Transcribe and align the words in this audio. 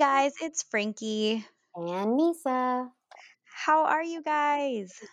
guys, 0.00 0.32
it's 0.40 0.62
Frankie. 0.62 1.44
And 1.74 2.16
Nisa. 2.16 2.88
How 3.44 3.84
are 3.84 4.02
you 4.02 4.22
guys? 4.22 4.92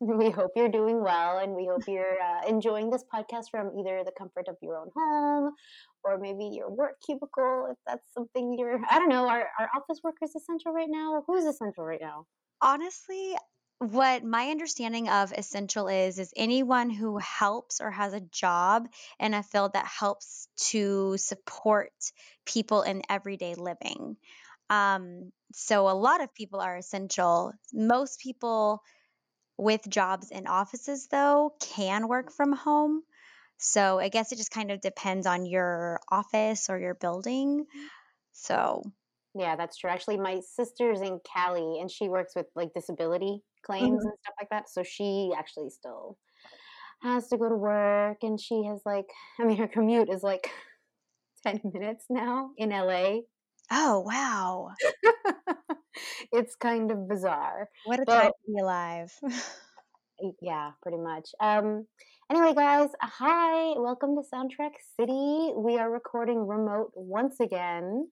We 0.00 0.28
hope 0.28 0.50
you're 0.56 0.68
doing 0.68 1.02
well 1.02 1.38
and 1.38 1.54
we 1.54 1.66
hope 1.66 1.84
you're 1.86 2.18
uh, 2.20 2.46
enjoying 2.46 2.90
this 2.90 3.04
podcast 3.14 3.44
from 3.50 3.70
either 3.78 4.02
the 4.04 4.12
comfort 4.18 4.48
of 4.48 4.56
your 4.60 4.76
own 4.76 4.90
home 4.94 5.54
or 6.02 6.18
maybe 6.18 6.50
your 6.52 6.68
work 6.68 6.96
cubicle 7.06 7.68
if 7.70 7.78
that's 7.86 8.12
something 8.12 8.56
you're 8.58 8.80
I 8.90 8.98
don't 8.98 9.08
know, 9.08 9.26
are, 9.28 9.46
are 9.58 9.70
office 9.74 10.00
workers 10.02 10.34
essential 10.36 10.72
right 10.72 10.90
now? 10.90 11.22
Who's 11.26 11.44
essential 11.44 11.84
right 11.84 12.00
now? 12.02 12.26
Honestly, 12.60 13.34
what 13.92 14.24
my 14.24 14.48
understanding 14.48 15.08
of 15.08 15.32
essential 15.32 15.88
is 15.88 16.18
is 16.18 16.32
anyone 16.36 16.90
who 16.90 17.18
helps 17.18 17.80
or 17.80 17.90
has 17.90 18.12
a 18.12 18.20
job 18.20 18.88
in 19.20 19.34
a 19.34 19.42
field 19.42 19.74
that 19.74 19.86
helps 19.86 20.48
to 20.56 21.16
support 21.18 21.92
people 22.46 22.82
in 22.82 23.02
everyday 23.08 23.54
living. 23.54 24.16
Um, 24.70 25.32
so 25.52 25.88
a 25.88 25.92
lot 25.92 26.22
of 26.22 26.34
people 26.34 26.60
are 26.60 26.76
essential. 26.76 27.52
Most 27.72 28.20
people 28.20 28.82
with 29.56 29.88
jobs 29.88 30.30
in 30.30 30.46
offices, 30.46 31.06
though, 31.10 31.54
can 31.60 32.08
work 32.08 32.32
from 32.32 32.52
home. 32.52 33.02
So 33.58 33.98
I 33.98 34.08
guess 34.08 34.32
it 34.32 34.36
just 34.36 34.50
kind 34.50 34.70
of 34.70 34.80
depends 34.80 35.26
on 35.26 35.46
your 35.46 36.00
office 36.10 36.68
or 36.68 36.78
your 36.78 36.94
building. 36.94 37.66
So 38.32 38.82
yeah, 39.34 39.56
that's 39.56 39.76
true. 39.76 39.90
Actually, 39.90 40.18
my 40.18 40.40
sister's 40.40 41.00
in 41.00 41.20
Cali 41.24 41.80
and 41.80 41.90
she 41.90 42.08
works 42.08 42.34
with 42.34 42.46
like 42.54 42.72
disability 42.74 43.42
claims 43.64 44.00
mm-hmm. 44.00 44.08
and 44.08 44.18
stuff 44.22 44.34
like 44.40 44.50
that. 44.50 44.68
So 44.68 44.82
she 44.82 45.32
actually 45.36 45.70
still 45.70 46.16
has 47.02 47.28
to 47.28 47.36
go 47.36 47.48
to 47.48 47.56
work 47.56 48.18
and 48.22 48.40
she 48.40 48.64
has 48.64 48.80
like, 48.84 49.06
I 49.40 49.44
mean, 49.44 49.58
her 49.58 49.68
commute 49.68 50.10
is 50.10 50.22
like 50.22 50.50
10 51.46 51.60
minutes 51.72 52.06
now 52.10 52.50
in 52.56 52.70
LA. 52.70 53.20
Oh, 53.70 54.00
wow. 54.00 54.68
it's 56.32 56.54
kind 56.54 56.90
of 56.90 57.08
bizarre. 57.08 57.68
What 57.84 58.00
a 58.00 58.04
but, 58.06 58.22
time 58.22 58.30
to 58.30 58.52
be 58.52 58.60
alive. 58.60 59.12
yeah, 60.42 60.72
pretty 60.82 60.98
much. 60.98 61.30
Um, 61.40 61.86
anyway, 62.30 62.54
guys, 62.54 62.90
hi. 63.00 63.72
Welcome 63.78 64.16
to 64.16 64.22
Soundtrack 64.32 64.72
City. 65.00 65.52
We 65.56 65.78
are 65.78 65.90
recording 65.90 66.46
remote 66.46 66.90
once 66.94 67.40
again. 67.40 68.08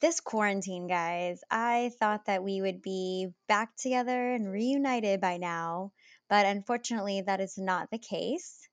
This 0.00 0.20
quarantine, 0.20 0.86
guys, 0.86 1.40
I 1.50 1.92
thought 1.98 2.26
that 2.26 2.42
we 2.42 2.60
would 2.60 2.82
be 2.82 3.28
back 3.48 3.76
together 3.76 4.32
and 4.32 4.50
reunited 4.50 5.20
by 5.20 5.36
now, 5.36 5.92
but 6.28 6.46
unfortunately, 6.46 7.22
that 7.26 7.40
is 7.40 7.58
not 7.58 7.88
the 7.90 7.98
case. 7.98 8.68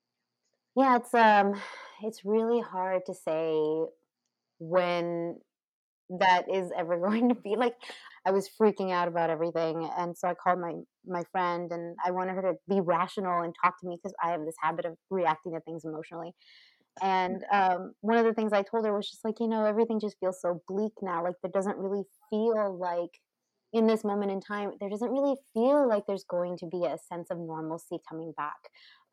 Yeah, 0.75 0.97
it's 0.97 1.13
um, 1.13 1.53
it's 2.03 2.23
really 2.23 2.61
hard 2.61 3.05
to 3.07 3.13
say 3.13 3.85
when 4.59 5.37
that 6.09 6.45
is 6.51 6.71
ever 6.77 6.97
going 7.07 7.29
to 7.29 7.35
be 7.35 7.55
like 7.55 7.75
i 8.25 8.31
was 8.31 8.49
freaking 8.59 8.91
out 8.91 9.07
about 9.07 9.29
everything 9.29 9.89
and 9.97 10.17
so 10.17 10.27
i 10.27 10.33
called 10.33 10.59
my 10.59 10.73
my 11.05 11.23
friend 11.31 11.71
and 11.71 11.95
i 12.05 12.11
wanted 12.11 12.33
her 12.33 12.41
to 12.41 12.53
be 12.69 12.79
rational 12.81 13.41
and 13.41 13.53
talk 13.63 13.79
to 13.79 13.87
me 13.87 13.97
because 13.97 14.15
i 14.23 14.31
have 14.31 14.45
this 14.45 14.55
habit 14.61 14.85
of 14.85 14.95
reacting 15.09 15.53
to 15.53 15.59
things 15.61 15.83
emotionally 15.85 16.31
and 17.01 17.43
um, 17.51 17.93
one 18.01 18.17
of 18.17 18.25
the 18.25 18.33
things 18.33 18.53
i 18.53 18.61
told 18.61 18.85
her 18.85 18.95
was 18.95 19.09
just 19.09 19.23
like 19.25 19.39
you 19.39 19.47
know 19.47 19.65
everything 19.65 19.99
just 19.99 20.17
feels 20.19 20.41
so 20.41 20.61
bleak 20.67 20.93
now 21.01 21.23
like 21.23 21.35
there 21.41 21.51
doesn't 21.51 21.77
really 21.77 22.03
feel 22.29 22.77
like 22.77 23.11
in 23.73 23.85
this 23.85 24.03
moment 24.03 24.31
in 24.31 24.39
time 24.39 24.71
there 24.79 24.89
doesn't 24.89 25.11
really 25.11 25.35
feel 25.53 25.87
like 25.87 26.03
there's 26.07 26.25
going 26.29 26.57
to 26.57 26.65
be 26.67 26.85
a 26.85 26.97
sense 27.09 27.29
of 27.29 27.37
normalcy 27.37 27.97
coming 28.07 28.33
back 28.37 28.55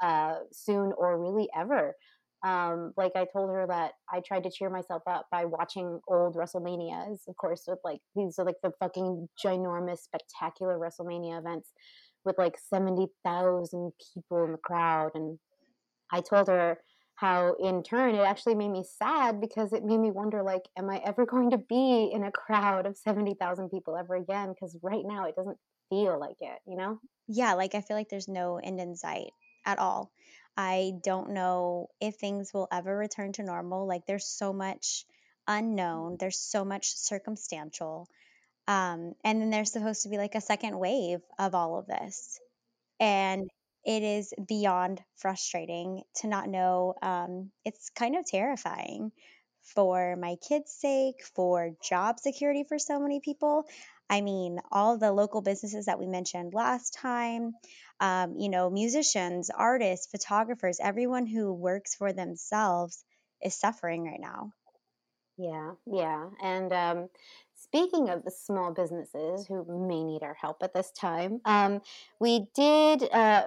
uh, 0.02 0.36
soon 0.52 0.92
or 0.96 1.20
really 1.20 1.48
ever 1.56 1.94
um, 2.44 2.92
like 2.98 3.12
I 3.16 3.24
told 3.32 3.48
her 3.48 3.66
that 3.66 3.92
I 4.12 4.20
tried 4.20 4.44
to 4.44 4.50
cheer 4.50 4.68
myself 4.68 5.02
up 5.06 5.26
by 5.32 5.46
watching 5.46 5.98
old 6.06 6.36
WrestleManias, 6.36 7.26
of 7.26 7.36
course, 7.36 7.64
with 7.66 7.78
like 7.84 8.00
these 8.14 8.38
are 8.38 8.44
like 8.44 8.60
the 8.62 8.72
fucking 8.80 9.28
ginormous, 9.42 10.00
spectacular 10.00 10.78
WrestleMania 10.78 11.38
events 11.38 11.70
with 12.22 12.36
like 12.36 12.56
70,000 12.58 13.92
people 14.14 14.44
in 14.44 14.52
the 14.52 14.58
crowd. 14.58 15.12
And 15.14 15.38
I 16.12 16.20
told 16.20 16.48
her 16.48 16.78
how, 17.16 17.54
in 17.62 17.82
turn, 17.82 18.14
it 18.14 18.20
actually 18.20 18.56
made 18.56 18.70
me 18.70 18.84
sad 18.98 19.40
because 19.40 19.72
it 19.72 19.84
made 19.84 19.98
me 19.98 20.10
wonder, 20.10 20.42
like, 20.42 20.62
am 20.76 20.90
I 20.90 21.00
ever 21.04 21.26
going 21.26 21.50
to 21.50 21.58
be 21.58 22.10
in 22.12 22.24
a 22.24 22.32
crowd 22.32 22.86
of 22.86 22.96
70,000 22.96 23.70
people 23.70 23.96
ever 23.96 24.16
again? 24.16 24.52
Because 24.52 24.76
right 24.82 25.04
now 25.04 25.26
it 25.26 25.36
doesn't 25.36 25.58
feel 25.90 26.18
like 26.18 26.36
it, 26.40 26.58
you 26.66 26.76
know? 26.76 26.98
Yeah, 27.28 27.54
like 27.54 27.74
I 27.74 27.80
feel 27.80 27.96
like 27.96 28.08
there's 28.08 28.28
no 28.28 28.58
end 28.58 28.80
in 28.80 28.96
sight 28.96 29.30
at 29.64 29.78
all. 29.78 30.12
I 30.56 30.92
don't 31.02 31.30
know 31.30 31.88
if 32.00 32.16
things 32.16 32.52
will 32.52 32.68
ever 32.72 32.96
return 32.96 33.32
to 33.34 33.42
normal. 33.42 33.86
Like 33.86 34.06
there's 34.06 34.26
so 34.26 34.52
much 34.52 35.04
unknown, 35.46 36.16
there's 36.18 36.38
so 36.38 36.64
much 36.64 36.94
circumstantial. 36.96 38.08
Um, 38.66 39.14
and 39.24 39.40
then 39.40 39.50
there's 39.50 39.72
supposed 39.72 40.02
to 40.02 40.08
be 40.08 40.16
like 40.16 40.34
a 40.34 40.40
second 40.40 40.78
wave 40.78 41.20
of 41.38 41.54
all 41.54 41.78
of 41.78 41.86
this. 41.86 42.40
And 43.00 43.48
it 43.84 44.02
is 44.02 44.32
beyond 44.46 45.02
frustrating 45.16 46.02
to 46.16 46.26
not 46.26 46.48
know. 46.48 46.94
Um, 47.02 47.50
it's 47.64 47.90
kind 47.90 48.16
of 48.16 48.26
terrifying 48.26 49.12
for 49.62 50.16
my 50.16 50.36
kids' 50.46 50.72
sake, 50.72 51.24
for 51.34 51.70
job 51.82 52.20
security 52.20 52.64
for 52.64 52.78
so 52.78 53.00
many 53.00 53.20
people. 53.20 53.66
I 54.10 54.20
mean, 54.20 54.60
all 54.70 54.98
the 54.98 55.12
local 55.12 55.40
businesses 55.40 55.86
that 55.86 55.98
we 55.98 56.06
mentioned 56.06 56.52
last 56.52 56.94
time, 56.94 57.54
um, 58.00 58.36
you 58.38 58.50
know, 58.50 58.68
musicians, 58.68 59.50
artists, 59.50 60.06
photographers, 60.10 60.78
everyone 60.80 61.26
who 61.26 61.52
works 61.52 61.94
for 61.94 62.12
themselves 62.12 63.02
is 63.42 63.54
suffering 63.54 64.04
right 64.04 64.20
now. 64.20 64.52
Yeah, 65.36 65.72
yeah. 65.86 66.28
And 66.42 66.72
um, 66.72 67.08
speaking 67.54 68.08
of 68.08 68.24
the 68.24 68.30
small 68.30 68.72
businesses 68.72 69.46
who 69.46 69.64
may 69.88 70.04
need 70.04 70.22
our 70.22 70.34
help 70.34 70.58
at 70.62 70.74
this 70.74 70.92
time, 70.92 71.40
um, 71.44 71.80
we 72.20 72.46
did 72.54 73.08
uh, 73.10 73.44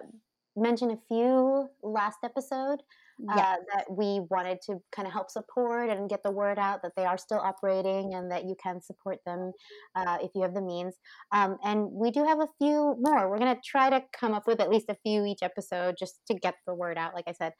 mention 0.57 0.91
a 0.91 0.97
few 1.07 1.69
last 1.83 2.19
episode 2.23 2.81
yeah. 3.19 3.35
uh, 3.35 3.55
that 3.73 3.85
we 3.89 4.21
wanted 4.29 4.59
to 4.63 4.81
kind 4.91 5.07
of 5.07 5.13
help 5.13 5.29
support 5.29 5.89
and 5.89 6.09
get 6.09 6.23
the 6.23 6.31
word 6.31 6.59
out 6.59 6.81
that 6.83 6.93
they 6.95 7.05
are 7.05 7.17
still 7.17 7.39
operating 7.39 8.13
and 8.13 8.31
that 8.31 8.45
you 8.45 8.55
can 8.61 8.81
support 8.81 9.19
them 9.25 9.51
uh, 9.95 10.17
if 10.21 10.31
you 10.35 10.41
have 10.41 10.53
the 10.53 10.61
means. 10.61 10.95
Um, 11.31 11.57
and 11.63 11.87
we 11.91 12.11
do 12.11 12.25
have 12.25 12.39
a 12.39 12.47
few 12.57 12.95
more. 12.99 13.29
We're 13.29 13.39
going 13.39 13.55
to 13.55 13.61
try 13.65 13.89
to 13.89 14.03
come 14.17 14.33
up 14.33 14.47
with 14.47 14.59
at 14.59 14.69
least 14.69 14.89
a 14.89 14.97
few 15.03 15.25
each 15.25 15.41
episode 15.41 15.95
just 15.97 16.19
to 16.27 16.33
get 16.33 16.55
the 16.65 16.73
word 16.73 16.97
out, 16.97 17.13
like 17.13 17.25
I 17.27 17.33
said. 17.33 17.53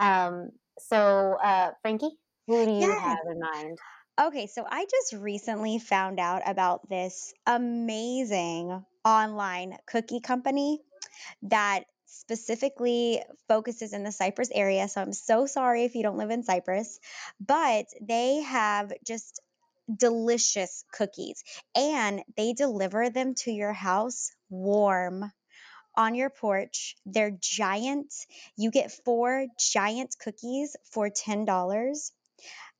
Um, 0.00 0.50
so, 0.78 1.36
uh, 1.42 1.70
Frankie, 1.82 2.16
who 2.46 2.64
do 2.64 2.72
you 2.72 2.88
yeah. 2.88 3.00
have 3.00 3.18
in 3.30 3.40
mind? 3.40 3.78
Okay, 4.18 4.46
so 4.46 4.64
I 4.68 4.86
just 4.90 5.22
recently 5.22 5.78
found 5.78 6.18
out 6.18 6.42
about 6.46 6.88
this 6.88 7.34
amazing 7.46 8.82
online 9.04 9.76
cookie 9.86 10.20
company 10.20 10.80
that 11.42 11.84
specifically 12.06 13.22
focuses 13.48 13.92
in 13.92 14.04
the 14.04 14.12
Cypress 14.12 14.50
area. 14.54 14.88
So 14.88 15.00
I'm 15.00 15.12
so 15.12 15.46
sorry 15.46 15.84
if 15.84 15.94
you 15.94 16.02
don't 16.02 16.18
live 16.18 16.30
in 16.30 16.42
Cypress, 16.42 16.98
but 17.44 17.86
they 18.00 18.42
have 18.42 18.92
just 19.04 19.40
delicious 19.94 20.84
cookies 20.92 21.44
and 21.74 22.22
they 22.36 22.52
deliver 22.52 23.10
them 23.10 23.34
to 23.34 23.52
your 23.52 23.72
house 23.72 24.30
warm 24.50 25.30
on 25.96 26.14
your 26.14 26.30
porch. 26.30 26.96
They're 27.06 27.36
giant. 27.40 28.12
You 28.56 28.70
get 28.70 28.92
four 29.04 29.46
giant 29.58 30.16
cookies 30.22 30.76
for 30.92 31.08
$10. 31.08 32.10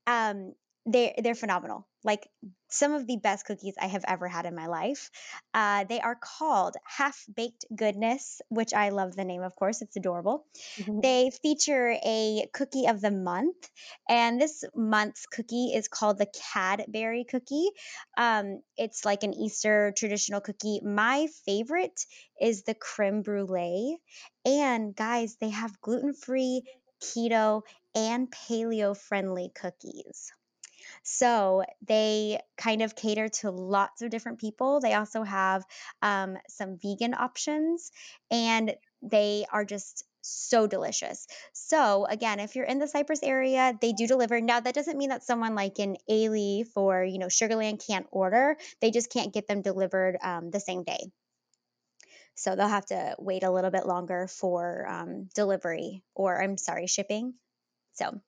Um, 0.06 0.54
they 0.86 1.14
they're 1.22 1.34
phenomenal. 1.34 1.86
Like 2.04 2.28
some 2.68 2.92
of 2.92 3.06
the 3.06 3.16
best 3.16 3.46
cookies 3.46 3.74
I 3.80 3.86
have 3.86 4.04
ever 4.06 4.28
had 4.28 4.46
in 4.46 4.54
my 4.54 4.66
life. 4.66 5.10
Uh, 5.54 5.84
they 5.84 6.00
are 6.00 6.16
called 6.16 6.76
Half 6.84 7.24
Baked 7.34 7.64
Goodness, 7.74 8.40
which 8.48 8.74
I 8.74 8.90
love 8.90 9.14
the 9.14 9.24
name, 9.24 9.42
of 9.42 9.54
course. 9.56 9.82
It's 9.82 9.96
adorable. 9.96 10.44
Mm-hmm. 10.78 11.00
They 11.00 11.30
feature 11.42 11.96
a 12.04 12.48
cookie 12.52 12.86
of 12.86 13.00
the 13.00 13.10
month, 13.10 13.56
and 14.08 14.40
this 14.40 14.64
month's 14.74 15.26
cookie 15.26 15.72
is 15.74 15.88
called 15.88 16.18
the 16.18 16.26
Cadbury 16.52 17.24
cookie. 17.24 17.68
Um, 18.16 18.62
it's 18.76 19.04
like 19.04 19.22
an 19.22 19.34
Easter 19.34 19.92
traditional 19.96 20.40
cookie. 20.40 20.80
My 20.84 21.28
favorite 21.44 22.00
is 22.40 22.62
the 22.62 22.74
creme 22.74 23.22
brulee. 23.22 23.98
And 24.44 24.94
guys, 24.94 25.36
they 25.40 25.50
have 25.50 25.80
gluten 25.80 26.14
free, 26.14 26.62
keto, 27.02 27.62
and 27.94 28.30
paleo 28.30 28.96
friendly 28.96 29.50
cookies. 29.54 30.32
So 31.08 31.62
they 31.86 32.40
kind 32.58 32.82
of 32.82 32.96
cater 32.96 33.28
to 33.28 33.52
lots 33.52 34.02
of 34.02 34.10
different 34.10 34.40
people. 34.40 34.80
They 34.80 34.92
also 34.92 35.22
have 35.22 35.64
um, 36.02 36.36
some 36.48 36.78
vegan 36.82 37.14
options, 37.14 37.92
and 38.28 38.74
they 39.02 39.46
are 39.52 39.64
just 39.64 40.04
so 40.22 40.66
delicious. 40.66 41.28
So 41.52 42.06
again, 42.06 42.40
if 42.40 42.56
you're 42.56 42.64
in 42.64 42.80
the 42.80 42.88
Cypress 42.88 43.22
area, 43.22 43.72
they 43.80 43.92
do 43.92 44.08
deliver. 44.08 44.40
Now 44.40 44.58
that 44.58 44.74
doesn't 44.74 44.98
mean 44.98 45.10
that 45.10 45.22
someone 45.22 45.54
like 45.54 45.78
in 45.78 45.96
Alief 46.10 46.70
or 46.74 47.04
you 47.04 47.18
know 47.18 47.28
Sugar 47.28 47.54
Land 47.54 47.84
can't 47.86 48.08
order. 48.10 48.56
They 48.80 48.90
just 48.90 49.08
can't 49.08 49.32
get 49.32 49.46
them 49.46 49.62
delivered 49.62 50.16
um, 50.20 50.50
the 50.50 50.58
same 50.58 50.82
day. 50.82 50.98
So 52.34 52.56
they'll 52.56 52.66
have 52.66 52.86
to 52.86 53.14
wait 53.20 53.44
a 53.44 53.50
little 53.52 53.70
bit 53.70 53.86
longer 53.86 54.26
for 54.26 54.88
um, 54.88 55.28
delivery 55.36 56.02
or 56.16 56.42
I'm 56.42 56.58
sorry, 56.58 56.88
shipping. 56.88 57.34
So, 57.94 58.20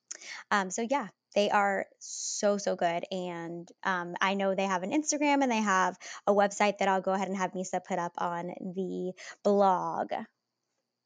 um, 0.53 0.71
so 0.71 0.87
yeah, 0.89 1.09
They 1.35 1.51
are 1.51 1.87
so, 1.99 2.59
so 2.59 2.77
good. 2.77 3.05
And 3.11 3.69
um, 3.85 4.15
I 4.21 4.35
know 4.35 4.55
they 4.55 4.65
have 4.65 4.83
an 4.83 4.93
Instagram 4.93 5.43
and 5.43 5.51
they 5.51 5.61
have 5.61 5.97
a 6.27 6.35
website 6.35 6.79
that 6.79 6.89
I'll 6.89 7.01
go 7.01 7.13
ahead 7.13 7.29
and 7.29 7.37
have 7.37 7.53
Misa 7.53 7.85
put 7.85 7.99
up 7.99 8.13
on 8.19 8.49
the 8.75 9.13
blog. 9.43 10.13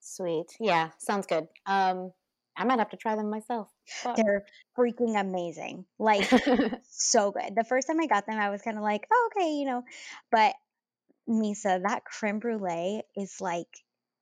Sweet. 0.00 0.46
Yeah, 0.60 0.90
sounds 0.98 1.26
good. 1.26 1.48
Um, 1.66 2.12
I 2.56 2.64
might 2.64 2.78
have 2.78 2.90
to 2.90 2.96
try 2.96 3.16
them 3.16 3.30
myself. 3.30 3.68
Fuck. 3.86 4.16
They're 4.16 4.44
freaking 4.76 5.18
amazing. 5.18 5.86
Like, 5.98 6.28
so 6.90 7.30
good. 7.30 7.54
The 7.54 7.64
first 7.64 7.86
time 7.86 8.00
I 8.00 8.06
got 8.06 8.26
them, 8.26 8.38
I 8.38 8.50
was 8.50 8.62
kind 8.62 8.76
of 8.76 8.82
like, 8.82 9.06
oh, 9.12 9.30
okay, 9.32 9.52
you 9.52 9.64
know, 9.64 9.82
but 10.30 10.54
Misa, 11.28 11.82
that 11.82 12.04
creme 12.04 12.40
brulee 12.40 13.02
is 13.16 13.40
like 13.40 13.68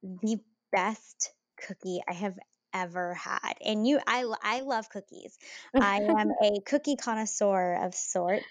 the 0.02 0.38
best 0.70 1.32
cookie 1.66 2.00
I 2.08 2.12
have 2.12 2.34
ever 2.72 3.14
had. 3.14 3.54
And 3.64 3.86
you, 3.86 4.00
I, 4.06 4.24
I 4.42 4.60
love 4.60 4.88
cookies. 4.90 5.38
I 5.80 5.96
am 5.96 6.30
a 6.42 6.60
cookie 6.66 6.96
connoisseur 6.96 7.74
of 7.84 7.94
sorts. 7.94 8.44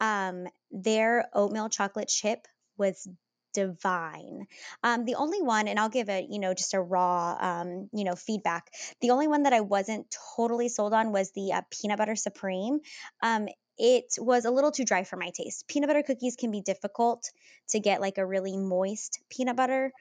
Um, 0.00 0.46
their 0.70 1.28
oatmeal 1.34 1.68
chocolate 1.68 2.08
chip 2.08 2.46
was 2.76 3.08
divine. 3.54 4.46
Um, 4.82 5.04
the 5.04 5.16
only 5.16 5.42
one, 5.42 5.68
and 5.68 5.78
I'll 5.78 5.88
give 5.88 6.08
it, 6.08 6.26
you 6.30 6.38
know, 6.38 6.54
just 6.54 6.74
a 6.74 6.80
raw, 6.80 7.36
um, 7.40 7.88
you 7.92 8.04
know, 8.04 8.14
feedback. 8.14 8.70
The 9.00 9.10
only 9.10 9.28
one 9.28 9.44
that 9.44 9.52
I 9.52 9.60
wasn't 9.60 10.14
totally 10.36 10.68
sold 10.68 10.92
on 10.92 11.12
was 11.12 11.32
the 11.32 11.52
uh, 11.52 11.62
peanut 11.70 11.98
butter 11.98 12.16
supreme. 12.16 12.80
Um, 13.22 13.48
it 13.78 14.14
was 14.18 14.44
a 14.44 14.50
little 14.50 14.72
too 14.72 14.84
dry 14.84 15.04
for 15.04 15.16
my 15.16 15.30
taste. 15.34 15.66
Peanut 15.68 15.88
butter 15.88 16.02
cookies 16.02 16.36
can 16.36 16.50
be 16.50 16.60
difficult 16.60 17.30
to 17.70 17.80
get 17.80 18.00
like 18.00 18.18
a 18.18 18.26
really 18.26 18.56
moist 18.56 19.20
peanut 19.30 19.56
butter. 19.56 19.92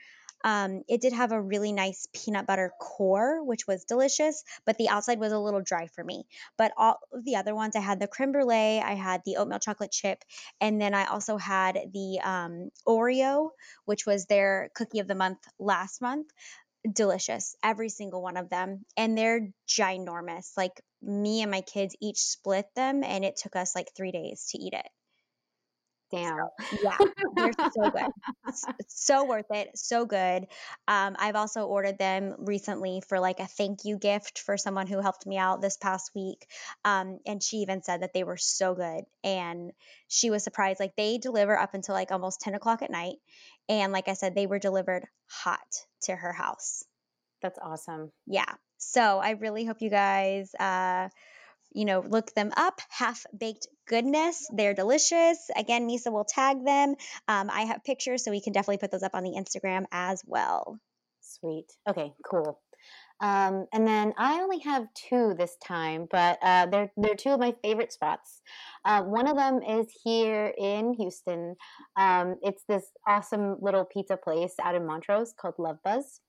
Um, 0.44 0.84
it 0.88 1.02
did 1.02 1.14
have 1.14 1.32
a 1.32 1.42
really 1.42 1.72
nice 1.72 2.08
peanut 2.14 2.46
butter 2.48 2.72
core, 2.80 3.44
which 3.44 3.68
was 3.68 3.86
delicious, 3.86 4.44
but 4.66 4.78
the 4.78 4.90
outside 4.90 5.20
was 5.20 5.32
a 5.32 5.40
little 5.40 5.62
dry 5.62 5.88
for 5.88 6.04
me. 6.04 6.26
But 6.58 6.72
all 6.78 7.00
of 7.12 7.24
the 7.24 7.36
other 7.36 7.56
ones, 7.56 7.76
I 7.76 7.80
had 7.80 8.00
the 8.00 8.08
creme 8.08 8.32
brulee, 8.32 8.80
I 8.80 8.94
had 8.94 9.22
the 9.26 9.38
oatmeal 9.38 9.60
chocolate 9.60 9.92
chip, 9.92 10.24
and 10.62 10.80
then 10.80 10.94
I 10.94 11.06
also 11.06 11.38
had 11.38 11.78
the 11.94 12.20
um, 12.24 12.70
Oreo, 12.88 13.50
which 13.86 14.06
was 14.06 14.26
their 14.26 14.70
cookie 14.76 15.00
of 15.00 15.08
the 15.08 15.16
month 15.16 15.40
last 15.60 16.02
month. 16.02 16.28
Delicious, 16.90 17.56
every 17.64 17.90
single 17.90 18.22
one 18.22 18.38
of 18.38 18.50
them. 18.50 18.86
And 18.96 19.18
they're 19.18 19.50
ginormous. 19.68 20.52
Like 20.56 20.80
me 21.02 21.42
and 21.42 21.52
my 21.52 21.62
kids 21.62 21.96
each 22.00 22.20
split 22.20 22.68
them, 22.76 23.04
and 23.04 23.26
it 23.26 23.36
took 23.36 23.56
us 23.56 23.76
like 23.76 23.92
three 23.96 24.12
days 24.12 24.48
to 24.52 24.58
eat 24.58 24.74
it. 24.74 24.88
Damn. 26.12 26.38
So, 26.38 26.80
yeah, 26.84 26.98
they're 27.36 27.52
so 27.72 27.90
good. 27.90 28.12
So 28.88 29.26
worth 29.26 29.52
it. 29.52 29.78
So 29.78 30.06
good. 30.06 30.48
Um, 30.88 31.16
I've 31.20 31.36
also 31.36 31.66
ordered 31.66 31.98
them 31.98 32.36
recently 32.40 33.02
for 33.08 33.20
like 33.20 33.40
a 33.40 33.46
thank 33.46 33.86
you 33.86 33.98
gift 33.98 34.40
for 34.40 34.58
someone 34.58 34.88
who 34.88 35.02
helped 35.02 35.26
me 35.26 35.38
out 35.38 35.62
this 35.62 35.78
past 35.78 36.12
week. 36.16 36.48
Um, 36.86 37.20
and 37.26 37.44
she 37.44 37.58
even 37.58 37.84
said 37.84 38.02
that 38.02 38.14
they 38.14 38.24
were 38.24 38.38
so 38.38 38.74
good. 38.74 39.04
And 39.24 39.72
she 40.08 40.30
was 40.30 40.44
surprised. 40.44 40.80
Like 40.80 40.96
they 40.96 41.18
deliver 41.18 41.58
up 41.58 41.74
until 41.74 41.94
like 41.96 42.12
almost 42.12 42.42
10 42.42 42.56
o'clock 42.56 42.82
at 42.82 42.92
night. 42.92 43.18
And 43.70 43.92
like 43.92 44.08
I 44.08 44.14
said, 44.14 44.34
they 44.34 44.48
were 44.48 44.60
delivered 44.60 45.06
hot 45.30 45.86
to 46.04 46.16
her 46.16 46.34
house. 46.34 46.84
That's 47.42 47.60
awesome. 47.62 48.12
Yeah. 48.26 48.54
So 48.78 49.20
I 49.20 49.32
really 49.32 49.66
hope 49.66 49.82
you 49.82 49.90
guys. 49.90 50.54
Uh, 50.56 51.10
you 51.72 51.86
know, 51.86 52.00
look 52.00 52.34
them 52.34 52.52
up. 52.56 52.82
Half 52.90 53.26
baked 53.38 53.68
goodness. 53.88 54.48
They're 54.54 54.74
delicious. 54.74 55.50
Again, 55.56 55.88
Misa 55.88 56.12
will 56.12 56.26
tag 56.26 56.64
them. 56.66 56.96
Um, 57.28 57.50
I 57.50 57.62
have 57.62 57.84
pictures, 57.84 58.24
so 58.24 58.32
we 58.32 58.42
can 58.42 58.54
definitely 58.54 58.80
put 58.80 58.92
those 58.92 59.04
up 59.04 59.16
on 59.16 59.24
the 59.24 59.32
Instagram 59.32 59.86
as 59.92 60.24
well. 60.26 60.80
Sweet. 61.22 61.68
Okay, 61.90 62.14
cool. 62.30 62.60
Um, 63.20 63.66
and 63.74 63.88
then 63.88 64.14
I 64.18 64.42
only 64.42 64.60
have 64.60 64.88
two 64.94 65.34
this 65.38 65.58
time, 65.66 66.08
but 66.10 66.38
uh, 66.42 66.68
they're 66.68 66.92
they're 66.98 67.16
two 67.16 67.32
of 67.32 67.40
my 67.40 67.56
favorite 67.64 67.92
spots. 67.92 68.42
Uh, 68.86 69.02
one 69.04 69.28
of 69.28 69.36
them 69.36 69.62
is 69.64 69.88
here 70.04 70.54
in 70.58 70.94
Houston. 70.94 71.56
Um, 71.96 72.36
it's 72.44 72.64
this 72.70 72.86
awesome 73.08 73.58
little 73.60 73.86
pizza 73.86 74.18
place 74.18 74.54
out 74.64 74.76
in 74.76 74.86
Montrose 74.86 75.34
called 75.34 75.56
Love 75.58 75.78
Buzz. 75.84 76.22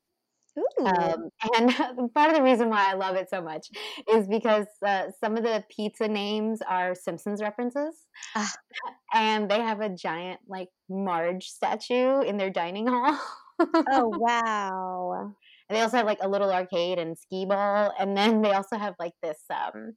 Um, 0.85 1.31
and 1.57 2.15
part 2.15 2.31
of 2.31 2.37
the 2.37 2.43
reason 2.43 2.69
why 2.71 2.91
I 2.91 2.95
love 2.95 3.17
it 3.17 3.31
so 3.31 3.43
much 3.43 3.69
is 4.13 4.27
because 4.27 4.67
uh, 4.87 5.07
some 5.21 5.37
of 5.37 5.43
the 5.43 5.65
pizza 5.69 6.09
names 6.09 6.61
are 6.69 6.95
Simpsons 6.95 7.41
references. 7.43 7.95
Ah. 8.35 8.53
And 9.15 9.51
they 9.51 9.61
have 9.61 9.81
a 9.81 9.89
giant, 9.89 10.41
like, 10.49 10.69
Marge 10.91 11.47
statue 11.47 12.21
in 12.21 12.37
their 12.37 12.51
dining 12.51 12.87
hall. 12.87 13.19
oh, 13.59 14.09
wow. 14.19 15.33
And 15.69 15.77
they 15.77 15.81
also 15.81 15.97
have, 15.97 16.05
like, 16.05 16.19
a 16.21 16.29
little 16.29 16.53
arcade 16.53 16.99
and 16.99 17.19
skee 17.19 17.47
ball. 17.47 17.95
And 17.99 18.15
then 18.15 18.43
they 18.43 18.53
also 18.53 18.77
have, 18.77 18.95
like, 18.99 19.15
this, 19.23 19.39
um, 19.51 19.95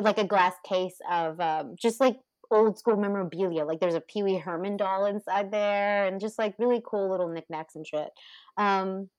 like, 0.00 0.16
a 0.16 0.24
glass 0.24 0.54
case 0.66 0.96
of 1.10 1.38
um, 1.40 1.76
just, 1.78 2.00
like, 2.00 2.16
old 2.50 2.78
school 2.78 2.96
memorabilia. 2.96 3.66
Like, 3.66 3.80
there's 3.80 3.94
a 3.94 4.00
Pee 4.00 4.22
Wee 4.22 4.38
Herman 4.38 4.78
doll 4.78 5.04
inside 5.04 5.52
there 5.52 6.06
and 6.06 6.18
just, 6.20 6.38
like, 6.38 6.54
really 6.58 6.82
cool 6.84 7.10
little 7.10 7.28
knickknacks 7.28 7.74
and 7.74 7.86
shit. 7.86 8.08
Um, 8.56 9.10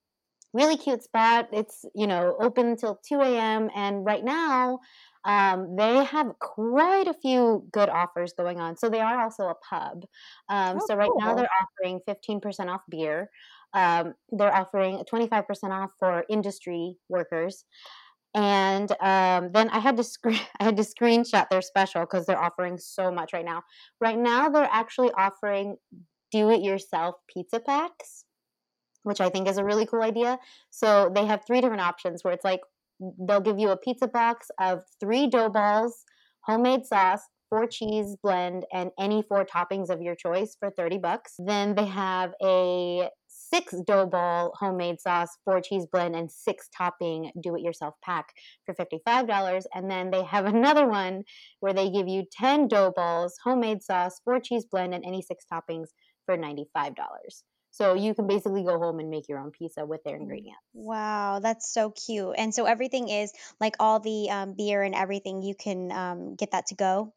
really 0.56 0.78
cute 0.78 1.04
spot. 1.04 1.50
It's, 1.52 1.86
you 1.94 2.08
know, 2.08 2.36
open 2.40 2.68
until 2.68 3.00
2 3.08 3.22
a.m. 3.22 3.70
And 3.76 4.06
right 4.06 4.24
now, 4.24 4.80
um, 5.26 5.76
they 5.76 6.04
have 6.04 6.40
quite 6.40 7.08
a 7.08 7.14
few 7.14 7.68
good 7.72 7.90
offers 7.90 8.34
going 8.34 8.60
on. 8.60 8.78
So 8.78 8.90
they 8.90 9.02
are 9.02 9.22
also 9.22 9.48
a 9.48 9.56
pub. 9.56 10.06
Um, 10.50 10.78
oh, 10.80 10.86
so 10.88 10.96
right 10.96 11.10
cool. 11.12 11.20
now 11.20 11.36
they're 11.36 11.50
offering 11.62 12.00
15% 12.08 12.70
off 12.70 12.82
beer. 12.90 13.30
Um, 13.74 14.14
they're 14.32 14.56
offering 14.56 15.04
25% 15.12 15.44
off 15.72 15.92
for 16.00 16.24
industry 16.30 16.96
workers. 17.10 17.66
And 18.34 18.92
um, 19.02 19.52
then 19.54 19.70
I 19.70 19.80
had 19.80 19.98
to 19.98 20.04
screen 20.04 20.40
I 20.60 20.66
had 20.66 20.78
to 20.78 20.84
screenshot 20.84 21.50
their 21.50 21.62
special 21.62 22.02
because 22.02 22.26
they're 22.26 22.42
offering 22.42 22.78
so 22.78 23.12
much 23.12 23.34
right 23.34 23.46
now. 23.46 23.64
Right 24.00 24.18
now 24.18 24.50
they're 24.50 24.70
actually 24.72 25.12
offering 25.18 25.78
do-it-yourself 26.32 27.16
pizza 27.28 27.60
packs 27.60 28.25
which 29.06 29.22
I 29.22 29.30
think 29.30 29.48
is 29.48 29.58
a 29.58 29.64
really 29.64 29.86
cool 29.86 30.02
idea. 30.02 30.40
So 30.72 31.12
they 31.14 31.26
have 31.26 31.46
three 31.46 31.62
different 31.62 31.82
options 31.82 32.24
where 32.24 32.34
it's 32.34 32.44
like 32.44 32.62
they'll 33.00 33.42
give 33.42 33.60
you 33.60 33.70
a 33.70 33.78
pizza 33.78 34.08
box 34.08 34.48
of 34.60 34.84
three 35.00 35.28
dough 35.28 35.50
balls, 35.50 36.04
homemade 36.42 36.86
sauce, 36.86 37.22
four 37.50 37.68
cheese 37.68 38.18
blend, 38.24 38.66
and 38.74 38.90
any 39.00 39.22
four 39.22 39.46
toppings 39.46 39.90
of 39.90 40.02
your 40.02 40.16
choice 40.16 40.58
for 40.60 40.72
30 40.72 40.98
bucks. 40.98 41.36
Then 41.38 41.76
they 41.76 41.86
have 41.86 42.34
a 42.44 43.10
six 43.28 43.76
dough 43.86 44.08
ball 44.08 44.54
homemade 44.60 45.00
sauce, 45.00 45.30
four 45.46 45.62
cheese 45.62 45.86
blend, 45.92 46.16
and 46.16 46.32
six 46.32 46.68
topping 46.76 47.32
do 47.42 47.56
it 47.56 47.62
yourself 47.62 47.94
pack 48.04 48.34
for 48.66 48.74
$55. 48.74 49.66
And 49.76 49.90
then 49.90 50.10
they 50.10 50.24
have 50.24 50.46
another 50.56 50.88
one 50.88 51.24
where 51.60 51.74
they 51.74 51.92
give 51.92 52.08
you 52.08 52.24
10 52.32 52.68
dough 52.68 52.92
balls, 52.96 53.36
homemade 53.44 53.84
sauce, 53.84 54.20
four 54.26 54.40
cheese 54.40 54.66
blend, 54.66 54.96
and 54.96 55.06
any 55.06 55.22
six 55.22 55.46
toppings 55.52 55.90
for 56.26 56.36
$95. 56.36 56.96
So 57.76 57.94
you 57.94 58.16
can 58.16 58.26
basically 58.26 58.64
go 58.64 58.80
home 58.80 59.00
and 59.00 59.10
make 59.10 59.28
your 59.28 59.40
own 59.40 59.52
pizza 59.52 59.86
with 59.86 60.02
their 60.06 60.16
ingredients. 60.16 60.62
Wow, 60.74 61.40
that's 61.42 61.70
so 61.74 61.92
cute. 61.92 62.36
And 62.38 62.54
so 62.54 62.66
everything 62.66 63.10
is 63.10 63.34
like 63.60 63.76
all 63.80 64.00
the 64.00 64.30
um, 64.30 64.54
beer 64.54 64.82
and 64.82 64.96
everything, 64.96 65.42
you 65.42 65.56
can 65.56 65.92
um, 65.92 66.36
get 66.36 66.52
that 66.52 66.68
to 66.68 66.76
go? 66.76 67.14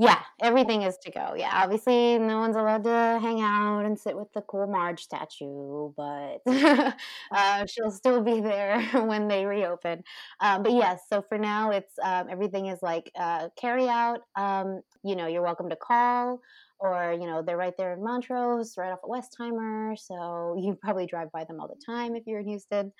Yeah, 0.00 0.22
everything 0.40 0.82
is 0.82 0.96
to 0.98 1.10
go. 1.10 1.34
Yeah, 1.36 1.50
obviously, 1.52 2.18
no 2.20 2.38
one's 2.38 2.54
allowed 2.54 2.84
to 2.84 3.18
hang 3.20 3.40
out 3.40 3.84
and 3.84 3.98
sit 3.98 4.16
with 4.16 4.32
the 4.32 4.42
cool 4.42 4.68
Marge 4.68 5.02
statue, 5.02 5.92
but 5.96 6.38
uh, 7.32 7.66
she'll 7.66 7.90
still 7.90 8.22
be 8.22 8.40
there 8.40 8.80
when 9.06 9.26
they 9.26 9.44
reopen. 9.44 10.04
Um, 10.38 10.62
but 10.62 10.70
yes, 10.72 11.00
so 11.08 11.20
for 11.20 11.36
now, 11.36 11.72
it's 11.72 11.98
um, 12.00 12.28
everything 12.30 12.66
is 12.66 12.78
like 12.80 13.10
uh, 13.18 13.48
carry 13.56 13.88
out. 13.88 14.20
Um, 14.36 14.82
you 15.02 15.16
know, 15.16 15.26
you're 15.26 15.42
welcome 15.42 15.68
to 15.70 15.76
call 15.76 16.40
or 16.80 17.12
you 17.12 17.26
know 17.26 17.42
they're 17.42 17.56
right 17.56 17.74
there 17.76 17.92
in 17.92 18.02
Montrose, 18.02 18.74
right 18.76 18.92
off 18.92 19.00
of 19.02 19.10
Westheimer, 19.10 19.98
so 19.98 20.56
you 20.58 20.78
probably 20.82 21.06
drive 21.06 21.30
by 21.32 21.44
them 21.44 21.60
all 21.60 21.68
the 21.68 21.80
time 21.84 22.14
if 22.14 22.24
you're 22.26 22.40
in 22.40 22.48
Houston. 22.48 22.92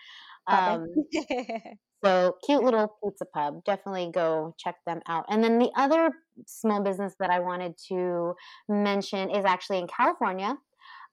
Um, 0.46 0.86
so 2.04 2.36
cute 2.44 2.62
little 2.62 2.96
pizza 3.04 3.26
pub. 3.26 3.64
Definitely 3.64 4.10
go 4.12 4.54
check 4.58 4.76
them 4.86 5.00
out. 5.08 5.26
And 5.28 5.42
then 5.42 5.58
the 5.58 5.70
other 5.76 6.10
small 6.46 6.82
business 6.82 7.14
that 7.20 7.30
I 7.30 7.40
wanted 7.40 7.74
to 7.88 8.34
mention 8.68 9.30
is 9.30 9.44
actually 9.44 9.78
in 9.78 9.88
California. 9.88 10.56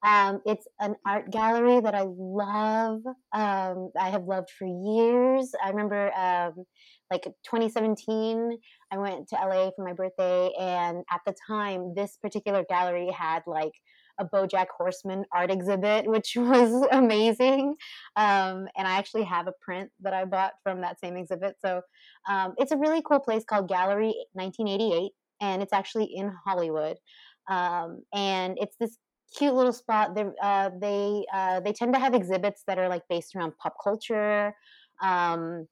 Um, 0.05 0.41
it's 0.45 0.67
an 0.79 0.95
art 1.05 1.31
gallery 1.31 1.79
that 1.79 1.95
I 1.95 2.03
love. 2.05 3.01
Um, 3.33 3.89
I 3.99 4.09
have 4.09 4.25
loved 4.25 4.49
for 4.51 4.67
years. 4.67 5.51
I 5.63 5.69
remember 5.69 6.13
um, 6.15 6.65
like 7.11 7.23
2017 7.23 8.57
i 8.91 8.97
went 8.97 9.27
to 9.27 9.35
la 9.35 9.69
for 9.75 9.83
my 9.85 9.93
birthday 9.93 10.51
and 10.59 11.03
at 11.11 11.21
the 11.25 11.33
time 11.47 11.93
this 11.95 12.17
particular 12.21 12.63
gallery 12.69 13.11
had 13.11 13.41
like 13.47 13.71
a 14.19 14.25
bojack 14.25 14.67
horseman 14.77 15.25
art 15.33 15.51
exhibit 15.51 16.07
which 16.07 16.33
was 16.37 16.87
amazing 16.91 17.75
um, 18.15 18.67
and 18.77 18.87
i 18.87 18.97
actually 18.97 19.23
have 19.23 19.47
a 19.47 19.53
print 19.61 19.89
that 20.01 20.13
i 20.13 20.25
bought 20.25 20.53
from 20.63 20.81
that 20.81 20.99
same 20.99 21.15
exhibit 21.15 21.55
so 21.63 21.81
um, 22.29 22.53
it's 22.57 22.71
a 22.71 22.77
really 22.77 23.01
cool 23.01 23.19
place 23.19 23.43
called 23.43 23.67
gallery 23.67 24.13
1988 24.33 25.11
and 25.41 25.61
it's 25.61 25.73
actually 25.73 26.05
in 26.05 26.31
hollywood 26.45 26.97
um, 27.47 28.01
and 28.13 28.57
it's 28.59 28.75
this 28.79 28.97
cute 29.37 29.53
little 29.53 29.73
spot. 29.73 30.17
Uh, 30.41 30.69
they 30.79 31.25
uh, 31.33 31.59
they 31.59 31.73
tend 31.73 31.93
to 31.93 31.99
have 31.99 32.13
exhibits 32.13 32.63
that 32.67 32.77
are 32.77 32.89
like 32.89 33.03
based 33.09 33.35
around 33.35 33.53
pop 33.57 33.75
culture, 33.83 34.53
um, 35.01 35.67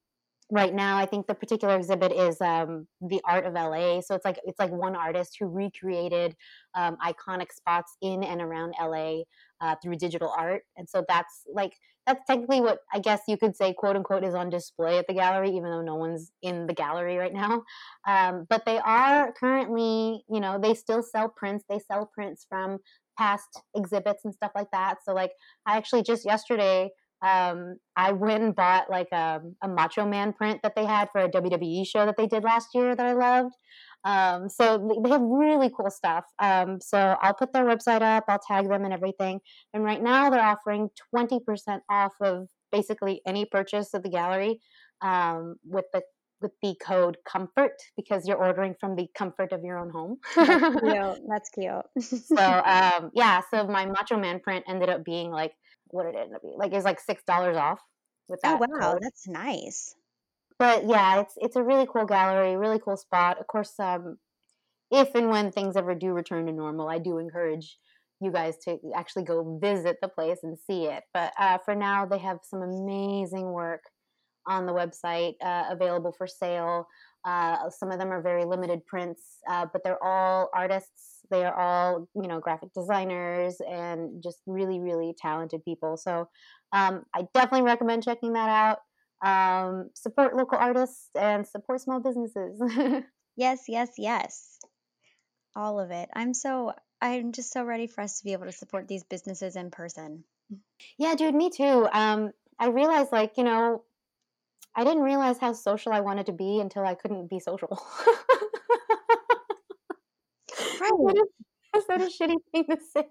right 0.53 0.73
now 0.73 0.97
i 0.97 1.05
think 1.05 1.25
the 1.25 1.33
particular 1.33 1.75
exhibit 1.75 2.11
is 2.11 2.39
um, 2.41 2.87
the 3.01 3.19
art 3.25 3.45
of 3.45 3.53
la 3.53 3.99
so 4.01 4.13
it's 4.15 4.25
like 4.25 4.39
it's 4.45 4.59
like 4.59 4.71
one 4.71 4.95
artist 4.95 5.37
who 5.39 5.47
recreated 5.47 6.35
um, 6.75 6.95
iconic 7.03 7.51
spots 7.51 7.97
in 8.01 8.23
and 8.23 8.41
around 8.41 8.73
la 8.79 9.21
uh, 9.61 9.75
through 9.81 9.95
digital 9.95 10.31
art 10.37 10.61
and 10.77 10.87
so 10.87 11.03
that's 11.07 11.41
like 11.53 11.73
that's 12.05 12.21
technically 12.27 12.61
what 12.61 12.79
i 12.93 12.99
guess 12.99 13.21
you 13.27 13.37
could 13.37 13.55
say 13.55 13.73
quote 13.73 13.95
unquote 13.95 14.23
is 14.23 14.35
on 14.35 14.49
display 14.49 14.97
at 14.99 15.07
the 15.07 15.13
gallery 15.13 15.49
even 15.49 15.71
though 15.71 15.81
no 15.81 15.95
one's 15.95 16.31
in 16.41 16.67
the 16.67 16.73
gallery 16.73 17.17
right 17.17 17.33
now. 17.33 17.63
Um, 18.05 18.45
but 18.49 18.65
they 18.65 18.79
are 18.79 19.31
currently 19.39 20.25
you 20.29 20.41
know 20.41 20.59
they 20.61 20.73
still 20.73 21.01
sell 21.01 21.29
prints 21.29 21.63
they 21.69 21.79
sell 21.79 22.09
prints 22.13 22.45
from 22.49 22.79
past 23.17 23.61
exhibits 23.75 24.25
and 24.25 24.33
stuff 24.33 24.51
like 24.55 24.71
that 24.71 24.97
so 25.05 25.13
like 25.13 25.31
i 25.65 25.77
actually 25.77 26.03
just 26.03 26.25
yesterday 26.25 26.89
um, 27.23 27.77
I 27.95 28.11
went 28.11 28.43
and 28.43 28.55
bought 28.55 28.89
like 28.89 29.07
a, 29.13 29.39
a, 29.61 29.67
Macho 29.67 30.05
Man 30.05 30.33
print 30.33 30.59
that 30.61 30.75
they 30.75 30.85
had 30.85 31.07
for 31.11 31.21
a 31.21 31.29
WWE 31.29 31.87
show 31.87 32.05
that 32.05 32.17
they 32.17 32.27
did 32.27 32.43
last 32.43 32.67
year 32.73 32.95
that 32.95 33.05
I 33.05 33.13
loved. 33.13 33.55
Um, 34.03 34.49
so 34.49 34.89
they 35.03 35.09
have 35.09 35.21
really 35.21 35.71
cool 35.75 35.89
stuff. 35.89 36.25
Um, 36.39 36.79
so 36.81 37.15
I'll 37.21 37.33
put 37.33 37.53
their 37.53 37.63
website 37.63 38.01
up, 38.01 38.25
I'll 38.27 38.41
tag 38.45 38.67
them 38.67 38.83
and 38.83 38.93
everything. 38.93 39.39
And 39.73 39.85
right 39.85 40.03
now 40.03 40.29
they're 40.29 40.43
offering 40.43 40.89
20% 41.15 41.79
off 41.89 42.11
of 42.19 42.49
basically 42.73 43.21
any 43.25 43.45
purchase 43.45 43.93
of 43.93 44.03
the 44.03 44.09
gallery 44.09 44.59
um, 45.01 45.55
with 45.63 45.85
the 45.93 46.01
with 46.41 46.51
the 46.61 46.75
code 46.85 47.15
comfort 47.25 47.71
because 47.95 48.27
you're 48.27 48.37
ordering 48.37 48.75
from 48.77 48.97
the 48.97 49.07
comfort 49.15 49.53
of 49.53 49.63
your 49.63 49.79
own 49.79 49.89
home. 49.89 50.17
That's 50.35 50.75
cute. 50.75 51.29
That's 51.29 51.49
cute. 52.09 52.25
so 52.25 52.61
um, 52.65 53.11
yeah, 53.13 53.39
so 53.49 53.65
my 53.65 53.85
Macho 53.85 54.17
Man 54.17 54.41
print 54.41 54.65
ended 54.67 54.89
up 54.89 55.05
being 55.05 55.31
like 55.31 55.53
what 55.93 56.05
it 56.05 56.15
ended 56.15 56.35
up 56.35 56.41
being. 56.41 56.57
Like 56.57 56.73
it's 56.73 56.85
like 56.85 56.99
six 56.99 57.23
dollars 57.23 57.55
off 57.55 57.79
with 58.27 58.39
oh, 58.43 58.49
that. 58.49 58.61
Oh 58.61 58.67
wow, 58.77 58.91
code. 58.93 59.01
that's 59.01 59.27
nice. 59.27 59.95
But 60.59 60.85
yeah, 60.87 61.21
it's 61.21 61.33
it's 61.37 61.55
a 61.55 61.63
really 61.63 61.87
cool 61.91 62.05
gallery, 62.05 62.55
really 62.57 62.79
cool 62.79 62.97
spot. 62.97 63.39
Of 63.39 63.47
course, 63.47 63.73
um, 63.79 64.17
if 64.91 65.15
and 65.15 65.29
when 65.29 65.51
things 65.51 65.75
ever 65.75 65.95
do 65.95 66.13
return 66.13 66.45
to 66.47 66.51
normal, 66.51 66.89
I 66.89 66.99
do 66.99 67.17
encourage 67.17 67.77
you 68.21 68.31
guys 68.31 68.57
to 68.65 68.77
actually 68.95 69.23
go 69.23 69.59
visit 69.61 69.97
the 70.01 70.07
place 70.07 70.39
and 70.43 70.57
see 70.57 70.85
it. 70.85 71.03
But 71.13 71.33
uh, 71.39 71.57
for 71.65 71.75
now, 71.75 72.05
they 72.05 72.19
have 72.19 72.39
some 72.43 72.61
amazing 72.61 73.51
work 73.51 73.81
on 74.47 74.65
the 74.65 74.73
website 74.73 75.33
uh, 75.43 75.65
available 75.69 76.13
for 76.17 76.27
sale. 76.27 76.87
Uh, 77.25 77.69
some 77.69 77.91
of 77.91 77.99
them 77.99 78.11
are 78.11 78.21
very 78.21 78.45
limited 78.45 78.85
prints, 78.85 79.21
uh, 79.49 79.65
but 79.71 79.83
they're 79.83 80.03
all 80.03 80.49
artists. 80.53 81.12
They 81.31 81.43
are 81.45 81.55
all, 81.55 82.07
you 82.15 82.27
know, 82.27 82.39
graphic 82.39 82.73
designers 82.73 83.57
and 83.59 84.21
just 84.23 84.39
really, 84.45 84.79
really 84.79 85.15
talented 85.17 85.63
people. 85.65 85.97
So 85.97 86.29
um, 86.71 87.05
I 87.13 87.27
definitely 87.33 87.63
recommend 87.63 88.03
checking 88.03 88.33
that 88.33 88.49
out. 88.49 88.79
Um, 89.25 89.89
support 89.93 90.35
local 90.35 90.57
artists 90.57 91.09
and 91.15 91.47
support 91.47 91.81
small 91.81 91.99
businesses. 91.99 92.61
yes, 93.37 93.63
yes, 93.67 93.91
yes. 93.97 94.59
All 95.55 95.79
of 95.79 95.91
it. 95.91 96.09
I'm 96.13 96.33
so, 96.33 96.73
I'm 97.01 97.31
just 97.31 97.53
so 97.53 97.63
ready 97.63 97.87
for 97.87 98.01
us 98.01 98.19
to 98.19 98.25
be 98.25 98.33
able 98.33 98.45
to 98.45 98.51
support 98.51 98.87
these 98.87 99.03
businesses 99.03 99.55
in 99.55 99.71
person. 99.71 100.23
Yeah, 100.97 101.15
dude, 101.15 101.35
me 101.35 101.49
too. 101.49 101.87
Um, 101.91 102.31
I 102.59 102.67
realized, 102.67 103.11
like, 103.11 103.37
you 103.37 103.43
know, 103.43 103.83
I 104.75 104.83
didn't 104.83 105.03
realize 105.03 105.37
how 105.37 105.53
social 105.53 105.93
I 105.93 106.01
wanted 106.01 106.25
to 106.27 106.31
be 106.31 106.59
until 106.59 106.85
I 106.85 106.95
couldn't 106.95 107.29
be 107.29 107.39
social. 107.39 107.81
right. 110.89 111.15
Is 111.75 111.87
that 111.87 112.01
a 112.01 112.05
shitty 112.05 112.35
thing 112.51 112.65
to 112.69 112.77
say? 112.93 113.07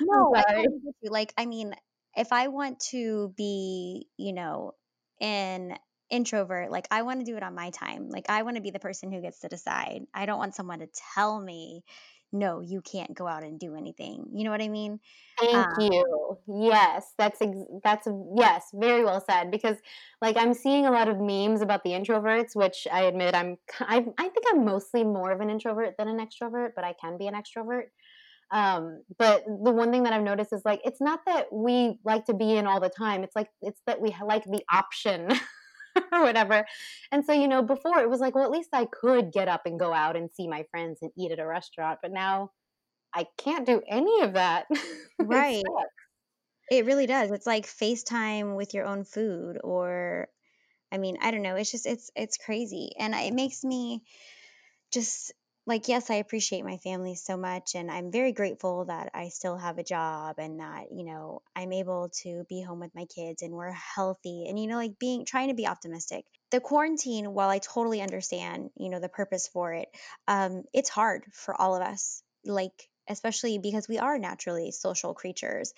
No, 0.00 0.32
I 0.36 0.66
like 1.04 1.32
I 1.36 1.46
mean, 1.46 1.74
if 2.16 2.32
I 2.32 2.48
want 2.48 2.80
to 2.90 3.32
be, 3.36 4.06
you 4.16 4.32
know, 4.32 4.72
an 5.20 5.76
introvert, 6.10 6.70
like 6.70 6.86
I 6.90 7.02
want 7.02 7.20
to 7.20 7.26
do 7.26 7.36
it 7.36 7.42
on 7.42 7.54
my 7.54 7.70
time. 7.70 8.08
Like 8.08 8.26
I 8.28 8.42
want 8.42 8.56
to 8.56 8.62
be 8.62 8.70
the 8.70 8.78
person 8.78 9.10
who 9.10 9.20
gets 9.20 9.40
to 9.40 9.48
decide. 9.48 10.02
I 10.14 10.26
don't 10.26 10.38
want 10.38 10.54
someone 10.54 10.80
to 10.80 10.88
tell 11.14 11.40
me 11.40 11.84
no, 12.32 12.60
you 12.60 12.80
can't 12.80 13.14
go 13.14 13.26
out 13.26 13.42
and 13.42 13.58
do 13.58 13.74
anything. 13.74 14.26
You 14.32 14.44
know 14.44 14.50
what 14.50 14.62
I 14.62 14.68
mean? 14.68 15.00
Thank 15.38 15.54
um, 15.54 15.74
you. 15.78 16.38
Yes, 16.46 17.12
that's 17.18 17.40
ex- 17.42 17.66
that's 17.84 18.08
yes, 18.36 18.68
very 18.74 19.04
well 19.04 19.22
said. 19.28 19.50
Because 19.50 19.76
like 20.20 20.36
I'm 20.36 20.54
seeing 20.54 20.86
a 20.86 20.90
lot 20.90 21.08
of 21.08 21.20
memes 21.20 21.60
about 21.60 21.84
the 21.84 21.90
introverts, 21.90 22.54
which 22.54 22.86
I 22.90 23.02
admit 23.02 23.34
I'm 23.34 23.58
I, 23.80 24.04
I 24.18 24.28
think 24.28 24.46
I'm 24.52 24.64
mostly 24.64 25.04
more 25.04 25.30
of 25.30 25.40
an 25.40 25.50
introvert 25.50 25.94
than 25.98 26.08
an 26.08 26.18
extrovert, 26.18 26.70
but 26.74 26.84
I 26.84 26.94
can 27.00 27.18
be 27.18 27.26
an 27.26 27.34
extrovert. 27.34 27.86
Um, 28.50 29.02
but 29.18 29.44
the 29.46 29.72
one 29.72 29.90
thing 29.90 30.02
that 30.02 30.12
I've 30.12 30.22
noticed 30.22 30.52
is 30.52 30.62
like 30.64 30.80
it's 30.84 31.00
not 31.00 31.20
that 31.26 31.46
we 31.52 31.98
like 32.04 32.26
to 32.26 32.34
be 32.34 32.56
in 32.56 32.66
all 32.66 32.80
the 32.80 32.90
time. 32.90 33.24
It's 33.24 33.36
like 33.36 33.48
it's 33.60 33.80
that 33.86 34.00
we 34.00 34.14
like 34.24 34.44
the 34.44 34.62
option 34.72 35.28
or 36.12 36.22
whatever. 36.22 36.64
And 37.10 37.24
so, 37.24 37.32
you 37.32 37.48
know, 37.48 37.62
before 37.62 37.98
it 37.98 38.08
was 38.10 38.20
like, 38.20 38.34
well, 38.34 38.44
at 38.44 38.50
least 38.50 38.70
I 38.72 38.86
could 38.86 39.32
get 39.32 39.48
up 39.48 39.62
and 39.66 39.78
go 39.78 39.92
out 39.92 40.16
and 40.16 40.30
see 40.32 40.48
my 40.48 40.64
friends 40.70 40.98
and 41.02 41.10
eat 41.16 41.32
at 41.32 41.38
a 41.38 41.46
restaurant. 41.46 41.98
But 42.02 42.12
now 42.12 42.50
I 43.14 43.26
can't 43.38 43.66
do 43.66 43.82
any 43.88 44.22
of 44.22 44.34
that. 44.34 44.66
Right. 45.18 45.62
it, 45.64 46.78
it 46.78 46.86
really 46.86 47.06
does. 47.06 47.30
It's 47.30 47.46
like 47.46 47.64
FaceTime 47.64 48.56
with 48.56 48.74
your 48.74 48.86
own 48.86 49.04
food 49.04 49.58
or 49.62 50.28
I 50.90 50.98
mean, 50.98 51.16
I 51.22 51.30
don't 51.30 51.42
know. 51.42 51.56
It's 51.56 51.70
just 51.70 51.86
it's 51.86 52.10
it's 52.16 52.36
crazy. 52.36 52.90
And 52.98 53.14
it 53.14 53.32
makes 53.32 53.62
me 53.62 54.02
just 54.92 55.32
like 55.66 55.88
yes 55.88 56.10
i 56.10 56.14
appreciate 56.14 56.64
my 56.64 56.76
family 56.78 57.14
so 57.14 57.36
much 57.36 57.74
and 57.74 57.90
i'm 57.90 58.10
very 58.10 58.32
grateful 58.32 58.84
that 58.86 59.10
i 59.14 59.28
still 59.28 59.56
have 59.56 59.78
a 59.78 59.84
job 59.84 60.36
and 60.38 60.60
that 60.60 60.86
you 60.90 61.04
know 61.04 61.40
i'm 61.54 61.72
able 61.72 62.10
to 62.12 62.44
be 62.48 62.62
home 62.62 62.80
with 62.80 62.94
my 62.94 63.04
kids 63.04 63.42
and 63.42 63.52
we're 63.52 63.72
healthy 63.72 64.46
and 64.48 64.58
you 64.58 64.66
know 64.66 64.76
like 64.76 64.98
being 64.98 65.24
trying 65.24 65.48
to 65.48 65.54
be 65.54 65.66
optimistic. 65.66 66.24
The 66.50 66.60
quarantine 66.60 67.32
while 67.32 67.48
i 67.48 67.58
totally 67.58 68.02
understand 68.02 68.70
you 68.76 68.90
know 68.90 69.00
the 69.00 69.08
purpose 69.08 69.48
for 69.48 69.72
it 69.72 69.88
um, 70.28 70.64
it's 70.74 70.90
hard 70.90 71.24
for 71.32 71.58
all 71.58 71.74
of 71.74 71.82
us 71.82 72.22
like 72.44 72.88
especially 73.08 73.58
because 73.58 73.88
we 73.88 73.98
are 73.98 74.18
naturally 74.18 74.70
social 74.70 75.14
creatures 75.14 75.72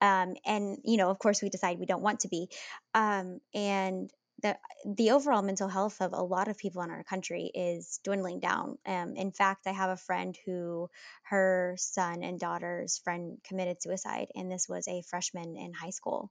um, 0.00 0.34
and 0.44 0.78
you 0.84 0.96
know 0.96 1.10
of 1.10 1.18
course 1.18 1.42
we 1.42 1.48
decide 1.48 1.78
we 1.78 1.86
don't 1.86 2.02
want 2.02 2.20
to 2.20 2.28
be 2.28 2.48
um, 2.94 3.40
and 3.54 4.10
the 4.42 4.56
the 4.84 5.12
overall 5.12 5.42
mental 5.42 5.68
health 5.68 6.00
of 6.00 6.12
a 6.12 6.22
lot 6.22 6.48
of 6.48 6.58
people 6.58 6.82
in 6.82 6.90
our 6.90 7.04
country 7.04 7.50
is 7.54 8.00
dwindling 8.04 8.40
down. 8.40 8.78
Um, 8.84 9.16
in 9.16 9.32
fact, 9.32 9.66
I 9.66 9.72
have 9.72 9.90
a 9.90 9.96
friend 9.96 10.36
who 10.44 10.90
her 11.24 11.74
son 11.78 12.22
and 12.22 12.38
daughter's 12.38 12.98
friend 12.98 13.38
committed 13.44 13.82
suicide, 13.82 14.28
and 14.34 14.50
this 14.50 14.68
was 14.68 14.86
a 14.88 15.02
freshman 15.02 15.56
in 15.56 15.72
high 15.72 15.90
school. 15.90 16.30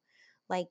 Like 0.50 0.70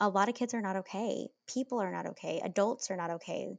a 0.00 0.08
lot 0.08 0.28
of 0.28 0.34
kids 0.34 0.54
are 0.54 0.60
not 0.60 0.76
okay. 0.76 1.28
People 1.46 1.80
are 1.80 1.92
not 1.92 2.06
okay. 2.06 2.40
Adults 2.44 2.90
are 2.90 2.96
not 2.96 3.10
okay. 3.10 3.56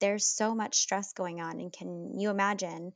There's 0.00 0.26
so 0.26 0.54
much 0.54 0.76
stress 0.76 1.12
going 1.12 1.40
on, 1.40 1.60
and 1.60 1.72
can 1.72 2.18
you 2.18 2.30
imagine? 2.30 2.92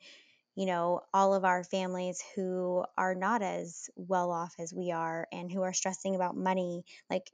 You 0.55 0.67
know, 0.67 1.03
all 1.15 1.35
of 1.35 1.45
our 1.45 1.63
families 1.63 2.21
who 2.35 2.85
are 2.97 3.15
not 3.15 3.43
as 3.43 3.89
well 3.95 4.33
off 4.33 4.55
as 4.59 4.75
we 4.75 4.91
are 4.91 5.29
and 5.31 5.53
who 5.53 5.63
are 5.63 5.73
stressing 5.73 6.17
about 6.17 6.37
money. 6.37 6.85
Like, 7.09 7.31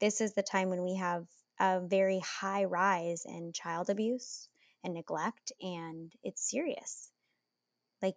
this 0.00 0.20
is 0.20 0.34
the 0.34 0.42
time 0.42 0.70
when 0.70 0.82
we 0.82 0.96
have 0.96 1.26
a 1.58 1.80
very 1.80 2.20
high 2.20 2.64
rise 2.64 3.24
in 3.24 3.52
child 3.52 3.90
abuse 3.90 4.48
and 4.84 4.94
neglect, 4.94 5.52
and 5.60 6.12
it's 6.22 6.50
serious. 6.50 7.10
Like, 8.02 8.16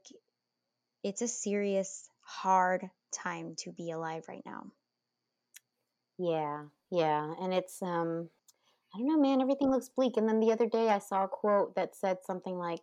it's 1.03 1.21
a 1.21 1.27
serious, 1.27 2.09
hard 2.21 2.89
time 3.11 3.55
to 3.59 3.71
be 3.71 3.91
alive 3.91 4.25
right 4.27 4.43
now. 4.45 4.71
Yeah, 6.17 6.65
yeah. 6.91 7.33
And 7.39 7.53
it's, 7.53 7.81
um, 7.81 8.29
I 8.93 8.97
don't 8.97 9.07
know, 9.07 9.19
man, 9.19 9.41
everything 9.41 9.69
looks 9.69 9.89
bleak. 9.89 10.17
And 10.17 10.27
then 10.27 10.39
the 10.39 10.51
other 10.51 10.67
day 10.67 10.89
I 10.89 10.99
saw 10.99 11.23
a 11.23 11.27
quote 11.27 11.75
that 11.75 11.95
said 11.95 12.17
something 12.25 12.57
like, 12.57 12.81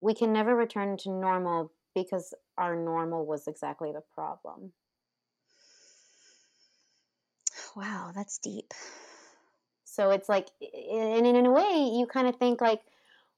we 0.00 0.14
can 0.14 0.32
never 0.32 0.54
return 0.54 0.96
to 0.98 1.10
normal 1.10 1.72
because 1.94 2.34
our 2.58 2.76
normal 2.76 3.24
was 3.24 3.46
exactly 3.46 3.92
the 3.92 4.02
problem. 4.14 4.72
Wow, 7.74 8.12
that's 8.14 8.38
deep. 8.38 8.72
So 9.84 10.10
it's 10.10 10.28
like, 10.28 10.48
and 10.60 11.26
in 11.26 11.46
a 11.46 11.50
way, 11.50 11.90
you 11.94 12.06
kind 12.06 12.26
of 12.28 12.36
think 12.36 12.60
like, 12.60 12.80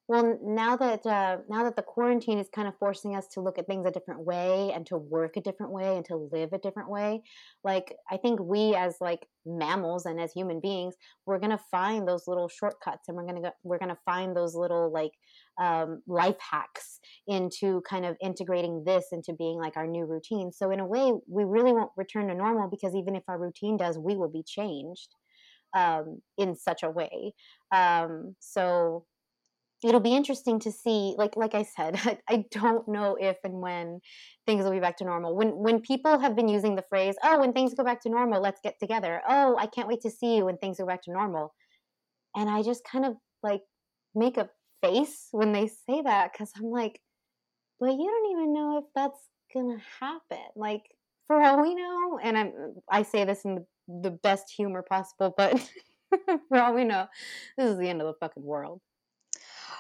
well, 0.07 0.39
now 0.43 0.77
that 0.77 1.07
uh, 1.07 1.39
now 1.49 1.65
that 1.65 1.77
the 1.77 1.83
quarantine 1.83 2.39
is 2.39 2.49
kind 2.55 2.69
of 2.69 2.77
forcing 2.79 3.17
us 3.17 3.27
to 3.29 3.41
look 3.41 3.59
at 3.59 3.67
things 3.67 3.87
a 3.87 3.91
different 3.91 4.21
way 4.21 4.71
and 4.75 4.85
to 4.87 4.99
work 4.99 5.37
a 5.37 5.41
different 5.41 5.73
way 5.73 5.97
and 5.97 6.05
to 6.07 6.29
live 6.31 6.53
a 6.53 6.59
different 6.59 6.91
way, 6.91 7.23
like 7.63 7.95
I 8.11 8.19
think 8.19 8.39
we 8.39 8.75
as 8.75 8.97
like 9.01 9.27
mammals 9.47 10.05
and 10.05 10.21
as 10.21 10.33
human 10.33 10.61
beings, 10.61 10.95
we're 11.25 11.39
gonna 11.39 11.61
find 11.71 12.07
those 12.07 12.29
little 12.29 12.49
shortcuts 12.49 13.09
and 13.09 13.17
we're 13.17 13.25
gonna 13.27 13.41
go, 13.41 13.51
we're 13.63 13.79
gonna 13.79 13.99
find 14.05 14.37
those 14.37 14.55
little 14.55 14.93
like 14.93 15.13
um, 15.59 16.03
life 16.07 16.37
hacks 16.39 17.01
into 17.27 17.81
kind 17.89 18.05
of 18.05 18.17
integrating 18.21 18.85
this 18.85 19.07
into 19.11 19.33
being 19.33 19.57
like 19.59 19.79
our 19.79 19.87
new 19.87 20.05
routine. 20.05 20.53
So 20.53 20.71
in 20.71 20.81
a 20.81 20.87
way, 20.87 21.13
we 21.29 21.45
really 21.45 21.73
won't 21.73 21.93
return 21.97 22.29
to 22.29 22.35
normal 22.35 22.69
because 22.69 22.95
even 22.95 23.17
if 23.17 23.23
our 23.27 23.39
routine 23.39 23.79
does, 23.79 23.99
we 23.99 24.17
will 24.17 24.31
be 24.31 24.43
changed 24.43 25.15
um, 25.75 26.21
in 26.37 26.57
such 26.57 26.83
a 26.83 26.91
way. 26.91 27.33
Um, 27.75 28.37
so 28.39 29.07
it'll 29.85 30.01
be 30.01 30.17
interesting 30.17 30.59
to 30.59 30.73
see 30.73 31.15
like 31.19 31.37
like 31.37 31.55
i 31.55 31.63
said 31.63 32.01
I, 32.29 32.45
don't 32.51 32.89
know 32.89 33.17
if 33.21 33.37
and 33.45 33.61
when 33.61 34.01
things 34.47 34.65
will 34.65 34.73
be 34.73 34.81
back 34.81 34.97
to 34.99 35.05
normal. 35.05 35.37
When 35.37 35.51
when 35.51 35.81
people 35.81 36.19
have 36.19 36.35
been 36.35 36.49
using 36.49 36.75
the 36.75 36.85
phrase 36.89 37.15
oh 37.23 37.41
when 37.41 37.53
things 37.53 37.75
go 37.75 37.85
back 37.85 38.01
to 38.03 38.09
normal 38.09 38.41
let's 38.41 38.61
get 38.63 38.79
together. 38.81 39.21
Oh 39.29 39.57
i 39.59 39.67
can't 39.67 39.89
wait 39.89 40.01
to 40.03 40.11
see 40.11 40.37
you 40.37 40.47
when 40.47 40.57
things 40.59 40.79
go 40.79 40.87
back 40.87 41.03
to 41.03 41.13
normal. 41.13 41.55
And 42.35 42.49
i 42.49 42.63
just 42.63 42.83
kind 42.91 43.05
of 43.05 43.15
like 43.43 43.63
make 44.15 44.37
a 44.37 44.49
face 44.83 45.29
when 45.33 45.53
they 45.53 45.67
say 45.67 46.03
that 46.03 46.33
because 46.33 46.51
i'm 46.57 46.71
like 46.71 47.01
but 47.81 47.91
you 47.93 48.07
don't 48.07 48.33
even 48.33 48.55
know 48.55 48.79
if 48.79 48.85
that's 48.95 49.19
gonna 49.53 49.83
happen. 50.01 50.45
Like 50.57 50.83
for 51.27 51.43
all 51.43 51.63
we 51.63 51.75
know 51.75 52.19
and 52.23 52.37
i'm 52.37 52.49
uh, 52.49 52.81
i 52.91 53.03
say 53.03 53.25
this 53.25 53.45
in 53.45 53.55
the, 53.55 53.65
the 54.03 54.11
best 54.11 54.53
humor 54.55 54.83
possible 54.83 55.33
but 55.37 55.59
for 56.49 56.59
all 56.59 56.75
we 56.75 56.85
know 56.85 57.07
this 57.57 57.71
is 57.71 57.79
the 57.79 57.89
end 57.89 58.01
of 58.01 58.07
the 58.07 58.15
fucking 58.21 58.45
world 58.45 58.81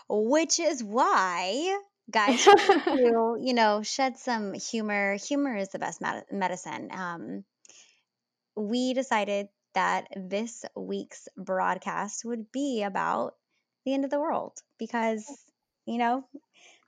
which 0.08 0.60
is 0.60 0.82
why 0.82 1.78
guys 2.10 2.44
to 2.44 3.36
you 3.40 3.54
know 3.54 3.82
shed 3.82 4.18
some 4.18 4.54
humor. 4.54 5.16
Humor 5.16 5.56
is 5.56 5.70
the 5.70 5.78
best 5.78 6.00
med- 6.00 6.26
medicine. 6.30 6.90
Um, 6.92 7.44
we 8.56 8.94
decided 8.94 9.48
that 9.74 10.06
this 10.16 10.64
week's 10.76 11.28
broadcast 11.36 12.24
would 12.24 12.52
be 12.52 12.82
about 12.82 13.34
the 13.84 13.94
end 13.94 14.04
of 14.04 14.10
the 14.10 14.20
world 14.20 14.52
because 14.78 15.24
you 15.86 15.98
know 15.98 16.24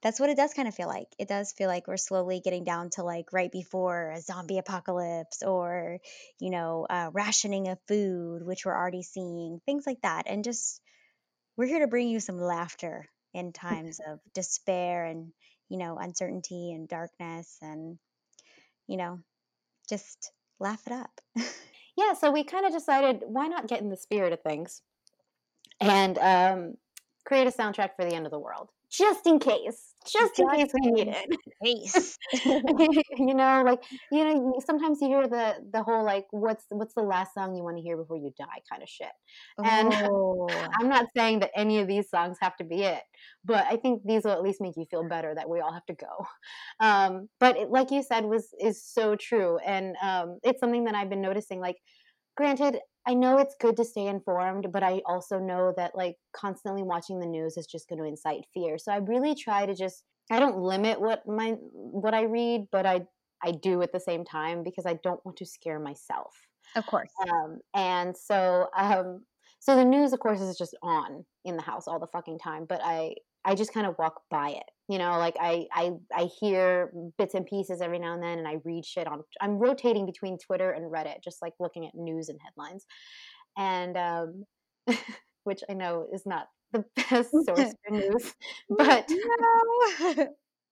that's 0.02 0.20
what 0.20 0.30
it 0.30 0.36
does 0.36 0.54
kind 0.54 0.68
of 0.68 0.74
feel 0.74 0.88
like. 0.88 1.08
It 1.18 1.28
does 1.28 1.52
feel 1.52 1.68
like 1.68 1.88
we're 1.88 1.96
slowly 1.96 2.40
getting 2.40 2.64
down 2.64 2.90
to 2.90 3.02
like 3.02 3.32
right 3.32 3.50
before 3.50 4.12
a 4.12 4.20
zombie 4.20 4.58
apocalypse 4.58 5.42
or 5.42 5.98
you 6.38 6.50
know 6.50 6.86
uh, 6.88 7.10
rationing 7.12 7.68
of 7.68 7.78
food 7.88 8.44
which 8.44 8.64
we're 8.64 8.76
already 8.76 9.02
seeing 9.02 9.60
things 9.66 9.84
like 9.86 10.00
that. 10.02 10.24
And 10.26 10.44
just 10.44 10.80
we're 11.56 11.66
here 11.66 11.80
to 11.80 11.86
bring 11.86 12.08
you 12.08 12.20
some 12.20 12.38
laughter 12.38 13.08
in 13.34 13.52
times 13.52 14.00
of 14.06 14.20
despair 14.34 15.04
and, 15.04 15.32
you 15.68 15.78
know, 15.78 15.98
uncertainty 15.98 16.72
and 16.72 16.88
darkness 16.88 17.58
and, 17.62 17.98
you 18.86 18.96
know, 18.96 19.18
just 19.88 20.32
laugh 20.58 20.82
it 20.86 20.92
up. 20.92 21.20
yeah, 21.96 22.14
so 22.14 22.30
we 22.30 22.44
kind 22.44 22.66
of 22.66 22.72
decided 22.72 23.22
why 23.26 23.46
not 23.46 23.68
get 23.68 23.80
in 23.80 23.90
the 23.90 23.96
spirit 23.96 24.32
of 24.32 24.40
things 24.42 24.82
and 25.80 26.18
um, 26.18 26.74
create 27.24 27.46
a 27.46 27.50
soundtrack 27.50 27.90
for 27.96 28.04
the 28.04 28.14
end 28.14 28.26
of 28.26 28.32
the 28.32 28.38
world 28.38 28.70
just 28.90 29.26
in 29.26 29.38
case, 29.38 29.94
just 30.10 30.38
in 30.38 30.48
case 30.48 30.70
we 30.74 30.90
need 30.90 31.08
it. 31.08 31.26
Case. 31.64 32.16
you 33.18 33.34
know, 33.34 33.62
like 33.64 33.82
you 34.12 34.24
know, 34.24 34.54
sometimes 34.64 35.00
you 35.00 35.08
hear 35.08 35.26
the 35.26 35.56
the 35.72 35.82
whole 35.82 36.04
like, 36.04 36.26
what's 36.30 36.64
what's 36.70 36.94
the 36.94 37.02
last 37.02 37.34
song 37.34 37.54
you 37.56 37.62
want 37.62 37.76
to 37.76 37.82
hear 37.82 37.96
before 37.96 38.16
you 38.16 38.32
die, 38.38 38.60
kind 38.70 38.82
of 38.82 38.88
shit. 38.88 39.12
And 39.62 39.92
oh. 40.10 40.48
I'm 40.78 40.88
not 40.88 41.06
saying 41.16 41.40
that 41.40 41.50
any 41.56 41.78
of 41.80 41.88
these 41.88 42.08
songs 42.08 42.38
have 42.40 42.56
to 42.56 42.64
be 42.64 42.82
it, 42.82 43.02
but 43.44 43.66
I 43.68 43.76
think 43.76 44.02
these 44.04 44.24
will 44.24 44.32
at 44.32 44.42
least 44.42 44.60
make 44.60 44.76
you 44.76 44.86
feel 44.90 45.08
better 45.08 45.34
that 45.34 45.48
we 45.48 45.60
all 45.60 45.72
have 45.72 45.86
to 45.86 45.94
go. 45.94 46.26
Um, 46.78 47.30
but 47.40 47.56
it, 47.56 47.70
like 47.70 47.90
you 47.90 48.02
said, 48.02 48.26
was 48.26 48.48
is 48.60 48.84
so 48.84 49.16
true, 49.16 49.56
and 49.64 49.96
um, 50.02 50.38
it's 50.42 50.60
something 50.60 50.84
that 50.84 50.94
I've 50.94 51.08
been 51.08 51.22
noticing. 51.22 51.58
Like, 51.58 51.76
granted, 52.36 52.78
I 53.06 53.14
know 53.14 53.38
it's 53.38 53.54
good 53.60 53.76
to 53.76 53.84
stay 53.84 54.06
informed, 54.06 54.72
but 54.72 54.82
I 54.82 55.00
also 55.06 55.38
know 55.38 55.72
that 55.76 55.96
like 55.96 56.16
constantly 56.32 56.82
watching 56.82 57.20
the 57.20 57.26
news 57.26 57.56
is 57.56 57.66
just 57.66 57.88
going 57.88 58.00
to 58.00 58.08
incite 58.08 58.44
fear. 58.52 58.78
So 58.78 58.92
I 58.92 58.96
really 58.96 59.34
try 59.34 59.64
to 59.66 59.74
just 59.74 60.02
I 60.30 60.40
don't 60.40 60.58
limit 60.58 61.00
what 61.00 61.26
my 61.26 61.52
what 61.72 62.14
I 62.14 62.22
read, 62.22 62.66
but 62.72 62.84
I 62.84 63.02
I 63.42 63.52
do 63.52 63.82
at 63.82 63.92
the 63.92 64.00
same 64.00 64.24
time 64.24 64.62
because 64.64 64.86
I 64.86 64.98
don't 65.02 65.24
want 65.24 65.38
to 65.38 65.46
scare 65.46 65.78
myself. 65.78 66.34
Of 66.74 66.86
course. 66.86 67.10
Um, 67.30 67.58
and 67.74 68.16
so 68.16 68.68
um, 68.76 69.24
so 69.60 69.76
the 69.76 69.84
news 69.84 70.12
of 70.12 70.20
course 70.20 70.40
is 70.40 70.58
just 70.58 70.76
on 70.82 71.24
in 71.44 71.56
the 71.56 71.62
house 71.62 71.86
all 71.86 72.00
the 72.00 72.08
fucking 72.08 72.38
time, 72.40 72.66
but 72.68 72.80
I 72.82 73.14
I 73.46 73.54
just 73.54 73.72
kind 73.72 73.86
of 73.86 73.94
walk 73.98 74.22
by 74.28 74.50
it. 74.50 74.64
You 74.88 74.98
know, 74.98 75.18
like 75.18 75.36
I 75.40 75.66
I 75.72 75.92
I 76.12 76.28
hear 76.40 76.90
bits 77.16 77.34
and 77.34 77.46
pieces 77.46 77.80
every 77.80 77.98
now 77.98 78.14
and 78.14 78.22
then, 78.22 78.38
and 78.38 78.48
I 78.48 78.56
read 78.64 78.84
shit 78.84 79.06
on. 79.06 79.22
I'm 79.40 79.58
rotating 79.58 80.04
between 80.04 80.36
Twitter 80.38 80.72
and 80.72 80.92
Reddit, 80.92 81.22
just 81.24 81.40
like 81.40 81.54
looking 81.58 81.86
at 81.86 81.94
news 81.94 82.28
and 82.28 82.38
headlines, 82.44 82.84
and 83.56 83.96
um, 83.96 84.44
which 85.44 85.62
I 85.70 85.74
know 85.74 86.06
is 86.12 86.24
not 86.26 86.46
the 86.72 86.84
best 87.10 87.30
source 87.30 87.74
for 87.86 87.90
news, 87.90 88.34
but 88.68 89.10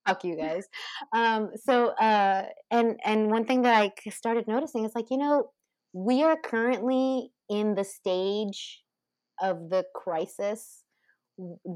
fuck 0.07 0.25
you 0.25 0.37
guys. 0.37 0.67
Um, 1.13 1.51
so 1.57 1.89
uh, 1.89 2.47
and 2.71 3.01
and 3.05 3.31
one 3.31 3.47
thing 3.47 3.63
that 3.63 3.75
I 3.75 4.11
started 4.11 4.47
noticing 4.47 4.85
is 4.85 4.93
like 4.95 5.07
you 5.11 5.19
know 5.19 5.51
we 5.93 6.23
are 6.23 6.37
currently 6.37 7.31
in 7.49 7.75
the 7.75 7.85
stage 7.85 8.83
of 9.43 9.71
the 9.71 9.85
crisis 9.95 10.84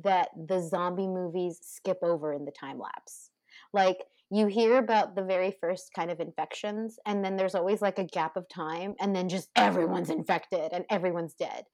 that 0.03 0.29
the 0.49 0.61
zombie 0.61 1.09
movies 1.09 1.59
skip 1.63 1.99
over 2.03 2.33
in 2.33 2.45
the 2.45 2.53
time 2.53 2.79
lapse. 2.79 3.31
Like 3.73 3.99
you 4.31 4.47
hear 4.47 4.77
about 4.77 5.17
the 5.17 5.23
very 5.23 5.57
first 5.59 5.91
kind 5.95 6.11
of 6.11 6.21
infections 6.21 6.99
and 7.07 7.25
then 7.25 7.37
there's 7.37 7.55
always 7.55 7.81
like 7.81 7.99
a 7.99 8.05
gap 8.05 8.37
of 8.37 8.47
time 8.49 8.95
and 9.01 9.17
then 9.17 9.29
just 9.29 9.49
everyone's 9.57 10.11
infected 10.11 10.71
and 10.73 10.85
everyone's 10.91 11.35
dead. 11.35 11.65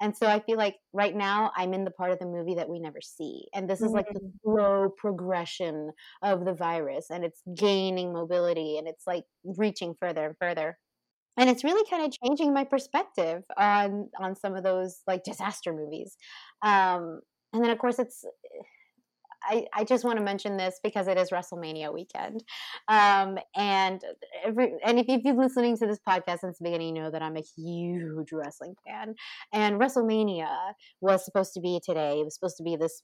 And 0.00 0.14
so 0.14 0.26
I 0.26 0.40
feel 0.40 0.58
like 0.58 0.76
right 0.92 1.16
now 1.16 1.52
I'm 1.56 1.72
in 1.72 1.84
the 1.84 1.90
part 1.90 2.10
of 2.10 2.18
the 2.18 2.26
movie 2.26 2.54
that 2.56 2.68
we 2.68 2.80
never 2.80 3.00
see. 3.00 3.46
And 3.54 3.68
this 3.68 3.80
is 3.80 3.92
like 3.92 4.08
the 4.12 4.20
mm. 4.20 4.32
slow 4.44 4.90
progression 4.96 5.92
of 6.22 6.44
the 6.44 6.52
virus 6.52 7.06
and 7.10 7.24
it's 7.24 7.40
gaining 7.54 8.12
mobility 8.12 8.76
and 8.76 8.86
it's 8.86 9.06
like 9.06 9.24
reaching 9.44 9.94
further 9.98 10.26
and 10.26 10.36
further 10.38 10.76
and 11.38 11.48
it's 11.48 11.64
really 11.64 11.88
kind 11.88 12.04
of 12.04 12.12
changing 12.22 12.52
my 12.52 12.64
perspective 12.64 13.42
on 13.56 14.08
on 14.20 14.36
some 14.36 14.54
of 14.54 14.62
those 14.62 15.00
like 15.06 15.24
disaster 15.24 15.72
movies 15.72 16.16
um 16.62 17.20
and 17.52 17.62
then 17.62 17.70
of 17.70 17.78
course 17.78 17.98
it's 17.98 18.24
I, 19.44 19.66
I 19.74 19.84
just 19.84 20.04
want 20.04 20.18
to 20.18 20.24
mention 20.24 20.56
this 20.56 20.78
because 20.82 21.08
it 21.08 21.18
is 21.18 21.30
WrestleMania 21.30 21.92
weekend. 21.92 22.44
Um, 22.88 23.38
and 23.56 24.00
every, 24.44 24.74
and 24.84 24.98
if 24.98 25.08
you've 25.08 25.22
been 25.22 25.36
listening 25.36 25.76
to 25.78 25.86
this 25.86 25.98
podcast 26.08 26.40
since 26.40 26.58
the 26.58 26.64
beginning, 26.64 26.96
you 26.96 27.02
know 27.02 27.10
that 27.10 27.22
I'm 27.22 27.36
a 27.36 27.42
huge 27.56 28.32
wrestling 28.32 28.74
fan. 28.86 29.14
And 29.52 29.80
WrestleMania 29.80 30.48
was 31.00 31.24
supposed 31.24 31.54
to 31.54 31.60
be 31.60 31.80
today. 31.84 32.20
It 32.20 32.24
was 32.24 32.34
supposed 32.34 32.56
to 32.58 32.62
be 32.62 32.76
this 32.76 33.02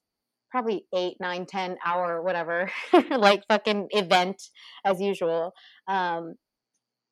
probably 0.50 0.84
eight, 0.94 1.16
nine, 1.20 1.46
ten 1.46 1.76
hour, 1.84 2.22
whatever, 2.22 2.70
like 3.10 3.42
fucking 3.48 3.88
event 3.90 4.42
as 4.84 5.00
usual. 5.00 5.52
Um, 5.88 6.34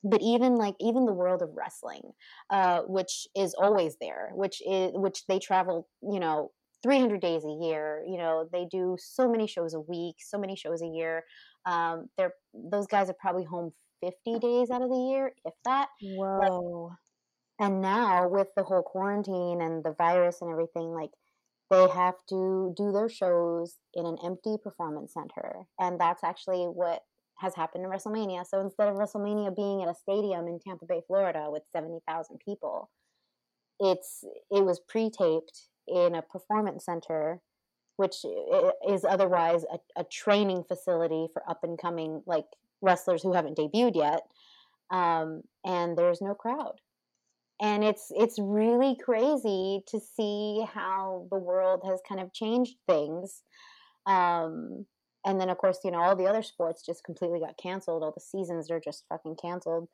but 0.05 0.20
even 0.22 0.55
like 0.55 0.75
even 0.81 1.05
the 1.05 1.12
world 1.12 1.42
of 1.42 1.51
wrestling 1.57 2.03
uh, 2.51 2.83
which 2.83 3.27
is 3.35 3.55
always 3.55 3.96
there 4.01 4.31
which 4.35 4.61
is 4.64 4.92
which 4.94 5.25
they 5.27 5.38
travel 5.38 5.88
you 6.03 6.20
know 6.20 6.51
300 6.83 7.21
days 7.21 7.45
a 7.45 7.65
year. 7.65 8.03
You 8.07 8.19
know, 8.19 8.49
they 8.53 8.67
do 8.71 8.97
so 8.99 9.31
many 9.31 9.47
shows 9.47 9.75
a 9.75 9.81
week, 9.81 10.17
so 10.19 10.39
many 10.39 10.57
shows 10.57 10.83
a 10.83 10.87
year. 10.87 11.25
Um, 11.65 12.07
they're 12.17 12.33
those 12.55 12.87
guys 12.87 13.11
are 13.11 13.17
probably 13.21 13.45
home 13.45 13.73
50 14.03 14.39
days 14.39 14.71
out 14.71 14.83
of 14.83 14.91
the 14.91 15.09
year, 15.11 15.33
if 15.45 15.55
that. 15.65 15.89
Whoa. 16.01 16.93
And 17.59 17.81
now 17.81 18.29
with 18.29 18.49
the 18.57 18.62
whole 18.62 18.83
quarantine 18.83 19.61
and 19.62 19.83
the 19.83 19.95
virus 19.97 20.43
and 20.43 20.51
everything, 20.51 20.93
like 20.93 21.11
they 21.71 21.89
have 21.89 22.15
to 22.29 22.75
do 22.77 22.93
their 22.93 23.09
shows 23.09 23.77
in 23.95 24.07
an 24.07 24.19
empty 24.25 24.57
performance 24.62 25.15
center. 25.15 25.65
And 25.81 25.99
that's 25.99 26.23
actually 26.23 26.65
what 26.65 27.01
has 27.39 27.55
happened 27.55 27.85
in 27.85 27.91
WrestleMania. 27.91 28.47
So 28.47 28.61
instead 28.61 28.89
of 28.89 28.97
WrestleMania 28.97 29.55
being 29.57 29.83
at 29.83 29.89
a 29.89 29.95
stadium 29.95 30.47
in 30.47 30.59
Tampa 30.61 30.87
Bay, 30.87 31.01
Florida 31.07 31.47
with 31.49 31.62
70,000 31.75 32.39
people, 32.45 32.91
it's 33.79 34.25
it 34.51 34.65
was 34.65 34.81
pre-taped 34.89 35.69
in 35.88 36.14
a 36.14 36.22
performance 36.22 36.85
center 36.85 37.40
which 37.96 38.27
is 38.87 39.05
otherwise 39.05 39.64
a, 39.72 40.01
a 40.01 40.05
training 40.05 40.62
facility 40.68 41.29
for 41.33 41.42
up 41.49 41.64
and 41.64 41.79
coming 41.79 42.22
like 42.27 42.44
wrestlers 42.83 43.22
who 43.22 43.33
haven't 43.33 43.57
debuted 43.57 43.96
yet 43.96 44.22
um, 44.90 45.42
and 45.64 45.96
there's 45.96 46.20
no 46.20 46.35
crowd. 46.35 46.81
And 47.61 47.83
it's 47.83 48.12
it's 48.14 48.38
really 48.38 48.96
crazy 49.03 49.83
to 49.87 49.99
see 49.99 50.66
how 50.72 51.27
the 51.31 51.38
world 51.38 51.83
has 51.87 52.01
kind 52.07 52.20
of 52.20 52.33
changed 52.33 52.77
things 52.87 53.42
um, 54.07 54.85
and 55.25 55.40
then 55.40 55.49
of 55.49 55.57
course 55.57 55.79
you 55.83 55.90
know 55.90 56.01
all 56.01 56.14
the 56.14 56.27
other 56.27 56.42
sports 56.42 56.85
just 56.85 57.03
completely 57.03 57.40
got 57.40 57.57
canceled. 57.57 58.03
All 58.03 58.12
the 58.12 58.20
seasons 58.20 58.70
are 58.70 58.81
just 58.81 59.05
fucking 59.09 59.37
canceled. 59.37 59.88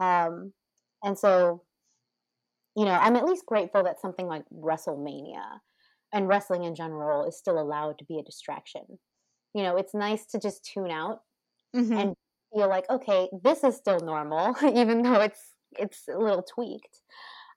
Um, 0.00 0.52
and 1.04 1.16
so 1.16 1.62
you 2.76 2.84
know, 2.84 2.92
I'm 2.92 3.16
at 3.16 3.24
least 3.24 3.46
grateful 3.46 3.84
that 3.84 4.00
something 4.00 4.26
like 4.26 4.44
WrestleMania 4.52 5.60
and 6.12 6.28
wrestling 6.28 6.64
in 6.64 6.74
general 6.74 7.26
is 7.26 7.36
still 7.36 7.58
allowed 7.58 7.98
to 7.98 8.04
be 8.04 8.18
a 8.18 8.22
distraction. 8.22 8.82
You 9.54 9.62
know, 9.62 9.76
it's 9.76 9.94
nice 9.94 10.26
to 10.26 10.40
just 10.40 10.64
tune 10.64 10.90
out 10.90 11.20
mm-hmm. 11.74 11.92
and 11.92 12.14
feel 12.54 12.68
like, 12.68 12.88
okay, 12.90 13.28
this 13.42 13.64
is 13.64 13.76
still 13.76 14.00
normal, 14.00 14.54
even 14.74 15.02
though 15.02 15.20
it's 15.20 15.40
it's 15.76 16.02
a 16.12 16.18
little 16.18 16.42
tweaked. 16.42 17.00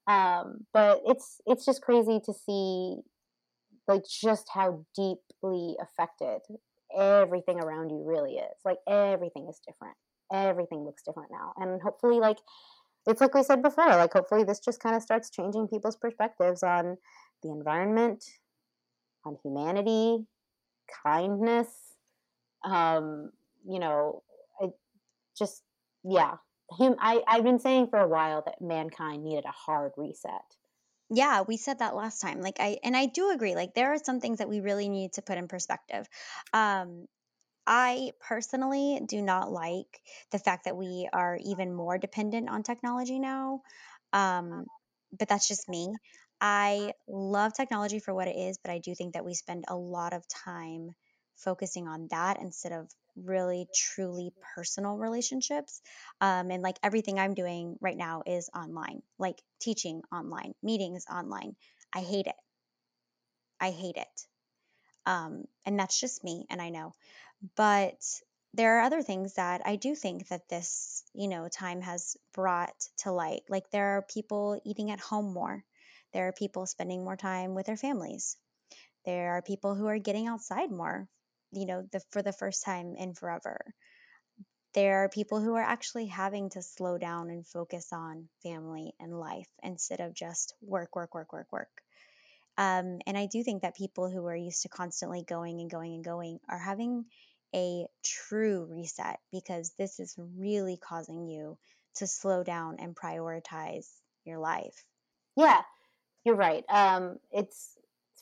Um, 0.07 0.65
but 0.73 1.01
it's 1.05 1.41
it's 1.45 1.65
just 1.65 1.81
crazy 1.81 2.19
to 2.25 2.33
see 2.33 2.97
like 3.87 4.03
just 4.07 4.47
how 4.53 4.85
deeply 4.95 5.75
affected 5.81 6.41
everything 6.97 7.59
around 7.59 7.89
you 7.89 8.03
really 8.05 8.35
is. 8.35 8.57
Like 8.65 8.77
everything 8.87 9.47
is 9.49 9.59
different. 9.65 9.95
Everything 10.33 10.83
looks 10.83 11.03
different 11.03 11.29
now. 11.31 11.53
And 11.57 11.81
hopefully 11.81 12.19
like 12.19 12.37
it's 13.07 13.21
like 13.21 13.33
we 13.33 13.41
said 13.41 13.63
before, 13.63 13.87
like 13.87 14.13
hopefully 14.13 14.43
this 14.43 14.59
just 14.59 14.81
kind 14.81 14.95
of 14.95 15.01
starts 15.01 15.29
changing 15.29 15.69
people's 15.69 15.95
perspectives 15.95 16.61
on 16.61 16.97
the 17.41 17.49
environment, 17.49 18.23
on 19.25 19.37
humanity, 19.43 20.25
kindness. 21.03 21.69
Um, 22.65 23.31
you 23.67 23.79
know, 23.79 24.23
I 24.61 24.67
just 25.37 25.63
yeah. 26.03 26.35
Him 26.77 26.95
I, 26.99 27.23
I've 27.25 27.45
been 27.45 27.59
saying 27.59 27.87
for 27.87 27.99
a 27.99 28.07
while 28.07 28.43
that 28.45 28.61
mankind 28.61 29.23
needed 29.23 29.45
a 29.45 29.51
hard 29.51 29.93
reset. 29.95 30.43
Yeah, 31.09 31.43
we 31.47 31.55
said 31.55 31.79
that 31.79 31.95
last 31.95 32.19
time. 32.19 32.41
Like 32.41 32.57
I 32.59 32.77
and 32.83 32.95
I 32.95 33.05
do 33.05 33.29
agree. 33.29 33.55
Like 33.55 33.73
there 33.73 33.93
are 33.93 33.97
some 34.03 34.19
things 34.19 34.39
that 34.39 34.49
we 34.49 34.59
really 34.59 34.89
need 34.89 35.13
to 35.13 35.21
put 35.21 35.37
in 35.37 35.47
perspective. 35.47 36.09
Um 36.51 37.07
I 37.67 38.13
personally 38.21 39.01
do 39.05 39.21
not 39.21 39.51
like 39.51 40.01
the 40.31 40.39
fact 40.39 40.65
that 40.65 40.77
we 40.77 41.09
are 41.13 41.37
even 41.45 41.73
more 41.75 41.99
dependent 41.99 42.49
on 42.49 42.63
technology 42.63 43.19
now. 43.19 43.61
Um, 44.13 44.65
but 45.17 45.27
that's 45.29 45.47
just 45.47 45.69
me. 45.69 45.93
I 46.41 46.93
love 47.07 47.53
technology 47.53 47.99
for 47.99 48.13
what 48.13 48.27
it 48.27 48.35
is, 48.37 48.57
but 48.63 48.71
I 48.71 48.79
do 48.79 48.95
think 48.95 49.13
that 49.13 49.25
we 49.25 49.33
spend 49.35 49.65
a 49.67 49.75
lot 49.75 50.13
of 50.13 50.27
time 50.27 50.91
focusing 51.35 51.87
on 51.87 52.07
that 52.11 52.39
instead 52.41 52.71
of 52.71 52.89
really 53.15 53.67
truly 53.75 54.31
personal 54.55 54.97
relationships. 54.97 55.81
Um, 56.21 56.51
and 56.51 56.63
like 56.63 56.77
everything 56.83 57.19
I'm 57.19 57.33
doing 57.35 57.77
right 57.81 57.97
now 57.97 58.23
is 58.25 58.49
online, 58.55 59.01
like 59.19 59.41
teaching 59.61 60.01
online, 60.11 60.53
meetings 60.63 61.05
online. 61.11 61.55
I 61.93 62.01
hate 62.01 62.27
it. 62.27 62.35
I 63.59 63.71
hate 63.71 63.97
it. 63.97 64.27
Um, 65.05 65.45
and 65.65 65.79
that's 65.79 65.99
just 65.99 66.23
me, 66.23 66.45
and 66.49 66.61
I 66.61 66.69
know. 66.69 66.93
But 67.55 68.21
there 68.53 68.77
are 68.77 68.81
other 68.81 69.01
things 69.01 69.35
that 69.35 69.61
I 69.65 69.75
do 69.75 69.95
think 69.95 70.27
that 70.29 70.49
this, 70.49 71.03
you 71.13 71.27
know, 71.27 71.47
time 71.47 71.81
has 71.81 72.17
brought 72.33 72.75
to 72.99 73.11
light. 73.11 73.43
Like 73.49 73.69
there 73.69 73.97
are 73.97 74.01
people 74.01 74.59
eating 74.65 74.91
at 74.91 74.99
home 74.99 75.33
more. 75.33 75.63
There 76.13 76.27
are 76.27 76.33
people 76.33 76.65
spending 76.65 77.03
more 77.03 77.17
time 77.17 77.53
with 77.53 77.65
their 77.65 77.77
families. 77.77 78.37
There 79.05 79.33
are 79.37 79.41
people 79.41 79.75
who 79.75 79.87
are 79.87 79.99
getting 79.99 80.27
outside 80.27 80.71
more, 80.71 81.07
you 81.51 81.65
know, 81.65 81.87
the, 81.91 82.01
for 82.11 82.21
the 82.21 82.33
first 82.33 82.63
time 82.63 82.95
in 82.95 83.13
forever. 83.13 83.59
There 84.73 85.03
are 85.03 85.09
people 85.09 85.39
who 85.39 85.55
are 85.55 85.63
actually 85.63 86.07
having 86.07 86.49
to 86.51 86.61
slow 86.61 86.97
down 86.97 87.29
and 87.29 87.47
focus 87.47 87.93
on 87.93 88.29
family 88.43 88.93
and 88.99 89.19
life 89.19 89.49
instead 89.63 89.99
of 90.01 90.13
just 90.13 90.53
work, 90.61 90.95
work, 90.95 91.13
work, 91.15 91.33
work, 91.33 91.51
work. 91.51 91.81
Um, 92.57 92.99
and 93.05 93.17
I 93.17 93.27
do 93.27 93.43
think 93.43 93.61
that 93.61 93.75
people 93.75 94.09
who 94.09 94.25
are 94.25 94.35
used 94.35 94.63
to 94.63 94.69
constantly 94.69 95.23
going 95.27 95.59
and 95.61 95.69
going 95.69 95.93
and 95.93 96.03
going 96.03 96.39
are 96.49 96.59
having 96.59 97.05
a 97.55 97.85
true 98.03 98.67
reset 98.69 99.19
because 99.31 99.73
this 99.77 99.99
is 99.99 100.15
really 100.37 100.77
causing 100.77 101.27
you 101.27 101.57
to 101.95 102.07
slow 102.07 102.43
down 102.43 102.77
and 102.79 102.95
prioritize 102.95 103.87
your 104.25 104.39
life. 104.39 104.85
Yeah, 105.35 105.61
you're 106.25 106.35
right. 106.35 106.63
Um, 106.69 107.17
it's 107.31 107.77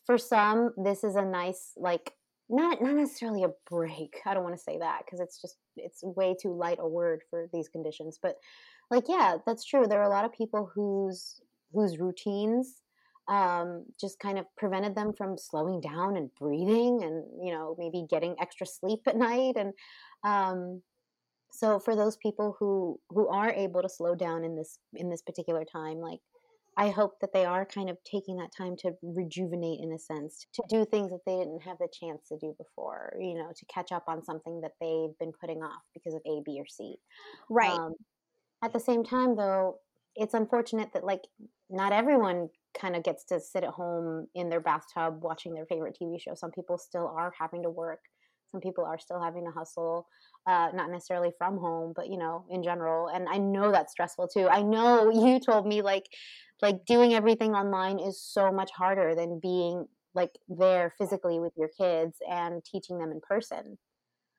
for 0.05 0.17
some, 0.17 0.73
this 0.77 1.03
is 1.03 1.15
a 1.15 1.23
nice, 1.23 1.71
like, 1.77 2.13
not 2.49 2.81
not 2.81 2.95
necessarily 2.95 3.43
a 3.43 3.53
break. 3.69 4.17
I 4.25 4.33
don't 4.33 4.43
want 4.43 4.55
to 4.55 4.61
say 4.61 4.77
that 4.77 5.01
because 5.03 5.19
it's 5.19 5.41
just 5.41 5.57
it's 5.77 6.03
way 6.03 6.35
too 6.39 6.53
light 6.53 6.77
a 6.79 6.87
word 6.87 7.21
for 7.29 7.49
these 7.51 7.69
conditions. 7.69 8.19
But 8.21 8.35
like, 8.91 9.05
yeah, 9.09 9.37
that's 9.45 9.65
true. 9.65 9.87
There 9.87 9.99
are 9.99 10.07
a 10.07 10.13
lot 10.13 10.25
of 10.25 10.31
people 10.31 10.69
whose 10.73 11.41
whose 11.73 11.97
routines 11.97 12.81
um, 13.27 13.85
just 13.99 14.19
kind 14.19 14.37
of 14.37 14.45
prevented 14.55 14.95
them 14.95 15.13
from 15.13 15.37
slowing 15.37 15.81
down 15.81 16.17
and 16.17 16.29
breathing 16.39 17.03
and 17.03 17.23
you 17.43 17.51
know 17.51 17.75
maybe 17.77 18.05
getting 18.09 18.35
extra 18.39 18.65
sleep 18.65 19.01
at 19.07 19.17
night 19.17 19.55
and 19.57 19.73
um, 20.23 20.81
so 21.51 21.79
for 21.79 21.95
those 21.95 22.17
people 22.17 22.55
who 22.59 22.99
who 23.09 23.27
are 23.27 23.51
able 23.51 23.81
to 23.81 23.89
slow 23.89 24.15
down 24.15 24.43
in 24.43 24.55
this 24.55 24.79
in 24.95 25.09
this 25.09 25.21
particular 25.21 25.63
time 25.65 25.97
like 25.97 26.19
i 26.77 26.89
hope 26.89 27.13
that 27.21 27.33
they 27.33 27.45
are 27.45 27.65
kind 27.65 27.89
of 27.89 27.97
taking 28.03 28.35
that 28.35 28.51
time 28.55 28.75
to 28.77 28.91
rejuvenate 29.01 29.79
in 29.81 29.93
a 29.93 29.99
sense 29.99 30.45
to 30.53 30.61
do 30.69 30.85
things 30.85 31.09
that 31.09 31.21
they 31.25 31.37
didn't 31.37 31.61
have 31.61 31.77
the 31.79 31.87
chance 31.99 32.27
to 32.27 32.37
do 32.37 32.53
before 32.57 33.15
you 33.19 33.33
know 33.33 33.51
to 33.55 33.65
catch 33.73 33.91
up 33.91 34.03
on 34.07 34.23
something 34.23 34.61
that 34.61 34.73
they've 34.79 35.17
been 35.19 35.31
putting 35.39 35.63
off 35.63 35.81
because 35.93 36.13
of 36.13 36.21
a 36.27 36.41
b 36.45 36.57
or 36.59 36.67
c. 36.67 36.95
Right. 37.49 37.71
Um, 37.71 37.93
at 38.63 38.73
the 38.73 38.79
same 38.79 39.03
time 39.03 39.35
though 39.35 39.79
it's 40.15 40.33
unfortunate 40.33 40.89
that 40.93 41.03
like 41.03 41.21
not 41.69 41.91
everyone 41.91 42.49
kind 42.79 42.95
of 42.95 43.03
gets 43.03 43.23
to 43.25 43.39
sit 43.39 43.63
at 43.63 43.69
home 43.69 44.27
in 44.35 44.49
their 44.49 44.59
bathtub 44.59 45.21
watching 45.21 45.53
their 45.53 45.65
favorite 45.65 45.97
TV 45.99 46.21
show. 46.21 46.33
Some 46.35 46.51
people 46.51 46.77
still 46.77 47.07
are 47.07 47.33
having 47.37 47.63
to 47.63 47.69
work. 47.69 47.99
Some 48.51 48.61
people 48.61 48.85
are 48.85 48.99
still 48.99 49.21
having 49.21 49.45
to 49.45 49.51
hustle, 49.51 50.07
uh, 50.47 50.69
not 50.73 50.91
necessarily 50.91 51.31
from 51.37 51.57
home, 51.57 51.93
but 51.95 52.07
you 52.07 52.17
know, 52.17 52.45
in 52.49 52.63
general. 52.63 53.07
And 53.07 53.27
I 53.27 53.37
know 53.37 53.71
that's 53.71 53.91
stressful 53.91 54.29
too. 54.29 54.47
I 54.47 54.61
know 54.61 55.09
you 55.25 55.39
told 55.39 55.67
me 55.67 55.81
like, 55.81 56.05
like 56.61 56.85
doing 56.85 57.13
everything 57.13 57.53
online 57.53 57.99
is 57.99 58.21
so 58.21 58.51
much 58.51 58.71
harder 58.71 59.15
than 59.15 59.39
being 59.41 59.87
like 60.13 60.31
there 60.47 60.93
physically 60.97 61.39
with 61.39 61.53
your 61.57 61.69
kids 61.77 62.17
and 62.29 62.63
teaching 62.63 62.97
them 62.97 63.11
in 63.11 63.19
person. 63.19 63.77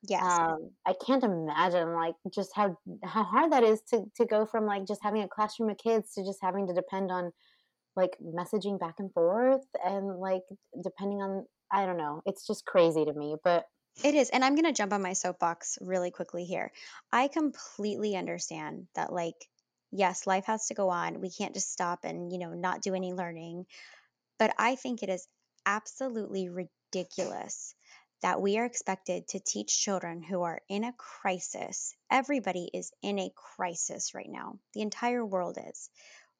Yes. 0.09 0.22
Um, 0.22 0.70
I 0.87 0.94
can't 1.05 1.25
imagine 1.25 1.94
like 1.94 2.14
just 2.33 2.51
how 2.55 2.77
how 3.03 3.25
hard 3.25 3.53
that 3.53 3.64
is 3.64 3.81
to 3.90 4.05
to 4.16 4.25
go 4.25 4.46
from 4.46 4.64
like 4.66 4.87
just 4.87 5.03
having 5.03 5.22
a 5.22 5.29
classroom 5.29 5.70
of 5.70 5.79
kids 5.79 6.12
to 6.14 6.25
just 6.25 6.38
having 6.42 6.66
to 6.68 6.75
depend 6.75 7.11
on 7.11 7.33
like 7.96 8.16
messaging 8.22 8.78
back 8.78 8.96
and 8.98 9.12
forth 9.12 9.64
and 9.85 10.18
like 10.18 10.42
depending 10.82 11.22
on 11.22 11.46
I 11.72 11.87
don't 11.87 11.98
know. 11.98 12.22
It's 12.26 12.46
just 12.46 12.64
crazy 12.64 13.04
to 13.04 13.12
me, 13.12 13.37
but 13.42 13.64
it 14.04 14.14
is. 14.14 14.30
And 14.30 14.44
I'm 14.44 14.54
going 14.54 14.66
to 14.66 14.72
jump 14.72 14.92
on 14.92 15.02
my 15.02 15.14
soapbox 15.14 15.78
really 15.80 16.12
quickly 16.12 16.44
here. 16.44 16.70
I 17.12 17.28
completely 17.28 18.14
understand 18.14 18.87
that 18.94 19.12
like 19.12 19.35
yes, 19.92 20.26
life 20.26 20.46
has 20.46 20.66
to 20.66 20.74
go 20.74 20.90
on. 20.90 21.20
We 21.20 21.30
can't 21.30 21.54
just 21.54 21.72
stop 21.72 22.00
and, 22.04 22.32
you 22.32 22.38
know, 22.38 22.52
not 22.52 22.82
do 22.82 22.94
any 22.94 23.12
learning. 23.12 23.66
But 24.38 24.54
I 24.59 24.76
think 24.76 25.02
it 25.02 25.09
is 25.09 25.26
absolutely 25.64 26.48
ridiculous 26.48 27.74
that 28.22 28.40
we 28.40 28.59
are 28.59 28.64
expected 28.64 29.28
to 29.28 29.40
teach 29.40 29.82
children 29.82 30.22
who 30.22 30.42
are 30.42 30.61
in 30.68 30.85
a 30.85 30.94
crisis. 30.94 31.94
Everybody 32.11 32.70
is 32.72 32.90
in 33.02 33.18
a 33.18 33.32
crisis 33.56 34.14
right 34.14 34.28
now. 34.28 34.59
The 34.74 34.82
entire 34.82 35.24
world 35.24 35.59
is 35.68 35.90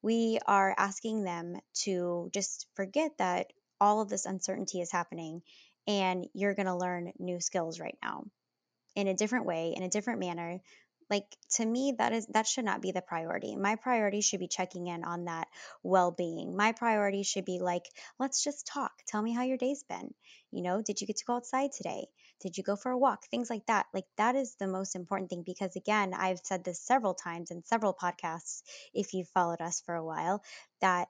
we 0.01 0.39
are 0.45 0.73
asking 0.77 1.23
them 1.23 1.57
to 1.83 2.29
just 2.33 2.67
forget 2.75 3.11
that 3.17 3.51
all 3.79 4.01
of 4.01 4.09
this 4.09 4.25
uncertainty 4.25 4.81
is 4.81 4.91
happening 4.91 5.41
and 5.87 6.25
you're 6.33 6.55
going 6.55 6.67
to 6.67 6.75
learn 6.75 7.13
new 7.19 7.39
skills 7.39 7.79
right 7.79 7.97
now 8.03 8.25
in 8.95 9.07
a 9.07 9.13
different 9.13 9.45
way, 9.45 9.73
in 9.75 9.83
a 9.83 9.89
different 9.89 10.19
manner. 10.19 10.59
Like 11.09 11.25
to 11.55 11.65
me, 11.65 11.95
that 11.97 12.11
is 12.11 12.27
that 12.27 12.47
should 12.47 12.65
not 12.65 12.81
be 12.81 12.91
the 12.91 13.01
priority. 13.01 13.55
My 13.55 13.75
priority 13.75 14.21
should 14.21 14.39
be 14.39 14.47
checking 14.47 14.87
in 14.87 15.03
on 15.03 15.25
that 15.25 15.47
well-being. 15.83 16.55
My 16.55 16.73
priority 16.73 17.23
should 17.23 17.45
be 17.45 17.59
like, 17.59 17.83
let's 18.19 18.43
just 18.43 18.67
talk. 18.67 18.91
Tell 19.07 19.21
me 19.21 19.33
how 19.33 19.43
your 19.43 19.57
day's 19.57 19.83
been. 19.83 20.13
You 20.51 20.63
know, 20.63 20.81
did 20.81 20.99
you 20.99 21.07
get 21.07 21.17
to 21.17 21.25
go 21.25 21.35
outside 21.35 21.71
today? 21.71 22.07
Did 22.41 22.57
you 22.57 22.63
go 22.63 22.75
for 22.75 22.91
a 22.91 22.97
walk? 22.97 23.25
Things 23.27 23.49
like 23.49 23.65
that. 23.67 23.85
Like 23.93 24.05
that 24.17 24.35
is 24.35 24.55
the 24.55 24.67
most 24.67 24.95
important 24.95 25.29
thing 25.29 25.43
because 25.45 25.75
again, 25.75 26.13
I've 26.13 26.39
said 26.43 26.63
this 26.63 26.81
several 26.81 27.13
times 27.13 27.51
in 27.51 27.63
several 27.63 27.93
podcasts 27.93 28.61
if 28.93 29.13
you've 29.13 29.29
followed 29.29 29.61
us 29.61 29.81
for 29.85 29.95
a 29.95 30.05
while 30.05 30.43
that 30.81 31.07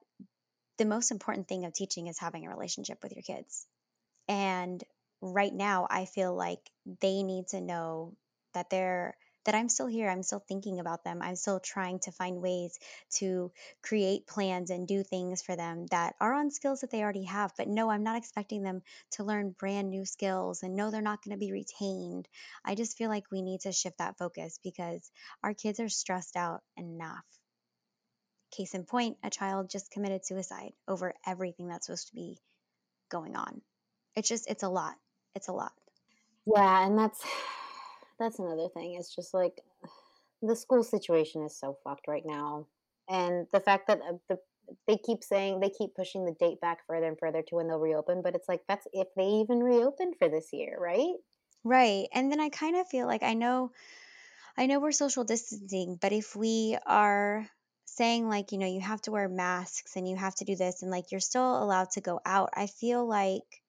the 0.78 0.86
most 0.86 1.12
important 1.12 1.48
thing 1.48 1.66
of 1.66 1.74
teaching 1.74 2.08
is 2.08 2.20
having 2.20 2.46
a 2.46 2.50
relationship 2.50 3.00
with 3.02 3.14
your 3.14 3.24
kids. 3.24 3.66
And 4.28 4.84
right 5.22 5.54
now, 5.54 5.88
I 5.90 6.06
feel 6.06 6.36
like 6.36 6.60
they 7.02 7.24
need 7.24 7.48
to 7.50 7.62
know 7.62 8.16
that 8.54 8.70
they're 8.70 9.16
that 9.48 9.56
I'm 9.56 9.70
still 9.70 9.88
here. 9.88 10.10
I'm 10.10 10.24
still 10.24 10.44
thinking 10.46 10.80
about 10.80 11.06
them. 11.06 11.22
I'm 11.22 11.38
still 11.38 11.62
trying 11.62 12.00
to 12.00 12.12
find 12.12 12.42
ways 12.42 12.78
to 13.16 13.50
create 13.82 14.28
plans 14.28 14.70
and 14.70 14.86
do 14.86 15.04
things 15.04 15.42
for 15.42 15.56
them 15.56 15.86
that 15.92 16.16
are 16.20 16.34
on 16.34 16.52
skills 16.52 16.82
that 16.82 16.92
they 16.92 17.02
already 17.02 17.24
have. 17.24 17.54
But 17.58 17.70
no, 17.70 17.90
I'm 17.90 18.04
not 18.04 18.18
expecting 18.18 18.62
them 18.62 18.82
to 19.12 19.24
learn 19.24 19.56
brand 19.58 19.90
new 19.90 20.04
skills 20.04 20.64
and 20.64 20.76
no, 20.76 20.92
they're 20.92 21.02
not 21.02 21.24
going 21.24 21.34
to 21.34 21.40
be 21.40 21.54
retained. 21.54 22.28
I 22.66 22.76
just 22.76 22.98
feel 22.98 23.10
like 23.10 23.24
we 23.32 23.42
need 23.42 23.62
to 23.62 23.72
shift 23.72 24.00
that 24.00 24.18
focus 24.18 24.60
because 24.62 25.10
our 25.42 25.54
kids 25.54 25.80
are 25.80 25.90
stressed 25.90 26.36
out 26.36 26.62
enough. 26.76 27.26
Case 28.52 28.74
in 28.74 28.84
point, 28.84 29.16
a 29.24 29.30
child 29.30 29.70
just 29.70 29.92
committed 29.92 30.26
suicide 30.26 30.74
over 30.90 31.14
everything 31.26 31.70
that's 31.70 31.86
supposed 31.86 32.10
to 32.10 32.16
be 32.16 32.38
going 33.10 33.38
on. 33.38 33.62
It's 34.14 34.28
just, 34.28 34.50
it's 34.50 34.64
a 34.64 34.70
lot. 34.70 34.96
It's 35.36 35.48
a 35.48 35.54
lot. 35.54 35.72
Yeah, 36.46 36.86
and 36.86 36.98
that's 36.98 37.24
that's 38.20 38.40
another 38.40 38.68
thing. 38.74 38.96
It's 38.96 39.14
just 39.14 39.34
like 39.34 39.62
the 40.42 40.56
school 40.56 40.84
situation 40.84 41.44
is 41.44 41.58
so 41.58 41.78
fucked 41.84 42.08
right 42.08 42.26
now, 42.26 42.68
and 43.10 43.48
the 43.54 43.60
fact 43.60 43.88
that 43.88 44.00
uh, 44.02 44.18
the 44.30 44.38
they 44.88 44.98
keep 44.98 45.24
saying 45.24 45.60
they 45.60 45.70
keep 45.70 45.96
pushing 45.96 46.26
the 46.26 46.36
date 46.40 46.60
back 46.60 46.80
further 46.88 47.08
and 47.08 47.20
further 47.20 47.42
to 47.42 47.56
when 47.56 47.68
they'll 47.68 47.80
reopen, 47.80 48.22
but 48.22 48.36
it's 48.36 48.50
like 48.50 48.62
that's 48.68 48.88
if 48.94 49.08
they 49.16 49.26
even 49.26 49.60
reopen 49.60 50.14
for 50.18 50.30
this 50.30 50.50
year, 50.52 50.78
right? 50.80 51.16
Right. 51.64 52.08
And 52.14 52.32
then 52.32 52.40
I 52.40 52.50
kind 52.50 52.76
of 52.76 52.88
feel 52.88 53.08
like 53.08 53.24
I 53.24 53.34
know 53.34 53.72
I 54.58 54.66
know 54.66 54.80
we're 54.80 54.92
social 54.92 55.24
distancing, 55.24 55.98
but 56.02 56.14
if 56.14 56.36
we 56.36 56.78
are 56.86 57.48
saying 57.86 58.28
like, 58.28 58.52
you 58.52 58.58
know, 58.58 58.68
you 58.68 58.82
have 58.82 59.02
to 59.04 59.12
wear 59.12 59.30
masks 59.30 59.96
and 59.96 60.08
you 60.08 60.16
have 60.16 60.36
to 60.36 60.46
do 60.46 60.56
this 60.56 60.82
and 60.82 60.92
like 60.92 61.12
you're 61.12 61.20
still 61.20 61.62
allowed 61.64 61.92
to 61.92 62.02
go 62.02 62.20
out, 62.26 62.50
I 62.54 62.68
feel 62.68 63.08
like 63.08 63.62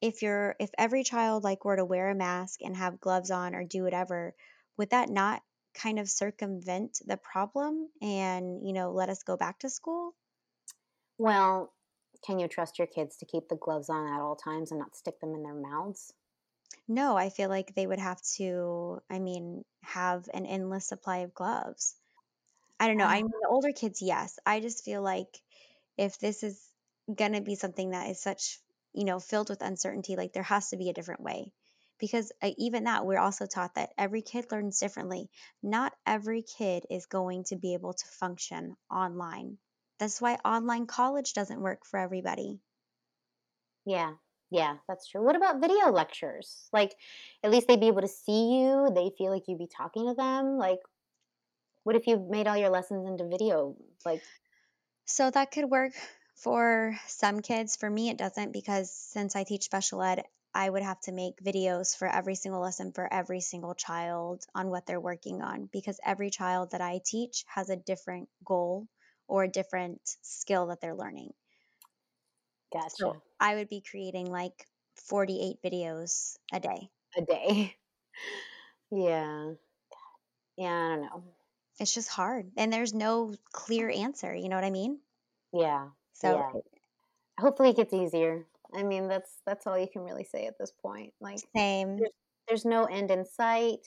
if 0.00 0.22
you're 0.22 0.56
if 0.60 0.70
every 0.78 1.04
child 1.04 1.44
like 1.44 1.64
were 1.64 1.76
to 1.76 1.84
wear 1.84 2.10
a 2.10 2.14
mask 2.14 2.60
and 2.62 2.76
have 2.76 3.00
gloves 3.00 3.30
on 3.30 3.54
or 3.54 3.64
do 3.64 3.82
whatever, 3.84 4.34
would 4.76 4.90
that 4.90 5.08
not 5.10 5.42
kind 5.74 5.98
of 5.98 6.08
circumvent 6.10 7.00
the 7.06 7.16
problem 7.16 7.90
and, 8.02 8.66
you 8.66 8.72
know, 8.72 8.92
let 8.92 9.08
us 9.08 9.22
go 9.22 9.36
back 9.36 9.60
to 9.60 9.70
school? 9.70 10.14
Well, 11.18 11.72
can 12.20 12.40
you 12.40 12.48
trust 12.48 12.78
your 12.78 12.88
kids 12.88 13.16
to 13.18 13.24
keep 13.24 13.46
the 13.48 13.54
gloves 13.56 13.88
on 13.88 14.12
at 14.12 14.20
all 14.20 14.34
times 14.34 14.72
and 14.72 14.80
not 14.80 14.96
stick 14.96 15.20
them 15.20 15.34
in 15.36 15.44
their 15.44 15.54
mouths? 15.54 16.12
No, 16.88 17.16
I 17.16 17.30
feel 17.30 17.48
like 17.48 17.74
they 17.74 17.86
would 17.86 17.98
have 17.98 18.20
to, 18.36 19.00
I 19.08 19.18
mean, 19.18 19.64
have 19.82 20.28
an 20.34 20.44
endless 20.46 20.86
supply 20.86 21.18
of 21.18 21.32
gloves. 21.34 21.96
I 22.80 22.88
don't 22.88 22.98
know. 22.98 23.06
I 23.06 23.16
Oh, 23.16 23.22
mean, 23.22 23.32
the 23.42 23.48
older 23.48 23.72
kids, 23.72 24.02
yes. 24.02 24.38
I 24.46 24.60
just 24.60 24.84
feel 24.84 25.02
like 25.02 25.42
if 25.98 26.18
this 26.18 26.42
is 26.44 26.68
going 27.14 27.34
to 27.34 27.42
be 27.42 27.56
something 27.56 27.90
that 27.90 28.10
is 28.10 28.20
such, 28.22 28.60
you 28.92 29.04
know, 29.04 29.20
filled 29.20 29.48
with 29.50 29.62
uncertainty, 29.62 30.16
like 30.16 30.32
there 30.32 30.42
has 30.42 30.70
to 30.70 30.76
be 30.76 30.90
a 30.90 30.94
different 30.94 31.20
way. 31.22 31.52
Because 31.98 32.32
uh, 32.42 32.50
even 32.58 32.84
that, 32.84 33.04
we're 33.06 33.18
also 33.18 33.46
taught 33.46 33.74
that 33.74 33.90
every 33.98 34.22
kid 34.22 34.50
learns 34.50 34.78
differently. 34.80 35.30
Not 35.62 35.92
every 36.06 36.42
kid 36.42 36.86
is 36.90 37.06
going 37.06 37.44
to 37.44 37.56
be 37.56 37.74
able 37.74 37.92
to 37.94 38.06
function 38.06 38.76
online. 38.90 39.58
That's 39.98 40.20
why 40.20 40.36
online 40.44 40.86
college 40.86 41.34
doesn't 41.34 41.60
work 41.60 41.84
for 41.84 41.98
everybody. 41.98 42.60
yeah. 43.84 44.12
Yeah, 44.52 44.78
that's 44.88 45.06
true. 45.06 45.22
What 45.24 45.36
about 45.36 45.60
video 45.60 45.92
lectures? 45.92 46.68
Like, 46.72 46.96
at 47.44 47.52
least 47.52 47.68
they'd 47.68 47.78
be 47.78 47.86
able 47.86 48.00
to 48.00 48.08
see 48.08 48.58
you. 48.58 48.90
They 48.92 49.12
feel 49.16 49.30
like 49.30 49.44
you'd 49.46 49.58
be 49.58 49.68
talking 49.68 50.08
to 50.08 50.14
them. 50.14 50.58
Like, 50.58 50.80
what 51.84 51.96
if 51.96 52.06
you 52.06 52.18
made 52.30 52.46
all 52.46 52.56
your 52.56 52.70
lessons 52.70 53.06
into 53.06 53.28
video? 53.28 53.76
Like, 54.04 54.22
So 55.04 55.30
that 55.30 55.50
could 55.50 55.66
work 55.70 55.92
for 56.42 56.98
some 57.06 57.40
kids. 57.40 57.76
For 57.76 57.88
me, 57.88 58.10
it 58.10 58.16
doesn't 58.18 58.52
because 58.52 58.92
since 58.92 59.36
I 59.36 59.44
teach 59.44 59.64
special 59.64 60.02
ed, 60.02 60.24
I 60.54 60.68
would 60.68 60.82
have 60.82 61.00
to 61.02 61.12
make 61.12 61.40
videos 61.40 61.96
for 61.96 62.08
every 62.08 62.34
single 62.34 62.60
lesson 62.60 62.92
for 62.92 63.12
every 63.12 63.40
single 63.40 63.74
child 63.74 64.44
on 64.54 64.70
what 64.70 64.86
they're 64.86 65.00
working 65.00 65.42
on 65.42 65.66
because 65.66 66.00
every 66.04 66.30
child 66.30 66.72
that 66.72 66.80
I 66.80 67.00
teach 67.04 67.44
has 67.46 67.70
a 67.70 67.76
different 67.76 68.28
goal 68.44 68.88
or 69.28 69.44
a 69.44 69.48
different 69.48 70.00
skill 70.22 70.66
that 70.68 70.80
they're 70.80 70.96
learning. 70.96 71.32
gotcha. 72.72 73.12
So 73.12 73.22
I 73.38 73.54
would 73.54 73.68
be 73.68 73.80
creating 73.80 74.26
like 74.26 74.66
48 74.96 75.62
videos 75.62 76.36
a 76.52 76.60
day. 76.60 76.90
A 77.16 77.22
day. 77.22 77.76
Yeah. 78.90 79.54
Yeah, 80.56 80.68
I 80.92 80.96
don't 80.96 81.00
know. 81.02 81.34
It's 81.80 81.92
just 81.92 82.08
hard 82.08 82.52
and 82.56 82.72
there's 82.72 82.94
no 82.94 83.34
clear 83.50 83.90
answer. 83.90 84.32
You 84.32 84.48
know 84.48 84.54
what 84.54 84.64
I 84.64 84.70
mean? 84.70 85.00
Yeah. 85.52 85.90
So 86.20 86.34
Yeah. 86.34 86.52
Hopefully 87.40 87.70
it 87.70 87.76
gets 87.76 87.94
easier. 87.94 88.46
I 88.74 88.82
mean, 88.82 89.08
that's 89.08 89.38
that's 89.46 89.66
all 89.66 89.78
you 89.78 89.88
can 89.92 90.02
really 90.02 90.24
say 90.24 90.46
at 90.46 90.58
this 90.58 90.72
point. 90.82 91.12
Like, 91.20 91.40
same. 91.54 91.98
there's 91.98 92.10
there's 92.48 92.64
no 92.64 92.84
end 92.84 93.10
in 93.10 93.24
sight 93.24 93.86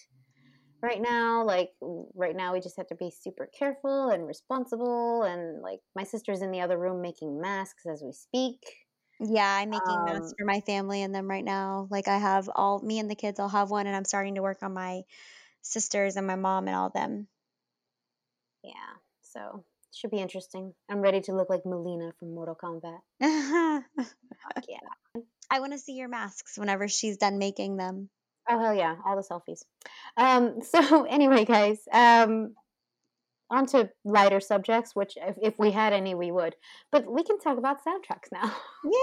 right 0.81 1.01
now. 1.01 1.43
Like, 1.45 1.71
right 2.15 2.35
now 2.35 2.53
we 2.53 2.61
just 2.61 2.77
have 2.77 2.87
to 2.87 2.95
be 2.95 3.11
super 3.11 3.47
careful 3.57 4.09
and 4.09 4.27
responsible. 4.27 5.23
And 5.23 5.61
like, 5.61 5.79
my 5.95 6.03
sister's 6.03 6.41
in 6.41 6.51
the 6.51 6.61
other 6.61 6.77
room 6.77 7.01
making 7.01 7.39
masks 7.41 7.85
as 7.85 8.01
we 8.03 8.11
speak. 8.13 8.59
Yeah, 9.19 9.47
I'm 9.47 9.69
making 9.69 10.03
masks 10.03 10.33
Um, 10.33 10.35
for 10.37 10.45
my 10.45 10.61
family 10.61 11.01
and 11.01 11.13
them 11.15 11.27
right 11.29 11.43
now. 11.43 11.87
Like 11.89 12.07
I 12.07 12.17
have 12.17 12.49
all 12.53 12.79
me 12.81 12.99
and 12.99 13.09
the 13.09 13.15
kids 13.15 13.39
all 13.39 13.49
have 13.49 13.71
one 13.71 13.87
and 13.87 13.95
I'm 13.95 14.05
starting 14.05 14.35
to 14.35 14.41
work 14.41 14.61
on 14.63 14.73
my 14.73 15.03
sisters 15.61 16.17
and 16.17 16.27
my 16.27 16.35
mom 16.35 16.67
and 16.67 16.75
all 16.75 16.89
them. 16.89 17.27
yeah. 18.63 18.97
So 19.21 19.63
should 19.93 20.11
be 20.11 20.19
interesting. 20.19 20.73
I'm 20.89 21.01
ready 21.01 21.21
to 21.21 21.35
look 21.35 21.49
like 21.49 21.63
Mileena 21.63 22.11
from 22.19 22.33
Mortal 22.33 22.57
Kombat. 22.61 22.99
I 23.21 23.81
Fuck 23.95 24.65
yeah. 24.67 24.79
want 25.59 25.73
to 25.73 25.79
see 25.79 25.93
your 25.93 26.09
masks 26.09 26.57
whenever 26.57 26.87
she's 26.87 27.17
done 27.17 27.37
making 27.37 27.77
them. 27.77 28.09
Oh 28.49 28.59
hell 28.59 28.75
yeah, 28.75 28.95
all 29.05 29.15
the 29.15 29.21
selfies. 29.21 29.63
Um, 30.17 30.61
so 30.63 31.05
anyway, 31.05 31.45
guys, 31.45 31.79
um, 31.91 32.55
on 33.49 33.65
to 33.67 33.89
lighter 34.03 34.39
subjects, 34.39 34.95
which 34.95 35.13
if, 35.15 35.37
if 35.41 35.59
we 35.59 35.71
had 35.71 35.93
any, 35.93 36.15
we 36.15 36.31
would. 36.31 36.55
But 36.91 37.09
we 37.09 37.23
can 37.23 37.39
talk 37.39 37.57
about 37.57 37.77
soundtracks 37.85 38.31
now. 38.31 38.53
Yay! 38.83 39.01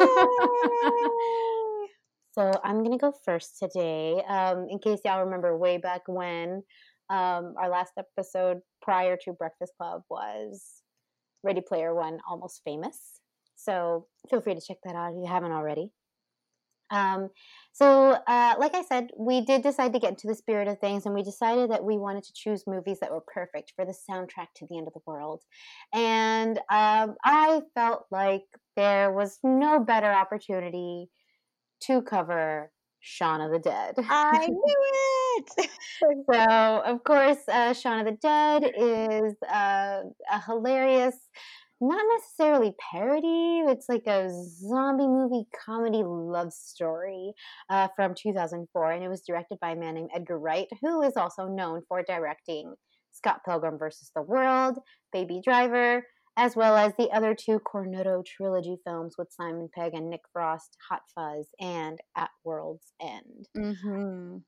so 2.32 2.60
I'm 2.62 2.82
gonna 2.82 2.98
go 2.98 3.12
first 3.24 3.58
today. 3.58 4.22
Um, 4.28 4.66
in 4.68 4.78
case 4.78 5.00
y'all 5.04 5.24
remember, 5.24 5.56
way 5.56 5.78
back 5.78 6.02
when 6.06 6.62
um, 7.08 7.54
our 7.58 7.68
last 7.68 7.92
episode 7.98 8.58
prior 8.82 9.16
to 9.24 9.32
Breakfast 9.32 9.72
Club 9.78 10.02
was 10.10 10.79
Ready 11.42 11.60
Player 11.60 11.94
One, 11.94 12.18
Almost 12.28 12.62
Famous. 12.64 13.20
So 13.56 14.06
feel 14.28 14.40
free 14.40 14.54
to 14.54 14.60
check 14.60 14.78
that 14.84 14.94
out 14.94 15.12
if 15.12 15.18
you 15.20 15.26
haven't 15.26 15.52
already. 15.52 15.92
Um, 16.90 17.30
so, 17.72 18.18
uh, 18.26 18.54
like 18.58 18.74
I 18.74 18.82
said, 18.82 19.10
we 19.16 19.42
did 19.42 19.62
decide 19.62 19.92
to 19.92 20.00
get 20.00 20.10
into 20.10 20.26
the 20.26 20.34
spirit 20.34 20.66
of 20.66 20.80
things, 20.80 21.06
and 21.06 21.14
we 21.14 21.22
decided 21.22 21.70
that 21.70 21.84
we 21.84 21.98
wanted 21.98 22.24
to 22.24 22.32
choose 22.34 22.64
movies 22.66 22.98
that 23.00 23.12
were 23.12 23.22
perfect 23.32 23.72
for 23.76 23.84
the 23.84 23.94
soundtrack 24.10 24.48
to 24.56 24.66
the 24.68 24.76
end 24.76 24.88
of 24.88 24.94
the 24.94 25.00
world. 25.06 25.42
And 25.94 26.58
um, 26.70 27.14
I 27.24 27.62
felt 27.74 28.06
like 28.10 28.42
there 28.76 29.12
was 29.12 29.38
no 29.44 29.78
better 29.78 30.10
opportunity 30.10 31.08
to 31.82 32.02
cover 32.02 32.72
Shaun 32.98 33.40
of 33.40 33.52
the 33.52 33.60
Dead. 33.60 33.94
I 33.98 34.46
knew 34.48 34.58
it. 34.58 35.19
so, 36.32 36.82
of 36.84 37.04
course, 37.04 37.38
uh, 37.48 37.72
Shaun 37.72 38.00
of 38.00 38.06
the 38.06 38.18
Dead 38.20 38.64
is 38.76 39.34
uh, 39.42 40.02
a 40.30 40.40
hilarious, 40.46 41.16
not 41.80 42.02
necessarily 42.16 42.74
parody. 42.92 43.62
It's 43.70 43.88
like 43.88 44.06
a 44.06 44.28
zombie 44.30 45.06
movie 45.06 45.46
comedy 45.66 46.02
love 46.04 46.52
story 46.52 47.32
uh, 47.68 47.88
from 47.96 48.14
2004, 48.14 48.92
and 48.92 49.04
it 49.04 49.08
was 49.08 49.22
directed 49.22 49.58
by 49.60 49.70
a 49.72 49.76
man 49.76 49.94
named 49.94 50.10
Edgar 50.14 50.38
Wright, 50.38 50.68
who 50.80 51.02
is 51.02 51.16
also 51.16 51.46
known 51.46 51.82
for 51.88 52.02
directing 52.02 52.74
Scott 53.12 53.40
Pilgrim 53.44 53.78
versus 53.78 54.10
the 54.14 54.22
World, 54.22 54.78
Baby 55.12 55.40
Driver, 55.44 56.04
as 56.36 56.56
well 56.56 56.76
as 56.76 56.92
the 56.96 57.10
other 57.10 57.34
two 57.34 57.60
Cornetto 57.60 58.24
trilogy 58.24 58.76
films 58.86 59.16
with 59.18 59.32
Simon 59.32 59.68
Pegg 59.76 59.94
and 59.94 60.08
Nick 60.08 60.22
Frost, 60.32 60.76
Hot 60.88 61.02
Fuzz, 61.14 61.48
and 61.60 61.98
At 62.16 62.30
World's 62.44 62.92
End. 63.00 63.48
mm-hmm. 63.56 64.38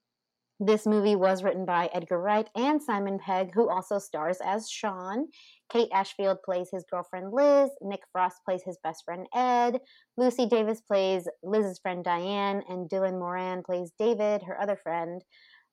This 0.64 0.86
movie 0.86 1.16
was 1.16 1.42
written 1.42 1.64
by 1.64 1.90
Edgar 1.92 2.20
Wright 2.20 2.48
and 2.54 2.80
Simon 2.80 3.18
Pegg, 3.18 3.50
who 3.52 3.68
also 3.68 3.98
stars 3.98 4.38
as 4.44 4.70
Shaun. 4.70 5.26
Kate 5.72 5.88
Ashfield 5.92 6.38
plays 6.44 6.68
his 6.70 6.84
girlfriend 6.88 7.32
Liz. 7.32 7.70
Nick 7.80 8.02
Frost 8.12 8.36
plays 8.44 8.62
his 8.64 8.78
best 8.84 9.04
friend 9.04 9.26
Ed. 9.34 9.80
Lucy 10.16 10.46
Davis 10.46 10.80
plays 10.80 11.26
Liz's 11.42 11.80
friend 11.80 12.04
Diane. 12.04 12.62
And 12.68 12.88
Dylan 12.88 13.18
Moran 13.18 13.64
plays 13.64 13.90
David, 13.98 14.44
her 14.44 14.60
other 14.60 14.78
friend. 14.80 15.24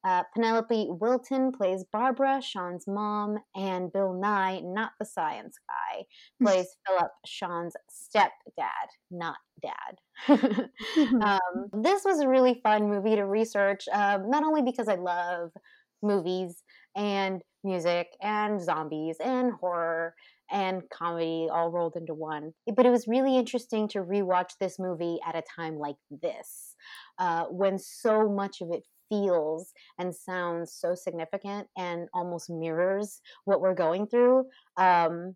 Uh, 0.06 0.24
Penelope 0.34 0.88
Wilton 0.90 1.52
plays 1.52 1.84
Barbara, 1.92 2.42
Shaun's 2.42 2.88
mom. 2.88 3.38
And 3.56 3.92
Bill 3.92 4.14
Nighy, 4.14 4.64
not 4.64 4.92
the 5.00 5.06
science 5.06 5.58
guy, 5.68 6.06
plays 6.42 6.68
Philip, 6.88 7.12
Shaun's 7.26 7.76
stepdad, 7.92 8.90
not 9.12 9.38
dad. 9.62 10.00
um, 11.22 11.70
this 11.74 12.04
was 12.06 12.20
a 12.20 12.28
really 12.28 12.60
fun 12.64 12.90
movie 12.90 13.16
to 13.16 13.26
research, 13.26 13.88
um, 13.92 14.30
not 14.30 14.44
only 14.44 14.62
because 14.62 14.88
I 14.88 14.96
love 14.96 15.52
movies 16.02 16.64
and 16.96 17.42
music 17.64 18.08
and 18.22 18.62
zombies 18.62 19.18
and 19.24 19.52
horror 19.54 20.14
and 20.52 20.82
comedy 20.92 21.48
all 21.52 21.70
rolled 21.70 21.96
into 21.96 22.14
one, 22.14 22.54
but 22.76 22.86
it 22.86 22.90
was 22.90 23.08
really 23.08 23.38
interesting 23.38 23.88
to 23.90 24.00
rewatch 24.00 24.52
this 24.60 24.80
movie 24.80 25.20
at 25.28 25.36
a 25.36 25.44
time 25.56 25.78
like 25.78 25.98
this, 26.10 26.76
uh, 27.20 27.46
when 27.46 27.78
so 27.78 28.28
much 28.30 28.62
of 28.62 28.72
it 28.72 28.84
feels 29.10 29.74
and 29.98 30.16
sounds 30.16 30.74
so 30.74 30.96
significant 30.96 31.68
and 31.78 32.08
almost 32.14 32.50
mirrors 32.50 33.22
what 33.46 33.62
we're 33.62 33.74
going 33.74 34.08
through. 34.08 34.46
Um, 34.78 35.36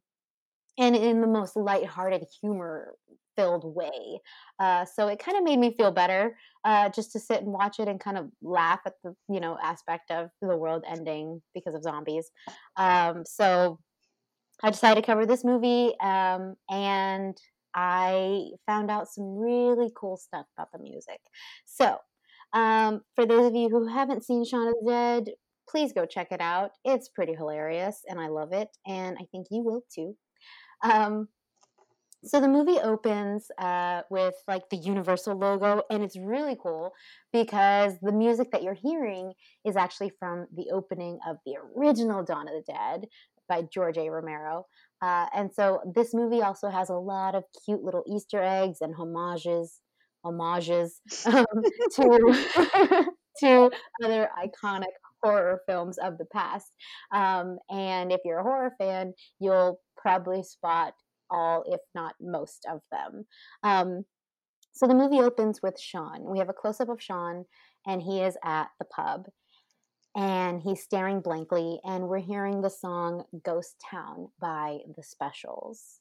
and 0.77 0.95
in 0.95 1.21
the 1.21 1.27
most 1.27 1.55
lighthearted, 1.55 2.25
humor 2.41 2.95
filled 3.35 3.63
way. 3.75 4.19
Uh, 4.59 4.85
so 4.85 5.07
it 5.07 5.19
kind 5.19 5.37
of 5.37 5.43
made 5.43 5.59
me 5.59 5.75
feel 5.75 5.91
better 5.91 6.37
uh, 6.63 6.89
just 6.89 7.11
to 7.11 7.19
sit 7.19 7.41
and 7.41 7.51
watch 7.51 7.79
it 7.79 7.87
and 7.87 7.99
kind 7.99 8.17
of 8.17 8.29
laugh 8.41 8.79
at 8.85 8.93
the 9.03 9.15
you 9.29 9.39
know 9.39 9.57
aspect 9.61 10.11
of 10.11 10.29
the 10.41 10.55
world 10.55 10.83
ending 10.87 11.41
because 11.53 11.73
of 11.73 11.83
zombies. 11.83 12.29
Um, 12.77 13.23
so 13.25 13.79
I 14.61 14.69
decided 14.69 15.01
to 15.01 15.05
cover 15.05 15.25
this 15.25 15.43
movie, 15.43 15.93
um, 15.99 16.55
and 16.69 17.37
I 17.75 18.49
found 18.67 18.91
out 18.91 19.09
some 19.09 19.35
really 19.37 19.91
cool 19.95 20.17
stuff 20.17 20.45
about 20.57 20.71
the 20.71 20.79
music. 20.79 21.19
So 21.65 21.97
um, 22.53 23.01
for 23.15 23.25
those 23.25 23.47
of 23.47 23.55
you 23.55 23.69
who 23.69 23.87
haven't 23.87 24.23
seen 24.23 24.45
Shaun 24.45 24.67
of 24.67 24.75
the 24.81 24.91
Dead, 24.91 25.33
please 25.67 25.93
go 25.93 26.05
check 26.05 26.27
it 26.31 26.41
out. 26.41 26.71
It's 26.85 27.09
pretty 27.09 27.33
hilarious, 27.33 28.01
and 28.07 28.19
I 28.19 28.27
love 28.27 28.53
it, 28.53 28.69
and 28.85 29.17
I 29.19 29.25
think 29.31 29.47
you 29.49 29.63
will 29.63 29.81
too. 29.93 30.15
Um, 30.83 31.29
so 32.25 32.39
the 32.39 32.47
movie 32.47 32.79
opens 32.79 33.47
uh, 33.57 34.03
with 34.09 34.35
like 34.47 34.69
the 34.69 34.77
Universal 34.77 35.37
logo, 35.37 35.81
and 35.89 36.03
it's 36.03 36.17
really 36.17 36.57
cool 36.61 36.93
because 37.33 37.93
the 38.01 38.13
music 38.13 38.51
that 38.51 38.63
you're 38.63 38.73
hearing 38.73 39.33
is 39.65 39.75
actually 39.75 40.11
from 40.19 40.47
the 40.55 40.67
opening 40.71 41.19
of 41.27 41.37
the 41.45 41.55
original 41.75 42.23
Dawn 42.23 42.47
of 42.47 42.53
the 42.53 42.71
Dead 42.71 43.07
by 43.49 43.63
George 43.73 43.97
A. 43.97 44.09
Romero. 44.09 44.65
Uh, 45.01 45.25
and 45.35 45.53
so 45.53 45.81
this 45.93 46.13
movie 46.13 46.41
also 46.41 46.69
has 46.69 46.89
a 46.89 46.95
lot 46.95 47.35
of 47.35 47.43
cute 47.65 47.83
little 47.83 48.03
Easter 48.07 48.41
eggs 48.41 48.77
and 48.79 48.95
homages, 48.95 49.81
homages 50.23 50.99
um, 51.25 51.45
to 51.95 53.07
to 53.39 53.71
other 54.03 54.29
iconic 54.37 54.93
horror 55.23 55.61
films 55.67 55.97
of 55.97 56.17
the 56.17 56.25
past. 56.25 56.71
Um, 57.13 57.57
and 57.69 58.11
if 58.11 58.21
you're 58.25 58.39
a 58.39 58.43
horror 58.43 58.73
fan, 58.77 59.13
you'll 59.39 59.79
probably 59.97 60.43
spot 60.43 60.93
all, 61.29 61.63
if 61.67 61.79
not 61.95 62.13
most 62.21 62.65
of 62.69 62.81
them. 62.91 63.25
Um, 63.63 64.05
so 64.73 64.87
the 64.87 64.95
movie 64.95 65.21
opens 65.21 65.61
with 65.63 65.79
Shaun. 65.79 66.25
We 66.25 66.39
have 66.39 66.49
a 66.49 66.53
close 66.53 66.81
up 66.81 66.89
of 66.89 67.01
Shaun, 67.01 67.45
and 67.87 68.01
he 68.01 68.21
is 68.21 68.37
at 68.43 68.67
the 68.79 68.85
pub 68.85 69.27
and 70.15 70.61
he's 70.61 70.83
staring 70.83 71.21
blankly, 71.21 71.79
and 71.83 72.07
we're 72.07 72.19
hearing 72.19 72.61
the 72.61 72.69
song 72.69 73.23
Ghost 73.43 73.75
Town 73.89 74.27
by 74.39 74.79
The 74.95 75.03
Specials. 75.03 75.99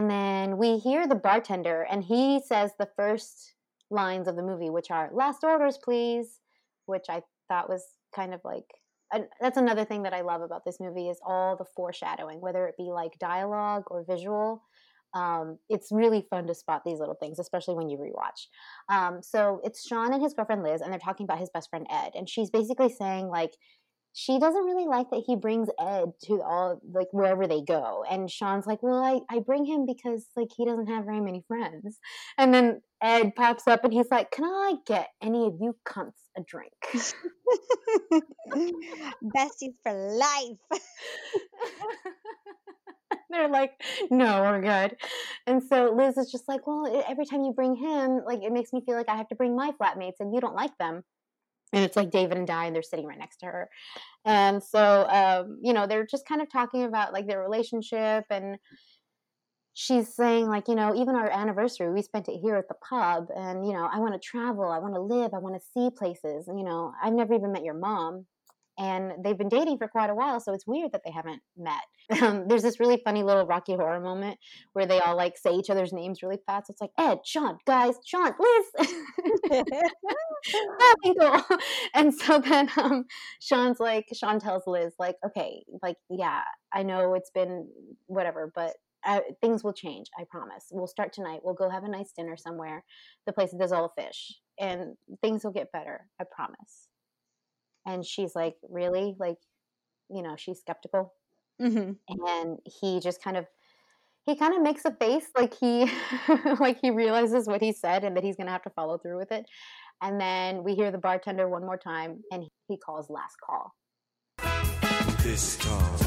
And 0.00 0.10
then 0.10 0.56
we 0.56 0.78
hear 0.78 1.06
the 1.06 1.14
bartender, 1.14 1.82
and 1.82 2.02
he 2.02 2.40
says 2.40 2.70
the 2.78 2.88
first 2.96 3.52
lines 3.90 4.28
of 4.28 4.34
the 4.34 4.42
movie, 4.42 4.70
which 4.70 4.90
are 4.90 5.10
"Last 5.12 5.44
orders, 5.44 5.76
please," 5.76 6.40
which 6.86 7.04
I 7.10 7.22
thought 7.48 7.68
was 7.68 7.84
kind 8.16 8.32
of 8.32 8.40
like 8.42 8.64
that's 9.42 9.58
another 9.58 9.84
thing 9.84 10.04
that 10.04 10.14
I 10.14 10.22
love 10.22 10.40
about 10.40 10.64
this 10.64 10.80
movie 10.80 11.10
is 11.10 11.20
all 11.22 11.54
the 11.54 11.66
foreshadowing, 11.76 12.40
whether 12.40 12.66
it 12.66 12.78
be 12.78 12.90
like 12.90 13.18
dialogue 13.18 13.82
or 13.88 14.02
visual. 14.02 14.62
Um, 15.12 15.58
it's 15.68 15.92
really 15.92 16.26
fun 16.30 16.46
to 16.46 16.54
spot 16.54 16.80
these 16.86 16.98
little 16.98 17.16
things, 17.16 17.38
especially 17.38 17.74
when 17.74 17.90
you 17.90 17.98
rewatch. 17.98 18.46
Um, 18.88 19.22
so 19.22 19.60
it's 19.64 19.86
Shaun 19.86 20.14
and 20.14 20.22
his 20.22 20.32
girlfriend 20.32 20.62
Liz, 20.62 20.80
and 20.80 20.90
they're 20.90 20.98
talking 20.98 21.24
about 21.24 21.40
his 21.40 21.50
best 21.52 21.68
friend 21.68 21.86
Ed, 21.90 22.12
and 22.14 22.26
she's 22.26 22.48
basically 22.48 22.88
saying 22.88 23.28
like 23.28 23.52
she 24.12 24.38
doesn't 24.38 24.64
really 24.64 24.86
like 24.86 25.10
that 25.10 25.22
he 25.26 25.36
brings 25.36 25.68
Ed 25.78 26.12
to 26.24 26.42
all 26.42 26.80
like 26.92 27.08
wherever 27.12 27.46
they 27.46 27.62
go. 27.62 28.04
And 28.10 28.30
Shaun's 28.30 28.66
like, 28.66 28.82
Well, 28.82 29.02
I, 29.02 29.20
I 29.34 29.40
bring 29.40 29.64
him 29.64 29.86
because 29.86 30.26
like 30.36 30.48
he 30.56 30.64
doesn't 30.64 30.88
have 30.88 31.04
very 31.04 31.20
many 31.20 31.44
friends. 31.46 31.98
And 32.36 32.52
then 32.52 32.82
Ed 33.02 33.34
pops 33.36 33.68
up 33.68 33.84
and 33.84 33.92
he's 33.92 34.10
like, 34.10 34.30
Can 34.30 34.44
I 34.44 34.74
get 34.86 35.10
any 35.22 35.46
of 35.46 35.54
you 35.60 35.76
cunts 35.86 36.28
a 36.36 36.42
drink? 36.42 36.72
Besties 39.24 39.74
for 39.82 39.92
life. 39.92 40.80
They're 43.30 43.48
like, 43.48 43.72
no, 44.10 44.42
we're 44.42 44.60
good. 44.60 44.96
And 45.46 45.62
so 45.62 45.94
Liz 45.96 46.18
is 46.18 46.32
just 46.32 46.48
like, 46.48 46.66
well, 46.66 47.04
every 47.08 47.24
time 47.24 47.44
you 47.44 47.52
bring 47.52 47.76
him, 47.76 48.22
like, 48.26 48.42
it 48.42 48.52
makes 48.52 48.72
me 48.72 48.82
feel 48.84 48.96
like 48.96 49.08
I 49.08 49.16
have 49.16 49.28
to 49.28 49.36
bring 49.36 49.54
my 49.54 49.70
flatmates 49.80 50.18
and 50.18 50.34
you 50.34 50.40
don't 50.40 50.56
like 50.56 50.76
them 50.78 51.04
and 51.72 51.84
it's 51.84 51.96
like 51.96 52.10
David 52.10 52.38
and 52.38 52.46
Di, 52.46 52.66
and 52.66 52.74
they're 52.74 52.82
sitting 52.82 53.06
right 53.06 53.18
next 53.18 53.38
to 53.38 53.46
her. 53.46 53.70
And 54.24 54.62
so, 54.62 55.06
um, 55.08 55.58
you 55.62 55.72
know, 55.72 55.86
they're 55.86 56.06
just 56.06 56.26
kind 56.26 56.40
of 56.42 56.50
talking 56.50 56.84
about 56.84 57.12
like 57.12 57.26
their 57.26 57.40
relationship, 57.40 58.24
and 58.30 58.58
she's 59.74 60.14
saying 60.14 60.46
like, 60.48 60.68
you 60.68 60.74
know, 60.74 60.94
even 60.94 61.14
our 61.14 61.30
anniversary, 61.30 61.90
we 61.92 62.02
spent 62.02 62.28
it 62.28 62.38
here 62.40 62.56
at 62.56 62.68
the 62.68 62.74
pub, 62.88 63.28
and 63.34 63.66
you 63.66 63.72
know, 63.72 63.88
I 63.90 63.98
want 63.98 64.14
to 64.14 64.20
travel, 64.20 64.70
I 64.70 64.78
want 64.78 64.94
to 64.94 65.00
live, 65.00 65.32
I 65.34 65.38
want 65.38 65.54
to 65.54 65.66
see 65.74 65.90
places. 65.96 66.48
You 66.48 66.64
know, 66.64 66.92
I've 67.02 67.14
never 67.14 67.34
even 67.34 67.52
met 67.52 67.64
your 67.64 67.74
mom, 67.74 68.26
and 68.80 69.12
they've 69.22 69.36
been 69.36 69.50
dating 69.50 69.76
for 69.76 69.86
quite 69.86 70.08
a 70.08 70.14
while 70.14 70.40
so 70.40 70.54
it's 70.54 70.66
weird 70.66 70.90
that 70.92 71.02
they 71.04 71.12
haven't 71.12 71.42
met. 71.56 71.82
Um, 72.20 72.48
there's 72.48 72.62
this 72.62 72.80
really 72.80 73.00
funny 73.04 73.22
little 73.22 73.46
rocky 73.46 73.74
horror 73.74 74.00
moment 74.00 74.36
where 74.72 74.84
they 74.84 74.98
all 74.98 75.16
like 75.16 75.38
say 75.38 75.52
each 75.52 75.70
other's 75.70 75.92
names 75.92 76.24
really 76.24 76.40
fast. 76.44 76.68
It's 76.68 76.80
like 76.80 76.90
ed 76.98 77.20
shaun 77.24 77.56
guys 77.68 77.94
shaun 78.04 78.32
liz. 78.40 78.90
And 81.94 82.12
so 82.12 82.40
then 82.40 82.68
um, 82.76 83.04
shaun's 83.40 83.78
like 83.78 84.06
shaun 84.12 84.40
tells 84.40 84.64
liz 84.66 84.94
like 84.98 85.16
okay 85.24 85.62
like 85.82 85.96
yeah 86.08 86.40
i 86.72 86.82
know 86.82 87.14
it's 87.14 87.30
been 87.30 87.68
whatever 88.06 88.50
but 88.54 88.74
uh, 89.06 89.20
things 89.40 89.62
will 89.62 89.72
change 89.72 90.08
i 90.18 90.24
promise. 90.28 90.66
We'll 90.72 90.86
start 90.88 91.12
tonight. 91.12 91.40
We'll 91.44 91.54
go 91.54 91.70
have 91.70 91.84
a 91.84 91.88
nice 91.88 92.10
dinner 92.16 92.36
somewhere. 92.36 92.84
The 93.26 93.32
place 93.32 93.52
that 93.52 93.60
does 93.60 93.72
all 93.72 93.92
the 93.94 94.02
fish 94.02 94.40
and 94.60 94.94
things 95.22 95.42
will 95.42 95.52
get 95.52 95.72
better 95.72 96.06
i 96.20 96.24
promise 96.30 96.89
and 97.86 98.04
she's 98.04 98.34
like 98.34 98.56
really? 98.68 99.16
Like 99.18 99.38
you 100.10 100.22
know 100.22 100.36
she's 100.36 100.60
skeptical. 100.60 101.14
Mm-hmm. 101.60 101.92
and 102.26 102.58
he 102.64 103.00
just 103.00 103.22
kind 103.22 103.36
of 103.36 103.44
he 104.24 104.34
kind 104.34 104.54
of 104.54 104.62
makes 104.62 104.84
a 104.86 104.92
face 104.92 105.26
like 105.36 105.52
he 105.52 105.90
like 106.58 106.78
he 106.80 106.90
realizes 106.90 107.46
what 107.46 107.60
he 107.60 107.72
said 107.72 108.02
and 108.02 108.16
that 108.16 108.24
he's 108.24 108.36
gonna 108.36 108.50
have 108.50 108.62
to 108.62 108.70
follow 108.70 108.96
through 108.98 109.18
with 109.18 109.30
it. 109.32 109.44
And 110.02 110.18
then 110.18 110.64
we 110.64 110.74
hear 110.74 110.90
the 110.90 110.98
bartender 110.98 111.48
one 111.48 111.62
more 111.62 111.76
time 111.76 112.22
and 112.32 112.44
he 112.68 112.78
calls 112.78 113.10
last 113.10 113.36
call. 113.44 113.74
This 115.22 115.58
time 115.58 115.99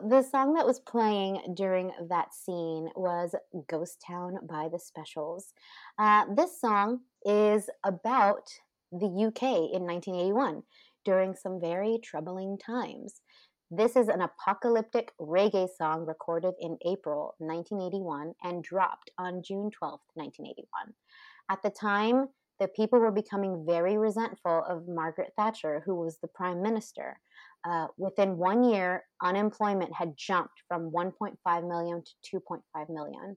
the 0.00 0.22
song 0.22 0.54
that 0.54 0.66
was 0.66 0.80
playing 0.80 1.54
during 1.54 1.92
that 2.08 2.34
scene 2.34 2.88
was 2.96 3.34
Ghost 3.68 4.02
Town 4.06 4.38
by 4.48 4.68
the 4.70 4.78
Specials. 4.78 5.52
Uh, 5.98 6.24
this 6.34 6.60
song 6.60 7.00
is 7.24 7.70
about 7.84 8.48
the 8.92 9.06
UK 9.06 9.42
in 9.72 9.84
1981 9.84 10.62
during 11.04 11.34
some 11.34 11.60
very 11.60 11.98
troubling 12.02 12.58
times. 12.58 13.20
This 13.70 13.96
is 13.96 14.08
an 14.08 14.20
apocalyptic 14.20 15.12
reggae 15.20 15.68
song 15.76 16.06
recorded 16.06 16.54
in 16.60 16.78
April 16.86 17.34
1981 17.38 18.34
and 18.44 18.62
dropped 18.62 19.10
on 19.18 19.42
June 19.42 19.70
12, 19.70 20.00
1981. 20.14 20.94
At 21.50 21.62
the 21.62 21.70
time, 21.70 22.28
the 22.58 22.68
people 22.68 22.98
were 22.98 23.12
becoming 23.12 23.64
very 23.66 23.98
resentful 23.98 24.64
of 24.68 24.88
Margaret 24.88 25.32
Thatcher, 25.36 25.82
who 25.84 25.94
was 25.94 26.18
the 26.18 26.28
prime 26.28 26.62
minister. 26.62 27.20
Uh, 27.68 27.86
within 27.96 28.36
one 28.36 28.62
year, 28.62 29.02
unemployment 29.22 29.92
had 29.92 30.14
jumped 30.16 30.62
from 30.68 30.90
1.5 30.92 31.68
million 31.68 32.02
to 32.22 32.40
2.5 32.40 32.88
million. 32.88 33.36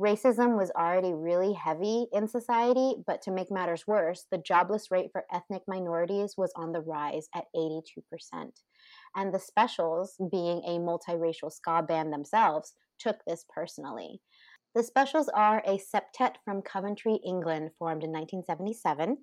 Racism 0.00 0.56
was 0.56 0.72
already 0.76 1.12
really 1.12 1.52
heavy 1.52 2.06
in 2.12 2.26
society, 2.26 2.94
but 3.06 3.22
to 3.22 3.30
make 3.30 3.52
matters 3.52 3.86
worse, 3.86 4.26
the 4.32 4.38
jobless 4.38 4.90
rate 4.90 5.10
for 5.12 5.24
ethnic 5.32 5.62
minorities 5.68 6.34
was 6.36 6.52
on 6.56 6.72
the 6.72 6.80
rise 6.80 7.28
at 7.32 7.44
82%. 7.56 7.84
And 9.14 9.32
the 9.32 9.38
Specials, 9.38 10.16
being 10.32 10.62
a 10.66 10.80
multiracial 10.80 11.52
ska 11.52 11.84
band 11.86 12.12
themselves, 12.12 12.74
took 12.98 13.18
this 13.24 13.44
personally. 13.54 14.20
The 14.74 14.82
Specials 14.82 15.28
are 15.28 15.62
a 15.64 15.78
septet 15.78 16.34
from 16.44 16.60
Coventry, 16.62 17.20
England, 17.24 17.70
formed 17.78 18.02
in 18.02 18.10
1977. 18.10 19.18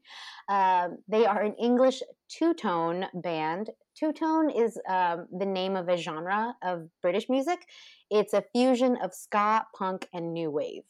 Um, 0.48 0.98
they 1.10 1.26
are 1.26 1.41
an 1.41 1.56
English 1.56 2.02
two 2.30 2.54
tone 2.54 3.08
band. 3.13 3.70
Two 3.97 4.13
tone 4.13 4.49
is 4.49 4.80
um, 4.89 5.27
the 5.38 5.45
name 5.45 5.75
of 5.75 5.89
a 5.89 5.97
genre 5.97 6.56
of 6.63 6.89
British 7.01 7.30
music. 7.30 7.65
It's 8.10 8.34
a 8.34 8.43
fusion 8.54 8.97
of 9.04 9.13
ska, 9.13 9.65
punk, 9.77 10.08
and 10.13 10.34
new 10.34 10.49
wave. 10.49 10.84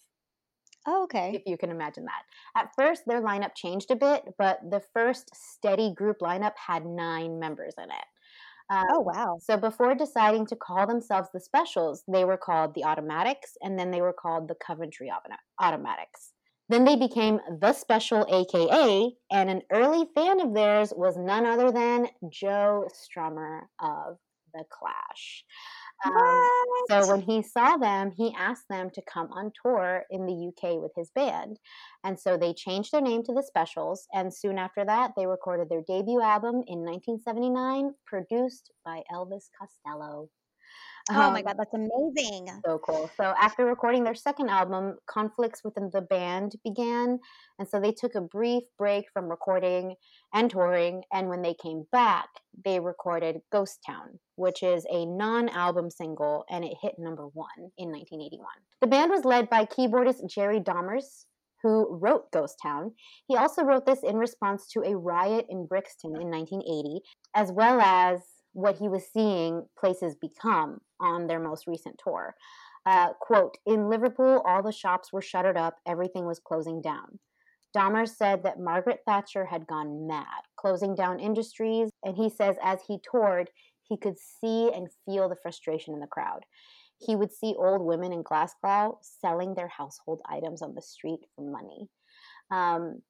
Oh, 0.87 1.03
okay. 1.03 1.33
If 1.35 1.43
you 1.45 1.57
can 1.57 1.69
imagine 1.69 2.05
that. 2.05 2.23
At 2.59 2.71
first, 2.75 3.03
their 3.05 3.21
lineup 3.21 3.55
changed 3.55 3.91
a 3.91 3.95
bit, 3.95 4.23
but 4.37 4.59
the 4.69 4.81
first 4.93 5.29
steady 5.35 5.93
group 5.93 6.17
lineup 6.21 6.53
had 6.55 6.85
nine 6.85 7.39
members 7.39 7.73
in 7.77 7.85
it. 7.85 8.05
Um, 8.71 8.85
oh, 8.89 8.99
wow. 9.01 9.37
So 9.41 9.57
before 9.57 9.93
deciding 9.95 10.45
to 10.47 10.55
call 10.55 10.87
themselves 10.87 11.29
the 11.33 11.39
Specials, 11.39 12.03
they 12.07 12.23
were 12.23 12.37
called 12.37 12.73
the 12.73 12.85
Automatics, 12.85 13.57
and 13.61 13.77
then 13.77 13.91
they 13.91 14.01
were 14.01 14.13
called 14.13 14.47
the 14.47 14.55
Coventry 14.55 15.11
Automatics. 15.61 16.33
Then 16.71 16.85
they 16.85 16.95
became 16.95 17.41
The 17.59 17.73
Special 17.73 18.25
AKA, 18.29 19.11
and 19.29 19.49
an 19.49 19.61
early 19.73 20.07
fan 20.15 20.39
of 20.39 20.53
theirs 20.53 20.93
was 20.95 21.17
none 21.17 21.45
other 21.45 21.69
than 21.69 22.07
Joe 22.29 22.87
Strummer 22.95 23.63
of 23.81 24.17
The 24.53 24.63
Clash. 24.71 25.43
Um, 26.05 26.47
so 26.89 27.07
when 27.09 27.21
he 27.23 27.43
saw 27.43 27.75
them, 27.75 28.11
he 28.15 28.33
asked 28.39 28.69
them 28.69 28.89
to 28.91 29.01
come 29.01 29.29
on 29.33 29.51
tour 29.61 30.05
in 30.09 30.25
the 30.25 30.47
UK 30.47 30.81
with 30.81 30.93
his 30.95 31.11
band. 31.13 31.59
And 32.05 32.17
so 32.17 32.37
they 32.37 32.53
changed 32.53 32.93
their 32.93 33.01
name 33.01 33.23
to 33.23 33.33
the 33.33 33.43
Specials. 33.43 34.07
And 34.13 34.33
soon 34.33 34.57
after 34.57 34.85
that, 34.85 35.11
they 35.17 35.27
recorded 35.27 35.67
their 35.67 35.83
debut 35.85 36.21
album 36.21 36.63
in 36.67 36.85
1979, 36.85 37.95
produced 38.07 38.71
by 38.85 39.03
Elvis 39.13 39.49
Costello. 39.59 40.29
Oh 41.09 41.19
um, 41.21 41.33
my 41.33 41.41
God, 41.41 41.55
that's 41.57 41.73
amazing. 41.73 42.47
So 42.65 42.79
cool. 42.79 43.09
So, 43.17 43.33
after 43.39 43.65
recording 43.65 44.03
their 44.03 44.15
second 44.15 44.49
album, 44.49 44.97
conflicts 45.07 45.63
within 45.63 45.89
the 45.91 46.01
band 46.01 46.53
began. 46.63 47.19
And 47.59 47.67
so 47.67 47.79
they 47.79 47.91
took 47.91 48.15
a 48.15 48.21
brief 48.21 48.63
break 48.77 49.05
from 49.13 49.29
recording 49.29 49.95
and 50.33 50.49
touring. 50.49 51.03
And 51.11 51.29
when 51.29 51.41
they 51.41 51.55
came 51.55 51.85
back, 51.91 52.27
they 52.63 52.79
recorded 52.79 53.41
Ghost 53.51 53.79
Town, 53.85 54.19
which 54.35 54.63
is 54.63 54.85
a 54.91 55.05
non 55.05 55.49
album 55.49 55.89
single, 55.89 56.45
and 56.49 56.63
it 56.63 56.77
hit 56.81 56.93
number 56.97 57.27
one 57.33 57.71
in 57.77 57.89
1981. 57.89 58.47
The 58.81 58.87
band 58.87 59.11
was 59.11 59.25
led 59.25 59.49
by 59.49 59.65
keyboardist 59.65 60.29
Jerry 60.29 60.59
Dammers, 60.59 61.25
who 61.63 61.87
wrote 61.95 62.31
Ghost 62.31 62.57
Town. 62.61 62.91
He 63.27 63.35
also 63.35 63.63
wrote 63.63 63.85
this 63.85 64.03
in 64.03 64.15
response 64.15 64.67
to 64.73 64.81
a 64.81 64.97
riot 64.97 65.45
in 65.49 65.65
Brixton 65.65 66.15
in 66.19 66.29
1980, 66.29 67.01
as 67.35 67.51
well 67.51 67.79
as 67.79 68.19
what 68.53 68.77
he 68.77 68.87
was 68.87 69.03
seeing 69.11 69.65
places 69.79 70.15
become 70.15 70.79
on 70.99 71.27
their 71.27 71.39
most 71.39 71.67
recent 71.67 71.99
tour. 72.03 72.35
Uh, 72.85 73.09
quote, 73.19 73.57
in 73.65 73.89
Liverpool, 73.89 74.41
all 74.45 74.63
the 74.63 74.71
shops 74.71 75.13
were 75.13 75.21
shuttered 75.21 75.57
up, 75.57 75.75
everything 75.87 76.25
was 76.25 76.39
closing 76.39 76.81
down. 76.81 77.19
Dammers 77.73 78.17
said 78.17 78.43
that 78.43 78.59
Margaret 78.59 78.99
Thatcher 79.05 79.45
had 79.45 79.67
gone 79.67 80.07
mad, 80.07 80.25
closing 80.57 80.95
down 80.95 81.19
industries, 81.19 81.89
and 82.03 82.17
he 82.17 82.29
says 82.29 82.57
as 82.61 82.79
he 82.87 82.97
toured, 83.09 83.49
he 83.87 83.97
could 83.97 84.17
see 84.17 84.71
and 84.73 84.87
feel 85.05 85.29
the 85.29 85.35
frustration 85.41 85.93
in 85.93 85.99
the 85.99 86.07
crowd. 86.07 86.41
He 86.99 87.15
would 87.15 87.31
see 87.31 87.55
old 87.57 87.81
women 87.81 88.13
in 88.13 88.23
Glasgow 88.23 88.99
selling 89.01 89.53
their 89.53 89.69
household 89.69 90.21
items 90.29 90.61
on 90.61 90.75
the 90.75 90.81
street 90.81 91.21
for 91.35 91.49
money. 91.49 91.89
Um, 92.51 93.01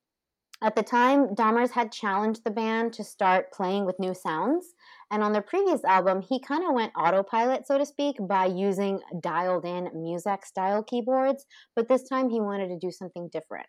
at 0.62 0.76
the 0.76 0.84
time, 0.84 1.34
Dammers 1.34 1.72
had 1.72 1.92
challenged 1.92 2.44
the 2.44 2.52
band 2.52 2.94
to 2.94 3.04
start 3.04 3.52
playing 3.52 3.86
with 3.86 4.00
new 4.00 4.14
sounds. 4.14 4.74
And 5.10 5.24
on 5.24 5.34
their 5.34 5.42
previous 5.42 5.84
album, 5.84 6.22
he 6.22 6.40
kind 6.40 6.64
of 6.64 6.74
went 6.74 6.94
autopilot, 6.96 7.66
so 7.66 7.78
to 7.78 7.86
speak, 7.86 8.16
by 8.22 8.46
using 8.46 9.02
dialed 9.22 9.66
in 9.66 9.90
Muzak 9.96 10.46
style 10.46 10.84
keyboards. 10.84 11.46
But 11.76 11.88
this 11.88 12.08
time 12.08 12.30
he 12.30 12.40
wanted 12.40 12.68
to 12.68 12.80
do 12.80 12.92
something 12.92 13.30
different. 13.32 13.68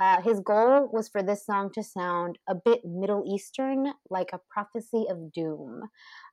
Uh, 0.00 0.22
his 0.22 0.40
goal 0.40 0.88
was 0.90 1.10
for 1.10 1.22
this 1.22 1.44
song 1.44 1.70
to 1.74 1.82
sound 1.82 2.38
a 2.48 2.54
bit 2.54 2.80
Middle 2.86 3.22
Eastern, 3.26 3.92
like 4.08 4.30
a 4.32 4.40
prophecy 4.50 5.04
of 5.10 5.30
doom. 5.30 5.82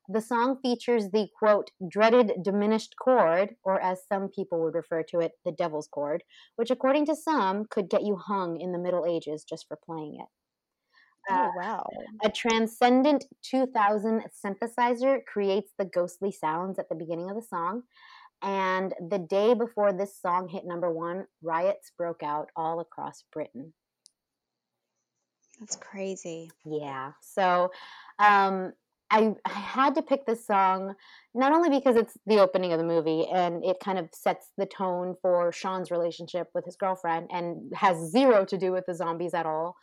The 0.10 0.22
song 0.22 0.60
features 0.62 1.10
the 1.12 1.28
quote, 1.38 1.72
dreaded 1.90 2.32
diminished 2.42 2.96
chord, 2.98 3.56
or 3.64 3.82
as 3.82 4.08
some 4.08 4.30
people 4.30 4.62
would 4.62 4.74
refer 4.74 5.04
to 5.04 5.20
it, 5.20 5.34
the 5.44 5.52
devil's 5.52 5.88
chord, 5.88 6.24
which 6.56 6.72
according 6.72 7.06
to 7.08 7.16
some 7.16 7.66
could 7.70 7.90
get 7.90 8.04
you 8.04 8.16
hung 8.16 8.60
in 8.60 8.72
the 8.72 8.80
Middle 8.80 9.06
Ages 9.06 9.44
just 9.44 9.68
for 9.68 9.78
playing 9.86 10.20
it. 10.22 10.28
Oh, 11.30 11.36
uh, 11.36 11.52
wow. 11.58 11.90
A 12.24 12.30
transcendent 12.30 13.26
2000 13.44 14.24
synthesizer 14.46 15.26
creates 15.26 15.74
the 15.78 15.86
ghostly 15.86 16.32
sounds 16.32 16.80
at 16.80 16.88
the 16.88 16.96
beginning 16.96 17.30
of 17.30 17.36
the 17.36 17.42
song. 17.42 17.84
And 18.42 18.94
the 19.10 19.20
day 19.20 19.54
before 19.56 19.92
this 19.92 20.20
song 20.22 20.48
hit 20.48 20.64
number 20.66 20.92
one, 20.92 21.26
riots 21.42 21.92
broke 21.98 22.24
out 22.24 22.50
all 22.56 22.80
across 22.80 23.26
Britain. 23.34 23.74
That's 25.60 25.76
crazy. 25.76 26.52
Yeah. 26.66 27.14
So 27.20 27.72
um, 28.20 28.74
I, 29.10 29.36
I 29.46 29.50
had 29.50 29.96
to 29.96 30.02
pick 30.02 30.26
this 30.26 30.46
song 30.46 30.96
not 31.34 31.54
only 31.54 31.70
because 31.70 31.96
it's 31.96 32.18
the 32.26 32.40
opening 32.40 32.74
of 32.74 32.80
the 32.80 32.86
movie 32.86 33.26
and 33.34 33.64
it 33.64 33.80
kind 33.80 33.98
of 33.98 34.10
sets 34.14 34.52
the 34.58 34.66
tone 34.66 35.16
for 35.22 35.52
Shaun's 35.52 35.92
relationship 35.92 36.50
with 36.54 36.66
his 36.66 36.76
girlfriend 36.76 37.30
and 37.32 37.72
has 37.76 38.12
zero 38.12 38.46
to 38.46 38.58
do 38.58 38.72
with 38.72 38.86
the 38.86 38.96
zombies 38.96 39.34
at 39.34 39.46
all. 39.46 39.78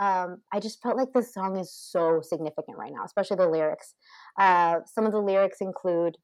Um, 0.00 0.42
I 0.52 0.60
just 0.60 0.82
felt 0.82 0.96
like 0.96 1.12
this 1.12 1.32
song 1.32 1.56
is 1.56 1.72
so 1.72 2.20
significant 2.22 2.78
right 2.78 2.92
now, 2.92 3.04
especially 3.04 3.36
the 3.36 3.48
lyrics. 3.48 3.94
Uh, 4.38 4.80
some 4.86 5.06
of 5.06 5.12
the 5.12 5.20
lyrics 5.20 5.58
include 5.60 6.16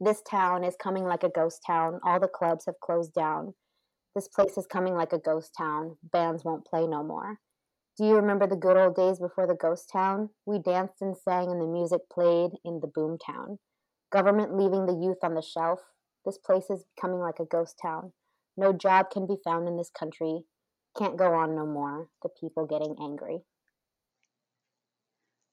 This 0.00 0.22
town 0.22 0.64
is 0.64 0.76
coming 0.82 1.04
like 1.04 1.22
a 1.22 1.30
ghost 1.30 1.62
town. 1.66 2.00
All 2.04 2.20
the 2.20 2.28
clubs 2.28 2.66
have 2.66 2.80
closed 2.80 3.14
down. 3.14 3.54
This 4.14 4.28
place 4.28 4.58
is 4.58 4.66
coming 4.66 4.94
like 4.94 5.12
a 5.12 5.18
ghost 5.18 5.54
town. 5.56 5.96
Bands 6.02 6.44
won't 6.44 6.66
play 6.66 6.86
no 6.86 7.02
more. 7.02 7.38
Do 7.98 8.06
you 8.06 8.16
remember 8.16 8.46
the 8.46 8.56
good 8.56 8.76
old 8.76 8.96
days 8.96 9.18
before 9.18 9.46
the 9.46 9.54
ghost 9.54 9.90
town? 9.92 10.30
We 10.46 10.58
danced 10.58 11.02
and 11.02 11.16
sang 11.16 11.50
and 11.50 11.60
the 11.60 11.66
music 11.66 12.00
played 12.10 12.52
in 12.64 12.80
the 12.80 12.86
boom 12.86 13.18
town. 13.18 13.58
Government 14.10 14.56
leaving 14.56 14.86
the 14.86 14.94
youth 14.94 15.18
on 15.22 15.34
the 15.34 15.42
shelf. 15.42 15.80
This 16.24 16.38
place 16.38 16.70
is 16.70 16.84
becoming 16.96 17.20
like 17.20 17.38
a 17.38 17.44
ghost 17.44 17.76
town. 17.80 18.12
No 18.56 18.72
job 18.72 19.10
can 19.10 19.26
be 19.26 19.36
found 19.44 19.68
in 19.68 19.76
this 19.76 19.90
country. 19.90 20.40
Can't 20.96 21.18
go 21.18 21.34
on 21.34 21.54
no 21.54 21.66
more. 21.66 22.08
The 22.22 22.30
people 22.40 22.66
getting 22.66 22.96
angry. 23.00 23.40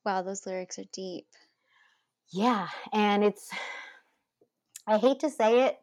Wow, 0.05 0.21
those 0.21 0.45
lyrics 0.45 0.79
are 0.79 0.85
deep. 0.93 1.27
Yeah, 2.31 2.67
and 2.93 3.23
it's 3.23 3.49
I 4.87 4.97
hate 4.97 5.19
to 5.19 5.29
say 5.29 5.65
it, 5.65 5.77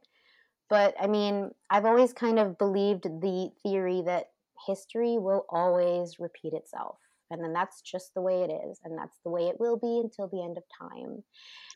but 0.69 0.95
I 1.01 1.07
mean, 1.07 1.51
I've 1.71 1.85
always 1.85 2.13
kind 2.13 2.39
of 2.39 2.59
believed 2.59 3.05
the 3.05 3.51
theory 3.63 4.03
that 4.07 4.31
history 4.67 5.19
will 5.19 5.45
always 5.51 6.17
repeat 6.19 6.53
itself. 6.53 6.99
And 7.31 7.43
then 7.43 7.53
that's 7.53 7.81
just 7.83 8.15
the 8.15 8.21
way 8.21 8.43
it 8.43 8.53
is. 8.69 8.79
And 8.85 8.97
that's 8.97 9.17
the 9.25 9.31
way 9.31 9.49
it 9.49 9.57
will 9.59 9.77
be 9.77 10.01
until 10.03 10.29
the 10.29 10.45
end 10.45 10.57
of 10.57 10.63
time. 10.79 11.25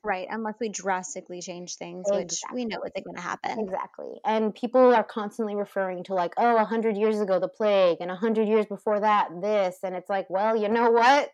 Right. 0.05 0.29
Unless 0.31 0.55
we 0.61 0.69
drastically 0.69 1.41
change 1.41 1.75
things, 1.75 2.07
exactly. 2.09 2.25
which 2.25 2.41
we 2.55 2.65
know 2.67 2.83
isn't 2.85 3.05
going 3.05 3.17
to 3.17 3.23
happen. 3.23 3.59
Exactly. 3.59 4.21
And 4.25 4.55
people 4.55 4.95
are 4.95 5.03
constantly 5.03 5.57
referring 5.57 6.05
to, 6.05 6.15
like, 6.15 6.35
oh, 6.37 6.55
100 6.55 6.97
years 6.97 7.21
ago, 7.21 7.41
the 7.41 7.49
plague, 7.49 7.99
and 8.01 8.09
100 8.09 8.47
years 8.47 8.67
before 8.67 9.01
that, 9.01 9.29
this. 9.43 9.79
And 9.83 9.97
it's 9.97 10.09
like, 10.09 10.31
well, 10.31 10.57
you 10.57 10.69
know 10.69 10.91
what? 10.91 11.31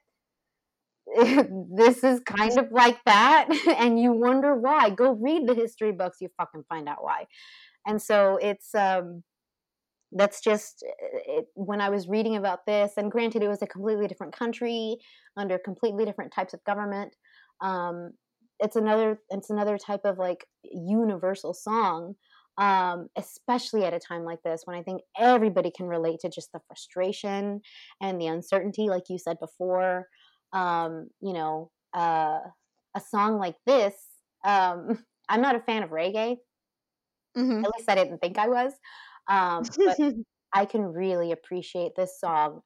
this 1.76 2.02
is 2.02 2.20
kind 2.20 2.58
of 2.58 2.72
like 2.72 2.98
that. 3.04 3.48
and 3.78 4.00
you 4.00 4.12
wonder 4.12 4.54
why. 4.54 4.90
Go 4.90 5.12
read 5.12 5.46
the 5.46 5.54
history 5.54 5.92
books, 5.92 6.18
you 6.20 6.28
fucking 6.38 6.64
find 6.68 6.88
out 6.88 7.04
why. 7.04 7.26
And 7.86 8.00
so 8.00 8.38
it's, 8.40 8.74
um, 8.74 9.22
that's 10.12 10.40
just 10.40 10.84
eh, 10.86 11.38
it, 11.38 11.46
when 11.54 11.80
I 11.80 11.90
was 11.90 12.08
reading 12.08 12.36
about 12.36 12.66
this, 12.66 12.92
and 12.96 13.10
granted, 13.10 13.42
it 13.42 13.48
was 13.48 13.62
a 13.62 13.66
completely 13.66 14.06
different 14.06 14.36
country 14.36 14.96
under 15.36 15.58
completely 15.58 16.04
different 16.04 16.32
types 16.32 16.54
of 16.54 16.64
government. 16.64 17.14
Um, 17.60 18.12
it's 18.58 18.76
another 18.76 19.20
it's 19.30 19.50
another 19.50 19.78
type 19.78 20.02
of 20.04 20.18
like 20.18 20.46
universal 20.64 21.54
song, 21.54 22.14
um, 22.58 23.08
especially 23.16 23.84
at 23.84 23.94
a 23.94 23.98
time 23.98 24.24
like 24.24 24.42
this 24.44 24.62
when 24.64 24.76
I 24.76 24.82
think 24.82 25.02
everybody 25.18 25.70
can 25.70 25.86
relate 25.86 26.20
to 26.20 26.30
just 26.30 26.52
the 26.52 26.60
frustration 26.66 27.60
and 28.00 28.20
the 28.20 28.26
uncertainty, 28.26 28.88
like 28.88 29.04
you 29.08 29.18
said 29.18 29.38
before. 29.40 30.06
Um, 30.52 31.08
you 31.20 31.32
know, 31.32 31.70
uh, 31.94 32.38
a 32.94 33.00
song 33.10 33.38
like 33.38 33.56
this. 33.66 33.94
Um, 34.44 35.04
I'm 35.28 35.42
not 35.42 35.56
a 35.56 35.60
fan 35.60 35.82
of 35.82 35.90
reggae. 35.90 36.36
Mm-hmm. 37.36 37.64
At 37.64 37.70
least 37.76 37.90
I 37.90 37.94
didn't 37.96 38.18
think 38.18 38.38
I 38.38 38.48
was. 38.48 38.72
Um, 39.28 39.72
but 39.84 39.98
I 40.52 40.64
can 40.64 40.82
really 40.82 41.32
appreciate 41.32 41.92
this 41.96 42.18
song 42.20 42.62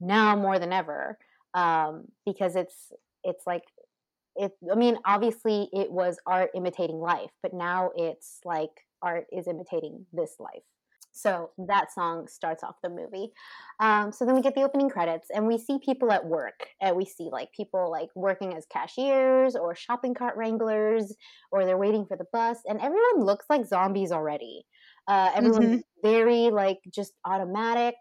now 0.00 0.36
more 0.36 0.58
than 0.58 0.72
ever 0.72 1.18
um, 1.54 2.04
because 2.26 2.56
it's 2.56 2.92
it's 3.24 3.46
like 3.46 3.64
it. 4.36 4.52
I 4.70 4.74
mean, 4.74 4.98
obviously, 5.04 5.68
it 5.72 5.90
was 5.90 6.18
art 6.26 6.50
imitating 6.54 6.98
life, 7.00 7.30
but 7.42 7.54
now 7.54 7.90
it's 7.96 8.40
like 8.44 8.70
art 9.02 9.26
is 9.32 9.46
imitating 9.48 10.06
this 10.12 10.36
life. 10.38 10.62
So 11.14 11.50
that 11.58 11.92
song 11.92 12.26
starts 12.26 12.64
off 12.64 12.76
the 12.82 12.88
movie. 12.88 13.32
Um, 13.80 14.12
so 14.12 14.24
then 14.24 14.34
we 14.34 14.40
get 14.40 14.54
the 14.54 14.62
opening 14.62 14.88
credits, 14.88 15.28
and 15.34 15.46
we 15.46 15.58
see 15.58 15.78
people 15.84 16.10
at 16.10 16.24
work, 16.24 16.68
and 16.80 16.96
we 16.96 17.04
see 17.04 17.28
like 17.30 17.52
people 17.52 17.90
like 17.90 18.08
working 18.14 18.54
as 18.54 18.64
cashiers 18.66 19.54
or 19.54 19.74
shopping 19.74 20.14
cart 20.14 20.36
wranglers, 20.36 21.14
or 21.50 21.66
they're 21.66 21.76
waiting 21.78 22.06
for 22.06 22.16
the 22.16 22.26
bus, 22.32 22.58
and 22.66 22.80
everyone 22.80 23.24
looks 23.26 23.46
like 23.50 23.66
zombies 23.66 24.10
already. 24.12 24.64
Uh, 25.08 25.30
everyone's 25.34 25.64
mm-hmm. 25.64 26.08
very 26.08 26.50
like 26.50 26.78
just 26.92 27.12
automatic. 27.24 27.94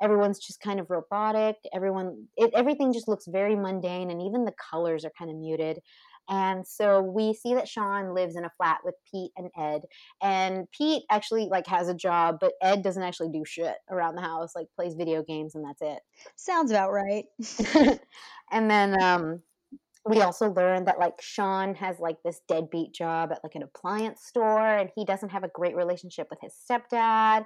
Everyone's 0.00 0.38
just 0.38 0.60
kind 0.60 0.80
of 0.80 0.90
robotic. 0.90 1.56
Everyone, 1.74 2.26
it, 2.36 2.50
everything 2.54 2.92
just 2.92 3.08
looks 3.08 3.26
very 3.26 3.56
mundane, 3.56 4.10
and 4.10 4.22
even 4.22 4.44
the 4.44 4.54
colors 4.70 5.04
are 5.04 5.12
kind 5.18 5.30
of 5.30 5.36
muted. 5.36 5.80
And 6.28 6.66
so 6.66 7.00
we 7.00 7.32
see 7.32 7.54
that 7.54 7.68
Shaun 7.68 8.14
lives 8.14 8.36
in 8.36 8.44
a 8.44 8.50
flat 8.58 8.80
with 8.84 8.94
Pete 9.10 9.32
and 9.36 9.48
Ed. 9.58 9.82
And 10.22 10.70
Pete 10.70 11.04
actually 11.10 11.48
like 11.50 11.66
has 11.66 11.88
a 11.88 11.94
job, 11.94 12.36
but 12.40 12.52
Ed 12.60 12.82
doesn't 12.82 13.02
actually 13.02 13.30
do 13.30 13.44
shit 13.46 13.76
around 13.90 14.14
the 14.14 14.20
house, 14.20 14.54
like 14.54 14.66
plays 14.76 14.94
video 14.94 15.22
games 15.22 15.54
and 15.54 15.64
that's 15.64 15.80
it. 15.80 16.00
Sounds 16.36 16.70
about 16.70 16.92
right. 16.92 17.24
and 18.52 18.70
then 18.70 19.02
um 19.02 19.42
we 20.06 20.20
also 20.20 20.50
learned 20.52 20.86
that 20.86 20.98
like 20.98 21.20
Shaun 21.20 21.74
has 21.74 21.98
like 21.98 22.16
this 22.24 22.40
deadbeat 22.48 22.92
job 22.92 23.32
at 23.32 23.40
like 23.42 23.54
an 23.54 23.62
appliance 23.62 24.22
store 24.24 24.78
and 24.78 24.90
he 24.94 25.04
doesn't 25.04 25.30
have 25.30 25.44
a 25.44 25.50
great 25.54 25.76
relationship 25.76 26.28
with 26.30 26.38
his 26.40 26.54
stepdad. 26.54 27.44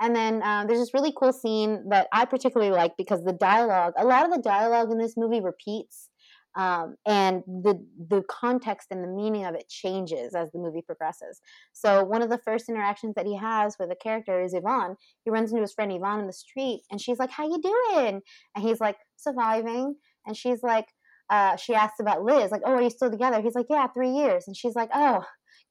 And 0.00 0.14
then 0.14 0.42
um, 0.42 0.66
there's 0.66 0.80
this 0.80 0.94
really 0.94 1.12
cool 1.16 1.32
scene 1.32 1.88
that 1.90 2.08
I 2.12 2.24
particularly 2.24 2.72
like 2.72 2.96
because 2.98 3.24
the 3.24 3.32
dialogue, 3.32 3.94
a 3.96 4.04
lot 4.04 4.24
of 4.24 4.32
the 4.32 4.42
dialogue 4.42 4.90
in 4.90 4.98
this 4.98 5.14
movie 5.16 5.40
repeats. 5.40 6.10
Um, 6.56 6.94
and 7.04 7.42
the 7.46 7.84
the 7.98 8.22
context 8.30 8.88
and 8.92 9.02
the 9.02 9.08
meaning 9.08 9.44
of 9.44 9.56
it 9.56 9.68
changes 9.68 10.36
as 10.36 10.52
the 10.52 10.60
movie 10.60 10.82
progresses. 10.82 11.40
So 11.72 12.04
one 12.04 12.22
of 12.22 12.30
the 12.30 12.38
first 12.38 12.68
interactions 12.68 13.16
that 13.16 13.26
he 13.26 13.36
has 13.36 13.74
with 13.76 13.90
a 13.90 13.96
character 13.96 14.40
is 14.40 14.54
Yvonne. 14.54 14.94
He 15.24 15.32
runs 15.32 15.50
into 15.50 15.62
his 15.62 15.74
friend 15.74 15.90
Yvonne 15.90 16.20
in 16.20 16.28
the 16.28 16.32
street, 16.32 16.82
and 16.92 17.00
she's 17.00 17.18
like, 17.18 17.30
"How 17.30 17.48
you 17.48 17.60
doing?" 17.60 18.20
And 18.54 18.64
he's 18.64 18.80
like, 18.80 18.98
"Surviving." 19.16 19.96
And 20.26 20.36
she's 20.36 20.62
like, 20.62 20.86
uh, 21.30 21.56
she 21.56 21.74
asks 21.74 22.00
about 22.00 22.22
Liz, 22.22 22.50
like, 22.50 22.62
"Oh, 22.64 22.72
are 22.72 22.82
you 22.82 22.90
still 22.90 23.10
together?" 23.10 23.40
He's 23.40 23.54
like, 23.54 23.66
"Yeah, 23.70 23.86
three 23.88 24.10
years." 24.10 24.44
And 24.46 24.56
she's 24.56 24.74
like, 24.74 24.90
"Oh, 24.94 25.24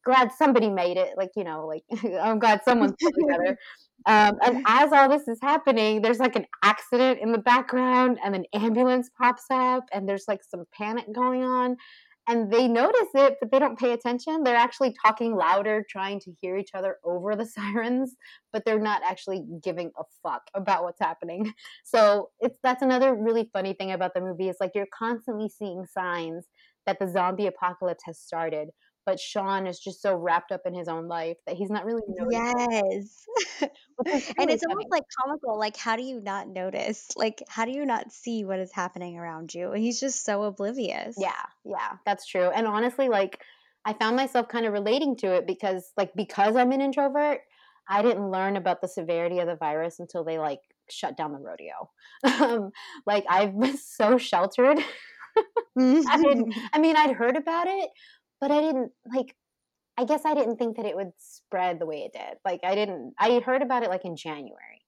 glad 0.06 0.32
somebody 0.32 0.70
made 0.70 0.98
it." 0.98 1.14
Like, 1.18 1.32
you 1.36 1.44
know, 1.44 1.68
like 1.68 1.84
I'm 2.22 2.40
glad 2.40 2.62
someone's 2.66 2.94
still 3.00 3.12
together. 3.12 3.58
Um, 4.06 4.38
and 4.44 4.66
as 4.68 4.92
all 4.92 5.08
this 5.08 5.30
is 5.30 5.40
happening, 5.42 6.02
there's 6.02 6.20
like 6.20 6.36
an 6.36 6.46
accident 6.62 7.20
in 7.22 7.32
the 7.32 7.38
background, 7.38 8.18
and 8.22 8.36
an 8.36 8.44
ambulance 8.54 9.10
pops 9.18 9.46
up, 9.50 9.86
and 9.94 10.10
there's 10.10 10.26
like 10.28 10.42
some 10.44 10.66
panic 10.78 11.06
going 11.16 11.42
on 11.42 11.78
and 12.28 12.52
they 12.52 12.68
notice 12.68 13.10
it, 13.14 13.38
but 13.42 13.52
they 13.52 13.60
don't 13.60 13.78
pay 13.78 13.92
attention. 13.92 14.44
They're 14.44 14.56
actually 14.56 14.96
talking 15.06 15.36
louder, 15.36 15.86
trying 15.90 16.20
to 16.22 16.32
hear 16.42 16.58
each 16.58 16.72
other 16.74 16.98
over 17.04 17.36
the 17.36 17.46
sirens, 17.58 18.16
but 18.52 18.64
they're 18.66 18.80
not 18.80 19.02
actually 19.04 19.44
giving 19.62 19.92
a 19.98 20.04
fuck 20.22 20.44
about 20.54 20.84
what's 20.84 21.00
happening. 21.00 21.54
So 21.86 22.30
it's 22.40 22.58
that's 22.64 22.82
another 22.82 23.14
really 23.14 23.50
funny 23.54 23.74
thing 23.74 23.92
about 23.92 24.14
the 24.14 24.22
movie 24.22 24.50
is 24.50 24.58
like 24.60 24.72
you're 24.74 24.88
constantly 24.98 25.50
seeing 25.50 25.86
signs 25.86 26.46
that 26.86 26.98
the 27.00 27.08
zombie 27.08 27.48
apocalypse 27.48 28.04
has 28.06 28.20
started, 28.20 28.70
but 29.06 29.20
Shaun 29.20 29.68
is 29.68 29.80
just 29.80 30.02
so 30.02 30.16
wrapped 30.16 30.52
up 30.52 30.62
in 30.66 30.74
his 30.74 30.88
own 30.88 31.08
life 31.08 31.38
that 31.46 31.56
he's 31.56 31.70
not 31.70 31.86
really 31.86 32.02
Yes. 32.30 33.26
and 33.62 34.50
it's 34.50 34.64
almost 34.64 34.88
like 34.90 35.04
comical. 35.22 35.58
Like, 35.58 35.78
how 35.78 35.96
do 35.96 36.04
you 36.04 36.22
not 36.22 36.48
notice? 36.48 37.10
Like, 37.16 37.44
how 37.48 37.66
do 37.66 37.72
you 37.72 37.86
not 37.86 38.12
see 38.12 38.46
what 38.46 38.60
is 38.60 38.72
happening 38.72 39.18
around 39.18 39.54
you? 39.54 39.72
And 39.72 39.84
he's 39.84 40.00
just 40.00 40.26
so 40.26 40.44
oblivious. 40.44 41.16
Yeah, 41.20 41.32
yeah, 41.64 41.98
that's 42.06 42.26
true. 42.26 42.50
And 42.50 42.68
honestly, 42.68 43.10
like, 43.10 43.42
I 43.86 43.94
found 43.94 44.16
myself 44.16 44.48
kind 44.48 44.66
of 44.66 44.74
relating 44.74 45.18
to 45.18 45.34
it 45.34 45.46
because, 45.46 45.92
like, 45.98 46.14
because 46.16 46.56
I'm 46.56 46.72
an 46.72 46.82
introvert, 46.82 47.42
I 47.88 48.02
didn't 48.02 48.32
learn 48.32 48.56
about 48.56 48.82
the 48.82 48.88
severity 48.88 49.40
of 49.40 49.48
the 49.48 49.56
virus 49.56 50.00
until 50.00 50.24
they 50.24 50.40
like 50.40 50.60
shut 50.90 51.18
down 51.18 51.34
the 51.34 51.40
rodeo. 51.40 51.90
Um, 52.24 52.72
like, 53.06 53.26
I've 53.30 53.58
been 53.60 53.78
so 53.84 54.18
sheltered. 54.18 54.80
I 55.78 56.22
didn't. 56.22 56.54
I 56.74 56.80
mean, 56.80 56.96
I'd 56.96 57.16
heard 57.16 57.36
about 57.36 57.68
it, 57.68 57.90
but 58.44 58.52
I 58.52 58.60
didn't 58.60 58.92
like. 59.06 59.34
I 59.98 60.04
guess 60.04 60.26
I 60.26 60.34
didn't 60.34 60.58
think 60.58 60.76
that 60.76 60.86
it 60.86 60.98
would 60.98 61.14
spread 61.18 61.80
the 61.80 61.86
way 61.86 62.00
it 62.00 62.12
did. 62.12 62.38
Like, 62.44 62.60
I 62.66 62.76
didn't. 62.76 63.14
I 63.18 63.40
heard 63.40 63.62
about 63.62 63.84
it 63.84 63.90
like 63.90 64.04
in 64.04 64.18
January, 64.18 64.82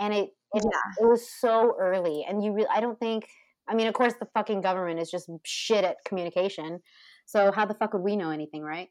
and 0.00 0.12
it 0.12 0.30
it, 0.52 0.64
yeah. 0.64 1.04
it 1.04 1.06
was 1.06 1.30
so 1.40 1.76
early. 1.78 2.26
And 2.28 2.42
you, 2.42 2.52
really, 2.52 2.68
I 2.68 2.80
don't 2.80 2.98
think. 2.98 3.28
I 3.68 3.76
mean, 3.76 3.86
of 3.86 3.94
course, 3.94 4.14
the 4.18 4.26
fucking 4.34 4.60
government 4.60 4.98
is 4.98 5.08
just 5.08 5.30
shit 5.44 5.84
at 5.84 5.98
communication. 6.04 6.80
So 7.26 7.52
how 7.52 7.64
the 7.64 7.74
fuck 7.74 7.92
would 7.92 8.02
we 8.02 8.16
know 8.16 8.30
anything, 8.30 8.62
right? 8.62 8.88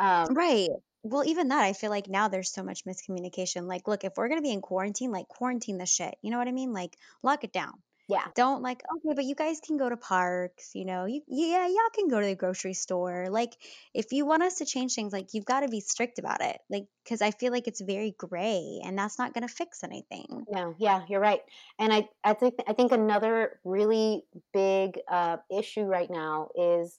Um, 0.00 0.34
right. 0.34 0.68
Well, 1.04 1.24
even 1.24 1.48
that, 1.48 1.62
I 1.62 1.72
feel 1.72 1.90
like 1.90 2.08
now 2.08 2.26
there's 2.26 2.52
so 2.52 2.64
much 2.64 2.84
miscommunication. 2.84 3.68
Like, 3.68 3.86
look, 3.86 4.02
if 4.02 4.14
we're 4.16 4.28
gonna 4.28 4.42
be 4.42 4.52
in 4.52 4.60
quarantine, 4.60 5.12
like 5.12 5.28
quarantine 5.28 5.78
the 5.78 5.86
shit. 5.86 6.16
You 6.20 6.32
know 6.32 6.38
what 6.38 6.48
I 6.48 6.52
mean? 6.52 6.72
Like, 6.72 6.96
lock 7.22 7.44
it 7.44 7.52
down. 7.52 7.74
Yeah. 8.10 8.24
Don't 8.34 8.62
like, 8.62 8.82
okay, 8.96 9.14
but 9.14 9.24
you 9.24 9.34
guys 9.34 9.60
can 9.64 9.76
go 9.76 9.88
to 9.88 9.96
parks, 9.96 10.72
you 10.74 10.84
know, 10.84 11.04
you, 11.04 11.22
yeah, 11.28 11.66
y'all 11.66 11.76
can 11.94 12.08
go 12.08 12.20
to 12.20 12.26
the 12.26 12.34
grocery 12.34 12.74
store. 12.74 13.28
Like, 13.30 13.56
if 13.94 14.12
you 14.12 14.26
want 14.26 14.42
us 14.42 14.58
to 14.58 14.66
change 14.66 14.94
things, 14.94 15.12
like, 15.12 15.32
you've 15.32 15.44
got 15.44 15.60
to 15.60 15.68
be 15.68 15.80
strict 15.80 16.18
about 16.18 16.42
it. 16.42 16.58
Like, 16.68 16.86
because 17.04 17.22
I 17.22 17.30
feel 17.30 17.52
like 17.52 17.68
it's 17.68 17.80
very 17.80 18.14
gray 18.18 18.80
and 18.84 18.98
that's 18.98 19.18
not 19.18 19.32
going 19.32 19.46
to 19.46 19.54
fix 19.54 19.84
anything. 19.84 20.44
No, 20.50 20.74
yeah, 20.78 21.02
you're 21.08 21.20
right. 21.20 21.40
And 21.78 21.92
I, 21.92 22.08
I 22.24 22.34
think, 22.34 22.54
I 22.66 22.72
think 22.72 22.90
another 22.92 23.60
really 23.64 24.24
big 24.52 24.98
uh, 25.08 25.36
issue 25.50 25.84
right 25.84 26.10
now 26.10 26.48
is 26.56 26.98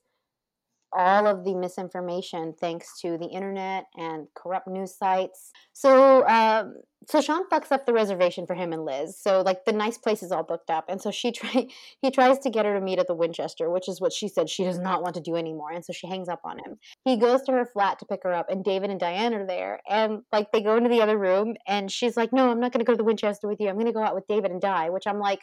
all 0.94 1.28
of 1.28 1.44
the 1.44 1.56
misinformation 1.56 2.54
thanks 2.60 3.00
to 3.02 3.18
the 3.18 3.28
internet 3.28 3.86
and 3.96 4.28
corrupt 4.36 4.68
news 4.68 4.96
sites. 4.96 5.52
So, 5.74 6.28
um, 6.28 6.76
so 7.08 7.22
Shaun 7.22 7.48
fucks 7.50 7.72
up 7.72 7.86
the 7.86 7.94
reservation 7.94 8.46
for 8.46 8.54
him 8.54 8.74
and 8.74 8.86
Liz. 8.86 9.20
So, 9.20 9.42
like 9.42 9.66
the 9.66 9.72
nice 9.72 9.98
place 9.98 10.22
is 10.22 10.32
all 10.32 10.44
booked 10.44 10.70
up, 10.70 10.86
and 10.88 11.02
so 11.02 11.12
she 11.12 11.32
try 11.32 11.68
he 12.02 12.12
tries 12.12 12.40
to 12.40 12.50
get 12.50 12.66
her 12.66 12.74
to 12.74 12.82
meet 12.82 13.00
at 13.00 13.08
the 13.08 13.16
Winchester, 13.16 13.70
which 13.70 13.90
is 13.90 14.00
what 14.00 14.14
she 14.14 14.28
said 14.28 14.50
she 14.50 14.64
does 14.64 14.80
not 14.80 15.02
want 15.02 15.16
to 15.16 15.22
do 15.22 15.36
anymore, 15.36 15.72
and 15.72 15.84
so 15.84 15.94
she 15.94 16.08
hangs 16.08 16.30
up 16.30 16.42
on 16.44 16.60
him. 16.60 16.78
He 17.06 17.18
goes 17.18 17.42
to 17.44 17.52
her 17.54 17.66
flat 17.66 18.00
to 18.00 18.06
pick 18.06 18.22
her 18.24 18.34
up, 18.34 18.50
and 18.50 18.64
David 18.64 18.90
and 18.90 19.00
Diane 19.00 19.34
are 19.34 19.48
there, 19.48 19.80
and 19.90 20.22
like 20.32 20.52
they 20.52 20.62
go 20.62 20.76
into 20.78 20.90
the 20.90 21.02
other 21.02 21.18
room, 21.18 21.56
and 21.68 21.92
she's 21.92 22.18
like, 22.18 22.34
"No, 22.34 22.52
I'm 22.52 22.60
not 22.60 22.72
going 22.72 22.86
to 22.86 22.90
go 22.90 22.94
to 22.94 22.98
the 22.98 23.04
Winchester 23.04 23.48
with 23.48 23.60
you. 23.60 23.70
I'm 23.70 23.76
going 23.76 23.88
to 23.88 23.94
go 23.94 24.04
out 24.04 24.16
with 24.16 24.28
David 24.28 24.52
and 24.52 24.62
Di." 24.62 24.90
Which 24.90 25.08
I'm 25.08 25.20
like, 25.20 25.42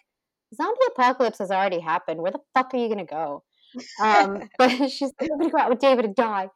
zombie 0.55 0.79
apocalypse 0.97 1.39
has 1.39 1.51
already 1.51 1.81
happened. 1.81 2.21
Where 2.21 2.33
the 2.33 2.41
fuck 2.55 2.73
are 2.73 2.79
you 2.79 2.89
going 2.89 2.99
to 2.99 3.05
go? 3.05 3.43
Um, 4.03 4.49
but 4.59 4.71
she's 4.91 5.13
like, 5.21 5.31
I'm 5.33 5.39
gonna 5.39 5.51
go 5.51 5.59
out 5.59 5.71
with 5.71 5.79
David 5.81 6.05
and 6.05 6.15
Di. 6.15 6.49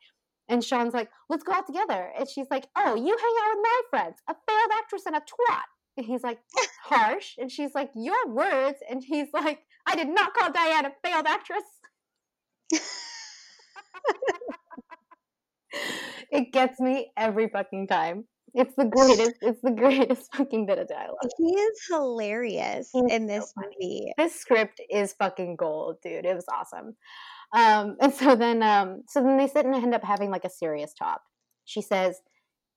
And 0.48 0.62
Shaun's 0.62 0.92
like, 0.92 1.08
let's 1.30 1.44
go 1.44 1.52
out 1.52 1.66
together. 1.66 2.10
And 2.18 2.28
she's 2.28 2.48
like, 2.50 2.66
oh, 2.76 2.94
you 2.94 3.16
hang 3.16 3.34
out 3.42 3.56
with 3.56 3.62
my 3.62 3.80
friends, 3.90 4.16
a 4.28 4.34
failed 4.46 4.70
actress 4.74 5.02
and 5.06 5.16
a 5.16 5.20
twat. 5.20 5.62
And 5.96 6.04
he's 6.04 6.22
like, 6.22 6.38
harsh. 6.82 7.36
And 7.38 7.50
she's 7.50 7.74
like, 7.74 7.90
your 7.94 8.28
words. 8.28 8.78
And 8.88 9.02
he's 9.02 9.28
like, 9.32 9.60
I 9.86 9.94
did 9.96 10.08
not 10.08 10.34
call 10.34 10.50
Diane 10.52 10.86
a 10.86 10.92
failed 11.04 11.26
actress. 11.26 11.62
it 16.30 16.52
gets 16.52 16.80
me 16.80 17.12
every 17.16 17.48
fucking 17.48 17.86
time. 17.88 18.24
It's 18.54 18.74
the 18.76 18.84
greatest. 18.84 19.36
It's 19.40 19.60
the 19.62 19.70
greatest 19.70 20.28
fucking 20.36 20.66
bit 20.66 20.78
of 20.78 20.88
dialogue. 20.88 21.16
He 21.38 21.52
is 21.54 21.80
hilarious 21.88 22.90
He's 22.92 23.10
in 23.10 23.26
this 23.26 23.52
so 23.54 23.62
movie. 23.62 24.12
This 24.18 24.34
script 24.34 24.80
is 24.90 25.14
fucking 25.14 25.56
gold, 25.56 25.96
dude. 26.02 26.26
It 26.26 26.34
was 26.34 26.44
awesome. 26.52 26.96
Um, 27.54 27.96
and 28.00 28.12
so 28.12 28.36
then, 28.36 28.62
um, 28.62 29.02
so 29.08 29.22
then 29.22 29.38
they 29.38 29.48
sit 29.48 29.64
and 29.64 29.74
end 29.74 29.94
up 29.94 30.04
having 30.04 30.30
like 30.30 30.44
a 30.44 30.50
serious 30.50 30.92
talk. 30.92 31.22
She 31.64 31.80
says, 31.80 32.20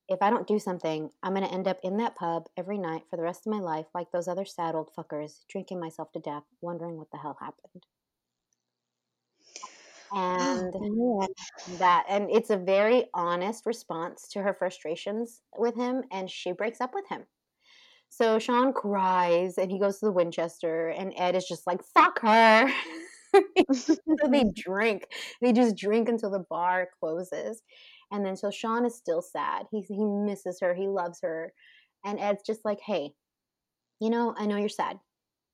"If 0.08 0.22
I 0.22 0.30
don't 0.30 0.48
do 0.48 0.60
something, 0.60 1.10
I'm 1.24 1.34
gonna 1.34 1.48
end 1.48 1.68
up 1.68 1.80
in 1.84 1.98
that 1.98 2.16
pub 2.16 2.48
every 2.56 2.78
night 2.78 3.04
for 3.10 3.18
the 3.18 3.24
rest 3.24 3.46
of 3.46 3.52
my 3.54 3.60
life, 3.60 3.88
like 3.94 4.12
those 4.12 4.28
other 4.30 4.46
sad 4.46 4.76
old 4.76 4.92
fuckers, 4.98 5.42
drinking 5.50 5.80
myself 5.82 6.12
to 6.14 6.20
death, 6.20 6.44
wondering 6.62 6.98
what 6.98 7.12
the 7.12 7.18
hell 7.18 7.38
happened." 7.42 7.86
And 10.16 10.74
oh, 10.76 11.28
that 11.80 12.06
and 12.10 12.30
it's 12.32 12.52
a 12.52 12.58
very 12.58 13.08
honest 13.16 13.66
response 13.68 14.30
to 14.30 14.44
her 14.44 14.56
frustrations 14.56 15.42
with 15.58 15.76
him 15.76 16.04
and 16.12 16.30
she 16.32 16.54
breaks 16.54 16.82
up 16.82 16.94
with 16.96 17.08
him. 17.10 17.26
So 18.10 18.40
shaun 18.40 18.74
cries 18.74 19.58
and 19.58 19.72
he 19.72 19.80
goes 19.80 20.00
to 20.00 20.08
the 20.08 20.14
winchester 20.14 20.90
and 20.90 21.14
ed 21.18 21.36
is 21.36 21.48
just 21.48 21.68
like 21.68 21.82
fuck 21.96 22.20
her. 22.22 22.72
So 23.74 23.96
they 24.32 24.46
drink. 24.56 25.08
They 25.42 25.54
just 25.54 25.76
drink 25.78 26.10
until 26.10 26.32
the 26.32 26.46
bar 26.50 26.88
closes 27.00 27.62
and 28.12 28.26
then 28.26 28.38
so 28.38 28.52
shaun 28.52 28.86
is 28.86 28.96
still 28.96 29.22
sad. 29.22 29.66
He, 29.72 29.82
he 29.82 30.06
misses 30.06 30.60
her. 30.62 30.74
He 30.76 30.88
loves 30.88 31.20
her. 31.24 31.54
And 32.06 32.20
ed's 32.20 32.44
just 32.46 32.66
like 32.66 32.80
hey 32.82 33.12
you 34.02 34.10
know 34.10 34.34
i 34.38 34.46
know 34.46 34.58
you're 34.58 34.70
sad 34.70 35.00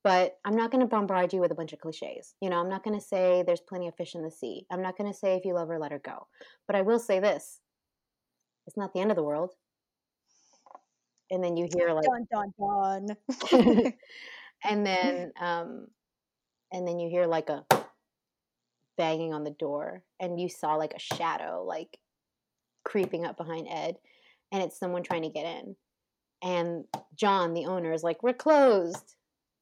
but 0.04 0.38
I'm 0.46 0.56
not 0.56 0.72
going 0.72 0.82
to 0.82 0.88
bombard 0.88 1.32
you 1.32 1.40
with 1.40 1.52
a 1.52 1.56
bunch 1.56 1.74
of 1.74 1.80
cliches. 1.80 2.34
You 2.42 2.50
know, 2.50 2.58
I'm 2.58 2.70
not 2.70 2.84
going 2.84 3.00
to 3.00 3.06
say 3.06 3.44
there's 3.46 3.62
plenty 3.62 3.88
of 3.88 3.96
fish 3.96 4.16
in 4.16 4.24
the 4.24 4.32
sea. 4.32 4.66
I'm 4.72 4.82
not 4.82 4.98
going 4.98 5.12
to 5.12 5.18
say 5.18 5.36
if 5.36 5.46
you 5.46 5.54
love 5.54 5.68
her, 5.68 5.78
let 5.78 5.92
her 5.92 6.00
go. 6.00 6.28
But 6.68 6.76
I 6.76 6.82
will 6.82 7.00
say 7.00 7.20
this 7.20 7.60
it's 8.68 8.78
not 8.78 8.94
the 8.94 9.00
end 9.00 9.12
of 9.12 9.18
the 9.18 9.24
world. 9.24 9.54
And 11.30 11.44
then 11.44 11.56
you 11.56 11.68
hear 11.74 11.94
like 11.94 12.06
dun 12.06 12.28
dun 12.32 13.08
dun. 13.52 13.94
and 14.64 14.86
then 14.86 15.32
um 15.40 15.88
and 16.72 16.88
then 16.88 17.00
you 17.00 17.10
hear 17.10 17.26
like 17.26 17.50
a 17.50 17.66
banging 18.98 19.34
on 19.34 19.44
the 19.44 19.52
door 19.52 20.04
and 20.20 20.40
you 20.40 20.50
saw 20.50 20.76
like 20.76 20.94
a 20.94 21.00
shadow 21.00 21.64
like 21.66 21.98
creeping 22.84 23.26
up 23.26 23.38
behind 23.38 23.68
Ed 23.70 23.98
and 24.52 24.62
it's 24.62 24.78
someone 24.78 25.04
trying 25.04 25.24
to 25.24 25.30
get 25.30 25.46
in. 25.46 25.76
And 26.44 26.86
John, 27.16 27.54
the 27.54 27.66
owner, 27.66 27.94
is 27.94 28.04
like, 28.04 28.24
We're 28.24 28.34
closed 28.34 29.16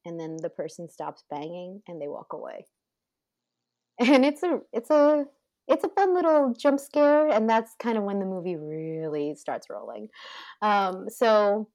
and 0.05 0.19
then 0.19 0.37
the 0.41 0.49
person 0.49 0.89
stops 0.89 1.23
banging 1.29 1.81
and 1.87 2.01
they 2.01 2.07
walk 2.07 2.33
away. 2.33 2.65
And 3.99 4.23
it's 4.23 4.43
a 4.43 4.59
it's 4.71 4.89
a 4.89 5.25
it's 5.67 5.83
a 5.83 5.89
fun 5.89 6.15
little 6.15 6.53
jump 6.57 6.79
scare 6.79 7.27
and 7.27 7.49
that's 7.49 7.75
kind 7.79 7.97
of 7.97 8.03
when 8.03 8.19
the 8.19 8.25
movie 8.25 8.55
really 8.55 9.35
starts 9.35 9.67
rolling. 9.69 10.07
Um, 10.61 11.07
so 11.09 11.67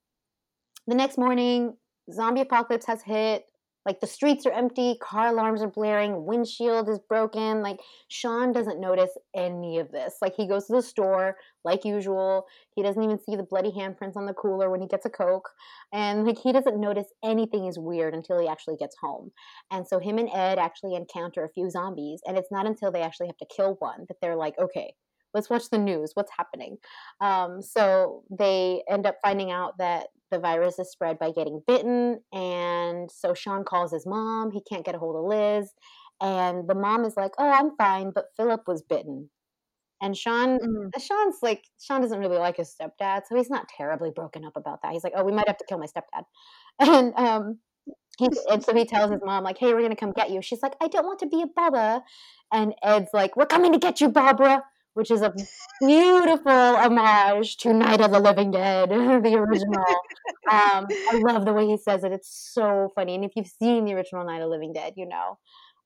the 0.86 0.94
next 0.94 1.18
morning 1.18 1.76
zombie 2.12 2.40
apocalypse 2.40 2.86
has 2.86 3.02
hit 3.02 3.44
like 3.86 4.00
the 4.00 4.06
streets 4.06 4.46
are 4.46 4.52
empty, 4.52 4.96
car 5.02 5.28
alarms 5.28 5.62
are 5.62 5.68
blaring, 5.68 6.24
windshield 6.24 6.88
is 6.88 6.98
broken. 6.98 7.62
Like 7.62 7.80
Shaun 8.08 8.52
doesn't 8.52 8.80
notice 8.80 9.10
any 9.36 9.78
of 9.78 9.90
this. 9.92 10.14
Like 10.22 10.34
he 10.36 10.48
goes 10.48 10.66
to 10.66 10.72
the 10.72 10.82
store 10.82 11.36
like 11.64 11.84
usual. 11.84 12.46
He 12.74 12.82
doesn't 12.82 13.02
even 13.02 13.18
see 13.18 13.36
the 13.36 13.42
bloody 13.42 13.70
handprints 13.70 14.16
on 14.16 14.26
the 14.26 14.34
cooler 14.34 14.70
when 14.70 14.80
he 14.80 14.88
gets 14.88 15.06
a 15.06 15.10
Coke. 15.10 15.50
And 15.92 16.26
like 16.26 16.38
he 16.38 16.52
doesn't 16.52 16.80
notice 16.80 17.08
anything 17.22 17.66
is 17.66 17.78
weird 17.78 18.14
until 18.14 18.40
he 18.40 18.48
actually 18.48 18.76
gets 18.76 18.96
home. 19.00 19.32
And 19.70 19.86
so 19.86 19.98
him 19.98 20.18
and 20.18 20.30
Ed 20.32 20.58
actually 20.58 20.94
encounter 20.94 21.44
a 21.44 21.52
few 21.52 21.70
zombies. 21.70 22.20
And 22.26 22.36
it's 22.36 22.52
not 22.52 22.66
until 22.66 22.90
they 22.90 23.02
actually 23.02 23.26
have 23.26 23.38
to 23.38 23.46
kill 23.54 23.76
one 23.78 24.06
that 24.08 24.16
they're 24.20 24.36
like, 24.36 24.58
okay, 24.58 24.94
let's 25.34 25.50
watch 25.50 25.68
the 25.68 25.78
news. 25.78 26.12
What's 26.14 26.30
happening? 26.36 26.78
Um, 27.20 27.60
so 27.60 28.22
they 28.30 28.82
end 28.88 29.06
up 29.06 29.16
finding 29.22 29.50
out 29.50 29.76
that 29.78 30.06
the 30.30 30.38
virus 30.38 30.78
is 30.78 30.90
spread 30.90 31.18
by 31.18 31.32
getting 31.32 31.62
bitten. 31.66 32.20
And 32.32 33.10
so 33.10 33.34
Shaun 33.34 33.64
calls 33.64 33.92
his 33.92 34.06
mom. 34.06 34.52
He 34.52 34.62
can't 34.68 34.84
get 34.84 34.94
a 34.94 34.98
hold 34.98 35.16
of 35.16 35.24
Liz. 35.24 35.72
And 36.20 36.68
the 36.68 36.74
mom 36.74 37.04
is 37.04 37.16
like, 37.16 37.32
oh, 37.38 37.50
I'm 37.50 37.76
fine, 37.76 38.12
but 38.14 38.26
Philip 38.36 38.62
was 38.66 38.82
bitten. 38.82 39.28
And 40.00 40.16
Shaun, 40.16 40.58
mm. 40.58 41.02
Shaun's 41.02 41.38
like, 41.42 41.64
Shaun 41.80 42.00
doesn't 42.00 42.18
really 42.18 42.38
like 42.38 42.56
his 42.56 42.74
stepdad, 42.74 43.22
so 43.28 43.36
he's 43.36 43.50
not 43.50 43.68
terribly 43.68 44.10
broken 44.14 44.44
up 44.44 44.56
about 44.56 44.82
that. 44.82 44.92
He's 44.92 45.04
like, 45.04 45.14
oh, 45.16 45.24
we 45.24 45.32
might 45.32 45.48
have 45.48 45.58
to 45.58 45.64
kill 45.68 45.78
my 45.78 45.86
stepdad. 45.86 46.24
And 46.80 47.14
um, 47.14 47.58
he, 48.18 48.28
and 48.50 48.62
so 48.62 48.74
he 48.74 48.84
tells 48.84 49.12
his 49.12 49.20
mom, 49.24 49.44
like, 49.44 49.58
hey, 49.58 49.72
we're 49.72 49.82
gonna 49.82 49.94
come 49.94 50.12
get 50.12 50.30
you. 50.30 50.42
She's 50.42 50.62
like, 50.62 50.74
I 50.80 50.88
don't 50.88 51.06
want 51.06 51.20
to 51.20 51.26
be 51.26 51.42
a 51.42 51.46
bother. 51.46 52.02
And 52.52 52.74
Ed's 52.82 53.10
like, 53.12 53.36
we're 53.36 53.46
coming 53.46 53.72
to 53.72 53.78
get 53.78 54.00
you, 54.00 54.08
Barbara 54.08 54.64
which 54.94 55.10
is 55.10 55.22
a 55.22 55.32
beautiful 55.80 56.50
homage 56.50 57.56
to 57.58 57.72
Night 57.72 58.00
of 58.00 58.10
the 58.10 58.20
Living 58.20 58.50
Dead, 58.50 58.88
the 58.90 59.34
original. 59.36 59.84
um, 60.50 60.86
I 60.90 61.20
love 61.24 61.44
the 61.44 61.52
way 61.52 61.66
he 61.66 61.76
says 61.76 62.04
it. 62.04 62.12
It's 62.12 62.50
so 62.52 62.90
funny. 62.94 63.14
And 63.14 63.24
if 63.24 63.32
you've 63.36 63.46
seen 63.46 63.84
the 63.84 63.94
original 63.94 64.24
Night 64.24 64.40
of 64.40 64.42
the 64.42 64.48
Living 64.48 64.72
Dead, 64.72 64.94
you 64.96 65.06
know 65.06 65.38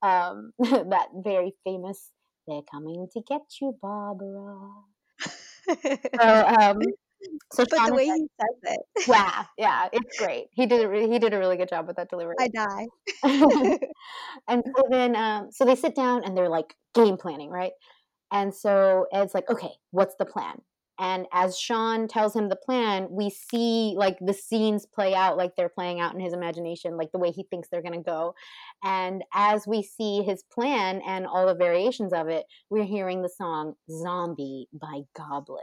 um, 0.02 0.52
that 0.58 1.08
very 1.14 1.54
famous, 1.64 2.10
they're 2.46 2.62
coming 2.70 3.08
to 3.12 3.20
get 3.28 3.42
you, 3.60 3.76
Barbara. 3.80 4.70
so, 5.68 6.46
um, 6.60 6.78
so 7.52 7.64
but 7.64 7.76
Shaun 7.76 7.90
the 7.90 7.94
way 7.94 8.04
he 8.06 8.26
says 8.40 8.74
it, 8.74 8.80
yeah, 9.06 9.44
yeah, 9.58 9.88
it's 9.92 10.18
great. 10.18 10.46
He 10.52 10.66
did 10.66 10.84
a 10.84 10.88
re- 10.88 11.08
he 11.08 11.18
did 11.18 11.34
a 11.34 11.38
really 11.38 11.56
good 11.56 11.68
job 11.68 11.86
with 11.86 11.96
that 11.96 12.08
delivery. 12.08 12.36
I 12.38 12.48
die. 12.48 12.86
and 14.48 14.62
so 14.64 14.82
then, 14.90 15.16
um, 15.16 15.48
so 15.50 15.64
they 15.64 15.74
sit 15.74 15.94
down 15.94 16.24
and 16.24 16.36
they're 16.36 16.48
like 16.48 16.74
game 16.94 17.16
planning, 17.16 17.50
right? 17.50 17.72
And 18.32 18.54
so 18.54 19.06
Ed's 19.12 19.34
like, 19.34 19.48
okay, 19.50 19.72
what's 19.90 20.14
the 20.16 20.26
plan? 20.26 20.60
And 21.00 21.26
as 21.32 21.56
Shaun 21.56 22.08
tells 22.08 22.34
him 22.34 22.48
the 22.48 22.56
plan, 22.56 23.06
we 23.10 23.30
see 23.30 23.94
like 23.96 24.18
the 24.20 24.34
scenes 24.34 24.84
play 24.84 25.14
out 25.14 25.36
like 25.36 25.54
they're 25.56 25.68
playing 25.68 26.00
out 26.00 26.12
in 26.12 26.20
his 26.20 26.32
imagination, 26.32 26.96
like 26.96 27.12
the 27.12 27.18
way 27.18 27.30
he 27.30 27.44
thinks 27.44 27.68
they're 27.68 27.82
going 27.82 27.94
to 27.94 28.00
go. 28.00 28.34
And 28.82 29.22
as 29.32 29.66
we 29.66 29.82
see 29.82 30.22
his 30.22 30.42
plan 30.52 31.00
and 31.06 31.26
all 31.26 31.46
the 31.46 31.54
variations 31.54 32.12
of 32.12 32.28
it, 32.28 32.46
we're 32.68 32.84
hearing 32.84 33.22
the 33.22 33.28
song 33.28 33.74
Zombie 33.88 34.66
by 34.72 35.02
Goblin. 35.16 35.62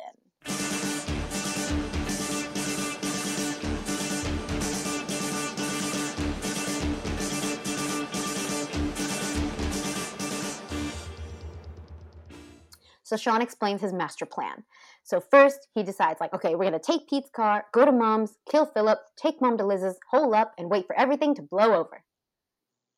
So 13.05 13.17
Shaun 13.17 13.41
explains 13.41 13.81
his 13.81 13.93
master 13.93 14.27
plan. 14.27 14.65
So 15.05 15.21
first 15.21 15.69
he 15.75 15.83
decides 15.83 16.19
like, 16.21 16.33
okay, 16.33 16.55
we're 16.55 16.65
gonna 16.65 16.79
take 16.79 17.09
Pete's 17.09 17.31
car, 17.31 17.65
go 17.73 17.85
to 17.85 17.93
mom's, 17.93 18.35
kill 18.51 18.65
Philip, 18.67 18.99
take 19.17 19.41
mom 19.41 19.57
to 19.59 19.65
Liz's, 19.65 19.97
hole 20.11 20.35
up, 20.35 20.53
and 20.59 20.71
wait 20.71 20.87
for 20.87 20.99
everything 20.99 21.35
to 21.35 21.43
blow 21.43 21.75
over. 21.75 22.03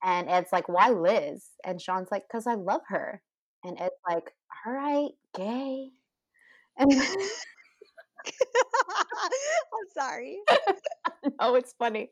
And 0.03 0.29
Ed's 0.29 0.51
like, 0.51 0.69
why 0.69 0.89
Liz? 0.91 1.45
And 1.65 1.81
Shaun's 1.81 2.09
like, 2.11 2.25
because 2.27 2.47
I 2.47 2.55
love 2.55 2.81
her. 2.89 3.21
And 3.63 3.79
Ed's 3.79 3.95
like, 4.09 4.31
all 4.65 4.73
right, 4.73 5.11
gay. 5.35 5.89
And 6.77 6.91
I'm 9.73 9.87
sorry. 9.93 10.39
no, 11.41 11.55
it's 11.55 11.73
funny. 11.73 12.09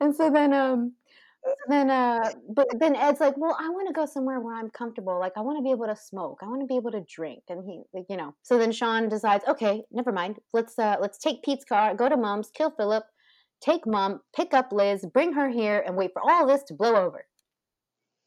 And 0.00 0.14
so 0.14 0.30
then 0.30 0.52
um 0.52 0.92
then 1.68 1.90
uh 1.90 2.30
but 2.54 2.66
then 2.78 2.96
ed's 2.96 3.20
like 3.20 3.36
well 3.36 3.56
i 3.60 3.68
want 3.68 3.86
to 3.86 3.92
go 3.92 4.06
somewhere 4.06 4.40
where 4.40 4.54
i'm 4.54 4.70
comfortable 4.70 5.18
like 5.18 5.32
i 5.36 5.40
want 5.40 5.58
to 5.58 5.62
be 5.62 5.70
able 5.70 5.86
to 5.86 5.96
smoke 5.96 6.38
i 6.42 6.46
want 6.46 6.60
to 6.60 6.66
be 6.66 6.76
able 6.76 6.90
to 6.90 7.02
drink 7.02 7.42
and 7.48 7.64
he 7.66 7.82
like 7.92 8.06
you 8.08 8.16
know 8.16 8.34
so 8.42 8.56
then 8.58 8.72
shaun 8.72 9.08
decides 9.08 9.44
okay 9.46 9.82
never 9.90 10.12
mind 10.12 10.38
let's 10.52 10.78
uh 10.78 10.96
let's 11.00 11.18
take 11.18 11.42
pete's 11.42 11.64
car 11.64 11.94
go 11.94 12.08
to 12.08 12.16
mom's 12.16 12.50
kill 12.54 12.70
philip 12.70 13.04
take 13.64 13.86
mom 13.86 14.20
pick 14.34 14.52
up 14.52 14.72
liz 14.72 15.06
bring 15.12 15.32
her 15.32 15.48
here 15.48 15.82
and 15.86 15.96
wait 15.96 16.10
for 16.12 16.22
all 16.22 16.46
this 16.46 16.62
to 16.64 16.74
blow 16.74 16.96
over. 16.96 17.24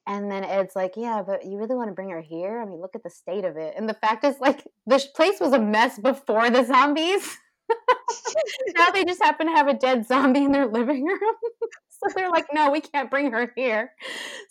And 0.07 0.31
then 0.31 0.43
ed's 0.43 0.75
like 0.75 0.93
yeah 0.95 1.21
but 1.25 1.45
you 1.45 1.57
really 1.57 1.75
want 1.75 1.89
to 1.89 1.93
bring 1.93 2.09
her 2.09 2.21
here? 2.21 2.61
I 2.61 2.65
mean 2.65 2.81
look 2.81 2.95
at 2.95 3.03
the 3.03 3.09
state 3.09 3.45
of 3.45 3.57
it. 3.57 3.73
And 3.77 3.87
the 3.87 3.93
fact 3.93 4.23
is 4.23 4.39
like 4.39 4.63
this 4.85 5.05
place 5.05 5.39
was 5.39 5.53
a 5.53 5.59
mess 5.59 5.99
before 5.99 6.49
the 6.49 6.65
zombies. 6.65 7.37
Now 8.77 8.91
they 8.91 9.03
just 9.03 9.21
happen 9.21 9.47
to 9.47 9.53
have 9.53 9.67
a 9.67 9.73
dead 9.73 10.07
zombie 10.07 10.45
in 10.45 10.51
their 10.53 10.67
living 10.67 11.03
room 11.03 11.19
so 12.07 12.13
they're 12.15 12.29
like, 12.29 12.47
no, 12.53 12.71
we 12.71 12.81
can't 12.81 13.09
bring 13.09 13.31
her 13.31 13.51
here. 13.55 13.91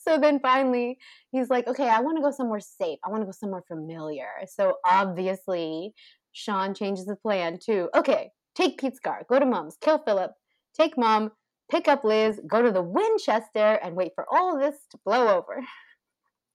So 0.01 0.19
then 0.19 0.41
finally, 0.41 0.99
he's 1.31 1.51
like, 1.51 1.67
okay, 1.69 1.89
I 1.89 2.01
want 2.01 2.17
to 2.19 2.23
go 2.23 2.31
somewhere 2.31 2.61
safe. 2.61 2.99
I 3.05 3.11
want 3.11 3.23
to 3.23 3.27
go 3.27 3.33
somewhere 3.33 3.63
familiar. 3.67 4.29
So 4.47 4.77
obviously, 4.85 5.95
Shaun 6.33 6.75
changes 6.75 7.07
the 7.07 7.17
plan 7.17 7.59
too. 7.59 7.89
Okay, 7.95 8.31
take 8.55 8.79
Pete's 8.79 9.01
car, 9.01 9.25
go 9.29 9.39
to 9.39 9.47
mom's, 9.47 9.77
kill 9.81 9.99
Philip, 9.99 10.33
take 10.75 10.99
mom, 10.99 11.31
pick 11.71 11.89
up 11.89 12.05
Liz, 12.05 12.41
go 12.47 12.63
to 12.63 12.71
the 12.71 12.83
Winchester, 12.83 13.79
and 13.83 13.97
wait 13.97 14.13
for 14.15 14.27
all 14.31 14.59
this 14.59 14.77
to 14.91 14.99
blow 15.05 15.37
over. 15.37 15.63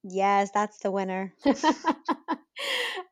Yes, 0.03 0.49
that's 0.53 0.79
the 0.79 0.91
winner. 0.91 1.33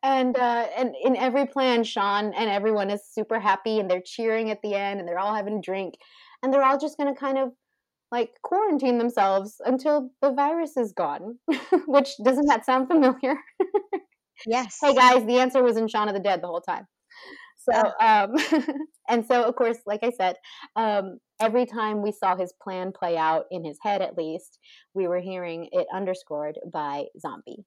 and 0.02 0.36
uh, 0.36 0.66
and 0.76 0.94
in 1.02 1.16
every 1.16 1.46
plan, 1.46 1.84
Shaun 1.84 2.32
and 2.34 2.50
everyone 2.50 2.90
is 2.90 3.02
super 3.08 3.38
happy, 3.38 3.78
and 3.78 3.90
they're 3.90 4.02
cheering 4.04 4.50
at 4.50 4.60
the 4.62 4.74
end, 4.74 4.98
and 4.98 5.08
they're 5.08 5.18
all 5.18 5.34
having 5.34 5.58
a 5.58 5.60
drink, 5.60 5.94
and 6.42 6.52
they're 6.52 6.64
all 6.64 6.78
just 6.78 6.96
going 6.96 7.12
to 7.12 7.18
kind 7.18 7.38
of 7.38 7.50
like 8.10 8.30
quarantine 8.42 8.98
themselves 8.98 9.60
until 9.64 10.10
the 10.20 10.32
virus 10.32 10.76
is 10.76 10.92
gone. 10.92 11.38
Which 11.86 12.10
doesn't 12.24 12.46
that 12.46 12.66
sound 12.66 12.88
familiar? 12.88 13.36
yes. 14.46 14.78
Hey 14.82 14.94
guys, 14.94 15.24
the 15.26 15.38
answer 15.38 15.62
was 15.62 15.76
in 15.76 15.88
Shaun 15.88 16.08
of 16.08 16.14
the 16.14 16.20
Dead 16.20 16.42
the 16.42 16.48
whole 16.48 16.60
time. 16.60 16.86
So, 17.58 17.92
um, 18.00 18.34
and 19.08 19.24
so 19.26 19.42
of 19.44 19.54
course, 19.54 19.78
like 19.86 20.00
I 20.02 20.10
said, 20.10 20.36
um, 20.76 21.18
every 21.40 21.66
time 21.66 22.02
we 22.02 22.12
saw 22.12 22.36
his 22.36 22.52
plan 22.62 22.92
play 22.92 23.16
out 23.16 23.44
in 23.50 23.64
his 23.64 23.78
head, 23.82 24.02
at 24.02 24.16
least, 24.16 24.58
we 24.94 25.06
were 25.06 25.20
hearing 25.20 25.68
it 25.72 25.86
underscored 25.94 26.58
by 26.72 27.04
zombie. 27.20 27.64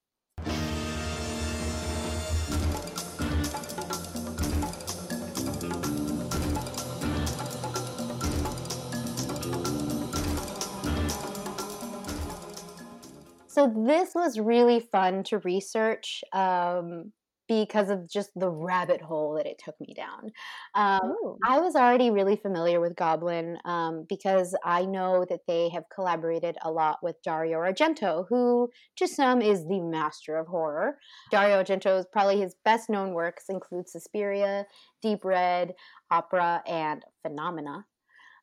So 13.54 13.72
this 13.86 14.16
was 14.16 14.40
really 14.40 14.80
fun 14.80 15.24
to 15.26 15.38
research 15.40 16.24
um, 16.34 17.12
because 17.48 17.92
of 17.92 18.10
just 18.10 18.32
the 18.36 18.50
rabbit 18.50 19.00
hole 19.00 19.36
that 19.36 19.46
it 19.46 19.62
took 19.64 19.80
me 19.80 19.94
down. 19.94 20.32
Um, 20.74 21.38
I 21.46 21.60
was 21.60 21.76
already 21.76 22.10
really 22.10 22.36
familiar 22.36 22.82
with 22.82 22.96
Goblin 22.96 23.60
um, 23.64 24.08
because 24.10 24.56
I 24.66 24.86
know 24.86 25.24
that 25.30 25.42
they 25.48 25.70
have 25.70 25.84
collaborated 25.94 26.58
a 26.64 26.72
lot 26.72 26.98
with 27.04 27.22
Dario 27.24 27.60
Argento, 27.60 28.26
who 28.28 28.72
to 28.96 29.08
some 29.08 29.40
is 29.40 29.68
the 29.68 29.82
master 29.82 30.36
of 30.36 30.48
horror. 30.48 30.98
Dario 31.30 31.64
Argento's 31.64 32.08
probably 32.12 32.42
his 32.42 32.56
best 32.66 32.90
known 32.90 33.14
works 33.14 33.50
include 33.50 33.88
Suspiria, 33.88 34.66
Deep 35.04 35.24
Red, 35.24 35.76
Opera, 36.10 36.64
and 36.66 37.04
Phenomena. 37.22 37.86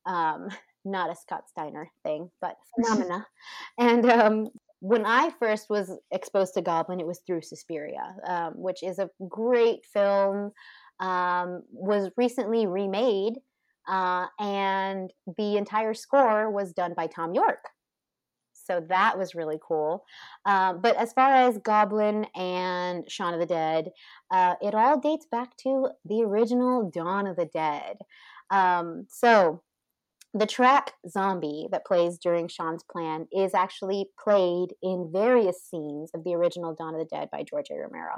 Um, 0.06 0.50
not 0.84 1.10
a 1.10 1.16
Scott 1.16 1.48
Steiner 1.48 1.90
thing, 2.04 2.30
but 2.40 2.54
Phenomena. 2.76 3.26
and 3.76 4.08
um, 4.08 4.48
when 4.80 5.06
I 5.06 5.30
first 5.38 5.70
was 5.70 5.92
exposed 6.10 6.54
to 6.54 6.62
Goblin, 6.62 7.00
it 7.00 7.06
was 7.06 7.20
through 7.26 7.42
Suspiria, 7.42 8.14
um, 8.26 8.54
which 8.56 8.82
is 8.82 8.98
a 8.98 9.10
great 9.28 9.84
film. 9.86 10.52
Um, 10.98 11.62
was 11.72 12.10
recently 12.18 12.66
remade, 12.66 13.38
uh, 13.88 14.26
and 14.38 15.10
the 15.38 15.56
entire 15.56 15.94
score 15.94 16.50
was 16.50 16.74
done 16.74 16.92
by 16.94 17.06
Thom 17.06 17.32
Yorke. 17.32 17.68
So 18.52 18.84
that 18.88 19.18
was 19.18 19.34
really 19.34 19.58
cool. 19.66 20.04
Um, 20.44 20.80
but 20.80 20.96
as 20.96 21.12
far 21.12 21.34
as 21.34 21.58
Goblin 21.58 22.26
and 22.36 23.10
Shaun 23.10 23.34
of 23.34 23.40
the 23.40 23.46
Dead, 23.46 23.90
uh, 24.30 24.54
it 24.60 24.74
all 24.74 25.00
dates 25.00 25.26
back 25.30 25.56
to 25.58 25.88
the 26.04 26.22
original 26.22 26.90
Dawn 26.90 27.26
of 27.26 27.36
the 27.36 27.46
Dead. 27.46 27.96
Um, 28.50 29.06
so 29.08 29.62
the 30.32 30.46
track 30.46 30.92
Zombie 31.08 31.66
that 31.72 31.84
plays 31.84 32.18
during 32.18 32.46
Shaun's 32.46 32.84
plan 32.84 33.26
is 33.32 33.52
actually 33.52 34.06
played 34.22 34.68
in 34.82 35.10
various 35.12 35.62
scenes 35.68 36.10
of 36.14 36.22
the 36.24 36.34
original 36.34 36.74
Dawn 36.74 36.94
of 36.94 37.00
the 37.00 37.16
Dead 37.16 37.28
by 37.32 37.42
George 37.42 37.66
A. 37.70 37.74
Romero. 37.74 38.14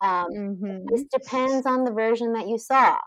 Um, 0.00 0.26
mm-hmm. 0.32 0.84
This 0.92 1.04
depends 1.12 1.66
on 1.66 1.84
the 1.84 1.90
version 1.90 2.32
that 2.34 2.48
you 2.48 2.58
saw. 2.58 2.98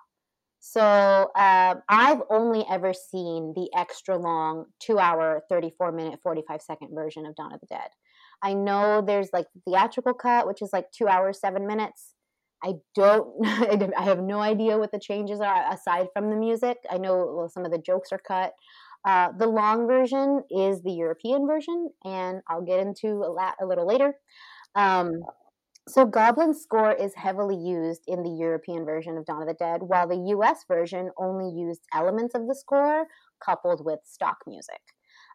So 0.59 0.81
uh, 0.81 1.75
I've 1.87 2.21
only 2.29 2.65
ever 2.69 2.93
seen 2.93 3.53
the 3.55 3.69
extra 3.77 4.17
long 4.17 4.65
two 4.79 4.99
hour, 4.99 5.41
34 5.49 5.93
minute, 5.93 6.19
45 6.21 6.61
second 6.61 6.89
version 6.93 7.25
of 7.25 7.35
Dawn 7.35 7.53
of 7.53 7.61
the 7.61 7.67
Dead. 7.67 7.89
I 8.41 8.53
know 8.53 9.01
there's 9.01 9.29
like 9.31 9.47
the 9.53 9.61
theatrical 9.71 10.13
cut, 10.13 10.47
which 10.47 10.61
is 10.61 10.71
like 10.73 10.91
two 10.91 11.07
hours, 11.07 11.39
seven 11.39 11.65
minutes. 11.65 12.13
I 12.63 12.75
don't, 12.95 13.93
I 13.97 14.03
have 14.03 14.19
no 14.21 14.39
idea 14.39 14.77
what 14.77 14.91
the 14.91 14.99
changes 14.99 15.39
are 15.39 15.71
aside 15.71 16.07
from 16.13 16.29
the 16.29 16.35
music. 16.35 16.77
I 16.89 16.97
know 16.97 17.47
some 17.51 17.65
of 17.65 17.71
the 17.71 17.77
jokes 17.77 18.11
are 18.11 18.19
cut. 18.19 18.53
Uh, 19.05 19.29
the 19.37 19.47
long 19.47 19.87
version 19.87 20.43
is 20.51 20.81
the 20.81 20.91
European 20.91 21.47
version, 21.47 21.89
and 22.03 22.41
I'll 22.49 22.61
get 22.65 22.79
into 22.81 23.07
a, 23.23 23.31
la- 23.31 23.53
a 23.61 23.65
little 23.65 23.87
later. 23.87 24.13
Um, 24.75 25.21
so, 25.87 26.05
Goblin's 26.05 26.61
score 26.61 26.91
is 26.91 27.15
heavily 27.15 27.55
used 27.57 28.03
in 28.07 28.21
the 28.23 28.29
European 28.29 28.85
version 28.85 29.17
of 29.17 29.25
Dawn 29.25 29.41
of 29.41 29.47
the 29.47 29.55
Dead, 29.55 29.81
while 29.81 30.07
the 30.07 30.33
US 30.35 30.65
version 30.67 31.09
only 31.17 31.49
used 31.49 31.81
elements 31.93 32.35
of 32.35 32.47
the 32.47 32.55
score 32.55 33.05
coupled 33.43 33.83
with 33.83 33.99
stock 34.05 34.37
music. 34.45 34.81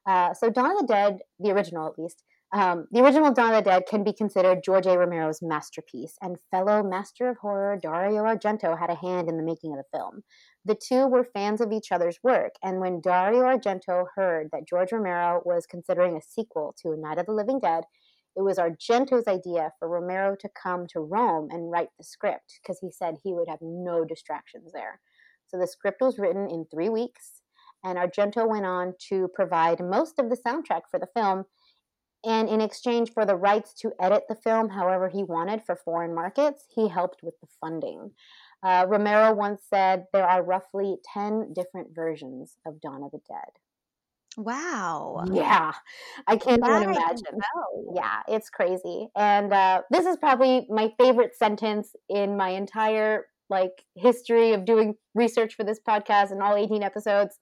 Uh, 0.06 0.32
so, 0.34 0.50
Dawn 0.50 0.72
of 0.72 0.78
the 0.78 0.86
Dead, 0.86 1.18
the 1.40 1.50
original 1.50 1.88
at 1.88 1.98
least, 1.98 2.22
um, 2.54 2.86
the 2.92 3.02
original 3.02 3.32
Dawn 3.32 3.52
of 3.52 3.64
the 3.64 3.68
Dead 3.68 3.82
can 3.90 4.04
be 4.04 4.12
considered 4.12 4.62
George 4.62 4.86
A. 4.86 4.96
Romero's 4.96 5.42
masterpiece, 5.42 6.16
and 6.22 6.38
fellow 6.52 6.84
master 6.84 7.28
of 7.28 7.36
horror 7.38 7.76
Dario 7.76 8.22
Argento 8.22 8.78
had 8.78 8.90
a 8.90 8.94
hand 8.94 9.28
in 9.28 9.36
the 9.36 9.42
making 9.42 9.72
of 9.72 9.78
the 9.78 9.98
film. 9.98 10.22
The 10.64 10.76
two 10.76 11.08
were 11.08 11.24
fans 11.24 11.60
of 11.60 11.72
each 11.72 11.90
other's 11.90 12.20
work, 12.22 12.52
and 12.62 12.78
when 12.78 13.00
Dario 13.00 13.40
Argento 13.40 14.04
heard 14.14 14.50
that 14.52 14.68
George 14.68 14.92
Romero 14.92 15.42
was 15.44 15.66
considering 15.66 16.16
a 16.16 16.22
sequel 16.22 16.76
to 16.80 16.96
Night 16.96 17.18
of 17.18 17.26
the 17.26 17.32
Living 17.32 17.58
Dead, 17.58 17.82
it 18.36 18.42
was 18.42 18.58
Argento's 18.58 19.26
idea 19.26 19.72
for 19.80 19.88
Romero 19.88 20.36
to 20.36 20.48
come 20.50 20.86
to 20.90 21.00
Rome 21.00 21.48
and 21.50 21.72
write 21.72 21.90
the 21.98 22.04
script 22.04 22.60
because 22.62 22.78
he 22.78 22.92
said 22.92 23.16
he 23.24 23.32
would 23.32 23.48
have 23.48 23.60
no 23.62 24.04
distractions 24.04 24.70
there. 24.72 25.00
So 25.48 25.58
the 25.58 25.66
script 25.66 26.00
was 26.00 26.20
written 26.20 26.48
in 26.48 26.66
three 26.66 26.88
weeks, 26.88 27.42
and 27.82 27.98
Argento 27.98 28.48
went 28.48 28.64
on 28.64 28.94
to 29.08 29.28
provide 29.34 29.80
most 29.80 30.20
of 30.20 30.30
the 30.30 30.36
soundtrack 30.36 30.82
for 30.88 31.00
the 31.00 31.08
film 31.16 31.46
and 32.24 32.48
in 32.48 32.60
exchange 32.60 33.12
for 33.12 33.24
the 33.26 33.36
rights 33.36 33.74
to 33.80 33.92
edit 34.00 34.24
the 34.28 34.34
film 34.34 34.70
however 34.70 35.08
he 35.08 35.22
wanted 35.22 35.62
for 35.64 35.76
foreign 35.76 36.14
markets, 36.14 36.66
he 36.74 36.88
helped 36.88 37.22
with 37.22 37.34
the 37.40 37.48
funding. 37.60 38.12
Uh, 38.62 38.86
Romero 38.88 39.34
once 39.34 39.62
said 39.68 40.06
there 40.12 40.26
are 40.26 40.42
roughly 40.42 40.96
10 41.12 41.52
different 41.52 41.88
versions 41.94 42.56
of 42.66 42.80
Dawn 42.80 43.02
of 43.02 43.10
the 43.10 43.20
Dead. 43.28 43.52
Wow. 44.36 45.24
Yeah, 45.30 45.72
I 46.26 46.36
can't 46.36 46.62
That 46.62 46.82
even 46.82 46.94
imagine. 46.94 47.40
Yeah, 47.94 48.20
it's 48.26 48.50
crazy. 48.50 49.08
And 49.16 49.52
uh, 49.52 49.82
this 49.90 50.06
is 50.06 50.16
probably 50.16 50.66
my 50.68 50.92
favorite 50.98 51.36
sentence 51.36 51.94
in 52.08 52.36
my 52.36 52.50
entire 52.50 53.26
like 53.50 53.84
history 53.94 54.52
of 54.52 54.64
doing 54.64 54.94
research 55.14 55.54
for 55.54 55.64
this 55.64 55.78
podcast 55.86 56.32
and 56.32 56.42
all 56.42 56.56
18 56.56 56.82
episodes. 56.82 57.38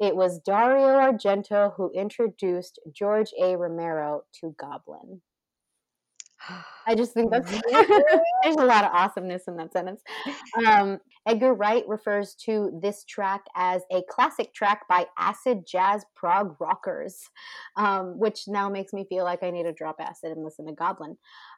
It 0.00 0.16
was 0.16 0.40
Dario 0.40 0.98
Argento 0.98 1.74
who 1.76 1.90
introduced 1.92 2.78
George 2.92 3.32
A. 3.40 3.56
Romero 3.56 4.22
to 4.40 4.54
Goblin. 4.58 5.20
I 6.86 6.94
just 6.94 7.12
think 7.12 7.30
that's 7.30 7.50
there's 8.42 8.56
a 8.56 8.64
lot 8.64 8.84
of 8.84 8.92
awesomeness 8.92 9.42
in 9.46 9.56
that 9.56 9.72
sentence. 9.72 10.02
Um, 10.66 10.98
Edgar 11.26 11.54
Wright 11.54 11.84
refers 11.86 12.34
to 12.46 12.78
this 12.82 13.04
track 13.04 13.42
as 13.54 13.82
a 13.92 14.02
classic 14.08 14.54
track 14.54 14.88
by 14.88 15.06
acid 15.18 15.66
jazz 15.66 16.04
prog 16.16 16.56
rockers, 16.58 17.18
um, 17.76 18.18
which 18.18 18.44
now 18.48 18.68
makes 18.68 18.92
me 18.92 19.04
feel 19.08 19.24
like 19.24 19.42
I 19.42 19.50
need 19.50 19.64
to 19.64 19.72
drop 19.72 19.96
acid 20.00 20.32
and 20.32 20.42
listen 20.42 20.66
to 20.66 20.72
Goblin. 20.72 21.16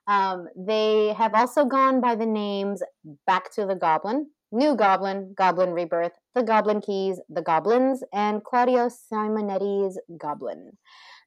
Um, 0.09 0.49
they 0.57 1.13
have 1.17 1.35
also 1.35 1.65
gone 1.65 2.01
by 2.01 2.17
the 2.17 2.27
names 2.27 2.83
Back 3.27 3.53
to 3.55 3.67
the 3.67 3.77
Goblin, 3.77 4.29
New 4.51 4.75
Goblin, 4.75 5.33
Goblin 5.37 5.71
Rebirth, 5.71 6.13
The 6.35 6.43
Goblin 6.43 6.81
Keys, 6.81 7.21
The 7.29 7.43
Goblins, 7.43 8.03
and 8.13 8.43
Claudio 8.43 8.89
Simonetti's 8.89 9.99
Goblin. 10.17 10.79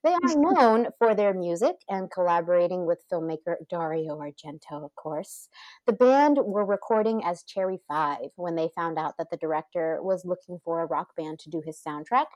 They 0.03 0.13
are 0.13 0.19
known 0.35 0.87
for 0.97 1.13
their 1.13 1.33
music 1.33 1.75
and 1.89 2.11
collaborating 2.11 2.85
with 2.85 3.05
filmmaker 3.11 3.55
Dario 3.69 4.17
Argento, 4.17 4.83
of 4.83 4.95
course. 4.95 5.47
The 5.85 5.93
band 5.93 6.39
were 6.43 6.65
recording 6.65 7.23
as 7.23 7.43
Cherry 7.43 7.79
Five 7.87 8.29
when 8.35 8.55
they 8.55 8.69
found 8.75 8.97
out 8.97 9.15
that 9.17 9.29
the 9.29 9.37
director 9.37 9.99
was 10.01 10.25
looking 10.25 10.59
for 10.63 10.81
a 10.81 10.87
rock 10.87 11.15
band 11.15 11.39
to 11.39 11.49
do 11.49 11.61
his 11.65 11.81
soundtrack. 11.85 12.27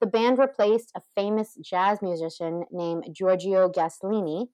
The 0.00 0.06
band 0.06 0.38
replaced 0.38 0.92
a 0.96 1.02
famous 1.16 1.56
jazz 1.60 2.02
musician 2.02 2.64
named 2.70 3.06
Giorgio 3.12 3.68
Gaslini. 3.68 4.46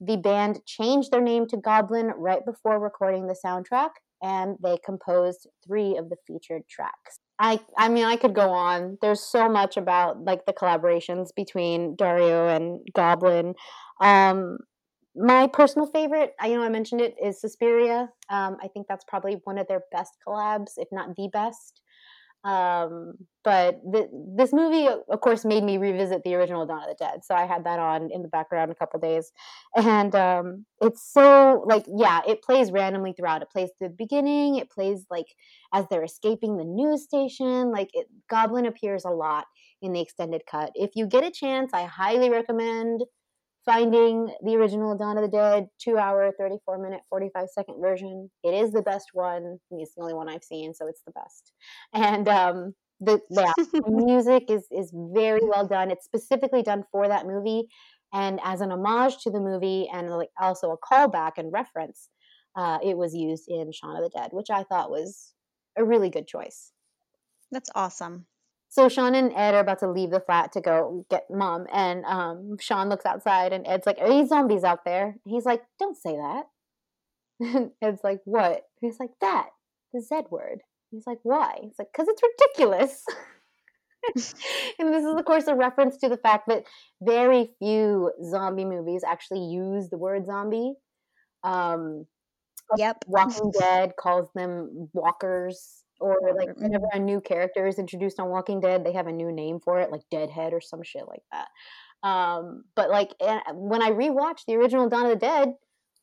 The 0.00 0.16
band 0.16 0.60
changed 0.66 1.10
their 1.10 1.20
name 1.20 1.46
to 1.48 1.58
Goblin 1.58 2.12
right 2.16 2.44
before 2.44 2.78
recording 2.80 3.26
the 3.26 3.36
soundtrack, 3.44 3.90
and 4.22 4.56
they 4.62 4.76
composed 4.84 5.48
three 5.66 5.96
of 5.96 6.08
the 6.08 6.16
featured 6.26 6.62
tracks. 6.68 7.20
I 7.38 7.60
I 7.78 7.88
mean 7.88 8.04
I 8.04 8.16
could 8.16 8.34
go 8.34 8.50
on. 8.50 8.98
There's 9.00 9.22
so 9.22 9.48
much 9.48 9.76
about 9.76 10.24
like 10.24 10.44
the 10.46 10.52
collaborations 10.52 11.28
between 11.34 11.96
Dario 11.96 12.48
and 12.48 12.80
Goblin. 12.94 13.54
Um, 14.00 14.58
my 15.16 15.48
personal 15.48 15.86
favorite, 15.88 16.34
I 16.40 16.48
you 16.48 16.56
know 16.56 16.62
I 16.62 16.68
mentioned 16.68 17.00
it, 17.00 17.14
is 17.22 17.40
Suspiria. 17.40 18.08
Um, 18.30 18.56
I 18.62 18.68
think 18.68 18.86
that's 18.88 19.04
probably 19.08 19.40
one 19.44 19.58
of 19.58 19.66
their 19.68 19.82
best 19.90 20.12
collabs, 20.26 20.72
if 20.76 20.88
not 20.92 21.16
the 21.16 21.28
best. 21.32 21.80
Um, 22.42 23.14
but 23.44 23.80
th- 23.92 24.08
this 24.36 24.52
movie, 24.52 24.88
of 24.88 25.20
course, 25.20 25.44
made 25.44 25.62
me 25.62 25.76
revisit 25.76 26.22
the 26.24 26.34
original 26.34 26.64
Dawn 26.66 26.82
of 26.82 26.88
the 26.88 26.96
Dead. 26.98 27.20
So 27.24 27.34
I 27.34 27.44
had 27.46 27.64
that 27.64 27.78
on 27.78 28.10
in 28.10 28.22
the 28.22 28.28
background 28.28 28.70
a 28.70 28.74
couple 28.74 28.98
days, 29.00 29.30
and 29.76 30.14
um, 30.14 30.64
it's 30.80 31.02
so 31.12 31.62
like 31.66 31.84
yeah, 31.86 32.20
it 32.26 32.42
plays 32.42 32.70
randomly 32.72 33.12
throughout. 33.12 33.42
It 33.42 33.50
plays 33.50 33.70
the 33.80 33.88
beginning. 33.90 34.56
It 34.56 34.70
plays 34.70 35.04
like 35.10 35.26
as 35.72 35.84
they're 35.90 36.04
escaping 36.04 36.56
the 36.56 36.64
news 36.64 37.02
station. 37.04 37.70
Like 37.72 37.90
it, 37.92 38.06
Goblin 38.28 38.66
appears 38.66 39.04
a 39.04 39.10
lot 39.10 39.46
in 39.82 39.92
the 39.92 40.00
extended 40.00 40.42
cut. 40.50 40.72
If 40.74 40.90
you 40.94 41.06
get 41.06 41.24
a 41.24 41.30
chance, 41.30 41.72
I 41.74 41.84
highly 41.84 42.30
recommend 42.30 43.02
finding 43.70 44.34
the 44.42 44.56
original 44.56 44.96
Dawn 44.96 45.16
of 45.16 45.22
the 45.22 45.36
Dead 45.36 45.66
two 45.78 45.96
hour, 45.96 46.32
34 46.38 46.78
minute, 46.78 47.00
45 47.08 47.48
second 47.48 47.80
version. 47.80 48.30
It 48.42 48.54
is 48.54 48.72
the 48.72 48.82
best 48.82 49.08
one. 49.12 49.58
It's 49.70 49.94
the 49.94 50.02
only 50.02 50.14
one 50.14 50.28
I've 50.28 50.42
seen, 50.42 50.74
so 50.74 50.88
it's 50.88 51.02
the 51.06 51.12
best. 51.12 51.52
And 51.94 52.28
um, 52.28 52.74
the, 53.00 53.20
yeah, 53.30 53.52
the 53.58 53.82
music 53.88 54.44
is 54.48 54.66
is 54.72 54.90
very 54.94 55.40
well 55.42 55.66
done. 55.66 55.90
It's 55.90 56.04
specifically 56.04 56.62
done 56.62 56.84
for 56.90 57.06
that 57.06 57.26
movie 57.26 57.68
and 58.12 58.40
as 58.42 58.60
an 58.60 58.72
homage 58.72 59.18
to 59.22 59.30
the 59.30 59.40
movie 59.40 59.88
and 59.92 60.10
like 60.10 60.30
also 60.40 60.72
a 60.72 60.78
callback 60.78 61.32
and 61.36 61.52
reference. 61.52 62.08
Uh, 62.56 62.78
it 62.82 62.96
was 62.96 63.14
used 63.14 63.44
in 63.46 63.70
Shaun 63.70 63.96
of 63.96 64.02
the 64.02 64.18
Dead, 64.18 64.30
which 64.32 64.50
I 64.50 64.64
thought 64.64 64.90
was 64.90 65.32
a 65.78 65.84
really 65.84 66.10
good 66.10 66.26
choice. 66.26 66.72
That's 67.52 67.70
awesome. 67.76 68.26
So 68.70 68.88
Shaun 68.88 69.14
and 69.16 69.32
Ed 69.34 69.54
are 69.54 69.60
about 69.60 69.80
to 69.80 69.90
leave 69.90 70.10
the 70.10 70.20
flat 70.20 70.52
to 70.52 70.60
go 70.60 71.04
get 71.10 71.26
mom, 71.30 71.66
and 71.72 72.04
um, 72.06 72.56
Shaun 72.60 72.88
looks 72.88 73.04
outside, 73.04 73.52
and 73.52 73.66
Ed's 73.66 73.86
like, 73.86 73.98
"Are 74.00 74.08
these 74.08 74.28
zombies 74.28 74.64
out 74.64 74.84
there?" 74.84 75.16
He's 75.26 75.44
like, 75.44 75.62
"Don't 75.78 75.96
say 75.96 76.16
that." 76.16 76.44
And 77.40 77.72
Ed's 77.82 78.04
like, 78.04 78.20
"What?" 78.24 78.62
He's 78.80 78.98
like, 79.00 79.10
"That 79.20 79.48
the 79.92 80.00
Z 80.00 80.22
word." 80.30 80.60
He's 80.92 81.06
like, 81.06 81.18
"Why?" 81.24 81.58
He's 81.62 81.78
like, 81.78 81.92
"Cause 81.96 82.06
it's 82.08 82.22
ridiculous." 82.22 83.04
and 84.78 84.92
this 84.94 85.04
is, 85.04 85.14
of 85.14 85.24
course, 85.24 85.46
a 85.46 85.54
reference 85.54 85.96
to 85.98 86.08
the 86.08 86.16
fact 86.16 86.48
that 86.48 86.64
very 87.02 87.50
few 87.58 88.12
zombie 88.24 88.64
movies 88.64 89.04
actually 89.06 89.44
use 89.46 89.88
the 89.90 89.98
word 89.98 90.26
zombie. 90.26 90.74
Um, 91.44 92.06
Yep. 92.76 93.04
Walking 93.08 93.50
Dead 93.58 93.94
calls 93.98 94.28
them 94.34 94.88
walkers, 94.92 95.79
or 96.00 96.16
like 96.36 96.50
whenever 96.56 96.86
a 96.92 96.98
new 96.98 97.20
character 97.20 97.66
is 97.66 97.78
introduced 97.78 98.18
on 98.18 98.30
Walking 98.30 98.60
Dead, 98.60 98.84
they 98.84 98.92
have 98.92 99.06
a 99.06 99.12
new 99.12 99.30
name 99.30 99.60
for 99.60 99.80
it, 99.80 99.90
like 99.90 100.02
Deadhead 100.10 100.52
or 100.52 100.60
some 100.60 100.82
shit 100.82 101.04
like 101.06 101.22
that. 101.32 101.48
Um, 102.08 102.64
but 102.74 102.90
like 102.90 103.10
eh, 103.20 103.40
when 103.52 103.82
I 103.82 103.90
rewatched 103.90 104.46
the 104.46 104.54
original 104.56 104.88
Dawn 104.88 105.04
of 105.06 105.10
the 105.10 105.16
Dead, 105.16 105.54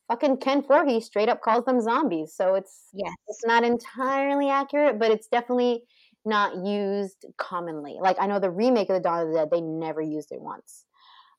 fucking 0.08 0.38
Ken 0.38 0.62
Foree 0.62 1.02
straight 1.02 1.28
up 1.28 1.42
calls 1.42 1.64
them 1.64 1.80
zombies. 1.80 2.34
So 2.34 2.54
it's 2.54 2.84
Yes. 2.92 3.12
it's 3.26 3.44
not 3.44 3.64
entirely 3.64 4.48
accurate, 4.48 4.98
but 4.98 5.10
it's 5.10 5.28
definitely 5.28 5.82
not 6.24 6.64
used 6.64 7.24
commonly. 7.36 7.96
Like 8.00 8.16
I 8.20 8.26
know 8.26 8.38
the 8.38 8.50
remake 8.50 8.88
of 8.90 8.94
the 8.94 9.00
Dawn 9.00 9.22
of 9.22 9.28
the 9.28 9.34
Dead, 9.34 9.48
they 9.50 9.60
never 9.60 10.00
used 10.00 10.32
it 10.32 10.40
once. 10.40 10.84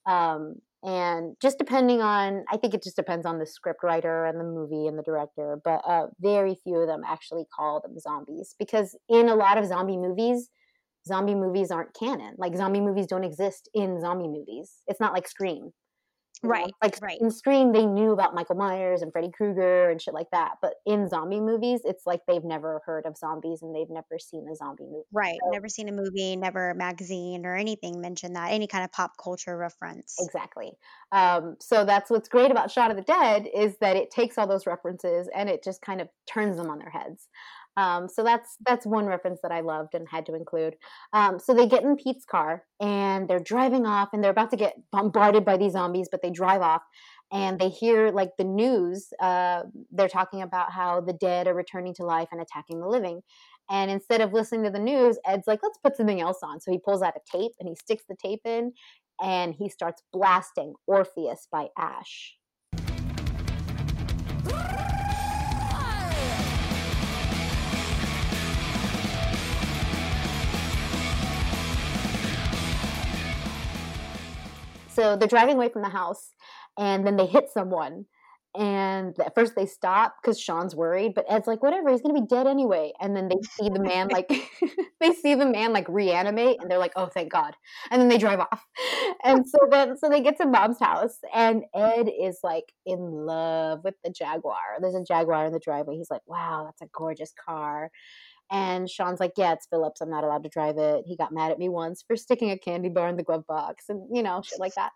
Um, 0.05 0.55
and 0.83 1.35
just 1.41 1.57
depending 1.57 2.01
on, 2.01 2.45
I 2.49 2.57
think 2.57 2.73
it 2.73 2.83
just 2.83 2.95
depends 2.95 3.25
on 3.25 3.37
the 3.37 3.45
script 3.45 3.83
writer 3.83 4.25
and 4.25 4.39
the 4.39 4.45
movie 4.45 4.87
and 4.87 4.97
the 4.97 5.03
director, 5.03 5.59
but 5.63 5.81
uh, 5.85 6.07
very 6.19 6.55
few 6.63 6.77
of 6.77 6.87
them 6.87 7.01
actually 7.05 7.43
call 7.53 7.81
them 7.81 7.99
zombies 7.99 8.55
because 8.57 8.97
in 9.09 9.27
a 9.27 9.35
lot 9.35 9.57
of 9.57 9.65
zombie 9.65 9.97
movies, 9.97 10.49
zombie 11.05 11.35
movies 11.35 11.71
aren't 11.71 11.93
canon. 11.93 12.35
Like 12.37 12.55
zombie 12.55 12.79
movies 12.79 13.07
don't 13.07 13.25
exist 13.25 13.69
in 13.73 13.99
zombie 13.99 14.27
movies. 14.27 14.71
It's 14.87 15.01
not 15.01 15.13
like 15.13 15.27
Scream. 15.27 15.71
You 16.41 16.47
know, 16.47 16.53
Right, 16.53 16.71
Like 16.81 16.97
right. 17.01 17.19
in 17.19 17.31
Scream, 17.31 17.73
they 17.73 17.85
knew 17.85 18.13
about 18.13 18.33
Michael 18.33 18.55
Myers 18.55 19.01
and 19.01 19.11
Freddy 19.11 19.29
Krueger 19.29 19.89
and 19.89 20.01
shit 20.01 20.13
like 20.13 20.29
that. 20.31 20.53
But 20.61 20.75
in 20.85 21.09
zombie 21.09 21.41
movies, 21.41 21.81
it's 21.83 22.05
like 22.05 22.21
they've 22.27 22.43
never 22.45 22.81
heard 22.85 23.05
of 23.05 23.17
zombies 23.17 23.61
and 23.61 23.75
they've 23.75 23.89
never 23.89 24.17
seen 24.19 24.47
a 24.49 24.55
zombie 24.55 24.85
movie. 24.85 25.03
Right. 25.11 25.37
So- 25.43 25.51
Never 25.51 25.67
seen 25.67 25.89
a 25.89 25.91
movie, 25.91 26.37
never 26.37 26.69
a 26.69 26.75
magazine 26.75 27.45
or 27.45 27.55
anything 27.55 27.99
mention 27.99 28.33
that, 28.33 28.51
any 28.51 28.67
kind 28.67 28.85
of 28.85 28.91
pop 28.93 29.11
culture 29.21 29.57
reference. 29.57 30.15
Exactly. 30.19 30.71
Um, 31.11 31.57
so 31.59 31.83
that's 31.83 32.09
what's 32.09 32.29
great 32.29 32.51
about 32.51 32.71
Shaun 32.71 32.89
of 32.91 32.95
the 32.97 33.03
Dead 33.03 33.47
is 33.53 33.77
that 33.81 33.97
it 33.97 34.09
takes 34.09 34.37
all 34.37 34.47
those 34.47 34.65
references 34.65 35.27
and 35.35 35.49
it 35.49 35.61
just 35.63 35.81
kind 35.81 35.99
of 35.99 36.07
turns 36.25 36.55
them 36.55 36.69
on 36.69 36.79
their 36.79 36.89
heads. 36.89 37.27
Um, 37.77 38.09
so 38.09 38.23
that's 38.23 38.57
that's 38.65 38.85
one 38.85 39.05
reference 39.05 39.39
that 39.41 39.51
I 39.51 39.61
loved 39.61 39.93
and 39.95 40.07
had 40.09 40.25
to 40.25 40.35
include. 40.35 40.75
Um, 41.13 41.39
so 41.39 41.53
they 41.53 41.67
get 41.67 41.83
in 41.83 41.95
Pete's 41.95 42.25
car 42.25 42.63
and 42.79 43.29
they're 43.29 43.39
driving 43.39 43.85
off 43.85 44.09
and 44.13 44.23
they're 44.23 44.31
about 44.31 44.51
to 44.51 44.57
get 44.57 44.75
bombarded 44.91 45.45
by 45.45 45.57
these 45.57 45.73
zombies, 45.73 46.09
but 46.11 46.21
they 46.21 46.31
drive 46.31 46.61
off 46.61 46.81
and 47.31 47.59
they 47.59 47.69
hear 47.69 48.11
like 48.11 48.31
the 48.37 48.43
news. 48.43 49.09
Uh, 49.19 49.63
they're 49.91 50.09
talking 50.09 50.41
about 50.41 50.71
how 50.71 51.01
the 51.01 51.13
dead 51.13 51.47
are 51.47 51.53
returning 51.53 51.93
to 51.95 52.03
life 52.03 52.29
and 52.31 52.41
attacking 52.41 52.79
the 52.79 52.87
living. 52.87 53.21
And 53.69 53.91
instead 53.91 54.21
of 54.21 54.33
listening 54.33 54.63
to 54.63 54.71
the 54.71 54.79
news, 54.79 55.17
Ed's 55.27 55.47
like, 55.47 55.59
let's 55.61 55.77
put 55.77 55.95
something 55.95 56.19
else 56.19 56.39
on. 56.41 56.59
So 56.59 56.71
he 56.71 56.79
pulls 56.79 57.03
out 57.03 57.13
a 57.15 57.37
tape 57.37 57.51
and 57.59 57.69
he 57.69 57.75
sticks 57.75 58.03
the 58.09 58.15
tape 58.15 58.41
in 58.45 58.73
and 59.21 59.53
he 59.53 59.69
starts 59.69 60.01
blasting 60.11 60.73
Orpheus 60.87 61.47
by 61.51 61.67
Ash. 61.77 62.38
So 74.99 75.15
they're 75.15 75.29
driving 75.29 75.55
away 75.55 75.69
from 75.69 75.81
the 75.81 75.89
house 75.89 76.33
and 76.77 77.07
then 77.07 77.15
they 77.15 77.25
hit 77.25 77.49
someone. 77.53 78.05
And 78.57 79.17
at 79.19 79.35
first 79.35 79.55
they 79.55 79.67
stop 79.67 80.15
because 80.21 80.39
Shaun's 80.39 80.75
worried, 80.75 81.13
but 81.13 81.25
Ed's 81.29 81.47
like, 81.47 81.61
whatever, 81.61 81.91
he's 81.91 82.01
gonna 82.01 82.19
be 82.19 82.25
dead 82.25 82.47
anyway. 82.47 82.91
And 82.99 83.15
then 83.15 83.29
they 83.29 83.37
see 83.43 83.69
the 83.69 83.79
man 83.79 84.09
like 84.09 84.27
they 84.99 85.13
see 85.13 85.35
the 85.35 85.45
man 85.45 85.71
like 85.71 85.87
reanimate 85.87 86.57
and 86.59 86.69
they're 86.69 86.79
like, 86.79 86.93
oh 86.95 87.05
thank 87.05 87.31
God. 87.31 87.55
And 87.91 88.01
then 88.01 88.09
they 88.09 88.17
drive 88.17 88.39
off. 88.39 88.65
And 89.21 89.47
so 89.47 89.57
then 89.69 89.97
so 89.97 90.07
they 90.09 90.21
get 90.21 90.37
to 90.37 90.47
mom's 90.47 90.79
house 90.79 91.17
and 91.33 91.63
Ed 91.75 92.09
is 92.09 92.39
like 92.41 92.71
in 92.85 92.99
love 92.99 93.81
with 93.83 93.95
the 94.03 94.09
Jaguar. 94.09 94.55
There's 94.79 94.95
a 94.95 95.03
Jaguar 95.03 95.45
in 95.45 95.53
the 95.53 95.59
driveway. 95.59 95.97
He's 95.97 96.09
like, 96.09 96.21
wow, 96.25 96.63
that's 96.65 96.81
a 96.81 96.89
gorgeous 96.97 97.33
car. 97.45 97.91
And 98.51 98.89
Shaun's 98.89 99.19
like, 99.19 99.33
yeah, 99.37 99.53
it's 99.53 99.67
Philip's. 99.67 100.01
I'm 100.01 100.09
not 100.09 100.23
allowed 100.23 100.43
to 100.43 100.49
drive 100.49 100.77
it. 100.77 101.03
He 101.05 101.15
got 101.15 101.31
mad 101.31 101.51
at 101.51 101.59
me 101.59 101.69
once 101.69 102.03
for 102.05 102.15
sticking 102.15 102.51
a 102.51 102.57
candy 102.57 102.89
bar 102.89 103.07
in 103.07 103.15
the 103.15 103.23
glove 103.23 103.45
box 103.47 103.85
and, 103.89 104.07
you 104.11 104.23
know, 104.23 104.41
shit 104.43 104.59
like 104.59 104.73
that. 104.75 104.91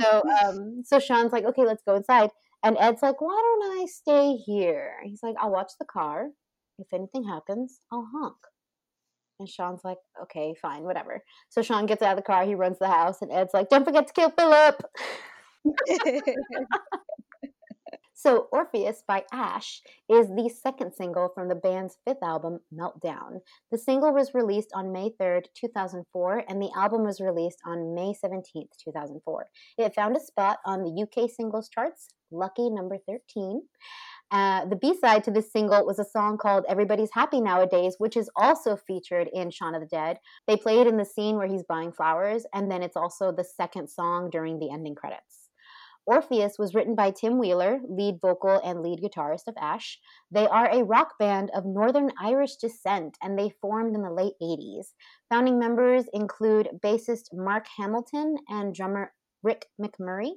So, 0.00 0.22
um, 0.44 0.82
so 0.84 0.98
Shaun's 0.98 1.32
like, 1.32 1.44
okay, 1.44 1.64
let's 1.64 1.82
go 1.86 1.94
inside. 1.94 2.30
And 2.64 2.76
Ed's 2.78 3.02
like, 3.02 3.20
why 3.20 3.40
don't 3.40 3.80
I 3.80 3.86
stay 3.86 4.34
here? 4.34 4.94
He's 5.04 5.22
like, 5.22 5.36
I'll 5.40 5.52
watch 5.52 5.72
the 5.78 5.86
car. 5.86 6.28
If 6.78 6.92
anything 6.92 7.24
happens, 7.24 7.80
I'll 7.92 8.08
honk. 8.12 8.36
And 9.38 9.48
Shaun's 9.48 9.80
like, 9.84 9.98
okay, 10.24 10.54
fine, 10.60 10.82
whatever. 10.82 11.22
So 11.48 11.62
Shaun 11.62 11.86
gets 11.86 12.02
out 12.02 12.12
of 12.12 12.16
the 12.16 12.22
car, 12.22 12.44
he 12.44 12.54
runs 12.54 12.78
the 12.78 12.88
house, 12.88 13.22
and 13.22 13.32
Ed's 13.32 13.54
like, 13.54 13.70
don't 13.70 13.84
forget 13.84 14.06
to 14.06 14.12
kill 14.12 14.30
Philip. 14.30 14.82
so 18.22 18.48
Orpheus 18.52 19.02
by 19.08 19.24
Ash 19.32 19.80
is 20.10 20.28
the 20.28 20.50
second 20.50 20.92
single 20.92 21.30
from 21.34 21.48
the 21.48 21.54
band's 21.54 21.96
fifth 22.06 22.22
album, 22.22 22.60
Meltdown. 22.72 23.40
The 23.72 23.78
single 23.78 24.12
was 24.12 24.34
released 24.34 24.70
on 24.74 24.92
May 24.92 25.10
3rd, 25.18 25.44
2004, 25.58 26.44
and 26.46 26.60
the 26.60 26.70
album 26.76 27.04
was 27.04 27.20
released 27.20 27.60
on 27.64 27.94
May 27.94 28.12
17th, 28.22 28.76
2004. 28.84 29.46
It 29.78 29.94
found 29.94 30.16
a 30.16 30.20
spot 30.20 30.58
on 30.66 30.82
the 30.82 31.02
UK 31.02 31.30
singles 31.30 31.70
charts, 31.70 32.08
lucky 32.30 32.68
number 32.68 32.98
13. 33.08 33.62
Uh, 34.30 34.66
the 34.66 34.76
B 34.76 34.94
side 35.00 35.24
to 35.24 35.30
this 35.30 35.50
single 35.50 35.86
was 35.86 35.98
a 35.98 36.04
song 36.04 36.36
called 36.36 36.66
Everybody's 36.68 37.10
Happy 37.14 37.40
Nowadays, 37.40 37.94
which 37.96 38.18
is 38.18 38.28
also 38.36 38.76
featured 38.76 39.28
in 39.32 39.50
Shaun 39.50 39.74
of 39.74 39.80
the 39.80 39.88
Dead. 39.88 40.18
They 40.46 40.58
play 40.58 40.80
it 40.80 40.86
in 40.86 40.98
the 40.98 41.06
scene 41.06 41.36
where 41.36 41.48
he's 41.48 41.64
buying 41.64 41.90
flowers, 41.90 42.44
and 42.52 42.70
then 42.70 42.82
it's 42.82 42.96
also 42.96 43.32
the 43.32 43.44
second 43.44 43.88
song 43.88 44.28
during 44.30 44.58
the 44.58 44.70
ending 44.70 44.94
credits. 44.94 45.39
Orpheus 46.10 46.58
was 46.58 46.74
written 46.74 46.96
by 46.96 47.12
Tim 47.12 47.38
Wheeler, 47.38 47.78
lead 47.88 48.18
vocal 48.20 48.60
and 48.64 48.82
lead 48.82 48.98
guitarist 49.00 49.46
of 49.46 49.54
Ash. 49.56 49.96
They 50.28 50.44
are 50.48 50.68
a 50.68 50.82
rock 50.82 51.12
band 51.20 51.52
of 51.54 51.64
Northern 51.64 52.10
Irish 52.20 52.56
descent 52.56 53.16
and 53.22 53.38
they 53.38 53.54
formed 53.60 53.94
in 53.94 54.02
the 54.02 54.10
late 54.10 54.32
80s. 54.42 54.86
Founding 55.28 55.56
members 55.60 56.06
include 56.12 56.80
bassist 56.84 57.26
Mark 57.32 57.66
Hamilton 57.78 58.38
and 58.48 58.74
drummer 58.74 59.12
Rick 59.44 59.66
McMurray. 59.80 60.32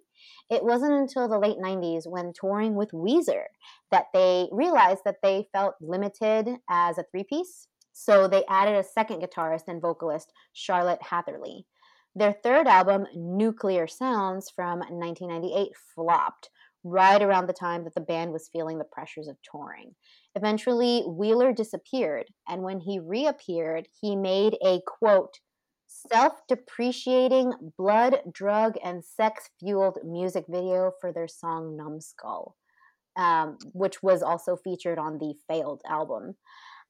It 0.47 0.63
wasn't 0.63 0.93
until 0.93 1.27
the 1.27 1.39
late 1.39 1.57
90s 1.57 2.03
when 2.05 2.33
touring 2.39 2.75
with 2.75 2.91
Weezer 2.91 3.45
that 3.89 4.05
they 4.13 4.49
realized 4.51 5.01
that 5.05 5.23
they 5.23 5.47
felt 5.53 5.73
limited 5.81 6.49
as 6.69 6.99
a 6.99 7.05
three 7.11 7.23
piece. 7.23 7.67
So 7.93 8.27
they 8.27 8.45
added 8.45 8.75
a 8.75 8.83
second 8.83 9.23
guitarist 9.23 9.63
and 9.67 9.81
vocalist, 9.81 10.33
Charlotte 10.53 11.01
Hatherley. 11.01 11.65
Their 12.15 12.33
third 12.33 12.67
album, 12.67 13.07
Nuclear 13.15 13.87
Sounds 13.87 14.49
from 14.49 14.79
1998, 14.79 15.71
flopped 15.95 16.49
right 16.83 17.21
around 17.21 17.47
the 17.47 17.53
time 17.53 17.83
that 17.85 17.95
the 17.95 18.01
band 18.01 18.31
was 18.31 18.49
feeling 18.49 18.77
the 18.77 18.83
pressures 18.83 19.27
of 19.27 19.37
touring. 19.41 19.95
Eventually, 20.35 21.01
Wheeler 21.07 21.53
disappeared, 21.53 22.27
and 22.47 22.61
when 22.61 22.81
he 22.81 22.99
reappeared, 22.99 23.87
he 23.99 24.15
made 24.15 24.57
a 24.63 24.81
quote, 24.85 25.39
self 25.87 26.41
depreciating, 26.47 27.53
blood, 27.77 28.21
drug, 28.31 28.75
and 28.83 29.03
sex 29.03 29.49
fueled 29.59 29.97
music 30.03 30.45
video 30.47 30.91
for 31.01 31.11
their 31.11 31.27
song 31.27 31.75
Numbskull, 31.77 32.55
um, 33.15 33.57
which 33.73 34.03
was 34.03 34.21
also 34.21 34.55
featured 34.55 34.99
on 34.99 35.17
the 35.17 35.33
failed 35.47 35.81
album. 35.87 36.35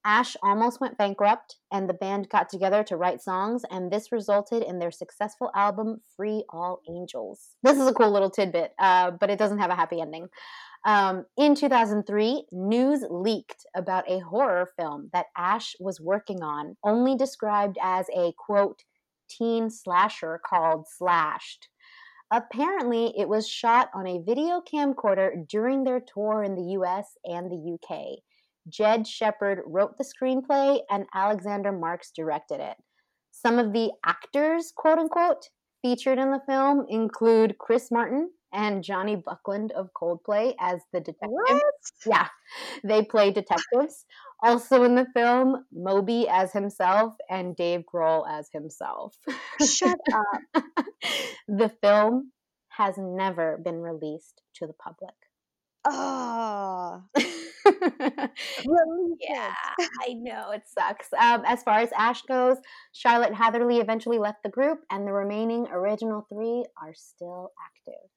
Ash 0.06 0.36
almost 0.44 0.82
went 0.82 0.98
bankrupt, 0.98 1.58
and 1.72 1.88
the 1.88 1.94
band 1.94 2.28
got 2.30 2.50
together 2.50 2.84
to 2.84 2.98
write 2.98 3.22
songs, 3.22 3.64
and 3.72 3.90
this 3.90 4.12
resulted 4.12 4.62
in 4.62 4.80
their 4.80 4.92
successful 4.92 5.50
album, 5.56 6.02
Free 6.18 6.44
All 6.50 6.82
Angels. 6.90 7.56
This 7.64 7.80
is 7.80 7.88
a 7.88 7.94
cool 7.94 8.12
little 8.12 8.30
tidbit, 8.30 8.74
uh, 8.80 9.12
but 9.12 9.30
it 9.30 9.40
doesn't 9.40 9.60
have 9.60 9.70
a 9.70 9.76
happy 9.76 10.02
ending. 10.02 10.28
Um, 10.86 11.26
in 11.38 11.56
2003, 11.56 12.48
news 12.52 13.06
leaked 13.10 13.66
about 13.74 14.10
a 14.10 14.20
horror 14.20 14.70
film 14.78 15.10
that 15.14 15.28
Ash 15.38 15.74
was 15.80 16.02
working 16.02 16.44
on, 16.44 16.76
only 16.84 17.16
described 17.16 17.78
as 17.82 18.08
a 18.14 18.34
quote, 18.38 18.84
teen 19.30 19.70
slasher 19.70 20.42
called 20.46 20.86
Slashed. 20.88 21.70
Apparently, 22.30 23.14
it 23.18 23.30
was 23.30 23.48
shot 23.48 23.90
on 23.94 24.08
a 24.08 24.20
video 24.20 24.62
camcorder 24.62 25.48
during 25.48 25.84
their 25.84 26.02
tour 26.02 26.44
in 26.44 26.56
the 26.56 26.74
US 26.80 27.16
and 27.24 27.50
the 27.50 27.76
UK. 27.76 28.24
Jed 28.70 29.08
Shepard 29.08 29.60
wrote 29.66 29.98
the 29.98 30.06
screenplay 30.06 30.82
and 30.90 31.06
Alexander 31.14 31.72
Marks 31.72 32.12
directed 32.16 32.60
it. 32.60 32.78
Some 33.32 33.60
of 33.60 33.74
the 33.74 33.92
actors, 34.06 34.72
quote 34.76 35.00
unquote, 35.00 35.50
featured 35.82 36.18
in 36.18 36.32
the 36.32 36.42
film 36.48 36.86
include 36.90 37.58
Chris 37.58 37.92
Martin 37.92 38.30
and 38.54 38.84
Jonny 38.84 39.16
Buckland 39.16 39.72
of 39.72 39.90
Coldplay 39.94 40.54
as 40.60 40.82
the 40.94 41.00
detective. 41.00 41.30
What? 41.32 41.64
Yeah, 42.06 42.28
they 42.84 43.04
play 43.04 43.32
detectives. 43.32 44.06
Also 44.44 44.84
in 44.84 44.96
the 44.96 45.08
film, 45.14 45.66
Moby 45.74 46.28
as 46.30 46.54
himself 46.54 47.16
and 47.30 47.56
Dave 47.56 47.84
Grohl 47.92 48.26
as 48.30 48.50
himself. 48.54 49.16
Shut 49.66 49.98
up. 50.14 50.64
the 51.48 51.72
film 51.82 52.32
has 52.70 52.96
never 52.98 53.60
been 53.64 53.82
released 53.82 54.42
to 54.56 54.68
the 54.68 54.74
public. 54.74 55.14
Oh. 55.86 57.04
yeah, 59.20 59.54
I 59.80 60.14
know 60.14 60.52
it 60.52 60.64
sucks. 60.68 61.08
Um, 61.14 61.44
as 61.46 61.64
far 61.64 61.80
as 61.80 61.90
Ash 61.98 62.22
goes, 62.24 62.58
Charlotte 62.94 63.34
Hatherley 63.34 63.80
eventually 63.80 64.20
left 64.20 64.44
the 64.44 64.50
group, 64.50 64.80
and 64.90 65.08
the 65.08 65.14
remaining 65.14 65.68
original 65.72 66.26
three 66.30 66.66
are 66.82 66.94
still 66.94 67.52
active. 67.66 68.10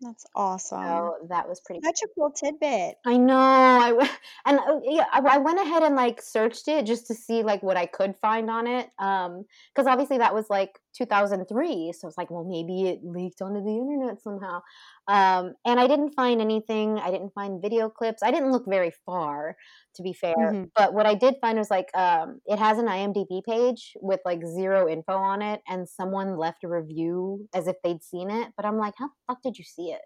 That's 0.00 0.24
awesome. 0.36 0.84
So 0.84 1.14
that 1.28 1.48
was 1.48 1.60
pretty. 1.60 1.80
Such 1.84 2.02
a 2.04 2.08
cool 2.14 2.30
tidbit. 2.30 2.96
I 3.04 3.16
know. 3.16 3.34
I 3.36 4.10
and 4.46 4.58
uh, 4.60 4.80
yeah, 4.84 5.06
I, 5.12 5.18
I, 5.18 5.38
went 5.38 5.60
ahead 5.60 5.82
and 5.82 5.96
like 5.96 6.22
searched 6.22 6.68
it 6.68 6.86
just 6.86 7.08
to 7.08 7.14
see 7.14 7.42
like 7.42 7.64
what 7.64 7.76
I 7.76 7.86
could 7.86 8.14
find 8.16 8.48
on 8.48 8.68
it. 8.68 8.88
Um, 9.00 9.44
because 9.74 9.88
obviously 9.88 10.18
that 10.18 10.34
was 10.34 10.46
like 10.48 10.78
2003, 10.96 11.92
so 11.92 12.08
it's 12.08 12.18
like, 12.18 12.30
well, 12.30 12.44
maybe 12.44 12.88
it 12.88 13.00
leaked 13.02 13.42
onto 13.42 13.62
the 13.62 13.76
internet 13.76 14.20
somehow. 14.22 14.60
Um, 15.08 15.54
and 15.64 15.80
I 15.80 15.86
didn't 15.86 16.14
find 16.14 16.40
anything. 16.40 16.98
I 16.98 17.10
didn't 17.10 17.32
find 17.34 17.62
video 17.62 17.88
clips. 17.88 18.22
I 18.22 18.30
didn't 18.30 18.52
look 18.52 18.64
very 18.66 18.92
far 19.06 19.56
to 19.98 20.02
be 20.02 20.12
fair. 20.12 20.34
Mm-hmm. 20.36 20.64
But 20.74 20.94
what 20.94 21.06
I 21.06 21.14
did 21.14 21.34
find 21.40 21.58
was 21.58 21.70
like 21.70 21.88
um, 21.94 22.40
it 22.46 22.58
has 22.58 22.78
an 22.78 22.86
IMDb 22.86 23.42
page 23.44 23.92
with 24.00 24.20
like 24.24 24.40
zero 24.46 24.88
info 24.88 25.12
on 25.12 25.42
it, 25.42 25.60
and 25.68 25.88
someone 25.88 26.38
left 26.38 26.64
a 26.64 26.68
review 26.68 27.46
as 27.54 27.66
if 27.66 27.76
they'd 27.84 28.02
seen 28.02 28.30
it. 28.30 28.48
But 28.56 28.64
I'm 28.64 28.78
like, 28.78 28.94
how 28.96 29.08
the 29.08 29.14
fuck 29.26 29.42
did 29.42 29.58
you 29.58 29.64
see 29.64 29.90
it? 29.90 30.00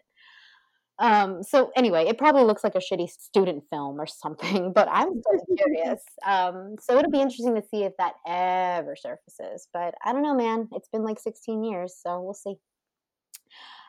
Um, 0.99 1.43
so 1.43 1.72
anyway, 1.74 2.07
it 2.07 2.18
probably 2.18 2.45
looks 2.45 2.62
like 2.62 2.74
a 2.74 2.78
shitty 2.78 3.11
student 3.11 3.64
film 3.70 4.01
or 4.01 4.07
something, 4.07 4.72
but 4.72 4.88
I'm 4.90 5.20
still 5.20 5.57
curious. 5.57 6.03
Um, 6.24 6.76
so 6.80 6.97
it'll 6.99 7.11
be 7.11 7.20
interesting 7.20 7.55
to 7.55 7.62
see 7.62 7.84
if 7.84 7.93
that 7.99 8.14
ever 8.26 8.95
surfaces. 8.97 9.68
But 9.72 9.95
I 10.05 10.12
don't 10.12 10.22
know, 10.22 10.34
man. 10.34 10.68
It's 10.72 10.88
been 10.88 11.03
like 11.03 11.18
16 11.18 11.64
years, 11.64 11.97
so 12.01 12.20
we'll 12.20 12.34
see. 12.34 12.55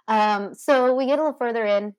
Um, 0.08 0.54
so 0.54 0.96
we 0.96 1.06
get 1.06 1.20
a 1.20 1.24
little 1.24 1.38
further 1.38 1.66
in. 1.66 1.94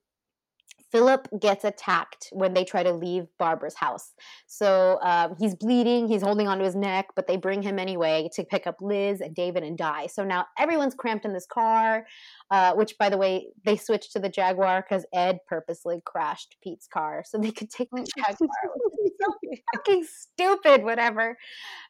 Philip 0.92 1.28
gets 1.40 1.64
attacked 1.64 2.28
when 2.32 2.54
they 2.54 2.64
try 2.64 2.82
to 2.82 2.92
leave 2.92 3.26
Barbara's 3.38 3.74
house. 3.74 4.12
So 4.46 4.98
um, 5.02 5.34
he's 5.38 5.54
bleeding, 5.54 6.08
he's 6.08 6.22
holding 6.22 6.46
onto 6.46 6.64
his 6.64 6.76
neck, 6.76 7.08
but 7.16 7.26
they 7.26 7.36
bring 7.36 7.62
him 7.62 7.78
anyway 7.78 8.28
to 8.34 8.44
pick 8.44 8.66
up 8.66 8.76
Liz 8.80 9.20
and 9.20 9.34
David 9.34 9.64
and 9.64 9.76
Di. 9.76 10.06
So 10.06 10.24
now 10.24 10.46
everyone's 10.58 10.94
cramped 10.94 11.24
in 11.24 11.32
this 11.32 11.46
car, 11.46 12.06
uh, 12.50 12.74
which, 12.74 12.96
by 12.98 13.08
the 13.08 13.18
way, 13.18 13.48
they 13.64 13.76
switched 13.76 14.12
to 14.12 14.20
the 14.20 14.28
Jaguar 14.28 14.84
because 14.88 15.04
Ed 15.12 15.38
purposely 15.48 16.00
crashed 16.04 16.56
Pete's 16.62 16.86
car 16.86 17.24
so 17.26 17.38
they 17.38 17.50
could 17.50 17.70
take 17.70 17.88
the 17.90 18.06
Jaguar. 18.16 18.48
so 19.20 19.32
fucking 19.74 20.04
stupid, 20.04 20.84
whatever. 20.84 21.36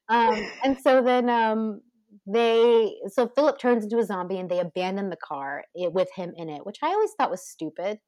Um, 0.09 0.49
and 0.63 0.79
so 0.81 1.03
then 1.03 1.29
um, 1.29 1.81
they 2.27 2.95
so 3.09 3.29
Philip 3.29 3.59
turns 3.59 3.85
into 3.85 3.99
a 3.99 4.05
zombie 4.05 4.39
and 4.39 4.51
they 4.51 4.61
abandon 4.61 5.11
the 5.11 5.17
car 5.17 5.65
eh, 5.79 5.89
with 5.89 6.09
him 6.15 6.33
in 6.37 6.49
it, 6.49 6.65
which 6.65 6.79
I 6.83 6.89
always 6.89 7.11
thought 7.13 7.31
was 7.31 7.47
stupid. 7.47 7.99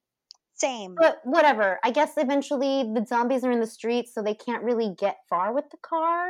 Same. 0.56 0.94
But 0.98 1.20
whatever. 1.24 1.78
I 1.84 1.90
guess 1.90 2.12
eventually 2.16 2.82
the 2.82 3.04
zombies 3.06 3.44
are 3.44 3.50
in 3.50 3.60
the 3.60 3.66
streets, 3.66 4.14
so 4.14 4.22
they 4.22 4.34
can't 4.34 4.62
really 4.62 4.94
get 4.98 5.18
far 5.28 5.54
with 5.54 5.64
the 5.70 5.76
car. 5.82 6.28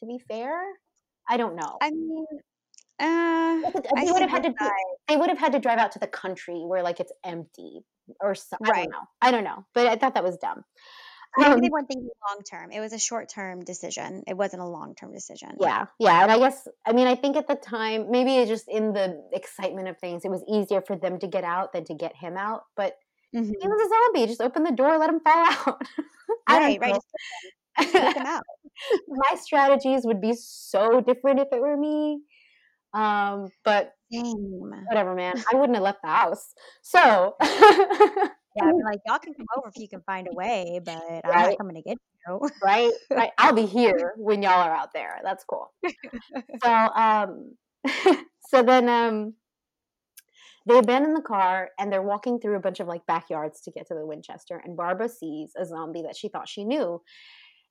To 0.00 0.06
be 0.06 0.18
fair, 0.18 0.60
I 1.28 1.36
don't 1.36 1.56
know. 1.56 1.78
I 1.80 1.90
mean, 1.90 2.26
uh, 2.98 3.70
they 3.96 4.10
would 4.10 4.22
have 4.22 4.30
had 4.30 4.42
to. 4.44 4.50
Do, 4.50 4.70
they 5.08 5.16
would 5.16 5.28
have 5.28 5.38
had 5.38 5.52
to 5.52 5.58
drive 5.58 5.78
out 5.78 5.92
to 5.92 5.98
the 5.98 6.06
country 6.06 6.62
where 6.66 6.82
like 6.82 7.00
it's 7.00 7.12
empty 7.24 7.80
or 8.20 8.34
something. 8.34 8.68
Right. 8.68 8.80
I 8.80 8.82
don't 8.82 8.90
know. 8.90 9.08
I 9.22 9.30
don't 9.30 9.44
know. 9.44 9.66
But 9.74 9.86
I 9.86 9.96
thought 9.96 10.14
that 10.14 10.24
was 10.24 10.36
dumb. 10.38 10.64
Maybe 11.38 11.50
um, 11.50 11.60
they 11.60 11.68
weren't 11.68 11.88
thinking 11.88 12.08
long 12.28 12.42
term. 12.50 12.70
It 12.70 12.80
was 12.80 12.94
a 12.94 12.98
short 12.98 13.28
term 13.28 13.62
decision. 13.62 14.22
It 14.26 14.36
wasn't 14.36 14.62
a 14.62 14.66
long 14.66 14.94
term 14.94 15.12
decision. 15.12 15.50
Yeah, 15.60 15.86
yeah. 15.98 16.22
And 16.22 16.32
I 16.32 16.38
guess 16.38 16.66
I 16.86 16.92
mean 16.92 17.06
I 17.06 17.14
think 17.14 17.36
at 17.36 17.46
the 17.46 17.56
time 17.56 18.10
maybe 18.10 18.46
just 18.48 18.68
in 18.68 18.94
the 18.94 19.22
excitement 19.32 19.88
of 19.88 19.98
things, 19.98 20.24
it 20.24 20.30
was 20.30 20.42
easier 20.48 20.80
for 20.80 20.96
them 20.96 21.18
to 21.18 21.26
get 21.26 21.44
out 21.44 21.72
than 21.72 21.84
to 21.86 21.94
get 21.94 22.16
him 22.16 22.36
out. 22.38 22.62
But 22.74 22.94
Mm-hmm. 23.34 23.52
He 23.60 23.68
was 23.68 23.80
a 23.80 23.88
zombie. 23.88 24.26
Just 24.28 24.40
open 24.40 24.62
the 24.62 24.72
door, 24.72 24.98
let 24.98 25.10
him 25.10 25.20
fall 25.20 25.46
out. 25.46 25.82
right, 26.48 26.80
right. 26.80 27.00
Just 27.80 28.16
out. 28.18 28.42
My 29.08 29.36
strategies 29.36 30.04
would 30.04 30.20
be 30.20 30.34
so 30.34 31.00
different 31.00 31.40
if 31.40 31.48
it 31.52 31.60
were 31.60 31.76
me. 31.76 32.20
Um, 32.94 33.48
but 33.64 33.92
Same. 34.12 34.72
whatever, 34.86 35.14
man. 35.14 35.42
I 35.52 35.56
wouldn't 35.56 35.76
have 35.76 35.82
left 35.82 36.02
the 36.02 36.08
house. 36.08 36.54
So 36.82 37.36
yeah, 38.56 38.62
I'm 38.62 38.78
like 38.84 39.00
y'all 39.06 39.18
can 39.18 39.34
come 39.34 39.46
over 39.56 39.68
if 39.68 39.80
you 39.80 39.88
can 39.88 40.02
find 40.02 40.28
a 40.30 40.34
way, 40.34 40.80
but 40.84 40.94
right. 40.94 41.22
I'm 41.24 41.50
not 41.50 41.58
coming 41.58 41.76
to 41.76 41.82
get 41.82 41.98
you. 42.26 42.40
right, 42.62 42.92
right. 43.10 43.30
I'll 43.38 43.52
be 43.52 43.66
here 43.66 44.14
when 44.16 44.42
y'all 44.42 44.52
are 44.52 44.74
out 44.74 44.92
there. 44.92 45.20
That's 45.22 45.44
cool. 45.44 45.72
so, 46.62 46.70
um, 46.70 47.56
so 48.48 48.62
then, 48.62 48.88
um, 48.88 49.34
they 50.66 50.78
abandon 50.78 51.14
the 51.14 51.22
car 51.22 51.70
and 51.78 51.92
they're 51.92 52.02
walking 52.02 52.40
through 52.40 52.56
a 52.56 52.60
bunch 52.60 52.80
of 52.80 52.88
like 52.88 53.06
backyards 53.06 53.60
to 53.62 53.70
get 53.70 53.86
to 53.88 53.94
the 53.94 54.06
Winchester. 54.06 54.60
And 54.64 54.76
Barbara 54.76 55.08
sees 55.08 55.52
a 55.56 55.64
zombie 55.64 56.02
that 56.02 56.16
she 56.16 56.28
thought 56.28 56.48
she 56.48 56.64
knew. 56.64 57.00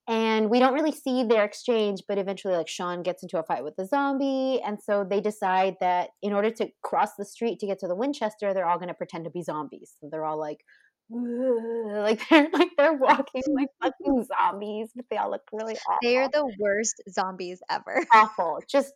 and 0.08 0.50
we 0.50 0.60
don't 0.60 0.74
really 0.74 0.92
see 0.92 1.24
their 1.24 1.44
exchange 1.44 2.02
but 2.08 2.18
eventually 2.18 2.56
like 2.56 2.68
shaun 2.68 3.02
gets 3.02 3.24
into 3.24 3.40
a 3.40 3.44
fight 3.44 3.64
with 3.64 3.76
the 3.76 3.86
zombie 3.86 4.62
and 4.66 4.78
so 4.82 5.04
they 5.10 5.20
decide 5.20 5.76
that 5.82 6.10
in 6.22 6.32
order 6.34 6.52
to 6.52 6.68
cross 6.84 7.16
the 7.18 7.26
street 7.26 7.60
to 7.60 7.66
get 7.66 7.80
to 7.80 7.88
the 7.88 7.96
winchester 7.96 8.54
they're 8.54 8.68
all 8.68 8.78
going 8.78 8.88
to 8.88 8.94
pretend 8.94 9.24
to 9.24 9.32
be 9.32 9.42
zombies 9.42 9.94
so 10.00 10.08
they're 10.12 10.26
all 10.26 10.40
like 10.40 10.60
like 11.10 12.22
they're 12.30 12.50
like 12.54 12.70
they're 12.78 12.94
walking 12.94 13.44
like 13.56 13.70
fucking 13.84 14.24
zombies 14.26 14.90
but 14.96 15.06
they 15.10 15.18
all 15.18 15.30
look 15.32 15.42
really 15.54 15.76
awful 15.88 15.98
they 16.04 16.18
are 16.18 16.30
the 16.30 16.52
worst 16.60 17.02
zombies 17.10 17.60
ever 17.70 18.04
awful 18.14 18.60
just 18.70 18.94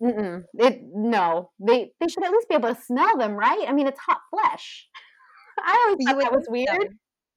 it 0.00 0.80
no 0.94 1.50
they 1.58 1.90
they 2.00 2.08
should 2.08 2.24
at 2.24 2.30
least 2.30 2.48
be 2.48 2.54
able 2.54 2.74
to 2.74 2.80
smell 2.80 3.16
them 3.18 3.32
right 3.32 3.64
i 3.68 3.72
mean 3.72 3.86
it's 3.86 4.00
hot 4.00 4.20
flesh 4.30 4.88
i 5.58 5.86
always 5.88 6.06
thought 6.06 6.22
that 6.22 6.32
was 6.32 6.46
weird 6.48 6.96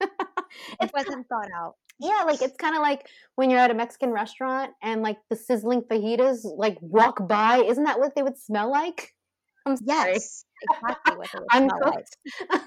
it 0.80 0.90
wasn't 0.94 1.26
thought 1.28 1.48
out 1.56 1.74
yeah, 2.02 2.24
like 2.26 2.42
it's 2.42 2.56
kind 2.56 2.74
of 2.74 2.82
like 2.82 3.08
when 3.36 3.48
you're 3.48 3.60
at 3.60 3.70
a 3.70 3.74
Mexican 3.74 4.10
restaurant 4.10 4.72
and 4.82 5.02
like 5.02 5.18
the 5.30 5.36
sizzling 5.36 5.82
fajitas 5.82 6.40
like 6.44 6.76
walk 6.80 7.28
by. 7.28 7.58
Isn't 7.58 7.84
that 7.84 8.00
what 8.00 8.16
they 8.16 8.22
would 8.22 8.36
smell 8.36 8.70
like? 8.70 9.14
I'm 9.66 9.76
sorry. 9.76 10.14
Yes, 10.14 10.44
exactly 10.62 11.16
what 11.16 11.28
they 11.32 11.38
would 11.38 11.70
smell 11.70 11.92
like. 11.94 12.60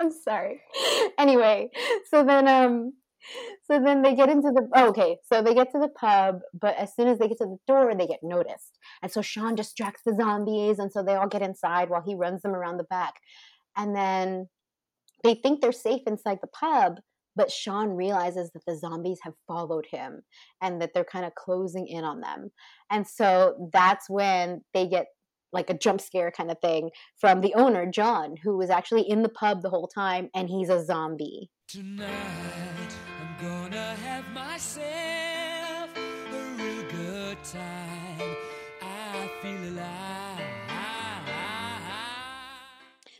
I'm 0.00 0.10
sorry. 0.12 0.60
Anyway, 1.18 1.70
so 2.10 2.22
then 2.22 2.46
um 2.46 2.92
so 3.64 3.80
then 3.80 4.02
they 4.02 4.14
get 4.14 4.28
into 4.28 4.50
the 4.50 4.68
oh, 4.74 4.88
okay, 4.88 5.18
so 5.30 5.42
they 5.42 5.54
get 5.54 5.70
to 5.72 5.78
the 5.78 5.88
pub, 5.88 6.40
but 6.52 6.76
as 6.76 6.94
soon 6.94 7.08
as 7.08 7.18
they 7.18 7.28
get 7.28 7.38
to 7.38 7.44
the 7.44 7.58
door, 7.66 7.94
they 7.94 8.06
get 8.06 8.20
noticed. 8.22 8.78
And 9.02 9.10
so 9.10 9.22
Shaun 9.22 9.54
distracts 9.54 10.02
the 10.04 10.14
zombies, 10.14 10.78
and 10.78 10.90
so 10.90 11.02
they 11.02 11.14
all 11.14 11.28
get 11.28 11.42
inside 11.42 11.90
while 11.90 12.02
he 12.04 12.14
runs 12.14 12.42
them 12.42 12.54
around 12.54 12.78
the 12.78 12.84
back. 12.84 13.14
And 13.76 13.94
then 13.94 14.48
they 15.24 15.34
think 15.34 15.60
they're 15.60 15.72
safe 15.72 16.02
inside 16.06 16.38
the 16.40 16.48
pub, 16.48 17.00
but 17.36 17.50
Shaun 17.50 17.90
realizes 17.90 18.50
that 18.52 18.64
the 18.66 18.76
zombies 18.76 19.20
have 19.22 19.34
followed 19.46 19.86
him 19.90 20.22
and 20.60 20.80
that 20.80 20.90
they're 20.94 21.04
kind 21.04 21.24
of 21.24 21.34
closing 21.34 21.86
in 21.86 22.04
on 22.04 22.20
them. 22.20 22.50
And 22.90 23.06
so 23.06 23.70
that's 23.72 24.08
when 24.08 24.62
they 24.74 24.88
get 24.88 25.06
like 25.52 25.70
a 25.70 25.78
jump 25.78 26.00
scare 26.00 26.30
kind 26.30 26.50
of 26.50 26.58
thing 26.60 26.90
from 27.16 27.40
the 27.40 27.54
owner, 27.54 27.86
John, 27.86 28.36
who 28.42 28.56
was 28.56 28.70
actually 28.70 29.08
in 29.08 29.22
the 29.22 29.28
pub 29.28 29.62
the 29.62 29.70
whole 29.70 29.88
time 29.88 30.28
and 30.34 30.48
he's 30.48 30.68
a 30.68 30.84
zombie. 30.84 31.50
Tonight, 31.68 32.94
have 34.18 34.34
myself 34.34 35.90
a 35.96 36.62
real 36.62 36.82
good 36.90 37.38
time. 37.44 38.36
I 38.82 39.30
feel 39.40 39.72
alive. 39.72 40.44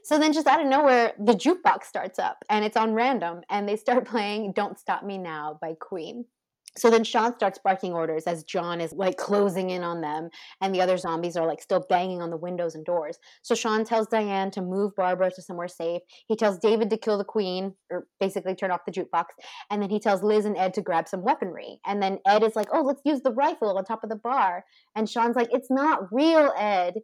So 0.02 0.18
then, 0.18 0.32
just 0.32 0.46
out 0.46 0.60
of 0.60 0.66
nowhere, 0.66 1.12
the 1.18 1.34
jukebox 1.34 1.84
starts 1.84 2.18
up 2.18 2.42
and 2.48 2.64
it's 2.64 2.78
on 2.78 2.94
random, 2.94 3.42
and 3.50 3.68
they 3.68 3.76
start 3.76 4.06
playing 4.06 4.52
Don't 4.52 4.78
Stop 4.78 5.04
Me 5.04 5.18
Now 5.18 5.58
by 5.60 5.74
Queen. 5.78 6.24
So 6.78 6.90
then 6.90 7.04
Shaun 7.04 7.34
starts 7.34 7.58
barking 7.62 7.92
orders 7.92 8.24
as 8.24 8.44
John 8.44 8.80
is 8.80 8.92
like 8.92 9.16
closing 9.16 9.70
in 9.70 9.82
on 9.82 10.00
them, 10.00 10.30
and 10.60 10.74
the 10.74 10.80
other 10.80 10.96
zombies 10.96 11.36
are 11.36 11.46
like 11.46 11.60
still 11.60 11.84
banging 11.88 12.22
on 12.22 12.30
the 12.30 12.36
windows 12.36 12.74
and 12.74 12.84
doors. 12.84 13.18
So 13.42 13.54
Shaun 13.54 13.84
tells 13.84 14.06
Diane 14.06 14.50
to 14.52 14.62
move 14.62 14.94
Barbara 14.96 15.30
to 15.32 15.42
somewhere 15.42 15.68
safe. 15.68 16.02
He 16.26 16.36
tells 16.36 16.58
David 16.58 16.90
to 16.90 16.96
kill 16.96 17.18
the 17.18 17.24
queen, 17.24 17.74
or 17.90 18.06
basically 18.20 18.54
turn 18.54 18.70
off 18.70 18.84
the 18.86 18.92
jukebox. 18.92 19.24
And 19.70 19.82
then 19.82 19.90
he 19.90 19.98
tells 19.98 20.22
Liz 20.22 20.44
and 20.44 20.56
Ed 20.56 20.74
to 20.74 20.82
grab 20.82 21.08
some 21.08 21.22
weaponry. 21.22 21.80
And 21.86 22.02
then 22.02 22.18
Ed 22.26 22.42
is 22.42 22.56
like, 22.56 22.68
oh, 22.72 22.82
let's 22.82 23.02
use 23.04 23.20
the 23.22 23.32
rifle 23.32 23.76
on 23.76 23.84
top 23.84 24.04
of 24.04 24.10
the 24.10 24.16
bar. 24.16 24.64
And 24.94 25.08
Shaun's 25.08 25.36
like, 25.36 25.48
it's 25.50 25.70
not 25.70 26.12
real, 26.12 26.52
Ed. 26.56 26.94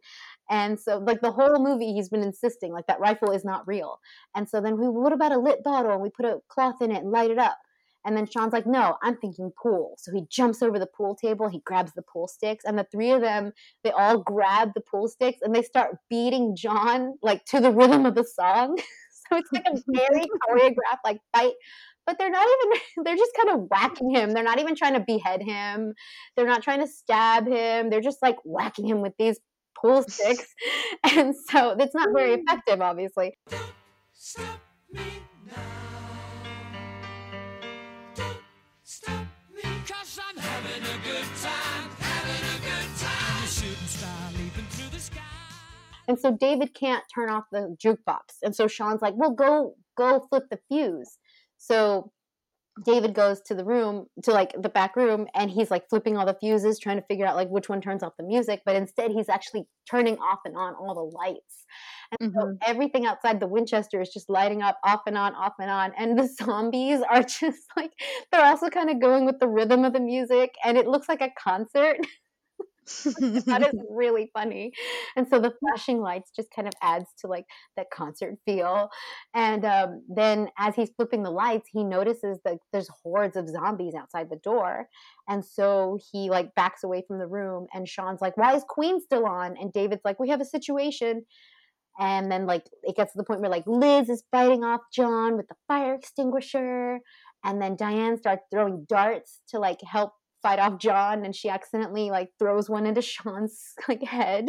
And 0.49 0.79
so, 0.79 0.99
like 0.99 1.21
the 1.21 1.31
whole 1.31 1.59
movie, 1.59 1.93
he's 1.93 2.09
been 2.09 2.23
insisting 2.23 2.71
like 2.71 2.87
that 2.87 2.99
rifle 2.99 3.31
is 3.31 3.43
not 3.43 3.67
real. 3.67 3.99
And 4.35 4.47
so 4.47 4.61
then 4.61 4.79
we, 4.79 4.87
what 4.87 5.13
about 5.13 5.31
a 5.31 5.39
lit 5.39 5.63
bottle? 5.63 5.91
And 5.91 6.01
we 6.01 6.09
put 6.09 6.25
a 6.25 6.39
cloth 6.49 6.81
in 6.81 6.91
it 6.91 7.03
and 7.03 7.11
light 7.11 7.31
it 7.31 7.39
up. 7.39 7.57
And 8.05 8.15
then 8.15 8.27
Shaun's 8.27 8.53
like, 8.53 8.67
no, 8.67 8.97
I'm 9.01 9.17
thinking 9.17 9.51
pool. 9.61 9.95
So 9.97 10.11
he 10.13 10.25
jumps 10.29 10.61
over 10.61 10.77
the 10.77 10.85
pool 10.85 11.15
table, 11.15 11.49
he 11.49 11.59
grabs 11.65 11.91
the 11.93 12.03
pool 12.03 12.27
sticks, 12.27 12.63
and 12.63 12.77
the 12.77 12.85
three 12.91 13.11
of 13.11 13.21
them, 13.21 13.51
they 13.83 13.91
all 13.91 14.19
grab 14.19 14.71
the 14.75 14.81
pool 14.81 15.07
sticks 15.07 15.39
and 15.41 15.53
they 15.53 15.63
start 15.63 15.97
beating 16.09 16.55
John 16.55 17.15
like 17.23 17.43
to 17.45 17.59
the 17.59 17.71
rhythm 17.71 18.05
of 18.05 18.15
the 18.15 18.23
song. 18.23 18.77
so 19.31 19.37
it's 19.37 19.51
like 19.51 19.65
a 19.65 19.81
very 19.87 20.25
choreographed 20.49 21.03
like 21.03 21.19
fight. 21.35 21.53
But 22.05 22.19
they're 22.19 22.29
not 22.29 22.47
even, 22.47 22.81
they're 23.03 23.15
just 23.15 23.35
kind 23.35 23.49
of 23.59 23.67
whacking 23.69 24.11
him. 24.11 24.31
They're 24.31 24.43
not 24.43 24.59
even 24.59 24.75
trying 24.75 24.93
to 24.93 24.99
behead 24.99 25.41
him. 25.41 25.93
They're 26.35 26.45
not 26.45 26.61
trying 26.61 26.81
to 26.81 26.87
stab 26.87 27.47
him. 27.47 27.89
They're 27.89 28.01
just 28.01 28.21
like 28.21 28.37
whacking 28.43 28.87
him 28.87 29.01
with 29.01 29.13
these 29.17 29.39
pool 29.81 30.03
sticks. 30.03 30.53
And 31.03 31.35
so 31.35 31.75
it's 31.79 31.95
not 31.95 32.09
very 32.15 32.37
mm. 32.37 32.43
effective, 32.43 32.81
obviously. 32.81 33.37
Stop 34.13 34.59
me 34.91 35.01
And 46.07 46.19
so 46.19 46.31
David 46.31 46.73
can't 46.73 47.03
turn 47.13 47.29
off 47.29 47.45
the 47.51 47.75
jukebox. 47.83 48.37
And 48.43 48.55
so 48.55 48.67
Shaun's 48.67 49.01
like, 49.01 49.13
well, 49.15 49.31
go, 49.31 49.75
go 49.97 50.25
flip 50.29 50.45
the 50.49 50.59
fuse. 50.67 51.17
So 51.57 52.11
David 52.83 53.13
goes 53.13 53.39
to 53.43 53.55
the 53.55 53.63
room, 53.63 54.07
to 54.23 54.31
like 54.31 54.53
the 54.61 54.67
back 54.67 54.97
room, 54.97 55.27
and 55.33 55.49
he's 55.49 55.71
like 55.71 55.87
flipping 55.89 56.17
all 56.17 56.25
the 56.25 56.35
fuses, 56.41 56.77
trying 56.77 56.97
to 56.97 57.05
figure 57.07 57.25
out 57.25 57.37
like 57.37 57.47
which 57.47 57.69
one 57.69 57.79
turns 57.79 58.03
off 58.03 58.17
the 58.17 58.25
music. 58.25 58.63
But 58.65 58.75
instead, 58.75 59.11
he's 59.11 59.29
actually 59.29 59.65
turning 59.89 60.17
off 60.17 60.39
and 60.43 60.57
on 60.57 60.75
all 60.75 60.93
the 60.93 61.17
lights. 61.17 61.65
And 62.19 62.31
mm-hmm. 62.31 62.39
so 62.39 62.57
everything 62.67 63.05
outside 63.05 63.39
the 63.39 63.47
Winchester 63.47 64.01
is 64.01 64.09
just 64.09 64.29
lighting 64.29 64.61
up 64.61 64.77
off 64.83 65.01
and 65.07 65.17
on, 65.17 65.33
off 65.35 65.53
and 65.59 65.71
on. 65.71 65.93
And 65.97 66.19
the 66.19 66.27
zombies 66.43 66.99
are 67.09 67.23
just 67.23 67.63
like, 67.77 67.91
they're 68.31 68.45
also 68.45 68.69
kind 68.69 68.89
of 68.89 68.99
going 68.99 69.25
with 69.25 69.39
the 69.39 69.47
rhythm 69.47 69.85
of 69.85 69.93
the 69.93 70.01
music. 70.01 70.55
And 70.63 70.77
it 70.77 70.87
looks 70.87 71.07
like 71.07 71.21
a 71.21 71.31
concert. 71.39 71.97
that 73.45 73.71
is 73.73 73.79
really 73.89 74.29
funny. 74.33 74.71
And 75.15 75.27
so 75.27 75.39
the 75.39 75.53
flashing 75.59 75.99
lights 75.99 76.31
just 76.35 76.49
kind 76.55 76.67
of 76.67 76.73
adds 76.81 77.07
to 77.21 77.27
like 77.27 77.45
that 77.77 77.87
concert 77.93 78.35
feel. 78.45 78.89
And 79.33 79.65
um, 79.65 80.03
then 80.07 80.49
as 80.57 80.75
he's 80.75 80.91
flipping 80.95 81.23
the 81.23 81.31
lights, 81.31 81.69
he 81.71 81.83
notices 81.83 82.39
that 82.45 82.57
there's 82.71 82.89
hordes 83.03 83.35
of 83.35 83.49
zombies 83.49 83.95
outside 83.95 84.29
the 84.29 84.37
door. 84.37 84.87
And 85.27 85.43
so 85.43 85.97
he 86.11 86.29
like 86.29 86.53
backs 86.55 86.83
away 86.83 87.03
from 87.07 87.19
the 87.19 87.27
room 87.27 87.67
and 87.73 87.87
Shaun's 87.87 88.21
like, 88.21 88.37
why 88.37 88.55
is 88.55 88.63
Queen 88.67 89.01
still 89.01 89.25
on? 89.25 89.55
And 89.59 89.73
David's 89.73 90.05
like, 90.05 90.19
we 90.19 90.29
have 90.29 90.41
a 90.41 90.45
situation. 90.45 91.25
And 91.97 92.31
then 92.31 92.45
like 92.45 92.65
it 92.83 92.95
gets 92.95 93.13
to 93.13 93.17
the 93.17 93.23
point 93.23 93.41
where 93.41 93.49
like 93.49 93.65
Liz 93.65 94.09
is 94.09 94.23
biting 94.31 94.63
off 94.63 94.81
John 94.93 95.37
with 95.37 95.47
the 95.47 95.55
fire 95.67 95.95
extinguisher. 95.95 96.99
And 97.43 97.61
then 97.61 97.75
Diane 97.75 98.17
starts 98.17 98.43
throwing 98.51 98.85
darts 98.89 99.39
to 99.49 99.59
like 99.59 99.79
help 99.81 100.11
fight 100.45 100.59
off 100.59 100.77
John 100.77 101.25
and 101.25 101.35
she 101.35 101.49
accidentally 101.49 102.11
like 102.11 102.29
throws 102.37 102.69
one 102.69 102.85
into 102.85 103.01
Shaun's 103.01 103.73
like 103.89 104.03
head. 104.03 104.47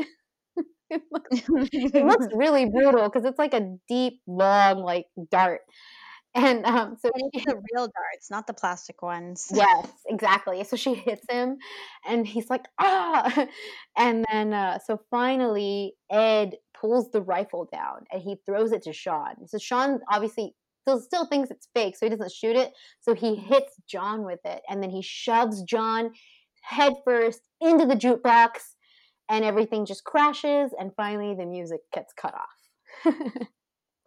it, 0.90 1.02
looks, 1.10 1.28
it 1.72 2.04
looks 2.04 2.26
really 2.34 2.66
brutal 2.66 3.08
because 3.08 3.24
it's 3.24 3.38
like 3.38 3.54
a 3.54 3.76
deep, 3.88 4.20
long 4.26 4.80
like 4.82 5.06
dart. 5.30 5.62
And 6.34 6.66
um, 6.66 6.96
so 7.00 7.10
and 7.14 7.30
it's 7.32 7.46
the 7.46 7.54
real 7.72 7.86
darts, 7.86 8.30
not 8.30 8.46
the 8.46 8.52
plastic 8.52 9.00
ones. 9.00 9.46
Yes, 9.54 9.88
exactly. 10.06 10.62
So 10.64 10.76
she 10.76 10.92
hits 10.92 11.24
him, 11.30 11.56
and 12.06 12.26
he's 12.26 12.50
like, 12.50 12.66
ah! 12.78 13.46
And 13.96 14.26
then, 14.30 14.52
uh, 14.52 14.78
so 14.86 15.00
finally, 15.10 15.94
Ed 16.10 16.56
pulls 16.78 17.10
the 17.10 17.22
rifle 17.22 17.66
down 17.72 18.04
and 18.12 18.20
he 18.20 18.36
throws 18.44 18.72
it 18.72 18.82
to 18.82 18.92
Shaun. 18.92 19.46
So 19.46 19.56
Shaun 19.56 20.00
obviously 20.12 20.54
still 20.86 21.00
still 21.00 21.26
thinks 21.26 21.50
it's 21.50 21.68
fake, 21.74 21.96
so 21.96 22.06
he 22.06 22.10
doesn't 22.10 22.32
shoot 22.32 22.56
it. 22.56 22.72
So 23.00 23.14
he 23.14 23.34
hits 23.34 23.74
John 23.88 24.24
with 24.24 24.40
it, 24.44 24.62
and 24.68 24.82
then 24.82 24.90
he 24.90 25.02
shoves 25.02 25.62
John 25.62 26.12
headfirst 26.62 27.40
into 27.60 27.86
the 27.86 27.94
jukebox, 27.94 28.60
and 29.28 29.44
everything 29.44 29.84
just 29.86 30.04
crashes. 30.04 30.72
And 30.78 30.92
finally, 30.96 31.34
the 31.34 31.46
music 31.46 31.80
gets 31.92 32.12
cut 32.12 32.34
off. 32.34 33.14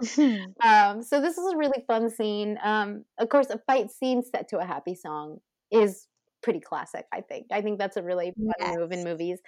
um, 0.63 1.03
so 1.03 1.21
this 1.21 1.37
is 1.37 1.53
a 1.53 1.57
really 1.57 1.83
fun 1.87 2.09
scene. 2.09 2.57
Um, 2.63 3.05
of 3.19 3.29
course, 3.29 3.49
a 3.49 3.59
fight 3.67 3.91
scene 3.91 4.23
set 4.23 4.47
to 4.49 4.59
a 4.59 4.65
happy 4.65 4.95
song 4.95 5.39
is 5.71 6.07
pretty 6.41 6.59
classic, 6.59 7.05
I 7.11 7.21
think. 7.21 7.47
I 7.51 7.61
think 7.61 7.79
that's 7.79 7.97
a 7.97 8.03
really 8.03 8.33
fun 8.37 8.53
yes. 8.59 8.77
move 8.77 8.91
in 8.91 9.03
movies. 9.03 9.39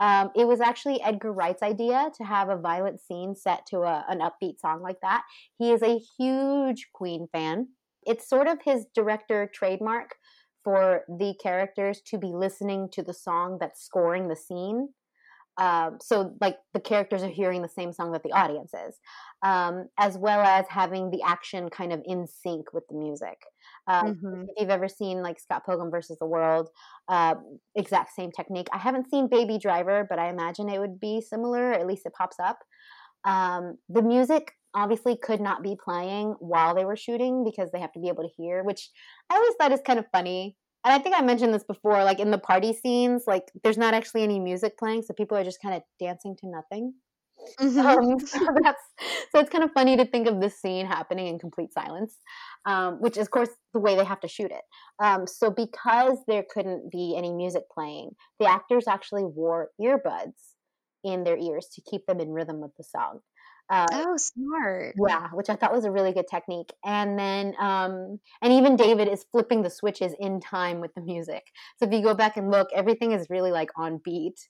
Um, 0.00 0.30
it 0.34 0.46
was 0.46 0.60
actually 0.60 1.02
Edgar 1.02 1.32
Wright's 1.32 1.62
idea 1.62 2.10
to 2.16 2.24
have 2.24 2.48
a 2.48 2.56
violent 2.56 3.00
scene 3.00 3.34
set 3.34 3.66
to 3.66 3.80
a, 3.80 4.04
an 4.08 4.20
upbeat 4.20 4.60
song 4.60 4.82
like 4.82 5.00
that. 5.02 5.22
He 5.58 5.72
is 5.72 5.82
a 5.82 6.00
huge 6.18 6.88
Queen 6.92 7.26
fan. 7.32 7.68
It's 8.06 8.28
sort 8.28 8.48
of 8.48 8.58
his 8.64 8.86
director 8.94 9.50
trademark 9.52 10.16
for 10.64 11.02
the 11.08 11.34
characters 11.42 12.00
to 12.06 12.18
be 12.18 12.32
listening 12.34 12.88
to 12.92 13.02
the 13.02 13.14
song 13.14 13.58
that's 13.60 13.84
scoring 13.84 14.28
the 14.28 14.36
scene. 14.36 14.88
Um, 15.60 15.98
so, 16.00 16.34
like 16.40 16.56
the 16.72 16.80
characters 16.80 17.22
are 17.22 17.28
hearing 17.28 17.60
the 17.60 17.68
same 17.68 17.92
song 17.92 18.12
that 18.12 18.22
the 18.22 18.32
audience 18.32 18.72
is, 18.72 18.98
um, 19.42 19.88
as 19.98 20.16
well 20.16 20.40
as 20.40 20.64
having 20.70 21.10
the 21.10 21.22
action 21.22 21.68
kind 21.68 21.92
of 21.92 22.00
in 22.06 22.26
sync 22.26 22.72
with 22.72 22.84
the 22.88 22.96
music. 22.96 23.36
Um, 23.86 24.14
mm-hmm. 24.14 24.42
If 24.42 24.48
you've 24.56 24.70
ever 24.70 24.88
seen 24.88 25.22
like 25.22 25.38
Scott 25.38 25.66
Pilgrim 25.66 25.90
versus 25.90 26.16
the 26.18 26.26
World, 26.26 26.70
uh, 27.08 27.34
exact 27.76 28.14
same 28.14 28.32
technique. 28.32 28.68
I 28.72 28.78
haven't 28.78 29.10
seen 29.10 29.28
Baby 29.28 29.58
Driver, 29.58 30.06
but 30.08 30.18
I 30.18 30.30
imagine 30.30 30.70
it 30.70 30.80
would 30.80 30.98
be 30.98 31.20
similar. 31.20 31.72
At 31.72 31.86
least 31.86 32.06
it 32.06 32.14
pops 32.14 32.36
up. 32.40 32.58
Um, 33.24 33.76
the 33.90 34.02
music 34.02 34.52
obviously 34.74 35.16
could 35.16 35.40
not 35.42 35.62
be 35.62 35.76
playing 35.82 36.36
while 36.38 36.74
they 36.74 36.86
were 36.86 36.96
shooting 36.96 37.44
because 37.44 37.70
they 37.70 37.80
have 37.80 37.92
to 37.92 38.00
be 38.00 38.08
able 38.08 38.22
to 38.22 38.34
hear, 38.34 38.62
which 38.62 38.88
I 39.28 39.36
always 39.36 39.54
thought 39.58 39.72
is 39.72 39.80
kind 39.84 39.98
of 39.98 40.06
funny 40.10 40.56
and 40.84 40.94
I 40.94 40.98
think 40.98 41.14
I 41.16 41.22
mentioned 41.22 41.52
this 41.52 41.64
before, 41.64 42.04
like 42.04 42.20
in 42.20 42.30
the 42.30 42.38
party 42.38 42.72
scenes, 42.72 43.24
like 43.26 43.44
there's 43.62 43.78
not 43.78 43.94
actually 43.94 44.22
any 44.22 44.38
music 44.38 44.78
playing, 44.78 45.02
so 45.02 45.12
people 45.14 45.36
are 45.36 45.44
just 45.44 45.60
kind 45.60 45.74
of 45.74 45.82
dancing 45.98 46.36
to 46.40 46.48
nothing. 46.48 46.94
Mm-hmm. 47.60 47.80
Um, 47.80 48.18
so 48.26 48.46
that's 48.62 48.82
so 49.30 49.40
it's 49.40 49.50
kind 49.50 49.64
of 49.64 49.70
funny 49.72 49.96
to 49.96 50.04
think 50.04 50.26
of 50.26 50.40
this 50.40 50.60
scene 50.60 50.86
happening 50.86 51.26
in 51.26 51.38
complete 51.38 51.72
silence, 51.72 52.16
um, 52.66 53.00
which 53.00 53.16
is 53.16 53.26
of 53.26 53.30
course 53.30 53.50
the 53.74 53.80
way 53.80 53.96
they 53.96 54.04
have 54.04 54.20
to 54.20 54.28
shoot 54.28 54.50
it. 54.50 54.62
Um, 55.02 55.26
so 55.26 55.50
because 55.50 56.18
there 56.26 56.44
couldn't 56.52 56.90
be 56.90 57.14
any 57.16 57.32
music 57.32 57.64
playing, 57.72 58.12
the 58.38 58.46
actors 58.46 58.84
actually 58.88 59.24
wore 59.24 59.68
earbuds 59.80 60.54
in 61.04 61.24
their 61.24 61.36
ears 61.36 61.68
to 61.74 61.82
keep 61.90 62.06
them 62.06 62.20
in 62.20 62.30
rhythm 62.30 62.60
with 62.60 62.72
the 62.76 62.84
song. 62.84 63.20
Uh, 63.70 63.86
oh, 63.92 64.16
smart. 64.16 64.96
Yeah, 65.08 65.28
which 65.32 65.48
I 65.48 65.54
thought 65.54 65.72
was 65.72 65.84
a 65.84 65.92
really 65.92 66.12
good 66.12 66.26
technique. 66.28 66.72
And 66.84 67.16
then, 67.16 67.54
um, 67.60 68.18
and 68.42 68.52
even 68.52 68.74
David 68.74 69.06
is 69.06 69.24
flipping 69.30 69.62
the 69.62 69.70
switches 69.70 70.12
in 70.18 70.40
time 70.40 70.80
with 70.80 70.92
the 70.94 71.00
music. 71.00 71.44
So 71.76 71.86
if 71.86 71.92
you 71.92 72.02
go 72.02 72.12
back 72.12 72.36
and 72.36 72.50
look, 72.50 72.68
everything 72.74 73.12
is 73.12 73.30
really 73.30 73.52
like 73.52 73.70
on 73.76 74.00
beat. 74.04 74.40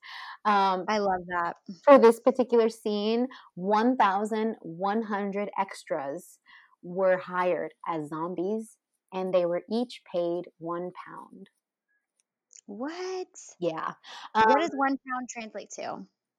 Um, 0.46 0.86
I 0.88 0.98
love 0.98 1.20
that. 1.28 1.56
For 1.84 1.98
this 1.98 2.18
particular 2.18 2.70
scene, 2.70 3.28
1,100 3.56 5.50
extras 5.58 6.38
were 6.82 7.18
hired 7.18 7.74
as 7.86 8.08
zombies, 8.08 8.78
and 9.12 9.34
they 9.34 9.44
were 9.44 9.64
each 9.70 10.00
paid 10.10 10.44
one 10.56 10.92
pound. 11.06 11.50
What? 12.64 13.28
Yeah. 13.58 13.92
Um, 14.34 14.44
what 14.46 14.60
does 14.60 14.70
one 14.74 14.96
pound 15.06 15.28
translate 15.28 15.68
to? 15.72 15.82
I 15.82 15.96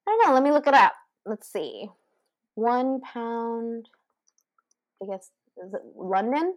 don't 0.08 0.26
know. 0.26 0.34
Let 0.34 0.42
me 0.42 0.50
look 0.52 0.66
it 0.66 0.74
up. 0.74 0.94
Let's 1.28 1.48
see 1.52 1.88
one 2.62 3.02
pound. 3.02 3.90
I 5.02 5.08
guess 5.08 5.30
is 5.58 5.74
it 5.74 5.82
London? 5.96 6.54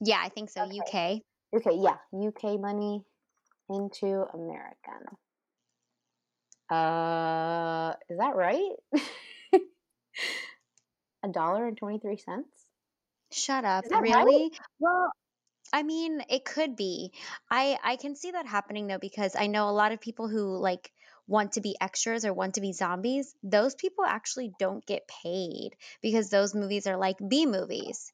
Yeah, 0.00 0.20
I 0.22 0.28
think 0.28 0.50
so. 0.50 0.62
Okay. 0.62 1.22
UK. 1.52 1.66
Okay, 1.66 1.78
yeah, 1.78 1.96
UK 2.14 2.58
money 2.60 3.02
into 3.68 4.24
American. 4.32 5.04
Uh, 6.70 7.92
is 8.08 8.18
that 8.18 8.34
right? 8.34 8.70
A 11.24 11.28
dollar 11.28 11.66
and 11.66 11.76
twenty 11.76 11.98
three 11.98 12.16
cents. 12.16 12.48
Shut 13.30 13.64
up! 13.64 13.84
Really? 13.90 14.42
Right? 14.44 14.50
Well, 14.80 15.10
I 15.72 15.82
mean, 15.82 16.22
it 16.28 16.44
could 16.44 16.76
be. 16.76 17.12
I 17.50 17.78
I 17.82 17.96
can 17.96 18.16
see 18.16 18.30
that 18.30 18.46
happening 18.46 18.86
though 18.86 18.98
because 18.98 19.36
I 19.36 19.46
know 19.46 19.68
a 19.68 19.70
lot 19.70 19.92
of 19.92 20.00
people 20.00 20.28
who 20.28 20.56
like 20.56 20.90
want 21.26 21.52
to 21.52 21.60
be 21.60 21.76
extras 21.80 22.24
or 22.24 22.32
want 22.32 22.54
to 22.54 22.60
be 22.60 22.72
zombies, 22.72 23.34
those 23.42 23.74
people 23.74 24.04
actually 24.04 24.52
don't 24.58 24.84
get 24.86 25.08
paid 25.22 25.70
because 26.02 26.30
those 26.30 26.54
movies 26.54 26.86
are 26.86 26.96
like 26.96 27.16
B 27.26 27.46
movies. 27.46 28.12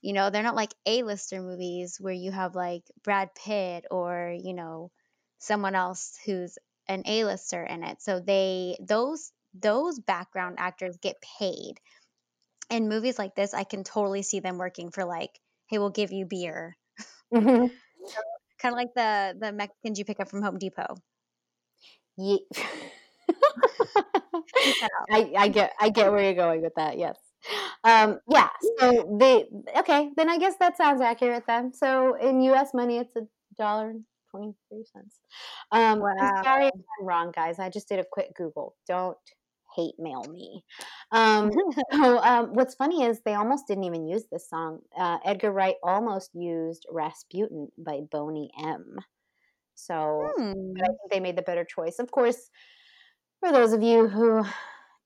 You 0.00 0.12
know, 0.12 0.30
they're 0.30 0.42
not 0.42 0.54
like 0.54 0.74
A-lister 0.86 1.40
movies 1.40 1.98
where 2.00 2.14
you 2.14 2.30
have 2.30 2.54
like 2.54 2.82
Brad 3.02 3.30
Pitt 3.34 3.84
or, 3.90 4.34
you 4.38 4.54
know, 4.54 4.90
someone 5.38 5.74
else 5.74 6.18
who's 6.24 6.58
an 6.88 7.02
A-lister 7.06 7.62
in 7.62 7.82
it. 7.82 8.00
So 8.02 8.20
they 8.20 8.76
those 8.80 9.32
those 9.54 9.98
background 9.98 10.56
actors 10.58 10.96
get 11.00 11.16
paid. 11.38 11.74
In 12.70 12.88
movies 12.88 13.18
like 13.18 13.34
this, 13.34 13.54
I 13.54 13.64
can 13.64 13.82
totally 13.82 14.22
see 14.22 14.40
them 14.40 14.58
working 14.58 14.90
for 14.90 15.04
like, 15.04 15.30
hey, 15.68 15.78
we'll 15.78 15.90
give 15.90 16.12
you 16.12 16.26
beer. 16.26 16.76
Mm-hmm. 17.32 17.66
kind 18.60 18.74
of 18.74 18.76
like 18.76 18.94
the 18.94 19.36
the 19.38 19.52
Mexicans 19.52 19.98
you 19.98 20.04
pick 20.04 20.20
up 20.20 20.28
from 20.28 20.42
Home 20.42 20.58
Depot. 20.58 20.96
Yeah. 22.18 22.38
I, 25.10 25.32
I 25.38 25.48
get 25.48 25.72
I 25.80 25.88
get 25.90 26.10
where 26.10 26.22
you're 26.22 26.34
going 26.34 26.62
with 26.62 26.74
that. 26.76 26.98
Yes. 26.98 27.16
Um, 27.84 28.18
yeah. 28.28 28.48
So 28.78 29.16
they 29.20 29.46
okay. 29.78 30.10
Then 30.16 30.28
I 30.28 30.38
guess 30.38 30.54
that 30.60 30.76
sounds 30.76 31.00
accurate. 31.00 31.44
Then 31.46 31.72
so 31.72 32.14
in 32.14 32.40
U.S. 32.42 32.74
money, 32.74 32.98
it's 32.98 33.14
a 33.16 33.22
dollar 33.56 33.90
and 33.90 34.04
twenty 34.30 34.54
three 34.68 34.84
cents. 34.92 35.20
Um, 35.70 36.00
wow. 36.00 36.42
sorry 36.42 36.66
if 36.66 36.74
I'm 36.74 37.06
wrong, 37.06 37.32
guys. 37.34 37.58
I 37.58 37.70
just 37.70 37.88
did 37.88 38.00
a 38.00 38.04
quick 38.10 38.34
Google. 38.34 38.74
Don't 38.88 39.16
hate 39.76 39.94
mail 39.98 40.24
me. 40.24 40.64
Um, 41.12 41.52
so 41.92 42.18
um, 42.18 42.54
what's 42.54 42.74
funny 42.74 43.04
is 43.04 43.20
they 43.24 43.34
almost 43.34 43.68
didn't 43.68 43.84
even 43.84 44.08
use 44.08 44.24
this 44.30 44.48
song. 44.48 44.80
Uh, 44.98 45.18
Edgar 45.24 45.52
Wright 45.52 45.76
almost 45.82 46.30
used 46.34 46.86
Rasputin 46.90 47.68
by 47.78 48.00
Boney 48.10 48.50
M. 48.60 48.96
So 49.78 50.30
hmm. 50.36 50.72
I 50.76 50.86
think 50.86 51.10
they 51.10 51.20
made 51.20 51.36
the 51.36 51.42
better 51.42 51.64
choice. 51.64 51.98
Of 51.98 52.10
course, 52.10 52.50
for 53.40 53.52
those 53.52 53.72
of 53.72 53.82
you 53.82 54.08
who 54.08 54.44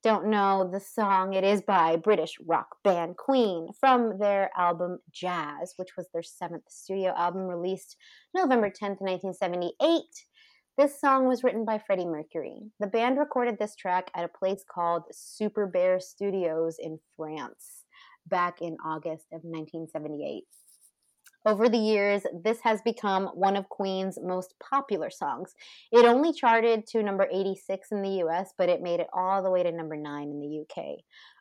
don't 0.02 0.26
know 0.26 0.68
the 0.72 0.80
song, 0.80 1.34
it 1.34 1.44
is 1.44 1.60
by 1.62 1.96
British 1.96 2.34
rock 2.46 2.76
band 2.82 3.16
Queen 3.16 3.68
from 3.78 4.18
their 4.18 4.50
album 4.56 4.98
Jazz, 5.12 5.74
which 5.76 5.90
was 5.96 6.08
their 6.12 6.22
seventh 6.22 6.64
studio 6.68 7.12
album 7.16 7.42
released 7.42 7.96
November 8.34 8.68
10th, 8.68 9.00
1978. 9.00 10.02
This 10.78 10.98
song 10.98 11.28
was 11.28 11.44
written 11.44 11.66
by 11.66 11.78
Freddie 11.78 12.06
Mercury. 12.06 12.62
The 12.80 12.86
band 12.86 13.18
recorded 13.18 13.58
this 13.58 13.76
track 13.76 14.10
at 14.16 14.24
a 14.24 14.38
place 14.38 14.64
called 14.66 15.02
Super 15.12 15.66
Bear 15.66 16.00
Studios 16.00 16.76
in 16.80 16.98
France 17.16 17.84
back 18.26 18.62
in 18.62 18.78
August 18.84 19.26
of 19.32 19.42
1978. 19.44 20.44
Over 21.44 21.68
the 21.68 21.78
years, 21.78 22.22
this 22.44 22.60
has 22.62 22.80
become 22.82 23.26
one 23.34 23.56
of 23.56 23.68
Queen's 23.68 24.16
most 24.22 24.54
popular 24.60 25.10
songs. 25.10 25.54
It 25.90 26.04
only 26.04 26.32
charted 26.32 26.86
to 26.88 27.02
number 27.02 27.26
86 27.32 27.88
in 27.90 28.02
the 28.02 28.22
US, 28.24 28.52
but 28.56 28.68
it 28.68 28.80
made 28.80 29.00
it 29.00 29.08
all 29.12 29.42
the 29.42 29.50
way 29.50 29.64
to 29.64 29.72
number 29.72 29.96
9 29.96 30.22
in 30.22 30.40
the 30.40 30.60
UK. 30.60 30.98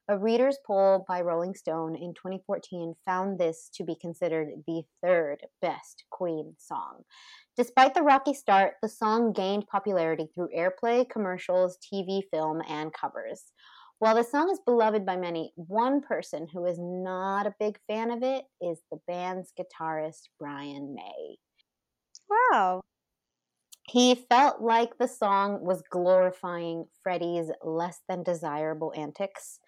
A 0.09 0.17
reader's 0.17 0.57
poll 0.65 1.05
by 1.07 1.21
Rolling 1.21 1.53
Stone 1.53 1.95
in 1.95 2.15
2014 2.15 2.95
found 3.05 3.39
this 3.39 3.69
to 3.75 3.83
be 3.83 3.95
considered 3.95 4.49
the 4.65 4.81
third 5.03 5.45
best 5.61 6.03
Queen 6.09 6.55
song. 6.57 7.03
Despite 7.55 7.93
the 7.93 8.01
rocky 8.01 8.33
start, 8.33 8.73
the 8.81 8.89
song 8.89 9.33
gained 9.33 9.67
popularity 9.67 10.27
through 10.33 10.49
airplay, 10.57 11.07
commercials, 11.07 11.77
TV, 11.77 12.23
film, 12.31 12.61
and 12.67 12.91
covers. 12.91 13.53
While 14.01 14.15
the 14.15 14.23
song 14.23 14.49
is 14.49 14.59
beloved 14.65 15.05
by 15.05 15.15
many, 15.15 15.53
one 15.57 16.01
person 16.01 16.47
who 16.51 16.65
is 16.65 16.79
not 16.79 17.45
a 17.45 17.53
big 17.59 17.77
fan 17.87 18.09
of 18.09 18.23
it 18.23 18.45
is 18.59 18.81
the 18.91 18.97
band's 19.07 19.53
guitarist, 19.53 20.23
Brian 20.39 20.95
May. 20.95 21.37
Wow. 22.27 22.81
He 23.87 24.15
felt 24.15 24.59
like 24.59 24.97
the 24.97 25.07
song 25.07 25.63
was 25.63 25.83
glorifying 25.91 26.85
Freddie's 27.03 27.51
less 27.63 27.99
than 28.09 28.23
desirable 28.23 28.91
antics. 28.97 29.59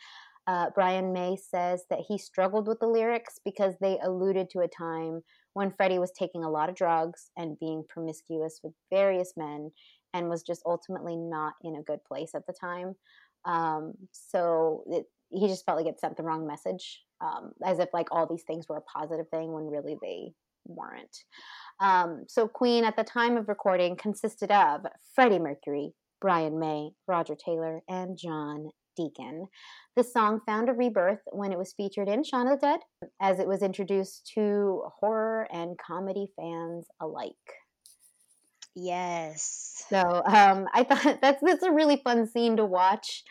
Uh, 0.48 0.72
Brian 0.74 1.14
May 1.14 1.36
says 1.36 1.84
that 1.92 2.02
he 2.08 2.18
struggled 2.18 2.68
with 2.68 2.80
the 2.80 2.88
lyrics 2.88 3.40
because 3.46 3.76
they 3.80 4.00
alluded 4.02 4.50
to 4.50 4.62
a 4.62 4.68
time 4.68 5.22
when 5.54 5.72
Freddie 5.72 6.00
was 6.00 6.12
taking 6.12 6.44
a 6.44 6.50
lot 6.50 6.70
of 6.70 6.76
drugs 6.76 7.30
and 7.38 7.60
being 7.60 7.84
promiscuous 7.88 8.62
with 8.64 8.74
various 8.90 9.34
men 9.38 9.70
and 10.16 10.28
was 10.28 10.42
just 10.42 10.64
ultimately 10.66 11.16
not 11.16 11.54
in 11.64 11.76
a 11.76 11.84
good 11.84 12.04
place 12.04 12.32
at 12.34 12.48
the 12.48 12.54
time. 12.60 12.96
Um, 13.46 13.94
so 14.12 14.84
it, 14.88 15.06
he 15.30 15.48
just 15.48 15.66
felt 15.66 15.78
like 15.78 15.88
it 15.88 16.00
sent 16.00 16.18
the 16.18 16.24
wrong 16.24 16.48
message, 16.48 17.02
um, 17.22 17.52
as 17.66 17.80
if 17.80 17.90
like 17.94 18.08
all 18.12 18.28
these 18.28 18.44
things 18.44 18.68
were 18.70 18.78
a 18.78 18.82
positive 18.82 19.28
thing 19.30 19.52
when 19.52 19.68
really 19.68 19.98
they 20.02 20.34
weren't. 20.66 21.18
Um, 21.80 22.24
so 22.28 22.48
Queen 22.48 22.84
at 22.84 22.96
the 22.96 23.04
time 23.04 23.38
of 23.38 23.50
recording 23.50 23.96
consisted 23.96 24.52
of 24.52 24.82
Freddie 25.16 25.40
Mercury, 25.40 25.94
Brian 26.22 26.60
May, 26.60 26.92
Roger 27.08 27.36
Taylor, 27.36 27.82
and 27.90 28.18
John 28.18 28.70
Deacon. 28.96 29.48
The 29.96 30.04
song 30.04 30.42
found 30.46 30.70
a 30.70 30.74
rebirth 30.74 31.22
when 31.32 31.52
it 31.52 31.58
was 31.58 31.74
featured 31.74 32.08
in 32.08 32.24
Shaun 32.24 32.48
of 32.48 32.60
the 32.60 32.68
Dead, 32.68 32.80
as 33.22 33.40
it 33.40 33.48
was 33.48 33.62
introduced 33.62 34.32
to 34.36 34.84
horror 35.00 35.48
and 35.52 35.78
comedy 35.78 36.28
fans 36.38 36.86
alike. 37.02 37.34
Yes. 38.76 39.84
So 39.90 40.00
um, 40.00 40.68
I 40.74 40.84
thought 40.84 41.18
that's 41.22 41.42
that's 41.42 41.64
a 41.64 41.72
really 41.72 41.98
fun 42.04 42.28
scene 42.28 42.58
to 42.58 42.66
watch. 42.66 43.24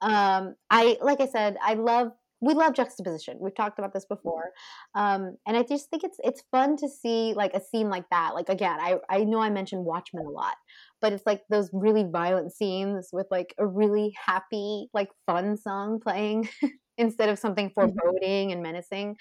Um, 0.00 0.54
I 0.70 0.96
like 1.00 1.20
I 1.20 1.26
said, 1.26 1.56
I 1.62 1.74
love 1.74 2.12
we 2.40 2.54
love 2.54 2.74
juxtaposition. 2.74 3.38
We've 3.40 3.54
talked 3.54 3.80
about 3.80 3.92
this 3.92 4.04
before, 4.04 4.52
um, 4.94 5.36
and 5.46 5.56
I 5.56 5.62
just 5.62 5.90
think 5.90 6.04
it's 6.04 6.18
it's 6.22 6.42
fun 6.50 6.76
to 6.78 6.88
see 6.88 7.34
like 7.34 7.54
a 7.54 7.60
scene 7.60 7.90
like 7.90 8.08
that. 8.10 8.34
Like 8.34 8.48
again, 8.48 8.78
I 8.80 8.98
I 9.08 9.24
know 9.24 9.40
I 9.40 9.50
mentioned 9.50 9.84
Watchmen 9.84 10.26
a 10.26 10.30
lot, 10.30 10.54
but 11.00 11.12
it's 11.12 11.26
like 11.26 11.42
those 11.50 11.70
really 11.72 12.04
violent 12.04 12.52
scenes 12.52 13.10
with 13.12 13.26
like 13.30 13.54
a 13.58 13.66
really 13.66 14.14
happy 14.24 14.88
like 14.94 15.08
fun 15.26 15.56
song 15.56 16.00
playing 16.00 16.48
instead 16.98 17.28
of 17.28 17.38
something 17.38 17.70
mm-hmm. 17.70 17.96
foreboding 17.96 18.52
and 18.52 18.62
menacing. 18.62 19.16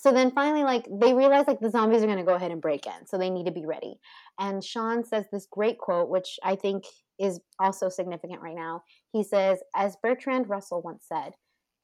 So 0.00 0.12
then 0.12 0.30
finally, 0.30 0.64
like 0.64 0.88
they 0.90 1.12
realize 1.12 1.46
like 1.46 1.60
the 1.60 1.68
zombies 1.68 2.02
are 2.02 2.06
going 2.06 2.16
to 2.16 2.24
go 2.24 2.34
ahead 2.34 2.52
and 2.52 2.62
break 2.62 2.86
in, 2.86 3.06
so 3.06 3.18
they 3.18 3.28
need 3.28 3.44
to 3.44 3.52
be 3.52 3.66
ready. 3.66 4.00
And 4.38 4.64
Shaun 4.64 5.04
says 5.04 5.26
this 5.30 5.46
great 5.50 5.76
quote, 5.76 6.08
which 6.08 6.38
I 6.42 6.56
think 6.56 6.84
is 7.18 7.38
also 7.58 7.90
significant 7.90 8.40
right 8.40 8.56
now. 8.56 8.82
He 9.12 9.22
says, 9.22 9.58
as 9.76 9.98
Bertrand 10.02 10.48
Russell 10.48 10.80
once 10.80 11.04
said, 11.06 11.32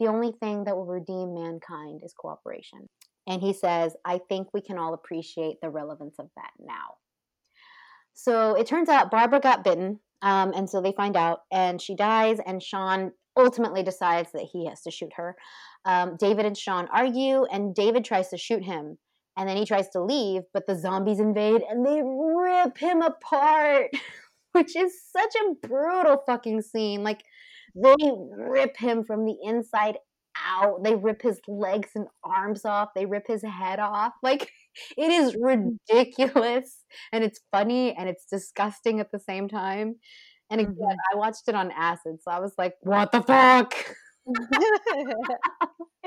the 0.01 0.07
only 0.07 0.33
thing 0.41 0.65
that 0.65 0.75
will 0.75 0.87
redeem 0.87 1.35
mankind 1.35 2.01
is 2.03 2.15
cooperation. 2.19 2.89
And 3.27 3.43
he 3.43 3.53
says, 3.53 3.95
I 4.07 4.21
think 4.31 4.49
we 4.55 4.63
can 4.63 4.79
all 4.79 4.95
appreciate 4.95 5.57
the 5.61 5.69
relevance 5.69 6.15
of 6.19 6.31
that 6.37 6.53
now. 6.59 6.95
So 8.15 8.55
it 8.55 8.67
turns 8.67 8.89
out 8.89 9.11
Barbara 9.11 9.41
got 9.41 9.63
bitten, 9.63 10.01
um, 10.23 10.55
and 10.57 10.71
so 10.71 10.81
they 10.81 10.93
find 10.93 11.19
out, 11.19 11.41
and 11.53 11.83
she 11.83 11.95
dies, 11.95 12.39
and 12.47 12.63
Shaun 12.63 13.13
ultimately 13.37 13.83
decides 13.83 14.33
that 14.33 14.49
he 14.51 14.67
has 14.67 14.81
to 14.81 14.91
shoot 14.91 15.13
her. 15.17 15.37
Um, 15.87 16.17
David 16.19 16.45
and 16.45 16.59
Shaun 16.59 16.89
argue, 16.93 17.45
and 17.45 17.75
David 17.75 18.05
tries 18.05 18.29
to 18.31 18.37
shoot 18.37 18.63
him, 18.63 18.99
And 19.37 19.49
then 19.49 19.57
he 19.57 19.65
tries 19.65 19.89
to 19.91 20.03
leave, 20.03 20.43
but 20.53 20.67
the 20.67 20.77
zombies 20.77 21.21
invade 21.21 21.63
and 21.69 21.87
they 21.87 22.03
rip 22.03 22.77
him 22.77 23.03
apart, 23.03 23.91
which 24.53 24.75
is 24.77 24.93
such 25.11 25.35
a 25.37 25.67
brutal 25.67 26.23
fucking 26.27 26.63
scene. 26.63 27.05
Like, 27.05 27.23
they 27.75 27.95
rip 28.37 28.77
him 28.77 29.05
from 29.05 29.25
the 29.25 29.37
inside 29.43 29.99
out. 30.45 30.83
They 30.83 30.95
rip 30.95 31.23
his 31.23 31.41
legs 31.47 31.91
and 31.95 32.07
arms 32.25 32.65
off. 32.65 32.91
They 32.95 33.07
rip 33.07 33.27
his 33.27 33.43
head 33.43 33.79
off. 33.79 34.13
Like, 34.23 34.51
it 34.97 35.11
is 35.11 35.37
ridiculous 35.41 36.85
and 37.13 37.25
it's 37.25 37.41
funny 37.53 37.95
and 37.95 38.09
it's 38.09 38.27
disgusting 38.31 39.01
at 39.01 39.13
the 39.13 39.21
same 39.21 39.49
time. 39.49 39.97
And 40.51 40.61
again, 40.61 40.75
mm-hmm. 40.75 41.15
I 41.15 41.17
watched 41.17 41.49
it 41.49 41.57
on 41.57 41.73
acid, 41.73 42.19
so 42.23 42.31
I 42.31 42.39
was 42.39 42.53
like, 42.57 42.75
what 42.83 43.11
the 43.11 43.23
fuck? 43.23 43.75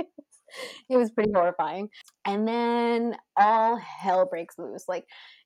it 0.89 0.97
was 0.97 1.11
pretty 1.11 1.31
horrifying. 1.33 1.89
And 2.25 2.47
then 2.47 3.15
all 3.37 3.77
hell 3.77 4.27
breaks 4.29 4.55
loose. 4.57 4.85
Like 4.87 5.05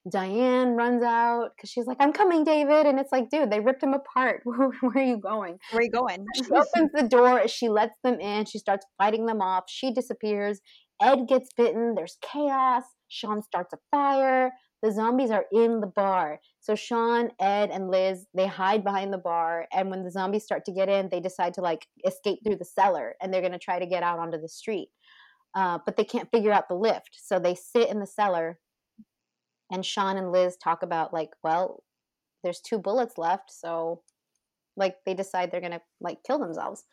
Diane 0.09 0.75
runs 0.75 1.03
out 1.03 1.49
because 1.55 1.69
she's 1.69 1.85
like, 1.85 1.97
I'm 1.99 2.13
coming, 2.13 2.43
David. 2.43 2.85
And 2.85 2.99
it's 2.99 3.11
like, 3.11 3.29
dude, 3.29 3.51
they 3.51 3.59
ripped 3.59 3.83
him 3.83 3.93
apart. 3.93 4.41
Where, 4.43 4.69
where 4.81 5.03
are 5.03 5.07
you 5.07 5.17
going? 5.17 5.57
Where 5.71 5.79
are 5.79 5.83
you 5.83 5.91
going? 5.91 6.25
she 6.35 6.43
opens 6.43 6.91
the 6.93 7.07
door. 7.07 7.47
She 7.47 7.69
lets 7.69 7.95
them 8.03 8.19
in. 8.19 8.45
She 8.45 8.59
starts 8.59 8.85
fighting 8.97 9.25
them 9.25 9.41
off. 9.41 9.65
She 9.67 9.93
disappears. 9.93 10.59
Ed 11.01 11.27
gets 11.27 11.49
bitten. 11.55 11.95
There's 11.95 12.17
chaos. 12.21 12.83
Shaun 13.07 13.41
starts 13.41 13.73
a 13.73 13.77
fire. 13.91 14.51
The 14.83 14.91
zombies 14.91 15.31
are 15.31 15.45
in 15.51 15.79
the 15.79 15.87
bar. 15.87 16.39
So 16.59 16.75
Shaun, 16.75 17.31
Ed, 17.39 17.71
and 17.71 17.89
Liz, 17.89 18.27
they 18.35 18.45
hide 18.45 18.83
behind 18.83 19.11
the 19.11 19.17
bar. 19.17 19.65
And 19.73 19.89
when 19.89 20.03
the 20.03 20.11
zombies 20.11 20.43
start 20.43 20.65
to 20.65 20.73
get 20.73 20.89
in, 20.89 21.09
they 21.09 21.21
decide 21.21 21.53
to 21.55 21.61
like 21.61 21.87
escape 22.05 22.39
through 22.45 22.57
the 22.57 22.65
cellar 22.65 23.15
and 23.21 23.33
they're 23.33 23.41
going 23.41 23.53
to 23.53 23.59
try 23.59 23.79
to 23.79 23.85
get 23.85 24.03
out 24.03 24.19
onto 24.19 24.39
the 24.39 24.49
street. 24.49 24.89
Uh, 25.55 25.79
but 25.85 25.95
they 25.95 26.03
can't 26.03 26.29
figure 26.31 26.51
out 26.51 26.67
the 26.67 26.75
lift. 26.75 27.11
So 27.13 27.39
they 27.39 27.55
sit 27.55 27.89
in 27.89 27.99
the 27.99 28.05
cellar. 28.05 28.59
And 29.71 29.85
Shaun 29.85 30.17
and 30.17 30.31
Liz 30.31 30.57
talk 30.57 30.83
about, 30.83 31.13
like, 31.13 31.29
well, 31.43 31.81
there's 32.43 32.59
two 32.59 32.77
bullets 32.77 33.17
left. 33.17 33.51
So, 33.51 34.01
like, 34.75 34.97
they 35.05 35.15
decide 35.15 35.49
they're 35.49 35.61
going 35.61 35.71
to, 35.71 35.81
like, 36.01 36.19
kill 36.27 36.37
themselves. 36.37 36.83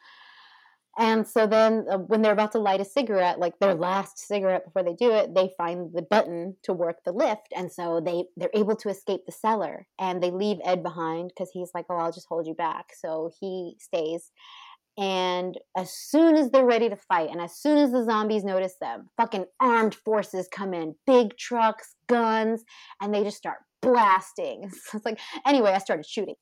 And 0.98 1.26
so 1.26 1.46
then 1.46 1.86
uh, 1.90 1.98
when 1.98 2.20
they're 2.20 2.32
about 2.32 2.52
to 2.52 2.58
light 2.58 2.80
a 2.80 2.84
cigarette, 2.84 3.38
like 3.38 3.58
their 3.58 3.74
last 3.74 4.18
cigarette 4.18 4.64
before 4.64 4.82
they 4.82 4.94
do 4.94 5.12
it, 5.12 5.34
they 5.34 5.50
find 5.56 5.92
the 5.94 6.02
button 6.02 6.56
to 6.64 6.72
work 6.72 6.98
the 7.04 7.12
lift. 7.12 7.52
And 7.56 7.72
so 7.72 8.00
they, 8.04 8.24
they're 8.36 8.50
able 8.54 8.76
to 8.76 8.88
escape 8.88 9.24
the 9.24 9.32
cellar 9.32 9.86
and 9.98 10.22
they 10.22 10.30
leave 10.30 10.58
Ed 10.64 10.82
behind 10.82 11.30
because 11.30 11.50
he's 11.52 11.70
like, 11.74 11.86
oh, 11.88 11.96
I'll 11.96 12.12
just 12.12 12.26
hold 12.28 12.46
you 12.46 12.54
back. 12.54 12.92
So 12.98 13.30
he 13.40 13.76
stays. 13.78 14.32
And 14.98 15.56
as 15.76 15.92
soon 15.92 16.36
as 16.36 16.50
they're 16.50 16.66
ready 16.66 16.88
to 16.88 16.96
fight, 16.96 17.30
and 17.30 17.40
as 17.40 17.56
soon 17.56 17.78
as 17.78 17.92
the 17.92 18.04
zombies 18.04 18.44
notice 18.44 18.74
them, 18.80 19.08
fucking 19.16 19.46
armed 19.60 19.94
forces 19.94 20.48
come 20.52 20.74
in, 20.74 20.94
big 21.06 21.36
trucks, 21.38 21.94
guns, 22.08 22.64
and 23.00 23.14
they 23.14 23.22
just 23.22 23.38
start 23.38 23.58
blasting. 23.82 24.70
So 24.90 24.96
it's 24.96 25.06
like, 25.06 25.20
anyway, 25.46 25.72
I 25.72 25.78
started 25.78 26.06
shooting. 26.06 26.34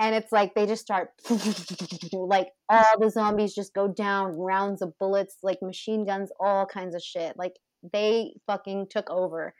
And 0.00 0.14
it's 0.14 0.32
like 0.32 0.54
they 0.54 0.66
just 0.66 0.82
start, 0.82 1.10
like, 2.12 2.48
all 2.68 2.98
the 2.98 3.10
zombies 3.10 3.54
just 3.54 3.74
go 3.74 3.88
down, 3.88 4.32
rounds 4.32 4.82
of 4.82 4.92
bullets, 4.98 5.36
like 5.42 5.58
machine 5.62 6.04
guns, 6.04 6.30
all 6.40 6.66
kinds 6.66 6.94
of 6.94 7.02
shit. 7.02 7.36
Like, 7.36 7.54
they 7.92 8.34
fucking 8.46 8.86
took 8.90 9.10
over. 9.10 9.54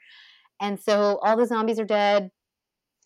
And 0.61 0.79
so 0.79 1.19
all 1.23 1.37
the 1.37 1.45
zombies 1.45 1.79
are 1.79 1.85
dead. 1.85 2.31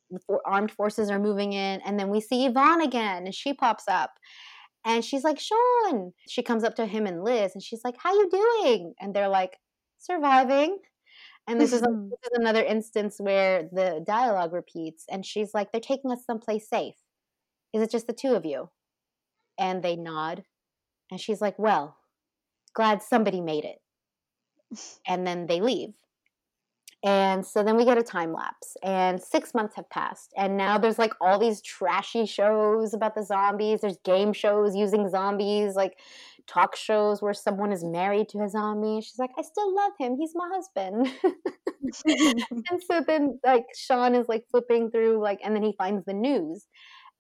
The 0.09 0.39
armed 0.45 0.71
forces 0.71 1.09
are 1.09 1.19
moving 1.19 1.53
in. 1.53 1.81
And 1.81 1.99
then 1.99 2.09
we 2.09 2.21
see 2.21 2.45
Yvonne 2.45 2.81
again, 2.81 3.25
and 3.25 3.35
she 3.35 3.53
pops 3.53 3.85
up. 3.87 4.11
And 4.85 5.03
she's 5.03 5.23
like, 5.23 5.39
Shaun. 5.39 6.13
She 6.27 6.43
comes 6.43 6.63
up 6.63 6.75
to 6.75 6.85
him 6.85 7.05
and 7.05 7.23
Liz, 7.23 7.51
and 7.53 7.63
she's 7.63 7.81
like, 7.83 7.95
How 7.97 8.13
you 8.13 8.29
doing? 8.29 8.93
And 8.99 9.13
they're 9.13 9.27
like, 9.27 9.57
Surviving. 9.97 10.77
And 11.48 11.61
this 11.61 11.72
is, 11.72 11.82
a, 11.82 11.88
mm-hmm. 11.88 12.10
this 12.10 12.19
is 12.32 12.40
another 12.40 12.64
instance 12.64 13.15
where 13.19 13.69
the 13.72 14.03
dialogue 14.06 14.52
repeats, 14.52 15.06
and 15.10 15.26
she's 15.26 15.53
like, 15.53 15.72
They're 15.72 15.80
taking 15.80 16.11
us 16.11 16.26
someplace 16.26 16.69
safe. 16.69 16.95
Is 17.74 17.82
it 17.82 17.91
just 17.91 18.07
the 18.07 18.14
two 18.14 18.36
of 18.36 18.45
you? 18.45 18.69
And 19.57 19.82
they 19.82 19.95
nod. 19.95 20.44
And 21.10 21.19
she's 21.22 21.41
like, 21.41 21.57
Well, 21.57 21.98
glad 22.74 23.02
somebody 23.02 23.41
made 23.41 23.65
it. 23.65 23.80
And 25.07 25.26
then 25.26 25.48
they 25.48 25.61
leave. 25.61 25.94
And 27.03 27.45
so 27.45 27.64
then 27.64 27.78
we 27.78 27.86
get 27.86 27.99
a 27.99 28.03
time 28.03 28.34
lapse, 28.34 28.76
and 28.84 29.22
six 29.22 29.53
months 29.53 29.76
have 29.76 29.90
passed. 29.90 30.34
And 30.36 30.57
now 30.57 30.80
there's 30.80 30.98
like 30.98 31.14
all 31.22 31.38
these 31.38 31.61
trashy 31.61 32.26
shows 32.26 32.94
about 32.94 33.14
the 33.14 33.24
zombies. 33.24 33.82
There's 33.82 33.99
game 34.03 34.34
shows 34.34 34.76
using 34.76 35.07
zombies, 35.10 35.76
like 35.76 35.99
talk 36.48 36.76
shows 36.76 37.22
where 37.22 37.34
someone 37.34 37.72
is 37.72 37.84
married 37.84 38.30
to 38.30 38.40
a 38.40 38.49
zombie. 38.49 39.02
She's 39.02 39.19
like, 39.19 39.32
I 39.38 39.44
still 39.44 39.76
love 39.76 39.91
him. 39.99 40.18
He's 40.19 40.34
my 40.34 40.49
husband. 40.52 41.11
and 42.06 42.82
so 42.90 43.02
then, 43.06 43.40
like, 43.45 43.65
Shaun 43.76 44.15
is 44.15 44.28
like 44.28 44.45
flipping 44.49 44.90
through, 44.90 45.22
like, 45.22 45.40
and 45.44 45.56
then 45.56 45.64
he 45.64 45.74
finds 45.78 46.03
the 46.06 46.14
news. 46.14 46.65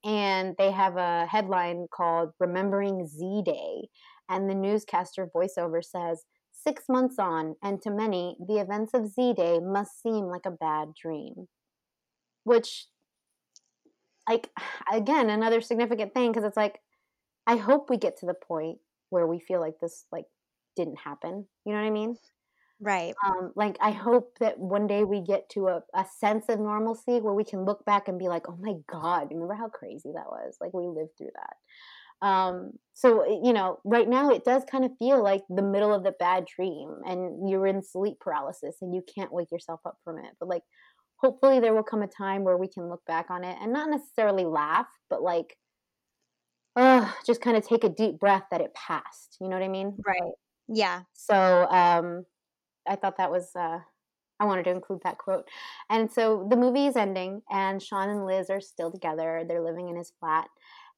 And 0.05 0.55
they 0.57 0.71
have 0.71 0.95
a 0.97 1.25
headline 1.25 1.87
called 1.93 2.29
Remembering 2.39 3.07
Z 3.07 3.43
Day. 3.45 3.89
And 4.29 4.49
the 4.49 4.55
newscaster 4.55 5.29
voiceover 5.35 5.83
says, 5.83 6.23
Six 6.63 6.83
months 6.89 7.17
on, 7.19 7.55
and 7.63 7.81
to 7.83 7.91
many, 7.91 8.37
the 8.45 8.57
events 8.59 8.93
of 8.93 9.07
Z 9.07 9.33
Day 9.35 9.59
must 9.59 10.01
seem 10.01 10.25
like 10.25 10.45
a 10.45 10.51
bad 10.51 10.93
dream. 10.95 11.47
Which, 12.43 12.87
like, 14.27 14.49
again, 14.91 15.29
another 15.29 15.61
significant 15.61 16.13
thing 16.13 16.31
because 16.31 16.43
it's 16.43 16.57
like, 16.57 16.79
I 17.47 17.57
hope 17.57 17.89
we 17.89 17.97
get 17.97 18.17
to 18.19 18.25
the 18.25 18.33
point 18.35 18.79
where 19.09 19.27
we 19.27 19.39
feel 19.39 19.59
like 19.61 19.79
this, 19.81 20.05
like, 20.11 20.25
didn't 20.75 20.99
happen. 20.99 21.47
You 21.65 21.73
know 21.73 21.79
what 21.81 21.87
I 21.87 21.91
mean? 21.91 22.17
Right. 22.79 23.15
Um, 23.25 23.51
like, 23.55 23.77
I 23.81 23.91
hope 23.91 24.37
that 24.39 24.59
one 24.59 24.87
day 24.87 25.03
we 25.03 25.21
get 25.21 25.49
to 25.51 25.67
a, 25.67 25.83
a 25.95 26.05
sense 26.19 26.45
of 26.49 26.59
normalcy 26.59 27.19
where 27.19 27.33
we 27.33 27.43
can 27.43 27.65
look 27.65 27.85
back 27.85 28.07
and 28.07 28.19
be 28.19 28.27
like, 28.29 28.47
oh 28.49 28.57
my 28.59 28.75
God, 28.91 29.29
remember 29.31 29.55
how 29.55 29.69
crazy 29.69 30.11
that 30.13 30.27
was? 30.27 30.57
Like, 30.61 30.73
we 30.73 30.87
lived 30.87 31.17
through 31.17 31.31
that. 31.35 31.55
Um, 32.21 32.71
so, 32.93 33.25
you 33.43 33.53
know, 33.53 33.79
right 33.85 34.07
now 34.09 34.29
it 34.31 34.43
does 34.43 34.63
kind 34.69 34.83
of 34.85 34.91
feel 34.97 35.21
like 35.23 35.43
the 35.49 35.61
middle 35.61 35.93
of 35.93 36.03
the 36.03 36.13
bad 36.19 36.45
dream 36.45 36.95
and 37.05 37.47
you're 37.49 37.67
in 37.67 37.83
sleep 37.83 38.19
paralysis 38.19 38.77
and 38.81 38.93
you 38.95 39.03
can't 39.15 39.31
wake 39.33 39.51
yourself 39.51 39.81
up 39.85 39.97
from 40.03 40.17
it. 40.17 40.31
But 40.39 40.49
like, 40.49 40.63
hopefully 41.17 41.59
there 41.59 41.73
will 41.75 41.83
come 41.83 42.01
a 42.03 42.07
time 42.07 42.43
where 42.43 42.57
we 42.57 42.67
can 42.67 42.89
look 42.89 43.05
back 43.05 43.27
on 43.29 43.43
it 43.43 43.57
and 43.61 43.71
not 43.73 43.89
necessarily 43.89 44.45
laugh, 44.45 44.87
but 45.09 45.21
like, 45.21 45.57
uh, 46.75 47.11
just 47.25 47.41
kind 47.41 47.57
of 47.57 47.67
take 47.67 47.83
a 47.83 47.89
deep 47.89 48.19
breath 48.19 48.43
that 48.51 48.61
it 48.61 48.73
passed. 48.73 49.37
You 49.41 49.49
know 49.49 49.55
what 49.57 49.65
I 49.65 49.67
mean? 49.69 49.95
Right. 50.05 50.31
Yeah. 50.67 51.01
So, 51.13 51.67
um, 51.69 52.25
I 52.87 52.95
thought 52.95 53.17
that 53.17 53.31
was, 53.31 53.51
uh, 53.55 53.79
I 54.39 54.45
wanted 54.45 54.65
to 54.65 54.71
include 54.71 55.01
that 55.03 55.17
quote. 55.19 55.47
And 55.89 56.11
so 56.11 56.47
the 56.49 56.57
movie 56.57 56.87
is 56.87 56.95
ending, 56.97 57.41
and 57.51 57.81
Shaun 57.81 58.09
and 58.09 58.25
Liz 58.25 58.49
are 58.49 58.61
still 58.61 58.91
together. 58.91 59.43
They're 59.47 59.63
living 59.63 59.89
in 59.89 59.97
his 59.97 60.13
flat 60.19 60.47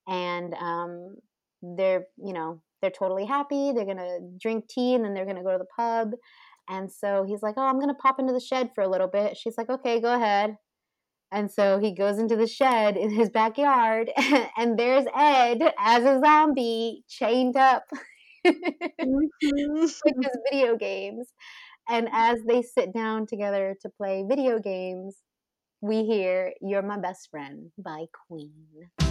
and 0.08 0.54
um, 0.56 1.16
they're 1.62 2.06
you 2.18 2.34
know 2.34 2.62
they're 2.82 2.92
totally 2.92 3.26
happy 3.26 3.72
they're 3.74 3.86
gonna 3.86 4.20
drink 4.40 4.68
tea 4.70 4.96
and 4.96 5.04
then 5.04 5.14
they're 5.14 5.26
gonna 5.26 5.44
go 5.44 5.52
to 5.52 5.58
the 5.58 5.66
pub 5.76 6.12
and 6.70 6.92
so 6.92 7.26
he's 7.28 7.42
like 7.42 7.56
oh 7.58 7.64
i'm 7.64 7.80
gonna 7.80 7.94
pop 7.94 8.20
into 8.20 8.34
the 8.34 8.40
shed 8.40 8.72
for 8.74 8.84
a 8.84 8.90
little 8.90 9.08
bit. 9.08 9.38
She's 9.38 9.58
like 9.58 9.70
okay 9.70 10.00
go 10.00 10.14
ahead. 10.14 10.58
And 11.32 11.52
so 11.52 11.78
he 11.78 11.94
goes 11.94 12.18
into 12.18 12.36
the 12.36 12.48
shed 12.48 12.98
in 12.98 13.12
his 13.12 13.30
backyard 13.30 14.10
and 14.58 14.80
there's 14.80 15.06
ed 15.16 15.62
as 15.78 16.04
a 16.04 16.20
zombie 16.20 17.04
chained 17.08 17.56
up 17.56 17.84
mm-hmm. 18.48 19.04
with 19.04 19.32
his 19.42 20.02
video 20.52 20.76
games 20.76 21.28
and 21.88 22.08
as 22.12 22.40
they 22.48 22.62
sit 22.62 22.94
down 22.94 23.28
together 23.28 23.76
to 23.82 23.90
play 23.90 24.24
video 24.28 24.60
games 24.60 25.18
we 25.82 26.04
hear 26.04 26.54
you're 26.62 26.82
my 26.82 26.98
best 26.98 27.30
friend 27.30 27.72
by 27.78 28.06
queen 28.28 29.09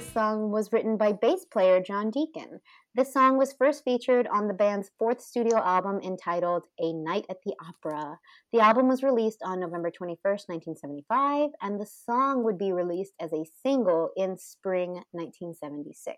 this 0.00 0.12
song 0.12 0.50
was 0.50 0.72
written 0.72 0.96
by 0.96 1.12
bass 1.12 1.44
player 1.44 1.80
John 1.80 2.10
Deacon. 2.10 2.60
This 2.94 3.12
song 3.12 3.36
was 3.36 3.52
first 3.52 3.84
featured 3.84 4.26
on 4.28 4.48
the 4.48 4.54
band's 4.54 4.90
fourth 4.98 5.20
studio 5.20 5.58
album 5.58 6.00
entitled 6.02 6.64
A 6.80 6.92
Night 6.92 7.26
at 7.28 7.38
the 7.44 7.54
Opera. 7.60 8.18
The 8.52 8.60
album 8.60 8.88
was 8.88 9.02
released 9.02 9.42
on 9.44 9.60
November 9.60 9.90
21st, 9.90 10.48
1975, 10.48 11.50
and 11.60 11.78
the 11.78 11.86
song 11.86 12.44
would 12.44 12.56
be 12.56 12.72
released 12.72 13.14
as 13.20 13.32
a 13.32 13.44
single 13.62 14.10
in 14.16 14.38
spring 14.38 15.02
1976. 15.12 16.16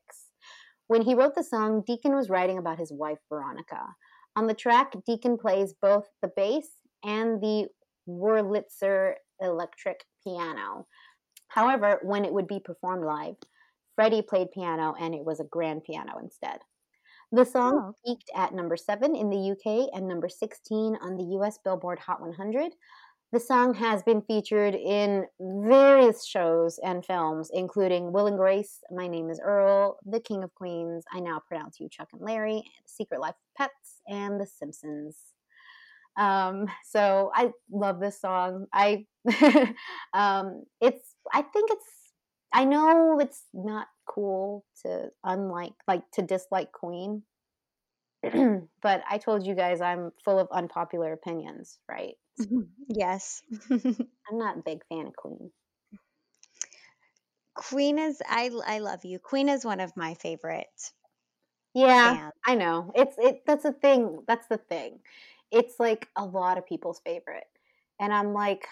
When 0.87 1.03
he 1.03 1.15
wrote 1.15 1.35
the 1.35 1.43
song, 1.43 1.83
Deacon 1.87 2.15
was 2.15 2.31
writing 2.31 2.59
about 2.59 2.79
his 2.79 2.93
wife, 2.93 3.19
Veronica. 3.29 3.97
On 4.37 4.47
the 4.47 4.55
track, 4.55 4.95
Deacon 5.07 5.37
plays 5.37 5.75
both 5.81 6.09
the 6.23 6.31
bass 6.35 6.67
and 7.05 7.41
the 7.41 7.69
Wurlitzer 8.09 9.15
electric 9.41 10.05
piano. 10.25 10.87
However, 11.49 12.01
when 12.03 12.25
it 12.25 12.33
would 12.33 12.47
be 12.47 12.61
performed 12.61 13.05
live, 13.05 13.35
Freddie 13.95 14.23
played 14.23 14.51
piano 14.53 14.95
and 14.99 15.15
it 15.15 15.25
was 15.25 15.41
a 15.41 15.45
grand 15.45 15.85
piano 15.85 16.19
instead. 16.23 16.61
The 17.31 17.45
song 17.45 17.95
oh. 17.95 17.95
peaked 18.07 18.31
at 18.35 18.55
number 18.55 18.77
seven 18.77 19.15
in 19.15 19.31
the 19.31 19.53
UK 19.53 19.91
and 19.95 20.07
number 20.07 20.29
16 20.29 20.97
on 21.03 21.17
the 21.17 21.37
US 21.39 21.59
Billboard 21.65 21.99
Hot 21.99 22.21
100. 22.21 22.73
The 23.33 23.41
song 23.41 23.73
has 23.75 24.03
been 24.03 24.21
featured 24.21 24.75
in 24.75 25.25
various 25.41 26.27
shows 26.27 26.79
and 26.85 27.03
films, 27.03 27.51
including 27.51 28.13
Will 28.13 28.27
and 28.27 28.37
Grace, 28.37 28.81
My 28.91 29.09
Name 29.09 29.31
is 29.31 29.41
Earl, 29.43 29.97
The 30.05 30.21
King 30.21 30.43
of 30.45 30.55
Queens, 30.55 31.05
I 31.11 31.21
Now 31.21 31.41
Pronounce 31.49 31.81
You 31.81 31.89
Chuck 31.89 32.09
and 32.13 32.21
Larry, 32.21 32.63
Secret 32.85 33.23
Life 33.23 33.31
of 33.31 33.57
Pets, 33.57 34.03
and 34.07 34.39
The 34.39 34.47
Simpsons. 34.47 35.17
Um, 36.19 36.67
so 36.85 37.31
I 37.35 37.53
love 37.71 38.01
this 38.01 38.21
song. 38.21 38.67
I 38.71 39.07
um, 40.13 40.65
it's 40.83 41.15
I 41.33 41.41
think 41.41 41.71
it's 41.71 41.87
I 42.53 42.67
know 42.67 43.19
it's 43.19 43.45
not 43.55 43.87
cool 44.05 44.67
to 44.85 45.09
unlike 45.25 45.73
like 45.89 46.03
to 46.13 46.23
dislike 46.23 46.71
Queen, 46.73 47.23
but 48.23 49.03
I 49.11 49.17
told 49.17 49.47
you 49.47 49.55
guys 49.55 49.81
I'm 49.81 50.11
full 50.23 50.39
of 50.39 50.49
unpopular 50.53 51.15
opinions, 51.15 51.79
right? 51.89 52.17
Mm-hmm. 52.41 52.63
Yes. 52.89 53.43
I'm 54.29 54.39
not 54.39 54.59
a 54.59 54.63
big 54.63 54.85
fan 54.89 55.07
of 55.07 55.17
Queen. 55.17 55.53
Queen 57.55 57.99
is 57.99 58.23
I 58.29 58.51
I 58.67 58.79
love 58.81 59.05
you. 59.05 59.19
Queen 59.19 59.49
is 59.49 59.65
one 59.65 59.81
of 59.81 59.97
my 59.97 60.15
favorite 60.15 60.93
Yeah, 61.75 62.17
bands. 62.17 62.35
I 62.47 62.55
know. 62.55 62.93
It's 62.95 63.17
it 63.19 63.43
that's 63.47 63.63
the 63.65 63.73
thing. 63.73 64.23
That's 64.27 64.47
the 64.49 64.59
thing. 64.59 64.99
It's 65.51 65.75
like 65.79 66.09
a 66.17 66.25
lot 66.25 66.59
of 66.59 66.67
people's 66.67 67.01
favorite. 67.05 67.47
And 68.01 68.13
I'm 68.13 68.33
like 68.33 68.67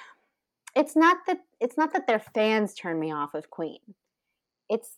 it's 0.77 0.97
not 0.97 1.19
that 1.27 1.41
it's 1.61 1.77
not 1.78 1.93
that 1.95 2.07
their 2.07 2.20
fans 2.20 2.74
turn 2.74 2.99
me 3.01 3.12
off 3.12 3.35
of 3.35 3.51
Queen. 3.51 3.81
It's 4.69 4.91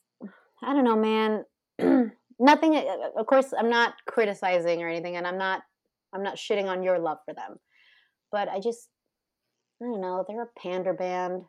I 0.62 0.74
don't 0.74 0.84
know, 0.84 0.96
man. 0.96 1.44
Nothing 2.40 2.76
uh, 2.76 3.10
of 3.18 3.26
course 3.26 3.52
I'm 3.58 3.70
not 3.70 3.94
criticizing 4.06 4.82
or 4.82 4.88
anything 4.88 5.16
and 5.16 5.26
I'm 5.26 5.38
not 5.38 5.62
I'm 6.12 6.22
not 6.22 6.36
shitting 6.36 6.66
on 6.66 6.82
your 6.82 6.98
love 6.98 7.18
for 7.24 7.34
them. 7.34 7.58
But 8.32 8.48
I 8.48 8.60
just 8.60 8.88
I 9.82 9.86
don't 9.86 10.00
know, 10.00 10.24
they're 10.28 10.42
a 10.42 10.60
pander 10.60 10.94
band. 10.94 11.44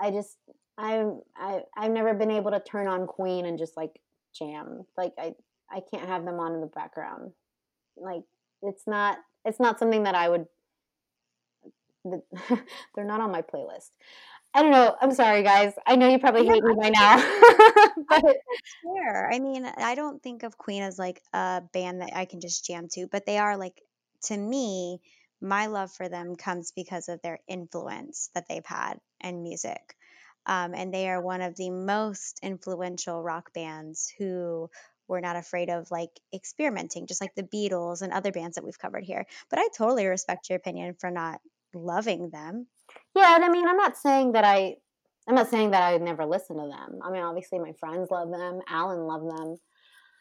I 0.00 0.10
just 0.10 0.36
I'm 0.76 1.20
I 1.36 1.62
I've 1.76 1.92
never 1.92 2.14
been 2.14 2.30
able 2.30 2.50
to 2.52 2.60
turn 2.60 2.88
on 2.88 3.06
Queen 3.06 3.46
and 3.46 3.58
just 3.58 3.76
like 3.76 4.00
jam. 4.34 4.86
Like 4.96 5.14
I 5.18 5.34
I 5.70 5.82
can't 5.92 6.08
have 6.08 6.24
them 6.24 6.40
on 6.40 6.54
in 6.54 6.60
the 6.60 6.66
background. 6.66 7.32
Like 7.96 8.22
it's 8.62 8.86
not 8.86 9.18
it's 9.44 9.60
not 9.60 9.78
something 9.78 10.04
that 10.04 10.14
I 10.14 10.28
would 10.28 10.46
they're 12.94 13.04
not 13.04 13.20
on 13.20 13.30
my 13.30 13.42
playlist. 13.42 13.90
I 14.54 14.62
don't 14.62 14.72
know. 14.72 14.96
I'm 15.00 15.12
sorry, 15.14 15.42
guys. 15.42 15.74
I 15.86 15.96
know 15.96 16.08
you 16.08 16.18
probably 16.18 16.44
Yeah, 16.44 16.50
hate 16.50 16.62
me 16.64 16.74
by 16.80 16.90
now, 16.90 17.16
but 18.08 18.22
think 18.22 18.38
that's 18.48 18.76
fair. 18.82 19.32
I 19.32 19.38
mean, 19.38 19.66
I 19.66 19.94
don't 19.94 20.22
think 20.22 20.42
of 20.42 20.58
Queen 20.58 20.82
as 20.82 20.98
like 20.98 21.22
a 21.32 21.62
band 21.72 22.00
that 22.00 22.10
I 22.14 22.24
can 22.24 22.40
just 22.40 22.64
jam 22.66 22.88
to, 22.92 23.06
but 23.10 23.26
they 23.26 23.38
are 23.38 23.56
like 23.56 23.80
to 24.24 24.36
me, 24.36 25.00
my 25.40 25.66
love 25.66 25.92
for 25.92 26.08
them 26.08 26.36
comes 26.36 26.72
because 26.74 27.08
of 27.08 27.22
their 27.22 27.38
influence 27.48 28.30
that 28.34 28.46
they've 28.48 28.66
had 28.66 28.94
in 29.20 29.42
music. 29.42 29.96
Um, 30.46 30.74
and 30.74 30.92
they 30.92 31.08
are 31.08 31.20
one 31.20 31.42
of 31.42 31.56
the 31.56 31.70
most 31.70 32.40
influential 32.42 33.22
rock 33.22 33.52
bands 33.52 34.12
who 34.18 34.70
were 35.06 35.20
not 35.20 35.36
afraid 35.36 35.70
of 35.70 35.90
like 35.90 36.10
experimenting, 36.34 37.06
just 37.06 37.20
like 37.20 37.34
the 37.34 37.42
Beatles 37.42 38.02
and 38.02 38.12
other 38.12 38.32
bands 38.32 38.56
that 38.56 38.64
we've 38.64 38.78
covered 38.78 39.04
here. 39.04 39.26
But 39.50 39.58
I 39.58 39.68
totally 39.76 40.06
respect 40.06 40.48
your 40.48 40.56
opinion 40.56 40.94
for 40.98 41.10
not 41.10 41.40
loving 41.74 42.30
them. 42.30 42.66
yeah, 43.14 43.34
and 43.36 43.44
I 43.44 43.48
mean, 43.48 43.68
I'm 43.68 43.76
not 43.76 43.96
saying 43.96 44.32
that 44.32 44.44
I 44.44 44.76
I'm 45.28 45.34
not 45.34 45.50
saying 45.50 45.72
that 45.72 45.82
I 45.82 45.92
would 45.92 46.02
never 46.02 46.24
listen 46.24 46.56
to 46.56 46.68
them. 46.68 47.00
I 47.04 47.10
mean, 47.10 47.22
obviously 47.22 47.58
my 47.58 47.72
friends 47.78 48.10
love 48.10 48.30
them. 48.30 48.60
Alan 48.68 49.00
loved 49.00 49.30
them. 49.30 49.56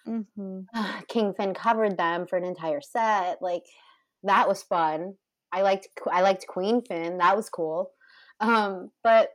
hmm 0.35 0.59
King 1.07 1.33
Finn 1.33 1.53
covered 1.53 1.97
them 1.97 2.27
for 2.27 2.37
an 2.37 2.43
entire 2.43 2.81
set. 2.81 3.41
Like 3.41 3.63
that 4.23 4.47
was 4.47 4.63
fun. 4.63 5.15
I 5.51 5.61
liked 5.61 5.87
I 6.11 6.21
liked 6.21 6.47
Queen 6.47 6.81
Finn. 6.81 7.17
That 7.19 7.35
was 7.37 7.49
cool. 7.49 7.91
Um, 8.39 8.91
but 9.03 9.29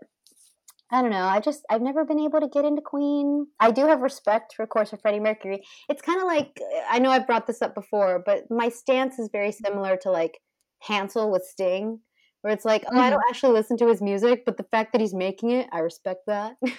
I 0.90 1.00
don't 1.00 1.10
know. 1.10 1.24
I 1.24 1.40
just 1.40 1.62
I've 1.70 1.80
never 1.80 2.04
been 2.04 2.20
able 2.20 2.40
to 2.40 2.48
get 2.48 2.64
into 2.66 2.82
Queen. 2.82 3.46
I 3.60 3.70
do 3.70 3.86
have 3.86 4.00
respect, 4.00 4.54
for, 4.54 4.62
of 4.64 4.68
course, 4.68 4.90
for 4.90 4.98
Freddie 4.98 5.20
Mercury. 5.20 5.62
It's 5.88 6.02
kind 6.02 6.20
of 6.20 6.26
like 6.26 6.60
I 6.90 6.98
know 6.98 7.10
I've 7.10 7.26
brought 7.26 7.46
this 7.46 7.62
up 7.62 7.74
before, 7.74 8.22
but 8.24 8.44
my 8.50 8.68
stance 8.68 9.18
is 9.18 9.30
very 9.32 9.52
similar 9.52 9.96
to 9.98 10.10
like 10.10 10.38
Hansel 10.80 11.30
with 11.30 11.44
Sting, 11.44 12.00
where 12.42 12.52
it's 12.52 12.66
like, 12.66 12.84
oh, 12.94 13.00
I 13.00 13.08
hmm 13.08 13.10
don't 13.10 13.22
actually 13.30 13.52
listen 13.52 13.78
to 13.78 13.88
his 13.88 14.02
music, 14.02 14.42
but 14.44 14.58
the 14.58 14.64
fact 14.70 14.92
that 14.92 15.00
he's 15.00 15.14
making 15.14 15.50
it, 15.52 15.68
I 15.72 15.78
respect 15.78 16.20
that. 16.26 16.56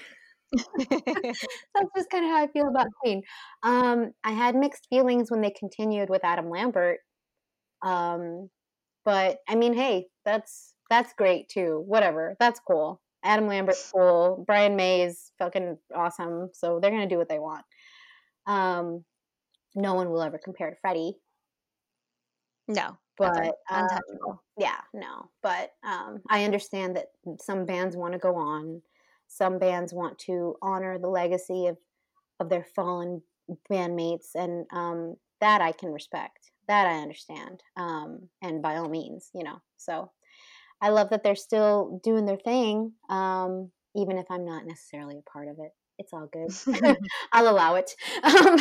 That's 1.75 1.89
just 1.95 2.09
kind 2.09 2.25
of 2.25 2.31
how 2.31 2.43
I 2.43 2.47
feel 2.47 2.67
about 2.67 2.87
Queen. 3.01 3.23
Um, 3.63 4.11
I 4.23 4.31
had 4.31 4.55
mixed 4.55 4.87
feelings 4.89 5.31
when 5.31 5.41
they 5.41 5.51
continued 5.51 6.09
with 6.09 6.23
Adam 6.23 6.49
Lambert. 6.49 6.99
Um, 7.83 8.49
but 9.05 9.39
I 9.47 9.55
mean, 9.55 9.73
hey, 9.73 10.07
that's 10.25 10.73
that's 10.89 11.13
great 11.13 11.49
too. 11.49 11.83
Whatever, 11.85 12.35
that's 12.39 12.59
cool. 12.59 13.01
Adam 13.23 13.47
Lambert's 13.47 13.91
cool. 13.93 14.43
Brian 14.47 14.75
May 14.75 15.01
is 15.03 15.31
fucking 15.39 15.77
awesome. 15.95 16.49
So 16.53 16.79
they're 16.79 16.91
gonna 16.91 17.07
do 17.07 17.17
what 17.17 17.29
they 17.29 17.39
want. 17.39 17.65
Um, 18.45 19.03
no 19.75 19.93
one 19.93 20.09
will 20.09 20.21
ever 20.21 20.37
compare 20.37 20.69
to 20.69 20.75
Freddie, 20.81 21.17
no, 22.67 22.97
but 23.17 23.55
um, 23.69 23.83
Untouchable. 23.83 24.43
yeah, 24.57 24.79
no. 24.93 25.29
But 25.41 25.71
um, 25.83 26.21
I 26.29 26.45
understand 26.45 26.95
that 26.95 27.07
some 27.39 27.65
bands 27.65 27.95
want 27.95 28.13
to 28.13 28.19
go 28.19 28.35
on. 28.35 28.81
Some 29.27 29.59
bands 29.59 29.93
want 29.93 30.17
to 30.19 30.55
honor 30.61 30.97
the 30.97 31.09
legacy 31.09 31.67
of 31.67 31.77
of 32.39 32.49
their 32.49 32.65
fallen 32.75 33.21
bandmates, 33.69 34.35
and 34.35 34.65
um, 34.71 35.15
that 35.41 35.61
I 35.61 35.71
can 35.71 35.91
respect. 35.91 36.42
That 36.67 36.87
I 36.87 37.01
understand, 37.01 37.61
um, 37.75 38.29
and 38.41 38.61
by 38.61 38.77
all 38.77 38.89
means, 38.89 39.29
you 39.33 39.43
know. 39.43 39.61
So 39.77 40.11
I 40.81 40.89
love 40.89 41.09
that 41.09 41.23
they're 41.23 41.35
still 41.35 41.99
doing 42.03 42.25
their 42.25 42.37
thing, 42.37 42.93
um, 43.09 43.71
even 43.95 44.17
if 44.17 44.25
I'm 44.29 44.45
not 44.45 44.65
necessarily 44.65 45.17
a 45.17 45.29
part 45.29 45.47
of 45.47 45.57
it. 45.59 45.71
It's 45.99 46.11
all 46.13 46.27
good. 46.31 46.51
I'll 47.33 47.47
allow 47.49 47.75
it. 47.75 47.91
Um, 48.23 48.57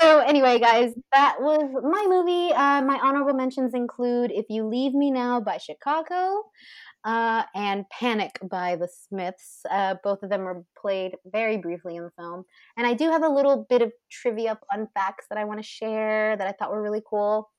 so 0.00 0.18
anyway, 0.20 0.58
guys, 0.58 0.92
that 1.12 1.36
was 1.40 1.70
my 1.82 2.06
movie. 2.08 2.52
Uh, 2.52 2.82
my 2.82 2.98
honorable 3.02 3.34
mentions 3.34 3.74
include 3.74 4.30
"If 4.32 4.46
You 4.48 4.66
Leave 4.66 4.94
Me 4.94 5.10
Now" 5.10 5.40
by 5.40 5.58
Chicago. 5.58 6.44
Uh, 7.04 7.44
and 7.54 7.84
Panic 7.90 8.38
by 8.50 8.76
the 8.76 8.88
Smiths. 8.88 9.62
Uh, 9.70 9.94
both 10.04 10.22
of 10.22 10.30
them 10.30 10.42
were 10.42 10.64
played 10.80 11.16
very 11.26 11.56
briefly 11.58 11.96
in 11.96 12.04
the 12.04 12.10
film. 12.18 12.44
And 12.76 12.86
I 12.86 12.94
do 12.94 13.10
have 13.10 13.22
a 13.24 13.28
little 13.28 13.66
bit 13.70 13.82
of 13.82 13.92
trivia 14.10 14.58
fun 14.70 14.88
facts 14.94 15.26
that 15.30 15.38
I 15.38 15.44
want 15.44 15.60
to 15.60 15.64
share 15.68 16.36
that 16.36 16.46
I 16.46 16.52
thought 16.52 16.70
were 16.72 16.82
really 16.82 17.02
cool. 17.08 17.50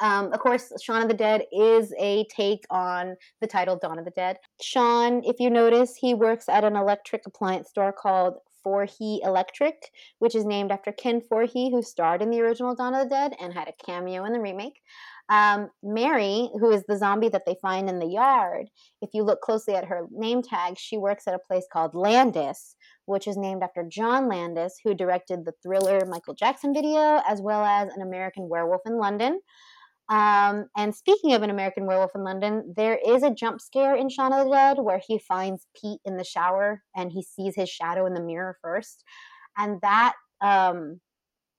Um, 0.00 0.32
of 0.32 0.40
course, 0.40 0.72
Shaun 0.82 1.02
of 1.02 1.08
the 1.08 1.14
Dead 1.14 1.44
is 1.52 1.92
a 1.98 2.26
take 2.34 2.64
on 2.70 3.16
the 3.40 3.46
title 3.46 3.78
Dawn 3.80 3.98
of 3.98 4.04
the 4.04 4.10
Dead. 4.10 4.36
Shaun, 4.60 5.22
if 5.24 5.40
you 5.40 5.50
notice, 5.50 5.96
he 5.96 6.14
works 6.14 6.48
at 6.48 6.64
an 6.64 6.76
electric 6.76 7.22
appliance 7.26 7.70
store 7.70 7.92
called 7.92 8.34
Foree 8.64 9.20
Electric, 9.22 9.90
which 10.18 10.34
is 10.34 10.44
named 10.44 10.72
after 10.72 10.92
Ken 10.92 11.20
Foree, 11.20 11.70
who 11.70 11.82
starred 11.82 12.20
in 12.20 12.30
the 12.30 12.40
original 12.40 12.74
Dawn 12.74 12.94
of 12.94 13.04
the 13.04 13.14
Dead 13.14 13.34
and 13.40 13.54
had 13.54 13.68
a 13.68 13.84
cameo 13.84 14.24
in 14.24 14.32
the 14.32 14.40
remake. 14.40 14.80
Um, 15.28 15.70
Mary, 15.82 16.50
who 16.60 16.70
is 16.70 16.84
the 16.86 16.96
zombie 16.96 17.28
that 17.30 17.46
they 17.46 17.56
find 17.60 17.88
in 17.88 17.98
the 17.98 18.06
yard, 18.06 18.68
if 19.02 19.10
you 19.12 19.24
look 19.24 19.40
closely 19.40 19.74
at 19.74 19.86
her 19.86 20.06
name 20.10 20.42
tag, 20.42 20.78
she 20.78 20.98
works 20.98 21.26
at 21.26 21.34
a 21.34 21.38
place 21.38 21.66
called 21.72 21.94
Landis, 21.94 22.76
which 23.06 23.26
is 23.26 23.36
named 23.36 23.62
after 23.62 23.84
John 23.88 24.28
Landis, 24.28 24.78
who 24.84 24.94
directed 24.94 25.44
the 25.44 25.54
thriller 25.62 26.04
Michael 26.06 26.34
Jackson 26.34 26.74
video, 26.74 27.22
as 27.28 27.40
well 27.40 27.64
as 27.64 27.92
An 27.92 28.02
American 28.02 28.48
Werewolf 28.48 28.82
in 28.86 28.98
London. 28.98 29.40
Um, 30.08 30.66
and 30.76 30.94
speaking 30.94 31.32
of 31.32 31.42
An 31.42 31.50
American 31.50 31.86
Werewolf 31.86 32.12
in 32.14 32.22
London, 32.22 32.74
there 32.76 32.98
is 33.04 33.22
a 33.22 33.30
jump 33.30 33.60
scare 33.60 33.96
in 33.96 34.08
Shaun 34.08 34.32
of 34.32 34.46
the 34.46 34.52
Dead 34.52 34.76
where 34.78 35.00
he 35.06 35.18
finds 35.18 35.66
Pete 35.80 36.00
in 36.04 36.16
the 36.16 36.24
shower 36.24 36.82
and 36.94 37.10
he 37.10 37.22
sees 37.22 37.54
his 37.56 37.68
shadow 37.68 38.06
in 38.06 38.14
the 38.14 38.22
mirror 38.22 38.56
first. 38.62 39.02
And 39.56 39.80
that 39.82 40.14
um, 40.40 41.00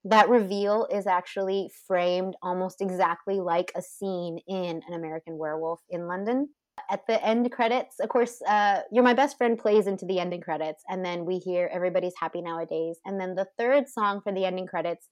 that 0.05 0.29
reveal 0.29 0.87
is 0.91 1.07
actually 1.07 1.69
framed 1.87 2.35
almost 2.41 2.79
exactly 2.79 3.39
like 3.39 3.71
a 3.75 3.81
scene 3.81 4.39
in 4.47 4.81
An 4.87 4.93
American 4.93 5.37
Werewolf 5.37 5.81
in 5.89 6.07
London. 6.07 6.49
At 6.89 7.07
the 7.07 7.21
end 7.25 7.51
credits, 7.51 7.99
of 7.99 8.07
course, 8.09 8.39
uh, 8.47 8.81
You're 8.91 9.03
My 9.03 9.15
Best 9.15 9.37
Friend 9.37 9.57
plays 9.57 9.87
into 9.87 10.05
the 10.05 10.19
ending 10.19 10.41
credits, 10.41 10.83
and 10.87 11.03
then 11.03 11.25
we 11.25 11.39
hear 11.39 11.69
Everybody's 11.73 12.13
Happy 12.19 12.39
Nowadays. 12.39 12.99
And 13.03 13.19
then 13.19 13.33
the 13.33 13.47
third 13.57 13.89
song 13.89 14.21
for 14.21 14.31
the 14.31 14.45
ending 14.45 14.67
credits 14.67 15.09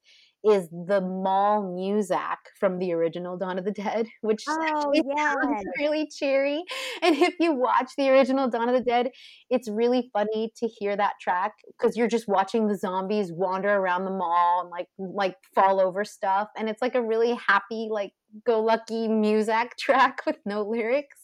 is 0.50 0.70
the 0.70 1.02
mall 1.02 1.74
music 1.76 2.20
from 2.60 2.80
the 2.80 2.94
original 2.94 3.38
Dawn 3.38 3.58
of 3.60 3.66
the 3.66 3.72
Dead, 3.72 4.08
which 4.22 4.46
Oh, 4.48 4.54
actually 4.62 5.04
sounds 5.18 5.64
really 5.80 6.08
cheery. 6.08 6.64
And 7.02 7.16
if 7.16 7.36
you 7.40 7.54
watch 7.54 7.92
the 7.98 8.10
original 8.10 8.50
Dawn 8.50 8.70
of 8.70 8.76
the 8.76 8.84
Dead, 8.84 9.12
it's 9.50 9.70
really 9.70 10.10
funny 10.14 10.52
to 10.58 10.68
hear 10.68 10.96
that 10.96 11.14
track 11.22 11.54
because 11.78 11.98
you're 11.98 12.08
just 12.08 12.28
watching 12.28 12.68
the 12.68 12.78
zombies 12.78 13.32
wander 13.32 13.70
around 13.74 14.06
the 14.06 14.12
mall 14.12 14.62
and 14.62 14.70
like 14.70 14.88
like 15.00 15.36
fall 15.54 15.80
over 15.80 16.06
stuff, 16.06 16.50
and 16.58 16.70
it's 16.70 16.82
like 16.82 16.96
a 16.96 17.02
really 17.02 17.34
happy, 17.48 17.88
like 17.92 18.12
go 18.46 18.62
lucky 18.62 19.08
music 19.08 19.76
track 19.80 20.22
with 20.26 20.38
no 20.46 20.62
lyrics. 20.64 21.18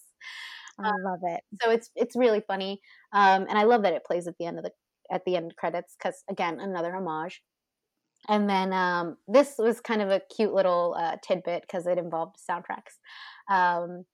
I 0.79 0.91
love 1.03 1.19
it. 1.23 1.41
So 1.61 1.71
it's 1.71 1.89
it's 1.95 2.15
really 2.15 2.41
funny, 2.47 2.81
um, 3.13 3.45
and 3.49 3.57
I 3.57 3.63
love 3.63 3.83
that 3.83 3.93
it 3.93 4.05
plays 4.05 4.27
at 4.27 4.35
the 4.39 4.45
end 4.45 4.57
of 4.57 4.63
the 4.63 4.71
at 5.11 5.23
the 5.25 5.35
end 5.35 5.55
credits 5.57 5.95
because 5.97 6.23
again 6.29 6.59
another 6.59 6.95
homage. 6.95 7.41
And 8.29 8.49
then 8.49 8.71
um, 8.73 9.17
this 9.27 9.55
was 9.57 9.79
kind 9.79 10.01
of 10.01 10.09
a 10.09 10.21
cute 10.35 10.53
little 10.53 10.95
uh, 10.97 11.17
tidbit 11.23 11.63
because 11.63 11.87
it 11.87 11.97
involved 11.97 12.37
soundtracks. 12.49 12.99
Um, 13.49 14.05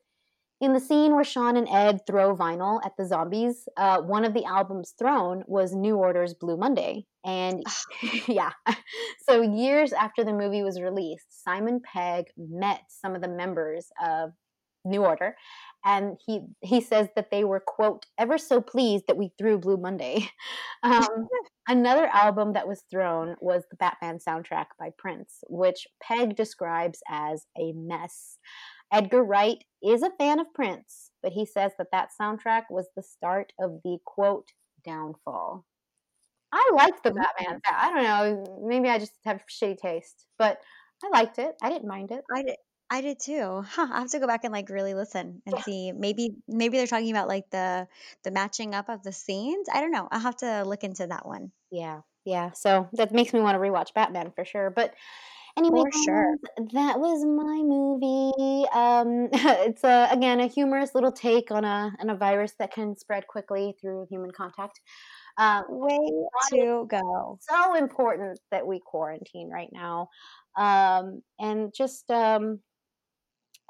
in 0.59 0.73
the 0.73 0.79
scene 0.79 1.13
where 1.13 1.23
Shaun 1.23 1.55
and 1.55 1.67
Ed 1.69 2.01
throw 2.07 2.35
vinyl 2.35 2.79
at 2.83 2.93
the 2.97 3.05
zombies, 3.05 3.67
uh, 3.77 4.01
one 4.01 4.25
of 4.25 4.33
the 4.33 4.45
albums 4.45 4.95
thrown 4.97 5.43
was 5.45 5.75
New 5.75 5.97
Order's 5.97 6.33
Blue 6.33 6.57
Monday. 6.57 7.05
And 7.23 7.63
yeah, 8.27 8.51
so 9.29 9.41
years 9.41 9.93
after 9.93 10.23
the 10.23 10.33
movie 10.33 10.63
was 10.63 10.81
released, 10.81 11.43
Simon 11.43 11.79
Pegg 11.81 12.25
met 12.37 12.81
some 12.87 13.13
of 13.13 13.21
the 13.21 13.27
members 13.27 13.89
of 14.03 14.31
New 14.83 15.03
Order, 15.03 15.35
and 15.87 16.17
he 16.25 16.41
he 16.61 16.81
says 16.81 17.07
that 17.15 17.31
they 17.31 17.45
were 17.45 17.61
quote 17.65 18.05
ever 18.17 18.37
so 18.37 18.59
pleased 18.59 19.05
that 19.07 19.15
we 19.15 19.31
threw 19.37 19.57
Blue 19.57 19.77
Monday. 19.77 20.29
Um, 20.83 21.27
another 21.67 22.05
album 22.13 22.53
that 22.53 22.67
was 22.67 22.83
thrown 22.89 23.35
was 23.41 23.63
the 23.69 23.77
Batman 23.77 24.19
soundtrack 24.19 24.67
by 24.79 24.91
Prince, 24.95 25.39
which 25.49 25.87
Pegg 26.01 26.35
describes 26.35 26.99
as 27.09 27.47
a 27.59 27.73
mess. 27.73 28.37
Edgar 28.93 29.23
Wright 29.23 29.57
is 29.83 30.03
a 30.03 30.11
fan 30.19 30.39
of 30.39 30.53
Prince, 30.53 31.09
but 31.23 31.31
he 31.31 31.47
says 31.47 31.71
that 31.79 31.87
that 31.91 32.11
soundtrack 32.21 32.65
was 32.69 32.87
the 32.95 33.01
start 33.01 33.53
of 33.59 33.79
the 33.83 33.97
quote 34.05 34.49
downfall. 34.85 35.65
I 36.53 36.69
liked 36.75 37.03
the 37.03 37.11
Batman. 37.11 37.59
I 37.67 37.91
don't 37.91 38.03
know. 38.03 38.59
Maybe 38.63 38.87
I 38.87 38.99
just 38.99 39.13
have 39.25 39.43
shitty 39.49 39.79
taste, 39.79 40.27
but 40.37 40.59
I 41.03 41.09
liked 41.09 41.39
it. 41.39 41.55
I 41.61 41.69
didn't 41.69 41.87
mind 41.87 42.11
it. 42.11 42.23
I 42.33 42.43
did. 42.43 42.57
I 42.89 43.01
did 43.01 43.19
too. 43.19 43.63
Huh, 43.67 43.87
I 43.91 43.99
have 43.99 44.11
to 44.11 44.19
go 44.19 44.27
back 44.27 44.43
and 44.43 44.53
like 44.53 44.69
really 44.69 44.93
listen 44.93 45.41
and 45.45 45.55
yeah. 45.55 45.61
see. 45.63 45.91
Maybe 45.91 46.35
maybe 46.47 46.77
they're 46.77 46.87
talking 46.87 47.11
about 47.11 47.27
like 47.27 47.49
the 47.49 47.87
the 48.23 48.31
matching 48.31 48.73
up 48.73 48.89
of 48.89 49.03
the 49.03 49.11
scenes. 49.11 49.67
I 49.71 49.81
don't 49.81 49.91
know. 49.91 50.07
I'll 50.11 50.19
have 50.19 50.37
to 50.37 50.63
look 50.63 50.83
into 50.83 51.07
that 51.07 51.25
one. 51.25 51.51
Yeah. 51.71 52.01
Yeah. 52.25 52.51
So 52.51 52.87
that 52.93 53.11
makes 53.11 53.33
me 53.33 53.41
want 53.41 53.55
to 53.55 53.59
rewatch 53.59 53.93
Batman 53.93 54.31
for 54.35 54.45
sure. 54.45 54.69
But 54.69 54.93
Anyway, 55.57 55.81
For 55.91 56.03
sure. 56.03 56.35
that 56.73 56.99
was 56.99 57.25
my 57.25 57.63
movie. 57.63 58.67
Um, 58.75 59.29
it's 59.65 59.83
a, 59.83 60.07
again 60.11 60.39
a 60.39 60.45
humorous 60.45 60.93
little 60.93 61.11
take 61.11 61.49
on 61.49 61.65
a 61.65 61.91
on 61.99 62.11
a 62.11 62.15
virus 62.15 62.53
that 62.59 62.71
can 62.71 62.95
spread 62.95 63.25
quickly 63.25 63.75
through 63.81 64.05
human 64.07 64.29
contact. 64.29 64.79
Um, 65.39 65.63
Way 65.69 65.97
to 66.51 66.87
go. 66.87 67.39
So 67.41 67.75
important 67.75 68.39
that 68.51 68.67
we 68.67 68.79
quarantine 68.79 69.49
right 69.49 69.69
now, 69.71 70.09
um, 70.57 71.23
and 71.39 71.73
just 71.73 72.09
um, 72.11 72.59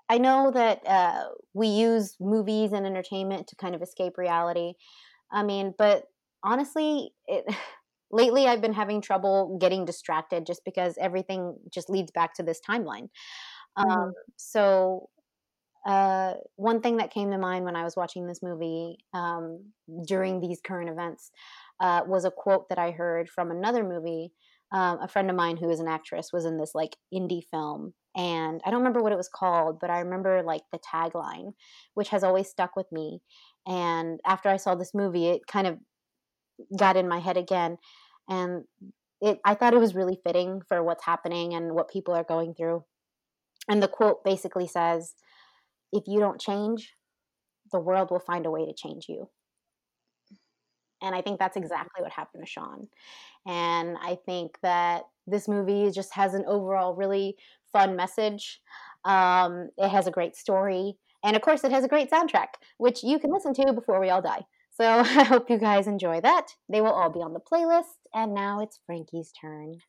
I 0.10 0.18
know 0.18 0.52
that 0.52 0.88
uh, 0.88 1.24
we 1.54 1.68
use 1.68 2.16
movies 2.20 2.72
and 2.72 2.86
entertainment 2.86 3.48
to 3.48 3.56
kind 3.56 3.76
of 3.76 3.82
escape 3.82 4.18
reality. 4.18 4.74
I 5.32 5.44
mean, 5.44 5.74
but 5.78 6.06
honestly, 6.44 7.12
it 7.28 7.46
lately 8.12 8.48
I've 8.48 8.62
been 8.62 8.74
having 8.74 9.02
trouble 9.02 9.58
getting 9.60 9.86
distracted 9.86 10.46
just 10.46 10.64
because 10.64 10.98
everything 11.00 11.58
just 11.74 11.90
leads 11.90 12.12
back 12.12 12.34
to 12.36 12.44
this 12.44 12.62
timeline. 12.68 13.10
Mm-hmm. 13.78 13.90
Um, 13.90 14.14
so, 14.38 15.10
uh, 15.86 16.34
one 16.56 16.82
thing 16.82 16.98
that 16.98 17.14
came 17.14 17.32
to 17.32 17.38
mind 17.38 17.64
when 17.64 17.76
I 17.76 17.84
was 17.84 17.96
watching 17.96 18.28
this 18.28 18.44
movie 18.44 18.98
um, 19.14 19.64
during 20.06 20.42
these 20.42 20.60
current 20.62 20.90
events 20.90 21.32
uh, 21.80 22.02
was 22.06 22.26
a 22.26 22.32
quote 22.32 22.68
that 22.70 22.78
I 22.78 22.92
heard 22.92 23.30
from 23.30 23.52
another 23.52 23.84
movie. 23.84 24.34
Um, 24.72 25.00
a 25.02 25.08
friend 25.08 25.30
of 25.30 25.36
mine 25.36 25.56
who 25.56 25.70
is 25.70 25.80
an 25.80 25.88
actress 25.88 26.34
was 26.34 26.44
in 26.44 26.58
this 26.58 26.76
like 26.76 26.98
indie 27.14 27.44
film 27.50 27.94
and 28.18 28.60
i 28.66 28.70
don't 28.70 28.80
remember 28.80 29.02
what 29.02 29.14
it 29.14 29.18
was 29.18 29.30
called 29.30 29.80
but 29.80 29.90
i 29.90 30.00
remember 30.00 30.42
like 30.44 30.64
the 30.74 30.80
tagline 30.80 31.54
which 31.94 32.10
has 32.10 32.24
always 32.24 32.50
stuck 32.50 32.76
with 32.76 32.92
me 32.92 33.22
and 33.66 34.20
after 34.26 34.50
i 34.50 34.58
saw 34.58 34.76
this 34.76 34.94
movie 34.94 35.28
it 35.28 35.42
kind 35.48 35.68
of 35.68 35.78
got 36.78 36.98
in 36.98 37.08
my 37.08 37.20
head 37.20 37.38
again 37.38 37.78
and 38.28 38.64
it 39.22 39.40
i 39.46 39.54
thought 39.54 39.74
it 39.74 39.80
was 39.80 39.96
really 39.96 40.20
fitting 40.26 40.62
for 40.68 40.84
what's 40.84 41.06
happening 41.06 41.54
and 41.54 41.74
what 41.74 41.90
people 41.90 42.14
are 42.14 42.24
going 42.24 42.54
through 42.54 42.84
and 43.70 43.82
the 43.82 43.88
quote 43.88 44.24
basically 44.26 44.68
says 44.68 45.14
if 45.94 46.04
you 46.08 46.20
don't 46.20 46.42
change 46.42 46.94
the 47.72 47.80
world 47.80 48.10
will 48.10 48.20
find 48.20 48.46
a 48.46 48.52
way 48.52 48.66
to 48.66 48.74
change 48.74 49.06
you 49.08 49.30
and 51.02 51.16
i 51.16 51.22
think 51.22 51.40
that's 51.40 51.58
exactly 51.58 52.02
what 52.02 52.12
happened 52.12 52.44
to 52.44 52.50
shaun 52.50 52.88
and 53.46 53.98
i 54.02 54.18
think 54.26 54.58
that 54.62 55.04
this 55.26 55.48
movie 55.48 55.90
just 55.92 56.14
has 56.14 56.34
an 56.34 56.44
overall 56.48 56.96
really 56.96 57.36
fun 57.72 57.96
message 57.96 58.62
um, 59.06 59.70
it 59.78 59.90
has 59.90 60.08
a 60.08 60.12
great 60.12 60.36
story 60.36 60.98
and 61.24 61.36
of 61.36 61.42
course 61.42 61.64
it 61.64 61.72
has 61.72 61.84
a 61.84 61.88
great 61.88 62.10
soundtrack 62.10 62.56
which 62.78 63.04
you 63.04 63.20
can 63.20 63.32
listen 63.32 63.54
to 63.54 63.74
before 63.74 64.00
we 64.00 64.10
all 64.10 64.22
die 64.22 64.46
so 64.78 64.86
I 65.00 65.24
hope 65.24 65.50
you 65.50 65.58
guys 65.58 65.88
enjoy 65.88 66.22
that. 66.22 66.50
They 66.70 66.82
will 66.82 66.92
all 66.92 67.10
be 67.10 67.20
on 67.20 67.34
the 67.34 67.40
playlist. 67.40 67.98
And 68.14 68.34
now 68.34 68.62
it's 68.62 68.80
Frankie's 68.86 69.32
turn. 69.32 69.80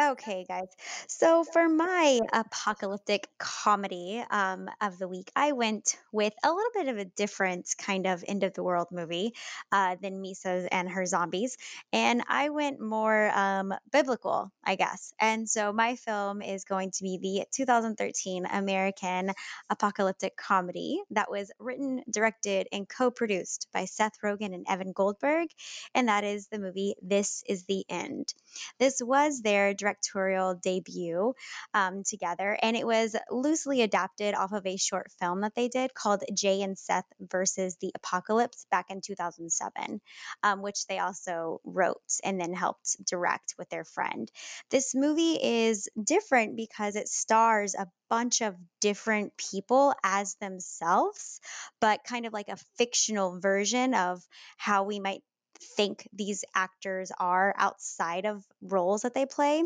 Okay, 0.00 0.44
guys. 0.48 0.66
So 1.06 1.44
for 1.44 1.68
my 1.68 2.18
apocalyptic 2.32 3.28
comedy 3.38 4.24
um, 4.28 4.68
of 4.80 4.98
the 4.98 5.06
week, 5.06 5.30
I 5.36 5.52
went 5.52 5.96
with 6.10 6.32
a 6.42 6.50
little 6.50 6.70
bit 6.74 6.88
of 6.88 6.98
a 6.98 7.04
different 7.04 7.72
kind 7.78 8.08
of 8.08 8.24
end 8.26 8.42
of 8.42 8.54
the 8.54 8.64
world 8.64 8.88
movie 8.90 9.34
uh, 9.70 9.94
than 10.02 10.20
Misa's 10.20 10.66
and 10.72 10.88
her 10.88 11.06
zombies. 11.06 11.56
And 11.92 12.24
I 12.28 12.48
went 12.48 12.80
more 12.80 13.30
um, 13.38 13.72
biblical, 13.92 14.50
I 14.64 14.74
guess. 14.74 15.12
And 15.20 15.48
so 15.48 15.72
my 15.72 15.94
film 15.94 16.42
is 16.42 16.64
going 16.64 16.90
to 16.90 17.04
be 17.04 17.18
the 17.22 17.46
2013 17.54 18.46
American 18.46 19.30
apocalyptic 19.70 20.36
comedy 20.36 21.02
that 21.10 21.30
was 21.30 21.52
written, 21.60 22.02
directed, 22.10 22.66
and 22.72 22.88
co 22.88 23.12
produced 23.12 23.68
by 23.72 23.84
Seth 23.84 24.14
Rogen 24.24 24.54
and 24.54 24.66
Evan 24.68 24.90
Goldberg. 24.90 25.50
And 25.94 26.08
that 26.08 26.24
is 26.24 26.48
the 26.48 26.58
movie 26.58 26.96
This 27.00 27.44
Is 27.46 27.62
the 27.66 27.84
End. 27.88 28.34
This 28.78 29.00
was 29.02 29.40
their 29.42 29.74
directorial 29.84 30.54
debut 30.54 31.34
um, 31.74 32.02
together, 32.04 32.56
and 32.62 32.76
it 32.76 32.86
was 32.86 33.14
loosely 33.30 33.82
adapted 33.82 34.34
off 34.34 34.52
of 34.52 34.66
a 34.66 34.76
short 34.76 35.10
film 35.20 35.42
that 35.42 35.54
they 35.54 35.68
did 35.68 35.94
called 35.94 36.22
Jay 36.34 36.62
and 36.62 36.78
Seth 36.78 37.04
versus 37.20 37.76
the 37.80 37.92
Apocalypse 37.94 38.66
back 38.70 38.86
in 38.90 39.00
2007, 39.00 40.00
um, 40.42 40.62
which 40.62 40.86
they 40.86 40.98
also 40.98 41.60
wrote 41.64 42.00
and 42.24 42.40
then 42.40 42.54
helped 42.54 42.96
direct 43.06 43.54
with 43.58 43.68
their 43.68 43.84
friend. 43.84 44.30
This 44.70 44.94
movie 44.94 45.38
is 45.40 45.88
different 46.02 46.56
because 46.56 46.96
it 46.96 47.08
stars 47.08 47.74
a 47.74 47.86
bunch 48.08 48.40
of 48.40 48.54
different 48.80 49.36
people 49.36 49.94
as 50.02 50.36
themselves, 50.36 51.40
but 51.80 52.04
kind 52.04 52.26
of 52.26 52.32
like 52.32 52.48
a 52.48 52.56
fictional 52.78 53.40
version 53.40 53.94
of 53.94 54.22
how 54.56 54.84
we 54.84 55.00
might 55.00 55.22
think 55.58 56.08
these 56.12 56.44
actors 56.54 57.12
are 57.18 57.54
outside 57.56 58.26
of 58.26 58.44
roles 58.62 59.02
that 59.02 59.14
they 59.14 59.26
play. 59.26 59.62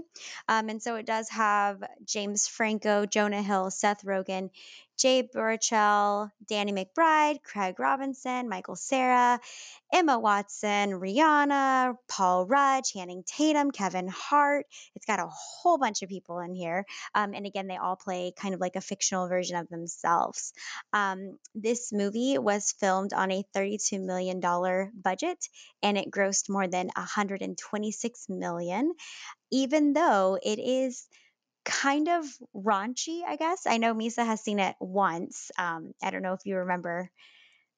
Um, 0.49 0.69
and 0.69 0.83
so 0.83 0.97
it 0.97 1.07
does 1.07 1.29
have 1.31 1.83
James 2.05 2.47
Franco, 2.47 3.07
Jonah 3.07 3.43
Hill, 3.43 3.71
Seth 3.71 4.05
Rogen, 4.05 4.51
Jay 4.99 5.23
Baruchel, 5.23 6.31
Danny 6.49 6.73
McBride, 6.73 7.43
Craig 7.45 7.79
Robinson, 7.79 8.49
Michael 8.49 8.75
Cera, 8.75 9.41
Emma 9.93 10.19
Watson, 10.19 10.91
Rihanna, 10.91 11.95
Paul 12.09 12.47
Rudd, 12.47 12.85
Channing 12.85 13.23
Tatum, 13.25 13.71
Kevin 13.71 14.09
Hart. 14.09 14.67
It's 14.97 15.07
got 15.07 15.21
a 15.21 15.29
whole 15.29 15.79
bunch 15.79 16.03
of 16.03 16.09
people 16.09 16.41
in 16.41 16.55
here. 16.55 16.85
Um, 17.15 17.33
and 17.33 17.47
again, 17.47 17.69
they 17.69 17.77
all 17.77 17.95
play 17.95 18.33
kind 18.37 18.55
of 18.55 18.61
like 18.61 18.75
a 18.75 18.81
fictional 18.81 19.29
version 19.29 19.57
of 19.57 19.69
themselves. 19.69 20.53
Um, 20.93 21.39
this 21.55 21.93
movie 21.93 22.37
was 22.39 22.75
filmed 22.81 23.13
on 23.13 23.31
a 23.31 23.45
$32 23.55 24.01
million 24.01 24.41
budget 24.41 25.49
and 25.83 25.97
it 25.97 26.11
grossed 26.11 26.51
more 26.51 26.67
than 26.67 26.89
126 26.89 28.29
million, 28.29 28.93
even 29.53 29.93
though 29.93 30.39
it 30.43 30.59
is 30.59 31.07
kind 31.69 32.09
of 32.09 32.25
raunchy, 32.57 33.21
I 33.27 33.37
guess. 33.37 33.67
I 33.67 33.77
know 33.77 33.95
Misa 33.95 34.25
has 34.25 34.41
seen 34.41 34.59
it 34.59 34.75
once. 34.81 35.51
Um, 35.59 35.93
I 36.03 36.11
don't 36.11 36.23
know 36.23 36.33
if 36.33 36.47
you 36.47 36.57
remember 36.57 37.11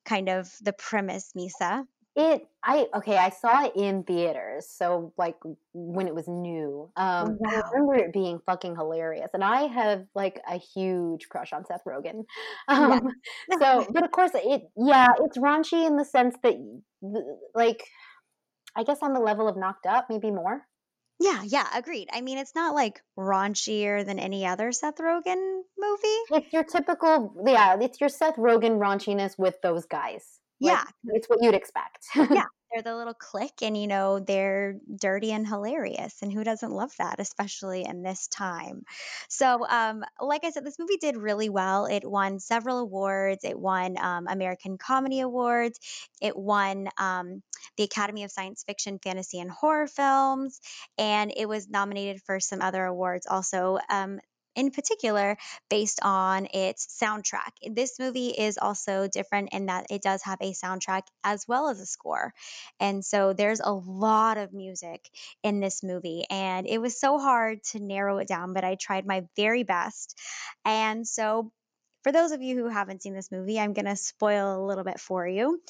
kind 0.04 0.28
of 0.28 0.48
the 0.62 0.72
premise, 0.72 1.32
Misa. 1.36 1.84
It 2.16 2.46
I 2.64 2.86
okay, 2.94 3.16
I 3.16 3.30
saw 3.30 3.66
it 3.66 3.72
in 3.76 4.02
theaters, 4.02 4.68
so 4.68 5.12
like 5.16 5.36
when 5.72 6.08
it 6.08 6.14
was 6.14 6.26
new. 6.26 6.90
Um 6.96 7.38
wow. 7.38 7.62
I 7.64 7.70
remember 7.72 7.94
it 7.94 8.12
being 8.12 8.40
fucking 8.44 8.74
hilarious. 8.74 9.30
And 9.32 9.44
I 9.44 9.68
have 9.68 10.06
like 10.14 10.40
a 10.50 10.56
huge 10.58 11.28
crush 11.28 11.52
on 11.52 11.64
Seth 11.64 11.82
Rogen. 11.86 12.24
Um 12.68 13.10
yeah. 13.48 13.58
so 13.60 13.86
but 13.92 14.04
of 14.04 14.10
course 14.10 14.32
it 14.34 14.62
yeah, 14.76 15.06
it's 15.20 15.38
raunchy 15.38 15.86
in 15.86 15.96
the 15.96 16.04
sense 16.04 16.34
that 16.42 16.54
like 17.54 17.84
I 18.74 18.82
guess 18.82 18.98
on 19.02 19.12
the 19.12 19.20
level 19.20 19.46
of 19.46 19.56
knocked 19.56 19.86
up, 19.86 20.06
maybe 20.10 20.32
more. 20.32 20.66
Yeah, 21.20 21.42
yeah, 21.44 21.66
agreed. 21.74 22.08
I 22.12 22.22
mean, 22.22 22.38
it's 22.38 22.54
not 22.54 22.74
like 22.74 23.02
raunchier 23.18 24.04
than 24.04 24.18
any 24.18 24.46
other 24.46 24.72
Seth 24.72 24.96
Rogen 24.96 25.60
movie. 25.78 26.42
It's 26.44 26.52
your 26.52 26.64
typical, 26.64 27.34
yeah, 27.46 27.76
it's 27.78 28.00
your 28.00 28.08
Seth 28.08 28.36
Rogen 28.36 28.78
raunchiness 28.78 29.38
with 29.38 29.60
those 29.62 29.84
guys. 29.84 30.24
Like, 30.60 30.72
yeah. 30.72 30.84
It's 31.14 31.28
what 31.28 31.40
you'd 31.42 31.54
expect. 31.54 32.06
yeah. 32.16 32.44
They're 32.72 32.82
the 32.82 32.94
little 32.94 33.14
clique 33.14 33.62
and, 33.62 33.76
you 33.76 33.88
know, 33.88 34.20
they're 34.20 34.74
dirty 34.94 35.32
and 35.32 35.44
hilarious. 35.46 36.22
And 36.22 36.32
who 36.32 36.44
doesn't 36.44 36.70
love 36.70 36.92
that, 36.98 37.18
especially 37.18 37.84
in 37.84 38.02
this 38.02 38.28
time? 38.28 38.84
So, 39.28 39.66
um, 39.68 40.04
like 40.20 40.44
I 40.44 40.50
said, 40.50 40.64
this 40.64 40.78
movie 40.78 40.96
did 40.98 41.16
really 41.16 41.48
well. 41.48 41.86
It 41.86 42.08
won 42.08 42.38
several 42.38 42.78
awards. 42.78 43.42
It 43.44 43.58
won 43.58 43.98
um, 43.98 44.26
American 44.28 44.78
Comedy 44.78 45.18
Awards. 45.18 45.80
It 46.20 46.36
won 46.36 46.88
um, 46.96 47.42
the 47.76 47.82
Academy 47.82 48.22
of 48.22 48.30
Science 48.30 48.62
Fiction, 48.64 49.00
Fantasy, 49.02 49.40
and 49.40 49.50
Horror 49.50 49.88
Films. 49.88 50.60
And 50.96 51.32
it 51.36 51.48
was 51.48 51.68
nominated 51.68 52.22
for 52.22 52.38
some 52.38 52.62
other 52.62 52.84
awards 52.84 53.26
also. 53.26 53.78
In 54.56 54.70
particular 54.70 55.36
based 55.68 56.00
on 56.02 56.46
its 56.52 56.86
soundtrack. 57.00 57.52
This 57.74 57.98
movie 57.98 58.28
is 58.28 58.58
also 58.58 59.08
different 59.08 59.50
in 59.52 59.66
that 59.66 59.86
it 59.90 60.02
does 60.02 60.22
have 60.24 60.38
a 60.40 60.52
soundtrack 60.52 61.02
as 61.24 61.46
well 61.48 61.68
as 61.68 61.80
a 61.80 61.86
score. 61.86 62.32
And 62.78 63.04
so 63.04 63.32
there's 63.32 63.60
a 63.60 63.72
lot 63.72 64.38
of 64.38 64.52
music 64.52 65.08
in 65.42 65.60
this 65.60 65.82
movie. 65.82 66.24
And 66.30 66.66
it 66.66 66.78
was 66.78 66.98
so 66.98 67.18
hard 67.18 67.62
to 67.72 67.80
narrow 67.80 68.18
it 68.18 68.28
down, 68.28 68.52
but 68.52 68.64
I 68.64 68.74
tried 68.74 69.06
my 69.06 69.24
very 69.36 69.62
best. 69.62 70.18
And 70.64 71.06
so 71.06 71.52
for 72.02 72.12
those 72.12 72.32
of 72.32 72.42
you 72.42 72.56
who 72.56 72.68
haven't 72.68 73.02
seen 73.02 73.14
this 73.14 73.30
movie, 73.30 73.58
I'm 73.58 73.72
going 73.72 73.86
to 73.86 73.96
spoil 73.96 74.56
a 74.56 74.66
little 74.66 74.84
bit 74.84 74.98
for 75.00 75.26
you. 75.26 75.60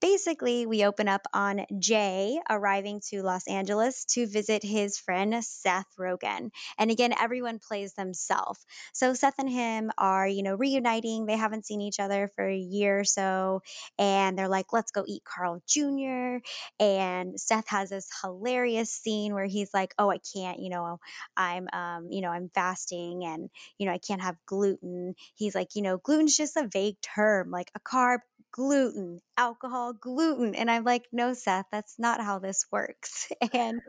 Basically, 0.00 0.66
we 0.66 0.84
open 0.84 1.08
up 1.08 1.22
on 1.32 1.64
Jay 1.78 2.38
arriving 2.48 3.00
to 3.08 3.22
Los 3.22 3.48
Angeles 3.48 4.04
to 4.06 4.26
visit 4.26 4.62
his 4.62 4.98
friend 4.98 5.42
Seth 5.42 5.86
Rogen. 5.98 6.50
And 6.78 6.90
again, 6.90 7.14
everyone 7.18 7.58
plays 7.58 7.94
themselves. 7.94 8.64
So 8.92 9.14
Seth 9.14 9.38
and 9.38 9.48
him 9.48 9.90
are, 9.96 10.28
you 10.28 10.42
know, 10.42 10.54
reuniting. 10.54 11.26
They 11.26 11.36
haven't 11.36 11.66
seen 11.66 11.80
each 11.80 12.00
other 12.00 12.30
for 12.36 12.46
a 12.46 12.56
year 12.56 13.00
or 13.00 13.04
so. 13.04 13.62
And 13.98 14.38
they're 14.38 14.48
like, 14.48 14.72
let's 14.72 14.92
go 14.92 15.04
eat 15.06 15.22
Carl 15.24 15.62
Jr. 15.66 16.38
And 16.78 17.40
Seth 17.40 17.68
has 17.68 17.90
this 17.90 18.08
hilarious 18.22 18.90
scene 18.90 19.34
where 19.34 19.46
he's 19.46 19.72
like, 19.72 19.94
oh, 19.98 20.10
I 20.10 20.18
can't, 20.34 20.60
you 20.60 20.70
know, 20.70 21.00
I'm, 21.36 21.68
um, 21.72 22.08
you 22.10 22.20
know, 22.20 22.30
I'm 22.30 22.50
fasting 22.54 23.24
and, 23.24 23.50
you 23.78 23.86
know, 23.86 23.92
I 23.92 23.98
can't 23.98 24.22
have 24.22 24.36
gluten. 24.46 25.14
He's 25.34 25.54
like, 25.54 25.74
you 25.78 25.82
know, 25.84 25.98
gluten's 25.98 26.36
just 26.36 26.56
a 26.56 26.68
vague 26.72 26.96
term, 27.02 27.52
like 27.52 27.70
a 27.76 27.80
carb, 27.80 28.18
gluten, 28.52 29.20
alcohol, 29.36 29.92
gluten. 29.94 30.56
And 30.56 30.68
I'm 30.68 30.84
like, 30.84 31.04
no, 31.12 31.34
Seth, 31.34 31.66
that's 31.72 31.94
not 32.00 32.20
how 32.20 32.40
this 32.40 32.66
works. 32.72 33.28
And 33.54 33.80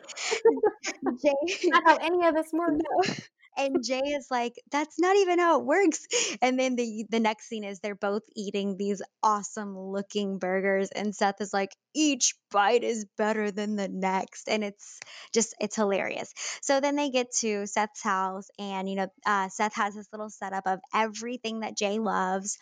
Jay, 1.23 1.33
not 1.65 1.83
how 1.85 1.97
any 1.97 2.27
of 2.27 2.35
this 2.35 2.51
works. 2.53 2.77
No 2.91 3.13
and 3.57 3.83
Jay 3.83 4.01
is 4.05 4.27
like, 4.31 4.53
"That's 4.71 4.99
not 4.99 5.17
even 5.17 5.39
how 5.39 5.59
it 5.59 5.65
works." 5.65 6.07
And 6.41 6.59
then 6.59 6.75
the 6.75 7.05
the 7.09 7.19
next 7.19 7.47
scene 7.47 7.63
is 7.65 7.79
they're 7.79 7.95
both 7.95 8.23
eating 8.35 8.77
these 8.77 9.01
awesome 9.23 9.77
looking 9.77 10.37
burgers, 10.39 10.89
and 10.91 11.15
Seth 11.15 11.41
is 11.41 11.53
like, 11.53 11.75
"Each 11.95 12.35
bite 12.51 12.83
is 12.83 13.05
better 13.17 13.51
than 13.51 13.75
the 13.75 13.87
next," 13.87 14.49
and 14.49 14.63
it's 14.63 14.99
just 15.33 15.53
it's 15.59 15.75
hilarious. 15.75 16.33
So 16.61 16.79
then 16.79 16.95
they 16.95 17.09
get 17.09 17.31
to 17.39 17.65
Seth's 17.67 18.01
house, 18.03 18.47
and 18.57 18.89
you 18.89 18.95
know, 18.95 19.07
uh, 19.25 19.49
Seth 19.49 19.75
has 19.75 19.95
this 19.95 20.07
little 20.11 20.29
setup 20.29 20.67
of 20.67 20.79
everything 20.93 21.61
that 21.61 21.77
Jay 21.77 21.99
loves, 21.99 22.57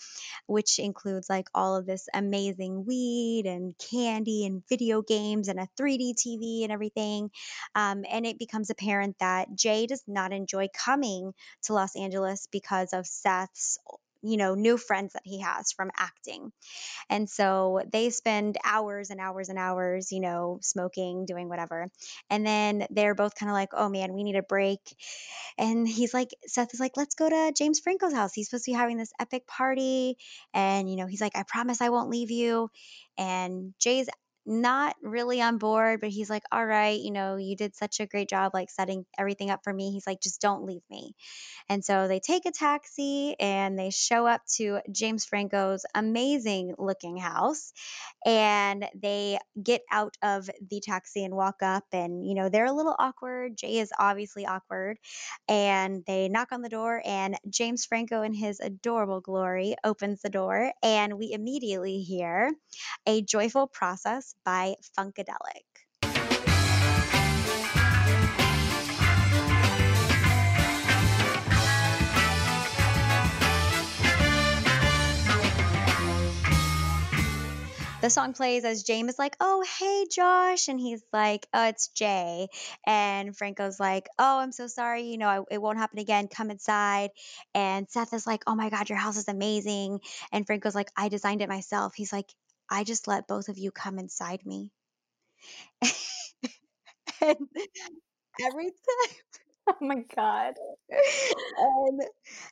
which 0.47 0.79
includes 0.79 1.29
like 1.29 1.47
all 1.53 1.75
of 1.75 1.85
this 1.85 2.07
amazing 2.13 2.85
weed 2.85 3.45
and 3.45 3.75
candy 3.91 4.45
and 4.45 4.63
video 4.69 5.01
games 5.01 5.47
and 5.47 5.59
a 5.59 5.67
3D 5.77 6.13
TV 6.15 6.63
and 6.63 6.71
everything. 6.71 7.29
Um, 7.75 8.03
and 8.09 8.25
it 8.25 8.39
becomes 8.39 8.69
apparent 8.69 9.17
that 9.19 9.55
Jay 9.55 9.87
does 9.87 10.03
not 10.07 10.33
enjoy 10.33 10.67
coming 10.73 11.33
to 11.63 11.73
Los 11.73 11.95
Angeles 11.95 12.47
because 12.51 12.93
of 12.93 13.05
Seth's 13.07 13.79
you 14.21 14.37
know, 14.37 14.55
new 14.55 14.77
friends 14.77 15.13
that 15.13 15.23
he 15.25 15.41
has 15.41 15.71
from 15.71 15.91
acting. 15.97 16.51
And 17.09 17.29
so 17.29 17.81
they 17.91 18.09
spend 18.09 18.57
hours 18.63 19.09
and 19.09 19.19
hours 19.19 19.49
and 19.49 19.57
hours, 19.57 20.11
you 20.11 20.19
know, 20.19 20.59
smoking, 20.61 21.25
doing 21.25 21.49
whatever. 21.49 21.89
And 22.29 22.45
then 22.45 22.87
they're 22.89 23.15
both 23.15 23.35
kind 23.35 23.49
of 23.49 23.53
like, 23.53 23.69
oh 23.73 23.89
man, 23.89 24.13
we 24.13 24.23
need 24.23 24.35
a 24.35 24.43
break. 24.43 24.79
And 25.57 25.87
he's 25.87 26.13
like, 26.13 26.29
Seth 26.45 26.73
is 26.73 26.79
like, 26.79 26.97
let's 26.97 27.15
go 27.15 27.29
to 27.29 27.53
James 27.57 27.79
Franco's 27.79 28.13
house. 28.13 28.33
He's 28.33 28.49
supposed 28.49 28.65
to 28.65 28.71
be 28.71 28.75
having 28.77 28.97
this 28.97 29.11
epic 29.19 29.47
party. 29.47 30.17
And, 30.53 30.89
you 30.89 30.97
know, 30.97 31.07
he's 31.07 31.21
like, 31.21 31.35
I 31.35 31.43
promise 31.47 31.81
I 31.81 31.89
won't 31.89 32.09
leave 32.09 32.31
you. 32.31 32.69
And 33.17 33.73
Jay's 33.79 34.09
not 34.47 34.95
really 35.03 35.41
on 35.41 35.57
board, 35.57 35.99
but 36.01 36.09
he's 36.09 36.29
like, 36.29 36.43
all 36.51 36.65
right, 36.65 36.99
you 36.99 37.11
know, 37.11 37.35
you 37.35 37.55
did 37.55 37.75
such 37.75 37.99
a 37.99 38.07
great 38.07 38.29
job 38.29 38.51
like 38.53 38.69
setting 38.69 39.05
everything 39.17 39.51
up 39.51 39.59
for 39.63 39.73
me. 39.73 39.91
He's 39.91 40.07
like, 40.07 40.21
just 40.21 40.41
don't 40.41 40.63
leave 40.65 40.83
me. 40.89 41.13
And 41.69 41.83
so 41.83 42.07
they 42.07 42.19
take 42.19 42.45
a 42.45 42.51
taxi 42.51 43.35
and 43.39 43.77
they 43.77 43.89
show 43.89 44.25
up 44.25 44.41
to 44.55 44.79
James 44.91 45.25
Franco's 45.25 45.85
amazing 45.93 46.75
looking 46.77 47.17
house. 47.17 47.73
And 48.25 48.85
they 48.95 49.39
get 49.61 49.81
out 49.91 50.15
of 50.21 50.49
the 50.69 50.79
taxi 50.79 51.25
and 51.25 51.35
walk 51.35 51.57
up. 51.61 51.83
And, 51.91 52.25
you 52.25 52.35
know, 52.35 52.49
they're 52.49 52.65
a 52.65 52.71
little 52.71 52.95
awkward. 52.97 53.57
Jay 53.57 53.77
is 53.77 53.91
obviously 53.97 54.45
awkward. 54.45 54.97
And 55.49 56.03
they 56.07 56.29
knock 56.29 56.51
on 56.51 56.61
the 56.61 56.69
door, 56.69 57.01
and 57.05 57.37
James 57.49 57.85
Franco, 57.85 58.21
in 58.21 58.33
his 58.33 58.59
adorable 58.59 59.21
glory, 59.21 59.75
opens 59.83 60.21
the 60.21 60.29
door. 60.29 60.71
And 60.81 61.17
we 61.17 61.31
immediately 61.33 62.01
hear 62.01 62.53
a 63.05 63.21
joyful 63.21 63.67
process 63.67 64.35
by 64.43 64.75
Funkadelic. 64.97 65.65
the 78.07 78.11
song 78.11 78.31
plays 78.31 78.63
as 78.63 78.83
James 78.83 79.13
is 79.13 79.19
like, 79.19 79.35
"Oh, 79.41 79.65
hey, 79.79 80.05
Josh," 80.09 80.69
and 80.69 80.79
he's 80.79 81.03
like, 81.11 81.45
"Oh, 81.53 81.67
it's 81.67 81.89
Jay," 81.89 82.47
and 82.85 83.35
Franco's 83.35 83.81
like, 83.81 84.07
"Oh, 84.17 84.39
I'm 84.39 84.53
so 84.53 84.67
sorry. 84.67 85.03
You 85.03 85.17
know, 85.17 85.27
I, 85.27 85.41
it 85.51 85.61
won't 85.61 85.77
happen 85.77 85.99
again. 85.99 86.29
Come 86.29 86.49
inside." 86.49 87.09
And 87.53 87.89
Seth 87.89 88.13
is 88.13 88.25
like, 88.25 88.43
"Oh 88.47 88.55
my 88.55 88.69
God, 88.69 88.89
your 88.89 88.97
house 88.97 89.17
is 89.17 89.27
amazing," 89.27 89.99
and 90.31 90.45
Franco's 90.45 90.75
like, 90.75 90.89
"I 90.95 91.09
designed 91.09 91.41
it 91.41 91.49
myself." 91.49 91.95
He's 91.95 92.13
like, 92.13 92.33
I 92.69 92.83
just 92.83 93.07
let 93.07 93.27
both 93.27 93.49
of 93.49 93.57
you 93.57 93.71
come 93.71 93.99
inside 93.99 94.45
me. 94.45 94.71
and 97.21 97.37
every 98.41 98.65
time 98.65 99.15
Oh 99.69 99.85
my 99.85 100.03
god. 100.15 100.53
and 101.57 102.01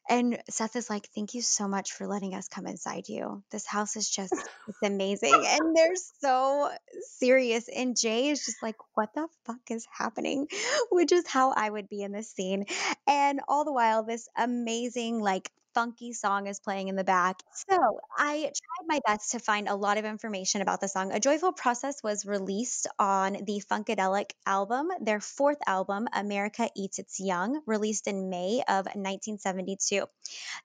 and 0.10 0.44
Seth 0.50 0.76
is 0.76 0.90
like, 0.90 1.08
"Thank 1.16 1.34
you 1.34 1.42
so 1.42 1.68
much 1.68 1.94
for 1.94 2.08
letting 2.08 2.36
us 2.36 2.50
come 2.50 2.68
inside 2.68 3.08
you. 3.08 3.42
This 3.52 3.66
house 3.66 3.96
is 3.96 4.10
just 4.10 4.34
it's 4.34 4.78
amazing." 4.84 5.32
and 5.48 5.76
they're 5.76 5.96
so 6.20 6.70
serious 7.18 7.70
and 7.70 7.98
Jay 7.98 8.30
is 8.30 8.44
just 8.44 8.62
like, 8.62 8.76
"What 8.96 9.14
the 9.16 9.28
fuck 9.46 9.62
is 9.70 9.88
happening?" 9.90 10.48
Which 10.92 11.14
is 11.14 11.26
how 11.26 11.52
I 11.52 11.70
would 11.70 11.88
be 11.88 12.02
in 12.02 12.12
this 12.12 12.32
scene. 12.32 12.66
And 13.08 13.40
all 13.48 13.64
the 13.64 13.74
while 13.74 14.04
this 14.04 14.28
amazing 14.36 15.22
like 15.22 15.50
funky 15.76 16.14
song 16.14 16.48
is 16.48 16.60
playing 16.60 16.88
in 16.88 16.96
the 16.96 17.04
back. 17.04 17.44
So 17.70 18.00
I 18.18 18.38
tried 18.44 18.88
my 18.88 19.00
best 19.06 19.32
to 19.32 19.40
find 19.40 19.68
a 19.68 19.76
lot 19.76 19.98
of 19.98 20.06
information 20.06 20.62
about 20.62 20.80
the 20.80 20.88
song. 20.88 21.12
A 21.12 21.20
Joyful 21.20 21.52
Process 21.52 22.02
was 22.02 22.26
released 22.26 22.88
on 22.98 23.34
the 23.34 23.62
Funkadelic 23.70 24.32
album, 24.46 24.88
their 25.02 25.20
fourth 25.20 25.60
album, 25.68 26.08
America 26.14 26.70
Eats 26.76 26.98
Its 26.98 27.20
Young, 27.20 27.62
released 27.68 28.08
in 28.08 28.30
May 28.30 28.64
of 28.68 28.86
1972. 28.86 30.06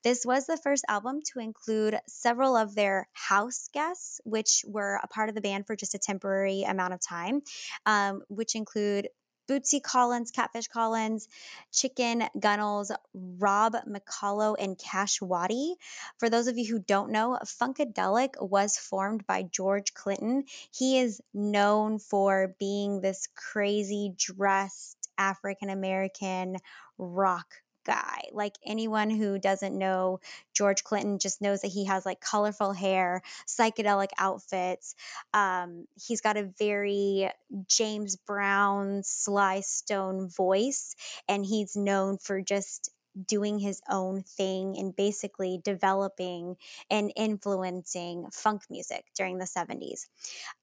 This 0.04 0.24
was 0.24 0.46
the 0.46 0.56
first 0.56 0.84
album 0.88 1.20
to 1.32 1.40
include 1.40 1.98
several 2.06 2.56
of 2.56 2.74
their 2.76 3.08
house 3.12 3.68
guests, 3.74 4.20
which 4.24 4.64
were 4.66 5.00
a 5.02 5.08
part 5.08 5.28
of 5.28 5.34
the 5.34 5.40
band 5.40 5.66
for 5.66 5.74
just 5.74 5.94
a 5.94 5.98
temporary 5.98 6.62
amount 6.62 6.94
of 6.94 7.00
time, 7.00 7.42
um, 7.84 8.22
which 8.28 8.54
include 8.54 9.08
Bootsy 9.50 9.82
Collins, 9.82 10.30
Catfish 10.30 10.68
Collins, 10.68 11.26
Chicken 11.72 12.22
Gunnels, 12.38 12.92
Rob 13.12 13.74
McCullough, 13.84 14.54
and 14.60 14.78
Kash 14.78 15.20
Waddy. 15.20 15.74
For 16.18 16.30
those 16.30 16.46
of 16.46 16.56
you 16.56 16.66
who 16.66 16.78
don't 16.78 17.10
know, 17.10 17.36
Funkadelic 17.44 18.40
was 18.40 18.78
formed 18.78 19.26
by 19.26 19.42
George 19.42 19.92
Clinton. 19.92 20.44
He 20.72 21.00
is 21.00 21.20
known 21.34 21.98
for 21.98 22.54
being 22.60 23.00
this 23.00 23.26
crazy 23.34 24.14
dressed 24.16 24.96
African 25.18 25.68
American 25.68 26.56
rock 26.96 27.48
guy. 27.90 28.28
Like 28.32 28.54
anyone 28.64 29.10
who 29.10 29.40
doesn't 29.40 29.76
know 29.76 30.20
George 30.54 30.84
Clinton 30.84 31.18
just 31.18 31.42
knows 31.42 31.62
that 31.62 31.72
he 31.72 31.86
has 31.86 32.06
like 32.06 32.20
colorful 32.20 32.72
hair, 32.72 33.22
psychedelic 33.48 34.10
outfits. 34.16 34.94
Um, 35.34 35.86
he's 36.00 36.20
got 36.20 36.36
a 36.36 36.44
very 36.56 37.28
James 37.66 38.14
Brown, 38.14 39.02
Sly 39.02 39.60
Stone 39.60 40.28
voice, 40.28 40.94
and 41.28 41.44
he's 41.44 41.74
known 41.74 42.18
for 42.18 42.40
just 42.40 42.92
doing 43.26 43.58
his 43.58 43.80
own 43.88 44.22
thing 44.22 44.76
and 44.78 44.94
basically 44.94 45.60
developing 45.62 46.56
and 46.90 47.12
influencing 47.16 48.26
funk 48.32 48.62
music 48.70 49.04
during 49.16 49.38
the 49.38 49.46
70s. 49.46 50.06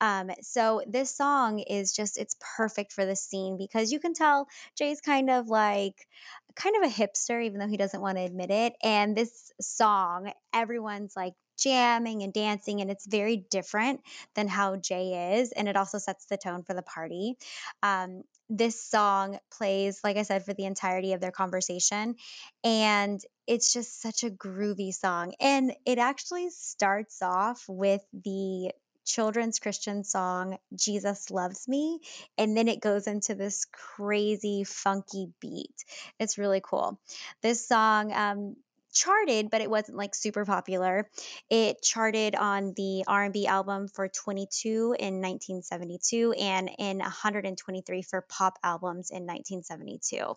Um, 0.01 0.31
so 0.41 0.81
this 0.87 1.15
song 1.15 1.59
is 1.59 1.93
just, 1.93 2.17
it's 2.17 2.35
perfect 2.57 2.93
for 2.93 3.05
the 3.05 3.15
scene 3.15 3.57
because 3.57 3.91
you 3.91 3.99
can 3.99 4.13
tell 4.13 4.47
Jay's 4.77 5.01
kind 5.01 5.29
of 5.29 5.47
like 5.47 6.07
kind 6.55 6.75
of 6.75 6.89
a 6.89 6.93
hipster, 6.93 7.43
even 7.45 7.59
though 7.59 7.67
he 7.67 7.77
doesn't 7.77 8.01
want 8.01 8.17
to 8.17 8.23
admit 8.23 8.49
it. 8.51 8.73
And 8.83 9.15
this 9.15 9.51
song, 9.61 10.31
everyone's 10.53 11.15
like 11.15 11.33
jamming 11.57 12.23
and 12.23 12.33
dancing, 12.33 12.81
and 12.81 12.89
it's 12.91 13.05
very 13.05 13.45
different 13.49 14.01
than 14.35 14.47
how 14.47 14.75
Jay 14.75 15.37
is. 15.39 15.51
And 15.51 15.67
it 15.67 15.75
also 15.75 15.97
sets 15.97 16.25
the 16.25 16.37
tone 16.37 16.63
for 16.63 16.73
the 16.73 16.81
party. 16.81 17.37
Um, 17.83 18.23
this 18.49 18.81
song 18.81 19.39
plays, 19.51 19.99
like 20.03 20.17
I 20.17 20.23
said, 20.23 20.45
for 20.45 20.53
the 20.53 20.65
entirety 20.65 21.13
of 21.13 21.19
their 21.19 21.31
conversation. 21.31 22.15
And 22.63 23.19
it's 23.45 23.73
just 23.73 24.01
such 24.01 24.23
a 24.23 24.29
groovy 24.29 24.93
song. 24.93 25.33
And 25.39 25.73
it 25.85 25.97
actually 25.97 26.49
starts 26.51 27.21
off 27.21 27.63
with 27.67 28.01
the 28.13 28.71
children's 29.05 29.59
Christian 29.59 30.03
song, 30.03 30.57
Jesus 30.75 31.31
Loves 31.31 31.67
Me. 31.67 31.99
And 32.37 32.55
then 32.55 32.67
it 32.67 32.81
goes 32.81 33.07
into 33.07 33.35
this 33.35 33.65
crazy, 33.71 34.63
funky 34.65 35.29
beat. 35.39 35.85
It's 36.19 36.37
really 36.37 36.61
cool. 36.63 36.99
This 37.41 37.65
song, 37.67 38.11
um, 38.13 38.55
charted 38.97 39.49
but 39.49 39.61
it 39.61 39.69
wasn't 39.69 39.97
like 39.97 40.15
super 40.15 40.45
popular. 40.45 41.09
It 41.49 41.81
charted 41.81 42.35
on 42.35 42.73
the 42.75 43.03
r&b 43.07 43.47
album 43.47 43.87
for 43.87 44.07
22 44.07 44.95
in 44.99 45.21
1972 45.21 46.33
and 46.33 46.69
in 46.77 46.99
123 46.99 48.01
for 48.01 48.25
pop 48.27 48.57
albums 48.63 49.11
in 49.11 49.25
1972 49.25 50.35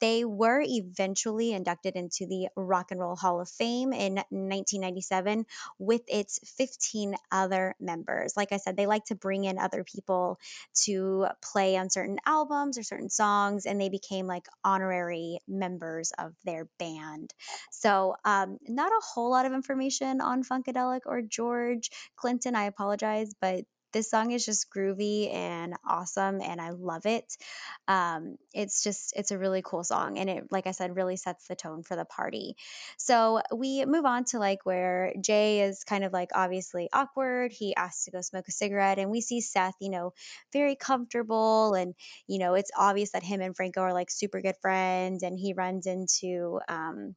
they 0.00 0.24
were 0.24 0.62
eventually 0.64 1.52
inducted 1.52 1.96
into 1.96 2.26
the 2.26 2.48
rock 2.56 2.90
and 2.90 3.00
roll 3.00 3.16
hall 3.16 3.40
of 3.40 3.48
fame 3.48 3.92
in 3.92 4.14
1997 4.14 5.46
with 5.78 6.02
its 6.08 6.38
15 6.56 7.14
other 7.30 7.74
members. 7.80 8.36
Like 8.36 8.52
i 8.52 8.56
said 8.56 8.76
they 8.76 8.86
like 8.86 9.04
to 9.06 9.14
bring 9.14 9.44
in 9.44 9.58
other 9.58 9.84
people 9.84 10.38
to 10.84 11.26
play 11.42 11.76
on 11.76 11.90
certain 11.90 12.18
albums 12.26 12.78
or 12.78 12.82
certain 12.82 13.10
songs 13.10 13.66
and 13.66 13.80
they 13.80 13.88
became 13.88 14.26
like 14.26 14.46
honorary 14.64 15.38
members 15.48 16.12
of 16.18 16.32
their 16.44 16.68
band 16.78 17.32
so, 17.70 18.16
um, 18.24 18.58
not 18.68 18.92
a 18.92 19.04
whole 19.04 19.30
lot 19.30 19.46
of 19.46 19.52
information 19.52 20.20
on 20.20 20.44
Funkadelic 20.44 21.00
or 21.06 21.22
George 21.22 21.90
Clinton. 22.16 22.54
I 22.54 22.64
apologize, 22.64 23.34
but 23.40 23.64
this 23.96 24.10
song 24.10 24.30
is 24.30 24.44
just 24.44 24.70
groovy 24.70 25.32
and 25.32 25.74
awesome 25.88 26.42
and 26.42 26.60
i 26.60 26.68
love 26.68 27.06
it 27.06 27.36
um, 27.88 28.36
it's 28.52 28.82
just 28.82 29.14
it's 29.16 29.30
a 29.30 29.38
really 29.38 29.62
cool 29.64 29.84
song 29.84 30.18
and 30.18 30.28
it 30.28 30.44
like 30.50 30.66
i 30.66 30.72
said 30.72 30.94
really 30.94 31.16
sets 31.16 31.46
the 31.46 31.56
tone 31.56 31.82
for 31.82 31.96
the 31.96 32.04
party 32.04 32.56
so 32.98 33.40
we 33.54 33.86
move 33.86 34.04
on 34.04 34.24
to 34.24 34.38
like 34.38 34.58
where 34.64 35.14
jay 35.20 35.62
is 35.62 35.82
kind 35.84 36.04
of 36.04 36.12
like 36.12 36.30
obviously 36.34 36.90
awkward 36.92 37.52
he 37.52 37.74
asks 37.74 38.04
to 38.04 38.10
go 38.10 38.20
smoke 38.20 38.46
a 38.48 38.52
cigarette 38.52 38.98
and 38.98 39.10
we 39.10 39.22
see 39.22 39.40
seth 39.40 39.76
you 39.80 39.90
know 39.90 40.12
very 40.52 40.76
comfortable 40.76 41.72
and 41.72 41.94
you 42.26 42.38
know 42.38 42.52
it's 42.52 42.70
obvious 42.76 43.12
that 43.12 43.22
him 43.22 43.40
and 43.40 43.56
franco 43.56 43.80
are 43.80 43.94
like 43.94 44.10
super 44.10 44.42
good 44.42 44.56
friends 44.60 45.22
and 45.22 45.38
he 45.38 45.54
runs 45.54 45.86
into 45.86 46.60
um, 46.68 47.14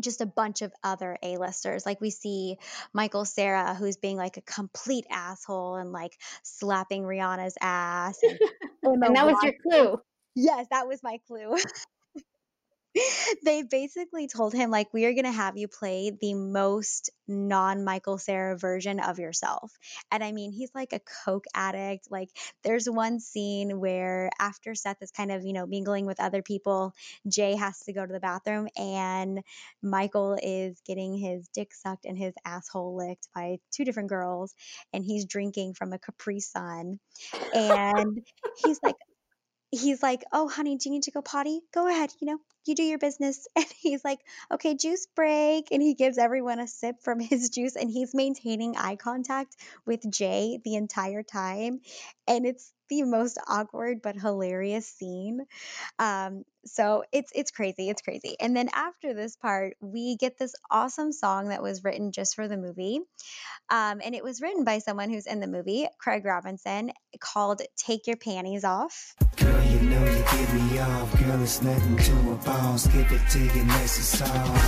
just 0.00 0.20
a 0.20 0.26
bunch 0.26 0.62
of 0.62 0.72
other 0.82 1.16
A-listers. 1.22 1.86
Like 1.86 2.00
we 2.00 2.10
see 2.10 2.58
Michael 2.92 3.24
Cera, 3.24 3.74
who's 3.74 3.96
being 3.96 4.16
like 4.16 4.36
a 4.36 4.42
complete 4.42 5.06
asshole 5.10 5.76
and 5.76 5.92
like 5.92 6.18
slapping 6.42 7.02
Rihanna's 7.04 7.56
ass. 7.60 8.18
And, 8.22 8.38
and 9.02 9.16
that 9.16 9.26
was 9.26 9.36
your 9.42 9.54
clue. 9.62 10.00
Yes, 10.34 10.66
that 10.70 10.88
was 10.88 11.02
my 11.02 11.18
clue. 11.26 11.56
they 13.44 13.62
basically 13.62 14.28
told 14.28 14.52
him 14.52 14.70
like 14.70 14.92
we 14.92 15.04
are 15.04 15.12
going 15.12 15.24
to 15.24 15.32
have 15.32 15.56
you 15.56 15.68
play 15.68 16.12
the 16.20 16.34
most 16.34 17.10
non-michael 17.26 18.18
cera 18.18 18.56
version 18.56 19.00
of 19.00 19.18
yourself. 19.18 19.72
And 20.10 20.22
i 20.22 20.32
mean 20.32 20.52
he's 20.52 20.70
like 20.74 20.92
a 20.92 21.00
coke 21.24 21.44
addict. 21.54 22.10
Like 22.10 22.28
there's 22.62 22.88
one 22.88 23.20
scene 23.20 23.80
where 23.80 24.30
after 24.38 24.74
seth 24.74 25.02
is 25.02 25.10
kind 25.10 25.32
of 25.32 25.44
you 25.44 25.52
know 25.52 25.66
mingling 25.66 26.06
with 26.06 26.20
other 26.20 26.42
people 26.42 26.92
jay 27.26 27.56
has 27.56 27.78
to 27.80 27.92
go 27.92 28.04
to 28.04 28.12
the 28.12 28.20
bathroom 28.20 28.68
and 28.76 29.42
michael 29.82 30.36
is 30.42 30.80
getting 30.86 31.16
his 31.16 31.48
dick 31.54 31.72
sucked 31.72 32.04
and 32.04 32.18
his 32.18 32.34
asshole 32.44 32.96
licked 32.96 33.28
by 33.34 33.58
two 33.72 33.84
different 33.84 34.08
girls 34.08 34.54
and 34.92 35.04
he's 35.04 35.24
drinking 35.26 35.74
from 35.74 35.92
a 35.92 35.98
capri 35.98 36.40
sun. 36.40 36.98
And 37.54 38.24
he's 38.64 38.80
like 38.82 38.96
he's 39.76 40.02
like, 40.02 40.24
"Oh, 40.32 40.48
honey, 40.48 40.76
do 40.76 40.88
you 40.88 40.94
need 40.94 41.04
to 41.04 41.10
go 41.10 41.22
potty? 41.22 41.60
Go 41.72 41.88
ahead, 41.88 42.12
you 42.20 42.26
know, 42.26 42.38
you 42.66 42.74
do 42.74 42.82
your 42.82 42.98
business." 42.98 43.46
And 43.56 43.66
he's 43.78 44.04
like, 44.04 44.20
"Okay, 44.52 44.74
juice 44.74 45.06
break." 45.14 45.68
And 45.72 45.82
he 45.82 45.94
gives 45.94 46.18
everyone 46.18 46.60
a 46.60 46.66
sip 46.68 47.02
from 47.02 47.20
his 47.20 47.50
juice 47.56 47.76
and 47.76 47.90
he's 47.90 48.14
maintaining 48.14 48.76
eye 48.76 48.96
contact 48.96 49.56
with 49.86 50.10
Jay 50.10 50.60
the 50.64 50.74
entire 50.76 51.22
time. 51.22 51.80
And 52.26 52.46
it's 52.46 52.72
the 52.88 53.02
most 53.02 53.38
awkward 53.48 54.00
but 54.02 54.16
hilarious 54.16 54.86
scene. 54.86 55.44
Um, 55.98 56.44
so 56.66 57.04
it's 57.12 57.30
it's 57.34 57.50
crazy, 57.50 57.90
it's 57.90 58.02
crazy. 58.02 58.36
And 58.40 58.56
then 58.56 58.68
after 58.72 59.14
this 59.14 59.36
part, 59.36 59.76
we 59.80 60.16
get 60.16 60.38
this 60.38 60.54
awesome 60.70 61.12
song 61.12 61.48
that 61.48 61.62
was 61.62 61.84
written 61.84 62.12
just 62.12 62.34
for 62.34 62.48
the 62.48 62.56
movie. 62.56 63.00
Um, 63.70 64.00
and 64.04 64.14
it 64.14 64.22
was 64.22 64.40
written 64.40 64.64
by 64.64 64.78
someone 64.78 65.10
who's 65.10 65.26
in 65.26 65.40
the 65.40 65.46
movie, 65.46 65.86
Craig 65.98 66.24
Robinson, 66.24 66.92
called 67.20 67.62
Take 67.76 68.06
Your 68.06 68.16
Panties 68.16 68.64
Off. 68.64 69.14
Girl, 69.36 69.62
you 69.64 69.80
know 69.80 70.04
you 70.04 70.22
get 70.22 70.54
me 70.54 70.78
off. 70.78 71.18
Girl, 71.18 71.42
it's 71.42 71.62
nothing 71.62 71.96
to 71.96 72.32
a 72.32 72.36
boss. 72.36 72.86
Get 72.88 73.10
it 73.10 73.28
to 73.30 73.64
next 73.64 74.18
song. 74.18 74.58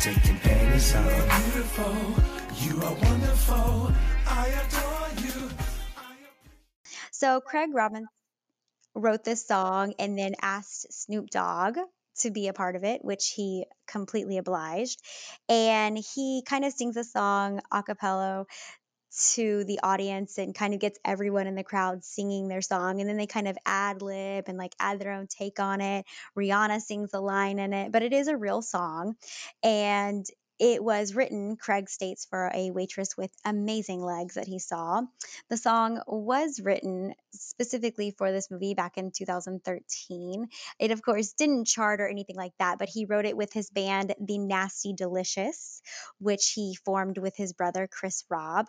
Take 0.00 0.26
your 0.26 0.36
panties 0.38 0.94
off. 0.94 1.06
You 1.06 1.12
are 1.12 1.40
beautiful. 1.40 2.32
You 2.56 2.82
are 2.82 2.94
wonderful. 2.94 3.92
I 4.26 4.48
adore 4.48 4.82
you. 4.82 4.91
So 7.22 7.40
Craig 7.40 7.70
Robinson 7.72 8.08
wrote 8.96 9.22
this 9.22 9.46
song 9.46 9.94
and 10.00 10.18
then 10.18 10.34
asked 10.42 10.92
Snoop 10.92 11.30
Dogg 11.30 11.76
to 12.18 12.32
be 12.32 12.48
a 12.48 12.52
part 12.52 12.74
of 12.74 12.82
it, 12.82 13.04
which 13.04 13.32
he 13.36 13.64
completely 13.86 14.38
obliged. 14.38 15.00
And 15.48 15.96
he 15.96 16.42
kind 16.44 16.64
of 16.64 16.72
sings 16.72 16.96
a 16.96 17.04
song 17.04 17.60
a 17.70 17.84
cappella 17.84 18.46
to 19.34 19.62
the 19.62 19.78
audience 19.84 20.36
and 20.36 20.52
kind 20.52 20.74
of 20.74 20.80
gets 20.80 20.98
everyone 21.04 21.46
in 21.46 21.54
the 21.54 21.62
crowd 21.62 22.02
singing 22.02 22.48
their 22.48 22.60
song 22.60 23.00
and 23.00 23.08
then 23.08 23.18
they 23.18 23.26
kind 23.28 23.46
of 23.46 23.56
ad 23.64 24.02
lib 24.02 24.46
and 24.48 24.58
like 24.58 24.74
add 24.80 24.98
their 24.98 25.12
own 25.12 25.28
take 25.28 25.60
on 25.60 25.80
it. 25.80 26.04
Rihanna 26.36 26.80
sings 26.80 27.14
a 27.14 27.20
line 27.20 27.60
in 27.60 27.72
it, 27.72 27.92
but 27.92 28.02
it 28.02 28.12
is 28.12 28.26
a 28.26 28.36
real 28.36 28.62
song 28.62 29.14
and 29.62 30.26
it 30.62 30.82
was 30.82 31.16
written, 31.16 31.56
Craig 31.56 31.90
states, 31.90 32.24
for 32.30 32.48
a 32.54 32.70
waitress 32.70 33.16
with 33.16 33.32
amazing 33.44 34.00
legs 34.00 34.36
that 34.36 34.46
he 34.46 34.60
saw. 34.60 35.02
The 35.50 35.56
song 35.56 36.00
was 36.06 36.60
written 36.62 37.14
specifically 37.32 38.14
for 38.16 38.30
this 38.30 38.48
movie 38.48 38.74
back 38.74 38.96
in 38.96 39.10
2013. 39.10 40.46
It, 40.78 40.92
of 40.92 41.02
course, 41.02 41.32
didn't 41.32 41.66
chart 41.66 42.00
or 42.00 42.06
anything 42.06 42.36
like 42.36 42.52
that, 42.60 42.78
but 42.78 42.88
he 42.88 43.06
wrote 43.06 43.24
it 43.24 43.36
with 43.36 43.52
his 43.52 43.70
band, 43.70 44.14
The 44.20 44.38
Nasty 44.38 44.92
Delicious, 44.92 45.82
which 46.20 46.52
he 46.54 46.76
formed 46.84 47.18
with 47.18 47.36
his 47.36 47.52
brother, 47.52 47.88
Chris 47.90 48.22
Robb. 48.30 48.66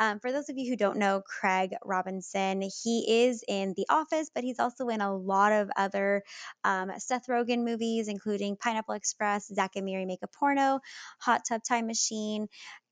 Um, 0.00 0.18
for 0.18 0.32
those 0.32 0.48
of 0.48 0.58
you 0.58 0.68
who 0.68 0.76
don't 0.76 0.98
know 0.98 1.22
Craig 1.24 1.76
Robinson, 1.84 2.60
he 2.82 3.24
is 3.24 3.44
in 3.46 3.74
The 3.76 3.86
Office, 3.88 4.32
but 4.34 4.42
he's 4.42 4.58
also 4.58 4.88
in 4.88 5.00
a 5.00 5.14
lot 5.14 5.52
of 5.52 5.70
other 5.76 6.24
um, 6.64 6.90
Seth 6.98 7.28
Rogen 7.28 7.62
movies, 7.62 8.08
including 8.08 8.56
Pineapple 8.56 8.94
Express, 8.94 9.46
Zack 9.46 9.76
and 9.76 9.84
Miri 9.84 10.06
Make 10.06 10.24
a 10.24 10.26
Porno, 10.26 10.80
Hot 11.20 11.35
Hot 11.36 11.44
Tub 11.46 11.62
Time 11.62 11.86
Machine, 11.86 12.48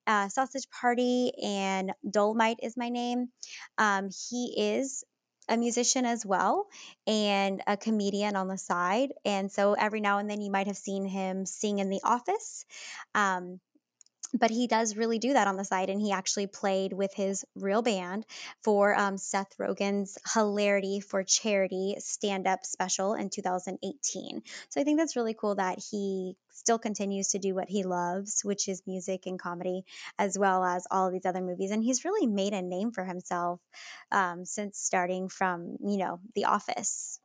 uh, 0.06 0.28
Sausage 0.28 0.68
Party, 0.70 1.32
and 1.42 1.92
Dolomite 2.08 2.60
is 2.62 2.76
my 2.76 2.90
name. 2.90 3.28
Um, 3.78 4.10
he 4.30 4.54
is 4.56 5.02
a 5.48 5.56
musician 5.56 6.04
as 6.04 6.24
well 6.24 6.66
and 7.06 7.62
a 7.66 7.76
comedian 7.76 8.36
on 8.36 8.48
the 8.48 8.58
side. 8.58 9.12
And 9.24 9.50
so 9.50 9.74
every 9.74 10.00
now 10.00 10.18
and 10.18 10.28
then 10.28 10.40
you 10.40 10.50
might 10.50 10.66
have 10.66 10.76
seen 10.76 11.06
him 11.06 11.46
sing 11.46 11.78
in 11.78 11.88
the 11.88 12.00
office. 12.04 12.64
Um, 13.14 13.60
but 14.34 14.50
he 14.50 14.66
does 14.66 14.96
really 14.96 15.18
do 15.18 15.32
that 15.32 15.48
on 15.48 15.56
the 15.56 15.64
side 15.64 15.88
and 15.88 16.00
he 16.00 16.12
actually 16.12 16.46
played 16.46 16.92
with 16.92 17.14
his 17.14 17.44
real 17.54 17.82
band 17.82 18.26
for 18.62 18.94
um, 18.94 19.16
seth 19.16 19.56
rogen's 19.58 20.18
hilarity 20.34 21.00
for 21.00 21.22
charity 21.22 21.96
stand-up 21.98 22.64
special 22.64 23.14
in 23.14 23.30
2018 23.30 24.42
so 24.68 24.80
i 24.80 24.84
think 24.84 24.98
that's 24.98 25.16
really 25.16 25.34
cool 25.34 25.54
that 25.54 25.78
he 25.90 26.36
still 26.50 26.78
continues 26.78 27.28
to 27.28 27.38
do 27.38 27.54
what 27.54 27.68
he 27.68 27.84
loves 27.84 28.42
which 28.44 28.68
is 28.68 28.82
music 28.86 29.26
and 29.26 29.38
comedy 29.38 29.84
as 30.18 30.38
well 30.38 30.64
as 30.64 30.86
all 30.90 31.10
these 31.10 31.26
other 31.26 31.40
movies 31.40 31.70
and 31.70 31.82
he's 31.82 32.04
really 32.04 32.26
made 32.26 32.52
a 32.52 32.62
name 32.62 32.90
for 32.90 33.04
himself 33.04 33.60
um, 34.12 34.44
since 34.44 34.78
starting 34.78 35.28
from 35.28 35.76
you 35.84 35.96
know 35.96 36.20
the 36.34 36.44
office 36.44 37.18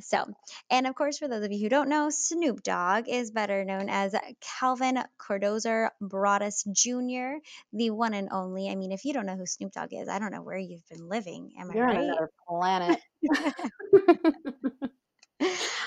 so, 0.00 0.24
and 0.70 0.86
of 0.86 0.94
course, 0.94 1.18
for 1.18 1.28
those 1.28 1.44
of 1.44 1.52
you 1.52 1.60
who 1.60 1.68
don't 1.68 1.88
know, 1.88 2.10
Snoop 2.10 2.62
Dogg 2.62 3.08
is 3.08 3.30
better 3.30 3.64
known 3.64 3.88
as 3.88 4.14
Calvin 4.40 4.98
Cordozer 5.18 5.90
Broadus 6.00 6.64
Jr., 6.70 7.38
the 7.72 7.90
one 7.90 8.14
and 8.14 8.28
only. 8.30 8.68
I 8.70 8.74
mean, 8.74 8.92
if 8.92 9.04
you 9.04 9.12
don't 9.12 9.26
know 9.26 9.36
who 9.36 9.46
Snoop 9.46 9.72
Dogg 9.72 9.92
is, 9.92 10.08
I 10.08 10.18
don't 10.18 10.32
know 10.32 10.42
where 10.42 10.58
you've 10.58 10.86
been 10.88 11.08
living. 11.08 11.52
Am 11.58 11.70
You're 11.72 11.88
I 11.88 11.94
right? 11.94 11.98
on 11.98 12.04
another 12.04 12.30
planet. 12.46 13.00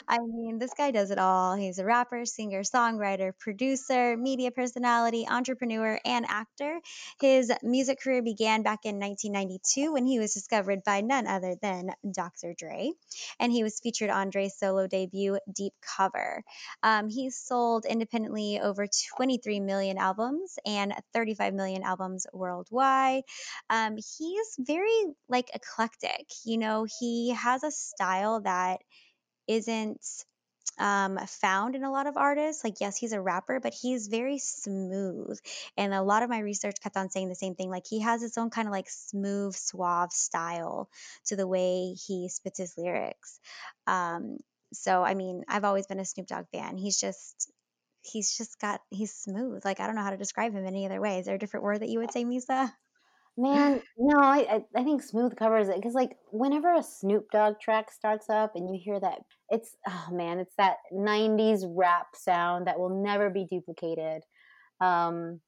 I 0.07 0.19
mean, 0.19 0.57
this 0.57 0.73
guy 0.73 0.91
does 0.91 1.11
it 1.11 1.17
all. 1.17 1.55
He's 1.55 1.79
a 1.79 1.85
rapper, 1.85 2.25
singer, 2.25 2.61
songwriter, 2.63 3.31
producer, 3.37 4.17
media 4.17 4.51
personality, 4.51 5.25
entrepreneur, 5.29 5.99
and 6.03 6.25
actor. 6.27 6.79
His 7.19 7.51
music 7.63 8.01
career 8.01 8.21
began 8.21 8.63
back 8.63 8.79
in 8.83 8.99
1992 8.99 9.93
when 9.93 10.05
he 10.05 10.19
was 10.19 10.33
discovered 10.33 10.83
by 10.83 11.01
none 11.01 11.27
other 11.27 11.55
than 11.61 11.91
Dr. 12.13 12.53
Dre. 12.57 12.91
And 13.39 13.51
he 13.51 13.63
was 13.63 13.79
featured 13.79 14.09
on 14.09 14.29
Dre's 14.29 14.57
solo 14.57 14.87
debut, 14.87 15.37
Deep 15.53 15.73
Cover. 15.81 16.43
Um, 16.83 17.09
he's 17.09 17.37
sold 17.37 17.85
independently 17.85 18.59
over 18.59 18.87
23 19.15 19.59
million 19.59 19.97
albums 19.97 20.57
and 20.65 20.93
35 21.13 21.53
million 21.53 21.83
albums 21.83 22.27
worldwide. 22.33 23.23
Um, 23.69 23.95
he's 23.95 24.55
very 24.59 25.05
like 25.29 25.49
eclectic. 25.53 26.27
You 26.45 26.57
know, 26.57 26.85
he 26.99 27.31
has 27.31 27.63
a 27.63 27.71
style 27.71 28.41
that 28.41 28.81
isn't 29.47 30.05
um, 30.79 31.19
found 31.27 31.75
in 31.75 31.83
a 31.83 31.91
lot 31.91 32.07
of 32.07 32.17
artists. 32.17 32.63
Like, 32.63 32.75
yes, 32.79 32.97
he's 32.97 33.13
a 33.13 33.21
rapper, 33.21 33.59
but 33.59 33.73
he's 33.73 34.07
very 34.07 34.39
smooth. 34.39 35.37
And 35.77 35.93
a 35.93 36.01
lot 36.01 36.23
of 36.23 36.29
my 36.29 36.39
research 36.39 36.75
kept 36.81 36.97
on 36.97 37.09
saying 37.09 37.29
the 37.29 37.35
same 37.35 37.55
thing. 37.55 37.69
Like, 37.69 37.85
he 37.87 37.99
has 38.01 38.21
his 38.21 38.37
own 38.37 38.49
kind 38.49 38.67
of 38.67 38.71
like 38.71 38.89
smooth, 38.89 39.55
suave 39.55 40.11
style 40.11 40.89
to 41.27 41.35
the 41.35 41.47
way 41.47 41.93
he 41.93 42.29
spits 42.29 42.59
his 42.59 42.73
lyrics. 42.77 43.39
Um, 43.87 44.37
so, 44.73 45.03
I 45.03 45.13
mean, 45.13 45.43
I've 45.47 45.65
always 45.65 45.87
been 45.87 45.99
a 45.99 46.05
Snoop 46.05 46.27
Dogg 46.27 46.45
fan. 46.51 46.77
He's 46.77 46.99
just, 46.99 47.51
he's 48.01 48.37
just 48.37 48.59
got, 48.59 48.81
he's 48.89 49.13
smooth. 49.13 49.65
Like, 49.65 49.79
I 49.79 49.85
don't 49.85 49.95
know 49.95 50.03
how 50.03 50.11
to 50.11 50.17
describe 50.17 50.53
him 50.53 50.65
any 50.65 50.85
other 50.85 51.01
way. 51.01 51.19
Is 51.19 51.25
there 51.25 51.35
a 51.35 51.39
different 51.39 51.65
word 51.65 51.81
that 51.81 51.89
you 51.89 51.99
would 51.99 52.11
say, 52.11 52.23
Misa? 52.23 52.71
Man, 53.37 53.81
no, 53.97 54.19
I 54.19 54.63
I 54.75 54.83
think 54.83 55.01
Smooth 55.01 55.35
covers 55.35 55.69
it 55.69 55.75
because 55.75 55.93
like 55.93 56.17
whenever 56.31 56.73
a 56.73 56.83
Snoop 56.83 57.31
Dogg 57.31 57.59
track 57.59 57.91
starts 57.91 58.29
up 58.29 58.55
and 58.55 58.69
you 58.69 58.79
hear 58.83 58.99
that, 58.99 59.19
it's 59.49 59.75
oh 59.87 60.07
man, 60.11 60.39
it's 60.39 60.55
that 60.57 60.77
'90s 60.91 61.63
rap 61.67 62.07
sound 62.15 62.67
that 62.67 62.79
will 62.79 63.01
never 63.03 63.29
be 63.29 63.45
duplicated. 63.49 64.23
Um, 64.81 65.41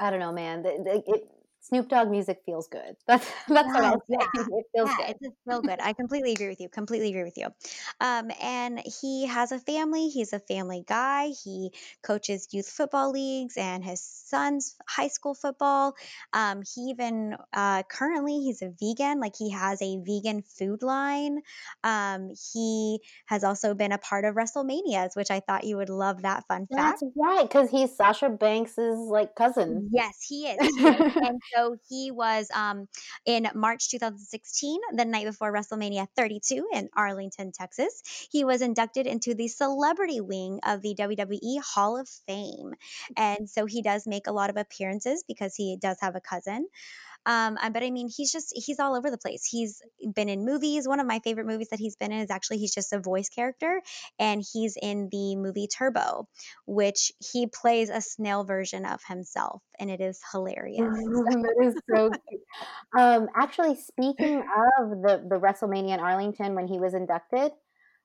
I 0.00 0.10
don't 0.10 0.20
know, 0.20 0.32
man. 0.32 0.64
It, 0.66 1.04
it, 1.06 1.22
Snoop 1.62 1.88
Dogg 1.88 2.10
music 2.10 2.42
feels 2.44 2.66
good. 2.66 2.96
That's 3.06 3.30
that's 3.48 3.68
what 3.68 3.84
I'll 3.84 4.00
say. 4.00 4.16
Yeah, 4.18 4.26
It 4.34 4.66
feels 4.74 4.90
yeah, 4.98 5.06
good. 5.06 5.10
it 5.10 5.18
does 5.22 5.32
feel 5.48 5.62
good. 5.62 5.78
I 5.80 5.92
completely 5.92 6.32
agree 6.32 6.48
with 6.48 6.60
you. 6.60 6.68
Completely 6.68 7.10
agree 7.10 7.22
with 7.22 7.38
you. 7.38 7.46
Um, 8.00 8.30
and 8.42 8.80
he 9.00 9.26
has 9.26 9.52
a 9.52 9.60
family. 9.60 10.08
He's 10.08 10.32
a 10.32 10.40
family 10.40 10.84
guy. 10.86 11.28
He 11.44 11.72
coaches 12.02 12.48
youth 12.50 12.68
football 12.68 13.12
leagues 13.12 13.56
and 13.56 13.84
his 13.84 14.02
son's 14.02 14.74
high 14.88 15.06
school 15.08 15.34
football. 15.34 15.94
Um, 16.32 16.62
he 16.62 16.90
even 16.90 17.36
uh, 17.52 17.84
currently 17.84 18.40
he's 18.40 18.62
a 18.62 18.72
vegan. 18.80 19.20
Like 19.20 19.36
he 19.38 19.50
has 19.50 19.80
a 19.82 19.98
vegan 19.98 20.42
food 20.42 20.82
line. 20.82 21.42
Um, 21.84 22.30
he 22.52 22.98
has 23.26 23.44
also 23.44 23.74
been 23.74 23.92
a 23.92 23.98
part 23.98 24.24
of 24.24 24.34
WrestleManias, 24.34 25.14
which 25.14 25.30
I 25.30 25.38
thought 25.40 25.64
you 25.64 25.76
would 25.76 25.90
love 25.90 26.22
that 26.22 26.44
fun 26.48 26.66
fact. 26.74 27.00
That's 27.00 27.12
right, 27.16 27.42
because 27.42 27.70
he's 27.70 27.94
Sasha 27.96 28.28
Banks's 28.30 28.98
like 28.98 29.34
cousin. 29.36 29.90
Yes, 29.92 30.24
he 30.28 30.46
is. 30.46 30.76
He 30.76 30.82
is. 30.84 31.12
and 31.22 31.40
so 31.54 31.76
he 31.88 32.10
was 32.10 32.48
um, 32.54 32.88
in 33.26 33.48
March 33.54 33.90
2016, 33.90 34.80
the 34.94 35.04
night 35.04 35.26
before 35.26 35.52
WrestleMania 35.52 36.06
32 36.16 36.68
in 36.72 36.88
Arlington, 36.96 37.52
Texas. 37.52 38.02
He 38.30 38.44
was 38.44 38.62
inducted 38.62 39.06
into 39.06 39.34
the 39.34 39.48
celebrity 39.48 40.20
wing 40.20 40.60
of 40.64 40.82
the 40.82 40.94
WWE 40.94 41.60
Hall 41.60 41.98
of 41.98 42.08
Fame. 42.26 42.74
And 43.16 43.48
so 43.48 43.66
he 43.66 43.82
does 43.82 44.06
make 44.06 44.26
a 44.26 44.32
lot 44.32 44.50
of 44.50 44.56
appearances 44.56 45.24
because 45.26 45.54
he 45.54 45.76
does 45.80 45.98
have 46.00 46.16
a 46.16 46.20
cousin. 46.20 46.66
Um, 47.26 47.56
but 47.72 47.82
I 47.82 47.90
mean, 47.90 48.08
he's 48.14 48.32
just 48.32 48.52
he's 48.54 48.80
all 48.80 48.96
over 48.96 49.10
the 49.10 49.18
place. 49.18 49.44
He's 49.44 49.80
been 50.14 50.28
in 50.28 50.44
movies. 50.44 50.88
One 50.88 51.00
of 51.00 51.06
my 51.06 51.20
favorite 51.20 51.46
movies 51.46 51.68
that 51.70 51.78
he's 51.78 51.96
been 51.96 52.12
in 52.12 52.20
is 52.20 52.30
actually 52.30 52.58
he's 52.58 52.74
just 52.74 52.92
a 52.92 53.00
voice 53.00 53.28
character, 53.28 53.80
and 54.18 54.42
he's 54.52 54.76
in 54.80 55.08
the 55.10 55.36
movie 55.36 55.68
Turbo, 55.68 56.28
which 56.66 57.12
he 57.32 57.46
plays 57.46 57.90
a 57.90 58.00
snail 58.00 58.44
version 58.44 58.84
of 58.84 59.00
himself, 59.06 59.62
and 59.78 59.90
it 59.90 60.00
is 60.00 60.20
hilarious. 60.32 60.80
that 60.80 61.54
is 61.62 61.74
so. 61.88 62.10
Um, 62.98 63.28
actually, 63.36 63.76
speaking 63.76 64.38
of 64.38 64.90
the 64.90 65.24
the 65.28 65.38
WrestleMania 65.38 65.94
in 65.94 66.00
Arlington 66.00 66.54
when 66.54 66.66
he 66.66 66.78
was 66.78 66.94
inducted, 66.94 67.52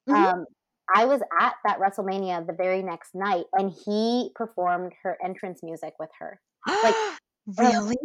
Mhm. 0.08 0.16
um, 0.34 0.46
I 0.94 1.06
was 1.06 1.22
at 1.40 1.56
that 1.66 1.80
WrestleMania 1.80 2.46
the 2.48 2.54
very 2.54 2.82
next 2.82 3.14
night, 3.14 3.46
and 3.54 3.72
he 3.86 4.32
performed 4.36 4.94
her 5.04 5.18
entrance 5.24 5.62
music 5.64 5.94
with 6.00 6.10
her. 6.20 6.40
Like, 6.84 6.96
really? 7.58 7.98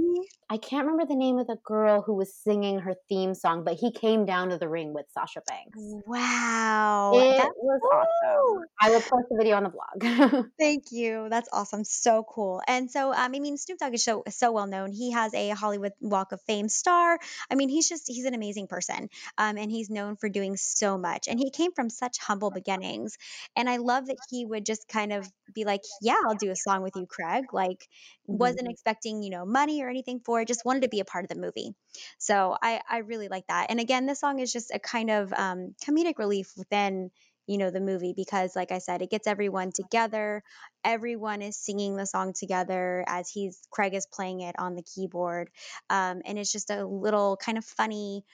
I 0.53 0.59
can't 0.59 0.87
remember 0.87 1.07
the 1.07 1.19
name 1.19 1.39
of 1.39 1.47
the 1.47 1.57
girl 1.65 2.03
who 2.03 2.15
was 2.15 2.35
singing 2.35 2.81
her 2.81 2.95
theme 3.09 3.35
song, 3.35 3.65
but 3.65 3.75
he 3.75 3.91
came 3.91 4.27
down 4.27 4.51
to 4.51 4.59
the 4.59 4.69
ring 4.69 4.93
with 4.93 5.07
Sasha 5.15 5.41
Banks. 5.49 5.79
Wow. 6.07 7.13
It 7.15 7.39
That's 7.39 7.55
was 7.57 7.81
awesome. 7.91 8.65
I 8.81 8.91
will 8.91 9.01
post 9.01 9.29
the 9.31 9.37
video 9.39 9.57
on 9.57 9.63
the 9.63 9.71
blog. 9.71 10.47
Thank 10.59 10.93
you. 10.93 11.29
That's 11.31 11.49
awesome. 11.53 11.85
So 11.85 12.25
cool. 12.29 12.61
And 12.69 12.91
so, 12.91 13.13
um, 13.13 13.33
I 13.35 13.39
mean, 13.39 13.57
Snoop 13.57 13.79
Dogg 13.79 13.95
is 13.95 14.05
so 14.05 14.25
so 14.29 14.53
well 14.53 14.67
known. 14.67 14.93
He 14.93 15.13
has 15.13 15.33
a 15.33 15.49
Hollywood 15.51 15.93
Walk 16.01 16.33
of 16.33 16.43
Fame 16.43 16.69
star. 16.69 17.19
I 17.51 17.55
mean, 17.55 17.71
he's 17.71 17.89
just 17.89 18.05
he's 18.07 18.27
an 18.27 18.35
amazing 18.35 18.67
person, 18.67 19.09
um, 19.39 19.57
and 19.57 19.71
he's 19.71 19.89
known 19.89 20.17
for 20.17 20.29
doing 20.29 20.59
so 20.59 20.99
much. 20.99 21.29
And 21.29 21.39
he 21.39 21.51
came 21.51 21.73
from 21.73 21.89
such 21.89 22.19
humble 22.19 22.51
beginnings. 22.51 23.17
And 23.57 23.71
I 23.71 23.79
love 23.79 24.07
that 24.09 24.19
he 24.29 24.45
would 24.45 24.67
just 24.67 24.87
kind 24.87 25.15
of 25.15 25.27
be 25.55 25.65
like, 25.65 25.81
"Yeah, 26.03 26.17
I'll 26.27 26.35
do 26.35 26.51
a 26.51 26.57
song 26.57 26.83
with 26.83 26.95
you, 26.95 27.07
Craig." 27.07 27.47
Like, 27.53 27.89
wasn't 28.27 28.71
expecting 28.71 29.23
you 29.23 29.31
know 29.33 29.45
money 29.45 29.83
or 29.83 29.89
anything 29.89 30.21
for 30.25 30.41
it. 30.41 30.49
Just 30.49 30.65
wanted 30.65 30.83
to 30.83 30.89
be 30.89 31.01
a 31.01 31.05
part 31.05 31.25
of 31.25 31.29
the 31.29 31.41
movie. 31.41 31.75
So 32.19 32.57
I 32.63 32.81
I 32.89 32.99
really 32.99 33.29
like 33.29 33.47
that. 33.49 33.67
And 33.71 33.81
again, 33.81 34.07
this 34.07 34.21
song 34.21 34.39
is 34.39 34.53
just 34.53 34.71
a 34.73 34.79
kind 34.79 35.11
of 35.11 35.33
um, 35.33 35.75
comedic 35.85 36.19
relief 36.19 36.53
within 36.57 37.11
you 37.47 37.59
know 37.59 37.71
the 37.71 37.81
movie 37.81 38.15
because 38.17 38.55
like 38.55 38.71
i 38.71 38.79
said 38.79 39.03
it 39.03 39.11
gets 39.11 39.27
everyone 39.27 39.73
together 39.73 40.43
everyone 40.85 41.43
is 41.43 41.57
singing 41.57 41.97
the 41.97 42.07
song 42.07 42.33
together 42.33 43.05
as 43.09 43.29
he's 43.29 43.61
craig 43.71 43.95
is 43.95 44.07
playing 44.07 44.41
it 44.41 44.55
on 44.59 44.75
the 44.75 44.83
keyboard 44.83 45.51
um, 45.91 46.23
and 46.25 46.39
it's 46.39 46.53
just 46.53 46.71
a 46.71 46.87
little 46.87 47.37
kind 47.37 47.59
of 47.59 47.65
funny 47.65 48.25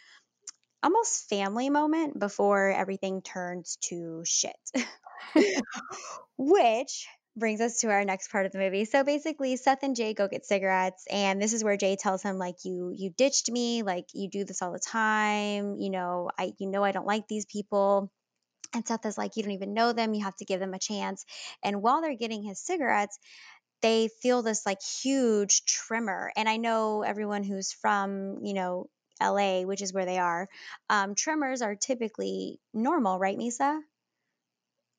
almost 0.82 1.28
family 1.28 1.70
moment 1.70 2.18
before 2.18 2.70
everything 2.70 3.22
turns 3.22 3.78
to 3.80 4.22
shit 4.26 4.56
which 6.36 7.06
brings 7.38 7.60
us 7.60 7.80
to 7.80 7.88
our 7.88 8.04
next 8.04 8.30
part 8.30 8.46
of 8.46 8.52
the 8.52 8.58
movie 8.58 8.84
so 8.84 9.04
basically 9.04 9.56
seth 9.56 9.82
and 9.82 9.96
jay 9.96 10.14
go 10.14 10.28
get 10.28 10.44
cigarettes 10.46 11.04
and 11.10 11.40
this 11.40 11.52
is 11.52 11.64
where 11.64 11.76
jay 11.76 11.96
tells 11.96 12.22
him 12.22 12.38
like 12.38 12.64
you 12.64 12.92
you 12.96 13.10
ditched 13.10 13.50
me 13.50 13.82
like 13.82 14.06
you 14.14 14.28
do 14.28 14.44
this 14.44 14.62
all 14.62 14.72
the 14.72 14.78
time 14.78 15.76
you 15.78 15.90
know 15.90 16.30
i 16.38 16.52
you 16.58 16.66
know 16.68 16.84
i 16.84 16.92
don't 16.92 17.06
like 17.06 17.28
these 17.28 17.46
people 17.46 18.10
and 18.74 18.86
Seth 18.86 19.06
is 19.06 19.18
like, 19.18 19.36
You 19.36 19.42
don't 19.42 19.52
even 19.52 19.74
know 19.74 19.92
them. 19.92 20.14
You 20.14 20.24
have 20.24 20.36
to 20.36 20.44
give 20.44 20.60
them 20.60 20.74
a 20.74 20.78
chance. 20.78 21.24
And 21.62 21.82
while 21.82 22.00
they're 22.00 22.16
getting 22.16 22.42
his 22.42 22.58
cigarettes, 22.60 23.18
they 23.82 24.08
feel 24.22 24.42
this 24.42 24.66
like 24.66 24.82
huge 24.82 25.64
tremor. 25.64 26.32
And 26.36 26.48
I 26.48 26.56
know 26.56 27.02
everyone 27.02 27.44
who's 27.44 27.72
from, 27.72 28.38
you 28.44 28.54
know, 28.54 28.88
LA, 29.20 29.62
which 29.62 29.82
is 29.82 29.92
where 29.92 30.06
they 30.06 30.18
are, 30.18 30.48
um, 30.90 31.14
tremors 31.14 31.62
are 31.62 31.76
typically 31.76 32.60
normal, 32.74 33.18
right, 33.18 33.38
Misa? 33.38 33.80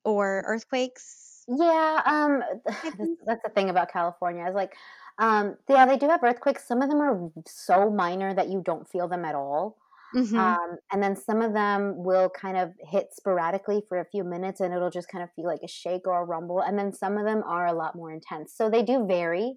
Or 0.04 0.42
earthquakes? 0.46 1.29
Yeah, 1.50 2.00
um, 2.06 2.42
that's 3.26 3.42
the 3.42 3.50
thing 3.54 3.70
about 3.70 3.92
California. 3.92 4.46
Is 4.46 4.54
like, 4.54 4.76
um, 5.18 5.56
yeah, 5.68 5.84
they 5.86 5.96
do 5.96 6.08
have 6.08 6.22
earthquakes. 6.22 6.66
Some 6.66 6.80
of 6.82 6.88
them 6.88 7.00
are 7.00 7.30
so 7.46 7.90
minor 7.90 8.32
that 8.34 8.48
you 8.48 8.62
don't 8.64 8.88
feel 8.88 9.08
them 9.08 9.24
at 9.24 9.34
all. 9.34 9.76
Mm-hmm. 10.14 10.36
Um, 10.36 10.76
and 10.92 11.02
then 11.02 11.14
some 11.14 11.40
of 11.40 11.52
them 11.52 12.02
will 12.02 12.30
kind 12.30 12.56
of 12.56 12.72
hit 12.80 13.10
sporadically 13.12 13.82
for 13.88 14.00
a 14.00 14.04
few 14.04 14.24
minutes 14.24 14.60
and 14.60 14.74
it'll 14.74 14.90
just 14.90 15.08
kind 15.08 15.22
of 15.22 15.30
feel 15.34 15.46
like 15.46 15.60
a 15.62 15.68
shake 15.68 16.06
or 16.06 16.22
a 16.22 16.24
rumble. 16.24 16.60
And 16.60 16.76
then 16.76 16.92
some 16.92 17.16
of 17.16 17.24
them 17.24 17.42
are 17.46 17.66
a 17.66 17.72
lot 17.72 17.94
more 17.94 18.12
intense. 18.12 18.52
So 18.52 18.68
they 18.68 18.82
do 18.82 19.06
vary. 19.06 19.56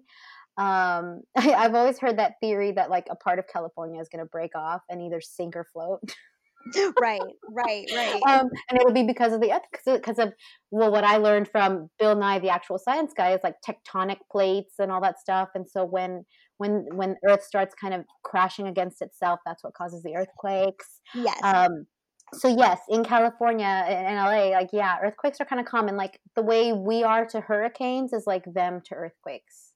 Um, 0.56 1.22
I, 1.36 1.54
I've 1.56 1.74
always 1.74 1.98
heard 1.98 2.18
that 2.18 2.34
theory 2.40 2.72
that 2.72 2.90
like 2.90 3.06
a 3.10 3.16
part 3.16 3.38
of 3.38 3.48
California 3.48 4.00
is 4.00 4.08
going 4.08 4.24
to 4.24 4.30
break 4.30 4.54
off 4.54 4.82
and 4.88 5.02
either 5.02 5.20
sink 5.20 5.56
or 5.56 5.64
float. 5.64 6.00
right, 7.00 7.20
right, 7.48 7.86
right. 7.94 8.22
um, 8.28 8.48
and 8.70 8.78
it 8.78 8.84
would 8.84 8.94
be 8.94 9.02
because 9.02 9.32
of 9.32 9.40
the 9.40 9.52
earth 9.52 9.62
because 9.84 10.18
of 10.18 10.32
well, 10.70 10.90
what 10.90 11.04
I 11.04 11.18
learned 11.18 11.48
from 11.48 11.90
Bill 11.98 12.16
Nye, 12.16 12.38
the 12.38 12.48
actual 12.48 12.78
science 12.78 13.12
guy, 13.16 13.32
is 13.32 13.40
like 13.44 13.56
tectonic 13.66 14.18
plates 14.30 14.74
and 14.78 14.90
all 14.90 15.00
that 15.02 15.20
stuff. 15.20 15.50
And 15.54 15.68
so 15.68 15.84
when 15.84 16.24
when 16.58 16.86
when 16.94 17.16
Earth 17.28 17.42
starts 17.44 17.74
kind 17.80 17.94
of 17.94 18.04
crashing 18.22 18.66
against 18.66 19.02
itself, 19.02 19.40
that's 19.44 19.62
what 19.62 19.74
causes 19.74 20.02
the 20.02 20.16
earthquakes. 20.16 21.00
yes. 21.14 21.38
Um, 21.42 21.86
so 22.32 22.48
yes, 22.48 22.80
in 22.88 23.04
California 23.04 23.66
and 23.66 24.16
LA, 24.16 24.56
like 24.56 24.70
yeah, 24.72 24.96
earthquakes 25.02 25.40
are 25.40 25.44
kind 25.44 25.60
of 25.60 25.66
common. 25.66 25.96
Like 25.96 26.18
the 26.36 26.42
way 26.42 26.72
we 26.72 27.02
are 27.02 27.26
to 27.26 27.40
hurricanes 27.40 28.12
is 28.12 28.24
like 28.26 28.44
them 28.52 28.80
to 28.86 28.94
earthquakes. 28.94 29.72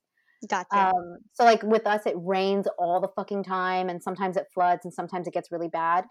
gotcha. 0.49 0.89
Um, 0.89 1.19
so 1.35 1.45
like 1.45 1.63
with 1.63 1.87
us, 1.87 2.03
it 2.07 2.15
rains 2.17 2.67
all 2.79 3.01
the 3.01 3.09
fucking 3.15 3.45
time, 3.45 3.89
and 3.89 4.03
sometimes 4.03 4.37
it 4.37 4.47
floods, 4.53 4.81
and 4.85 4.93
sometimes 4.93 5.29
it 5.29 5.35
gets 5.35 5.53
really 5.53 5.69
bad. 5.69 6.05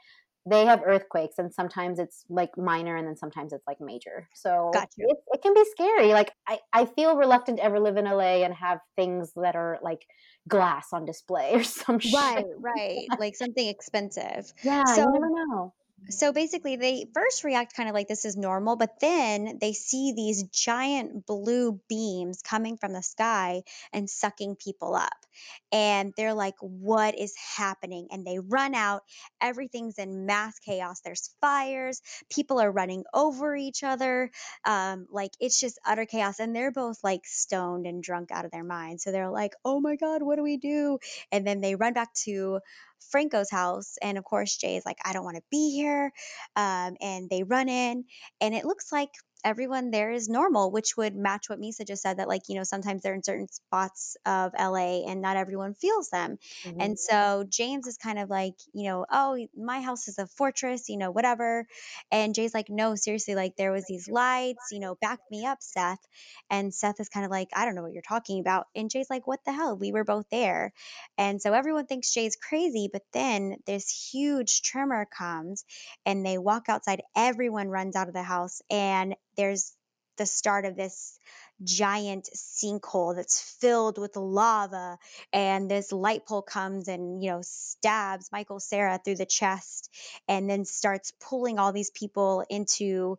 They 0.49 0.65
have 0.65 0.81
earthquakes, 0.85 1.35
and 1.37 1.53
sometimes 1.53 1.99
it's 1.99 2.23
like 2.29 2.57
minor, 2.57 2.95
and 2.95 3.07
then 3.07 3.17
sometimes 3.17 3.53
it's 3.53 3.65
like 3.67 3.77
major. 3.81 4.29
So 4.33 4.69
Gotcha. 4.73 4.87
it, 4.97 5.17
it 5.33 5.41
can 5.41 5.53
be 5.53 5.65
scary. 5.71 6.13
Like 6.13 6.31
I, 6.47 6.59
I 6.73 6.85
feel 6.85 7.17
reluctant 7.17 7.57
to 7.57 7.63
ever 7.63 7.79
live 7.79 7.97
in 7.97 8.05
LA 8.05 8.43
and 8.45 8.53
have 8.53 8.79
things 8.95 9.31
that 9.35 9.55
are 9.55 9.79
like 9.81 10.05
glass 10.47 10.87
on 10.93 11.05
display 11.05 11.51
or 11.55 11.63
some 11.63 11.99
shit. 11.99 12.13
right, 12.13 12.45
right. 12.59 13.07
Like 13.19 13.35
something 13.35 13.67
expensive. 13.67 14.53
Yeah, 14.63 14.83
So- 14.85 15.01
you 15.01 15.11
never 15.13 15.29
know. 15.29 15.73
So 16.09 16.31
basically, 16.31 16.77
they 16.77 17.05
first 17.13 17.43
react 17.43 17.75
kind 17.75 17.89
of 17.89 17.95
like 17.95 18.07
this 18.07 18.23
is 18.23 18.37
normal, 18.37 18.77
but 18.77 18.99
then 19.01 19.57
they 19.59 19.73
see 19.73 20.13
these 20.15 20.43
giant 20.43 21.25
blue 21.25 21.81
beams 21.89 22.41
coming 22.41 22.77
from 22.77 22.93
the 22.93 23.03
sky 23.03 23.63
and 23.91 24.09
sucking 24.09 24.55
people 24.55 24.95
up. 24.95 25.25
And 25.71 26.13
they're 26.15 26.33
like, 26.33 26.55
What 26.61 27.17
is 27.17 27.35
happening? 27.57 28.07
And 28.11 28.25
they 28.25 28.39
run 28.39 28.73
out. 28.73 29.03
Everything's 29.41 29.97
in 29.97 30.25
mass 30.25 30.57
chaos. 30.59 31.01
There's 31.01 31.35
fires. 31.41 32.01
People 32.29 32.61
are 32.61 32.71
running 32.71 33.03
over 33.13 33.55
each 33.55 33.83
other. 33.83 34.31
Um, 34.63 35.07
like, 35.11 35.31
it's 35.41 35.59
just 35.59 35.77
utter 35.85 36.05
chaos. 36.05 36.39
And 36.39 36.55
they're 36.55 36.71
both 36.71 37.03
like 37.03 37.25
stoned 37.25 37.85
and 37.85 38.01
drunk 38.01 38.31
out 38.31 38.45
of 38.45 38.51
their 38.51 38.63
minds. 38.63 39.03
So 39.03 39.11
they're 39.11 39.29
like, 39.29 39.53
Oh 39.65 39.81
my 39.81 39.97
God, 39.97 40.21
what 40.23 40.37
do 40.37 40.43
we 40.43 40.57
do? 40.57 40.99
And 41.33 41.45
then 41.45 41.59
they 41.59 41.75
run 41.75 41.93
back 41.93 42.13
to 42.25 42.59
Franco's 42.99 43.49
house. 43.49 43.95
And 44.01 44.17
of 44.17 44.23
course, 44.23 44.57
Jay 44.57 44.77
is 44.77 44.85
like, 44.85 44.97
I 45.05 45.13
don't 45.13 45.23
want 45.25 45.37
to 45.37 45.43
be 45.51 45.71
here. 45.71 46.11
Um, 46.55 46.95
and 47.01 47.29
they 47.29 47.43
run 47.43 47.69
in, 47.69 48.05
and 48.41 48.55
it 48.55 48.65
looks 48.65 48.91
like 48.91 49.09
everyone 49.43 49.91
there 49.91 50.11
is 50.11 50.30
normal, 50.30 50.72
which 50.72 50.97
would 50.97 51.15
match 51.15 51.49
what 51.49 51.59
Misa 51.59 51.85
just 51.85 52.01
said 52.01 52.18
that, 52.18 52.27
like, 52.27 52.43
you 52.47 52.55
know, 52.55 52.64
sometimes 52.64 53.01
they're 53.01 53.14
in 53.14 53.23
certain 53.23 53.47
spots 53.47 54.18
of 54.26 54.53
LA 54.57 55.05
and 55.07 55.22
not 55.22 55.38
everyone 55.38 55.73
feels 55.73 56.09
them. 56.09 56.38
Mm-hmm. 56.64 56.81
And 56.81 56.99
so 56.99 57.45
James 57.47 57.88
is 57.88 57.97
kind 57.97 58.19
of 58.19 58.30
like, 58.30 58.55
you 58.73 58.89
know, 58.89 59.05
oh, 59.11 59.38
my 59.55 59.81
house 59.81 60.07
is 60.07 60.18
a 60.18 60.27
fortress, 60.27 60.89
you 60.89 60.97
know, 60.97 61.11
whatever. 61.11 61.68
And 62.11 62.35
Jay's 62.35 62.53
like, 62.53 62.69
no, 62.69 62.95
seriously, 62.95 63.35
like, 63.35 63.55
there 63.55 63.72
was 63.72 63.85
these 63.88 64.09
lights, 64.09 64.72
you 64.72 64.80
know, 64.80 64.95
back 64.95 65.19
me 65.31 65.45
up, 65.45 65.59
Seth. 65.61 66.05
And 66.49 66.73
Seth 66.73 66.99
is 66.99 67.09
kind 67.09 67.26
of 67.26 67.31
like, 67.31 67.49
I 67.55 67.65
don't 67.65 67.76
know 67.76 67.84
what 67.84 67.93
you're 67.93 68.01
talking 68.01 68.39
about. 68.39 68.68
And 68.76 68.89
Jay's 68.89 69.09
like, 69.09 69.27
what 69.27 69.43
the 69.45 69.53
hell? 69.53 69.77
We 69.77 69.91
were 69.91 70.03
both 70.03 70.26
there. 70.31 70.73
And 71.18 71.41
so 71.41 71.53
everyone 71.53 71.85
thinks 71.85 72.14
Jay's 72.14 72.35
crazy. 72.35 72.89
But 72.91 73.03
then 73.14 73.57
this 73.65 73.89
huge 73.89 74.61
tremor 74.61 75.05
comes 75.05 75.65
and 76.05 76.26
they 76.26 76.38
walk 76.38 76.69
outside. 76.69 77.01
Everyone 77.15 77.69
runs 77.69 77.95
out 77.95 78.07
of 78.07 78.14
the 78.14 78.23
house. 78.23 78.61
And 78.69 79.15
there's 79.38 79.73
the 80.18 80.26
start 80.26 80.65
of 80.65 80.76
this 80.76 81.18
giant 81.64 82.30
sinkhole 82.35 83.15
that's 83.15 83.41
filled 83.59 83.97
with 83.97 84.15
lava 84.15 84.97
and 85.34 85.69
this 85.69 85.91
light 85.91 86.26
pole 86.26 86.41
comes 86.41 86.88
and 86.88 87.23
you 87.23 87.31
know 87.31 87.39
stabs 87.41 88.30
michael 88.31 88.59
cera 88.59 88.99
through 89.03 89.15
the 89.15 89.26
chest 89.26 89.89
and 90.27 90.49
then 90.49 90.65
starts 90.65 91.14
pulling 91.19 91.57
all 91.57 91.72
these 91.72 91.89
people 91.91 92.45
into 92.49 93.18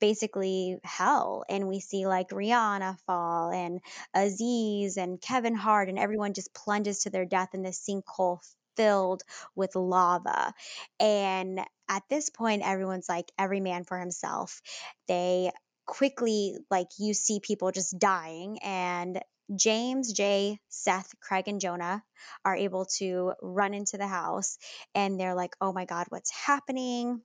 basically 0.00 0.78
hell 0.84 1.44
and 1.48 1.66
we 1.66 1.80
see 1.80 2.06
like 2.06 2.30
rihanna 2.30 2.96
fall 3.06 3.50
and 3.50 3.80
aziz 4.14 4.96
and 4.96 5.20
kevin 5.20 5.54
hart 5.54 5.88
and 5.88 5.98
everyone 5.98 6.34
just 6.34 6.54
plunges 6.54 7.00
to 7.00 7.10
their 7.10 7.24
death 7.24 7.50
in 7.52 7.62
this 7.62 7.84
sinkhole 7.88 8.38
filled 8.76 9.22
with 9.54 9.74
lava. 9.74 10.52
And 11.00 11.60
at 11.92 12.02
this 12.08 12.30
point, 12.30 12.62
everyone's 12.64 13.08
like, 13.08 13.30
every 13.38 13.60
man 13.60 13.84
for 13.84 13.98
himself. 13.98 14.62
They 15.08 15.52
quickly, 15.86 16.56
like, 16.70 16.88
you 16.98 17.12
see 17.12 17.40
people 17.40 17.70
just 17.70 17.98
dying, 17.98 18.58
and 18.62 19.20
James, 19.54 20.12
Jay, 20.12 20.58
Seth, 20.70 21.12
Craig, 21.20 21.48
and 21.48 21.60
Jonah 21.60 22.02
are 22.44 22.56
able 22.56 22.86
to 22.96 23.34
run 23.42 23.74
into 23.74 23.98
the 23.98 24.06
house 24.06 24.56
and 24.94 25.20
they're 25.20 25.34
like, 25.34 25.54
oh 25.60 25.72
my 25.72 25.84
God, 25.84 26.06
what's 26.08 26.30
happening? 26.30 27.20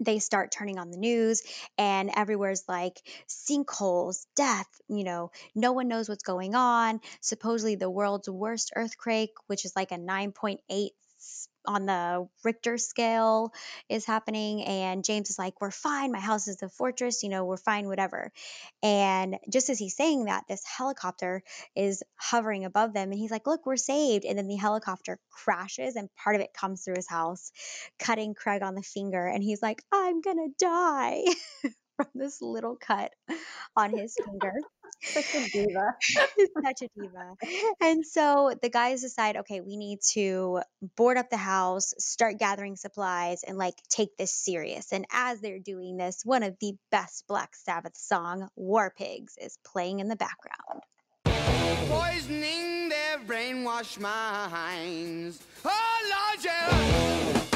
they 0.00 0.18
start 0.18 0.52
turning 0.52 0.78
on 0.78 0.90
the 0.90 0.96
news 0.96 1.42
and 1.76 2.10
everywhere's 2.14 2.62
like 2.68 3.00
sinkholes, 3.28 4.26
death, 4.36 4.68
you 4.88 5.04
know, 5.04 5.30
no 5.54 5.72
one 5.72 5.88
knows 5.88 6.08
what's 6.08 6.22
going 6.22 6.54
on. 6.54 7.00
Supposedly 7.20 7.74
the 7.74 7.90
world's 7.90 8.28
worst 8.28 8.72
earthquake, 8.76 9.32
which 9.48 9.64
is 9.64 9.74
like 9.74 9.90
a 9.90 9.96
9.8 9.96 10.58
on 11.68 11.84
the 11.86 12.26
Richter 12.42 12.78
scale 12.78 13.52
is 13.88 14.06
happening. 14.06 14.64
And 14.64 15.04
James 15.04 15.30
is 15.30 15.38
like, 15.38 15.60
We're 15.60 15.70
fine. 15.70 16.10
My 16.10 16.18
house 16.18 16.48
is 16.48 16.62
a 16.62 16.68
fortress. 16.68 17.22
You 17.22 17.28
know, 17.28 17.44
we're 17.44 17.58
fine, 17.58 17.86
whatever. 17.86 18.32
And 18.82 19.36
just 19.52 19.68
as 19.68 19.78
he's 19.78 19.94
saying 19.94 20.24
that, 20.24 20.44
this 20.48 20.64
helicopter 20.64 21.42
is 21.76 22.02
hovering 22.16 22.64
above 22.64 22.94
them. 22.94 23.10
And 23.12 23.20
he's 23.20 23.30
like, 23.30 23.46
Look, 23.46 23.66
we're 23.66 23.76
saved. 23.76 24.24
And 24.24 24.38
then 24.38 24.48
the 24.48 24.56
helicopter 24.56 25.18
crashes 25.30 25.94
and 25.94 26.08
part 26.16 26.34
of 26.34 26.42
it 26.42 26.54
comes 26.54 26.82
through 26.82 26.96
his 26.96 27.08
house, 27.08 27.52
cutting 27.98 28.34
Craig 28.34 28.62
on 28.62 28.74
the 28.74 28.82
finger. 28.82 29.26
And 29.26 29.44
he's 29.44 29.62
like, 29.62 29.82
I'm 29.92 30.22
going 30.22 30.38
to 30.38 30.64
die. 30.64 31.22
from 31.98 32.06
this 32.14 32.40
little 32.40 32.76
cut 32.76 33.12
on 33.76 33.90
his 33.90 34.16
finger. 34.24 34.54
Such 35.02 35.34
a 35.34 35.48
diva. 35.50 35.94
such 36.64 36.82
a 36.82 36.88
diva. 36.98 37.34
And 37.80 38.04
so 38.04 38.54
the 38.60 38.68
guys 38.68 39.02
decide, 39.02 39.38
okay, 39.38 39.60
we 39.60 39.76
need 39.76 40.00
to 40.12 40.60
board 40.96 41.16
up 41.16 41.30
the 41.30 41.36
house, 41.36 41.94
start 41.98 42.38
gathering 42.38 42.76
supplies, 42.76 43.42
and 43.42 43.58
like 43.58 43.74
take 43.88 44.16
this 44.16 44.32
serious. 44.32 44.92
And 44.92 45.06
as 45.12 45.40
they're 45.40 45.58
doing 45.58 45.96
this, 45.96 46.22
one 46.24 46.42
of 46.42 46.56
the 46.60 46.74
best 46.90 47.24
Black 47.28 47.54
Sabbath 47.54 47.96
song, 47.96 48.48
War 48.56 48.92
Pigs, 48.96 49.34
is 49.40 49.58
playing 49.64 50.00
in 50.00 50.08
the 50.08 50.16
background. 50.16 50.82
Poisoning 51.88 52.88
their 52.88 53.18
brainwashed 53.26 53.98
minds. 53.98 55.42
Oh, 55.64 56.34
Lord, 56.34 56.44
yeah. 56.44 57.47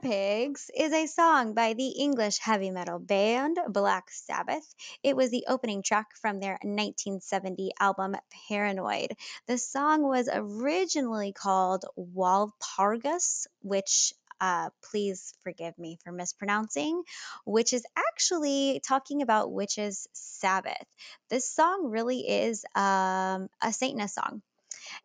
Pigs 0.00 0.70
is 0.76 0.92
a 0.92 1.06
song 1.06 1.54
by 1.54 1.72
the 1.72 1.88
English 1.88 2.38
heavy 2.38 2.70
metal 2.70 3.00
band 3.00 3.58
Black 3.68 4.10
Sabbath. 4.10 4.74
It 5.02 5.16
was 5.16 5.30
the 5.30 5.46
opening 5.48 5.82
track 5.82 6.14
from 6.20 6.38
their 6.38 6.58
1970 6.62 7.72
album 7.80 8.14
Paranoid. 8.48 9.16
The 9.48 9.58
song 9.58 10.02
was 10.02 10.28
originally 10.32 11.32
called 11.32 11.84
Walpurgis, 11.96 13.48
which 13.62 14.12
uh, 14.40 14.70
please 14.88 15.34
forgive 15.42 15.76
me 15.78 15.98
for 16.04 16.12
mispronouncing, 16.12 17.02
which 17.44 17.72
is 17.72 17.84
actually 17.96 18.80
talking 18.86 19.22
about 19.22 19.52
witches' 19.52 20.06
Sabbath. 20.12 20.86
This 21.28 21.50
song 21.50 21.90
really 21.90 22.20
is 22.20 22.64
um, 22.76 23.48
a 23.60 23.72
Satanist 23.72 24.14
song. 24.14 24.42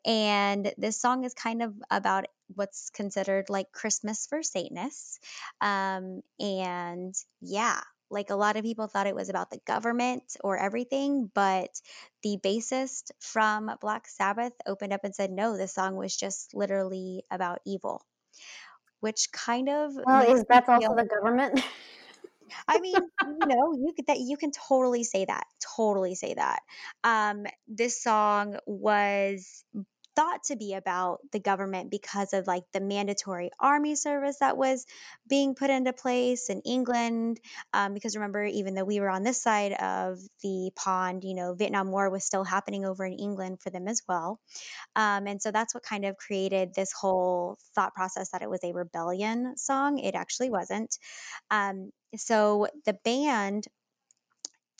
And 0.05 0.73
this 0.77 0.99
song 0.99 1.23
is 1.23 1.33
kind 1.33 1.61
of 1.61 1.73
about 1.89 2.25
what's 2.55 2.89
considered 2.89 3.49
like 3.49 3.71
Christmas 3.71 4.27
for 4.27 4.43
Satanists. 4.43 5.19
Um, 5.61 6.21
and 6.39 7.15
yeah, 7.41 7.79
like 8.09 8.29
a 8.29 8.35
lot 8.35 8.55
of 8.55 8.63
people 8.63 8.87
thought 8.87 9.07
it 9.07 9.15
was 9.15 9.29
about 9.29 9.49
the 9.49 9.59
government 9.65 10.23
or 10.43 10.57
everything, 10.57 11.29
but 11.33 11.69
the 12.21 12.37
bassist 12.41 13.11
from 13.19 13.71
Black 13.81 14.07
Sabbath 14.07 14.53
opened 14.65 14.93
up 14.93 15.03
and 15.03 15.15
said, 15.15 15.31
no, 15.31 15.57
this 15.57 15.73
song 15.73 15.95
was 15.95 16.15
just 16.15 16.53
literally 16.53 17.23
about 17.31 17.59
evil, 17.65 18.05
which 18.99 19.31
kind 19.31 19.67
of. 19.67 19.93
Well, 20.05 20.35
is 20.35 20.45
that 20.49 20.69
also 20.69 20.95
the 20.95 21.05
government? 21.05 21.59
I 22.67 22.79
mean, 22.79 23.09
you 23.21 23.45
know, 23.47 23.73
you 23.73 23.93
could 23.95 24.07
that 24.07 24.19
you 24.19 24.37
can 24.37 24.51
totally 24.51 25.03
say 25.03 25.25
that, 25.25 25.45
totally 25.75 26.15
say 26.15 26.33
that. 26.35 26.61
Um, 27.03 27.45
this 27.67 28.01
song 28.01 28.57
was 28.65 29.63
thought 30.15 30.43
to 30.45 30.55
be 30.55 30.73
about 30.73 31.19
the 31.31 31.39
government 31.39 31.89
because 31.89 32.33
of 32.33 32.47
like 32.47 32.63
the 32.73 32.79
mandatory 32.79 33.49
army 33.59 33.95
service 33.95 34.37
that 34.39 34.57
was 34.57 34.85
being 35.27 35.55
put 35.55 35.69
into 35.69 35.93
place 35.93 36.49
in 36.49 36.61
England. 36.61 37.39
Um, 37.73 37.93
because 37.93 38.15
remember, 38.15 38.45
even 38.45 38.75
though 38.75 38.83
we 38.83 38.99
were 38.99 39.09
on 39.09 39.23
this 39.23 39.41
side 39.41 39.73
of 39.73 40.19
the 40.41 40.71
pond, 40.75 41.23
you 41.23 41.33
know, 41.33 41.53
Vietnam 41.53 41.91
War 41.91 42.09
was 42.09 42.23
still 42.23 42.43
happening 42.43 42.85
over 42.85 43.05
in 43.05 43.13
England 43.13 43.59
for 43.61 43.69
them 43.69 43.87
as 43.87 44.01
well. 44.07 44.39
Um, 44.95 45.27
and 45.27 45.41
so 45.41 45.51
that's 45.51 45.73
what 45.73 45.83
kind 45.83 46.05
of 46.05 46.17
created 46.17 46.73
this 46.73 46.91
whole 46.91 47.57
thought 47.75 47.93
process 47.93 48.31
that 48.31 48.41
it 48.41 48.49
was 48.49 48.63
a 48.63 48.73
rebellion 48.73 49.57
song. 49.57 49.99
It 49.99 50.15
actually 50.15 50.49
wasn't. 50.49 50.97
Um, 51.49 51.91
so 52.15 52.67
the 52.85 52.93
band 53.03 53.67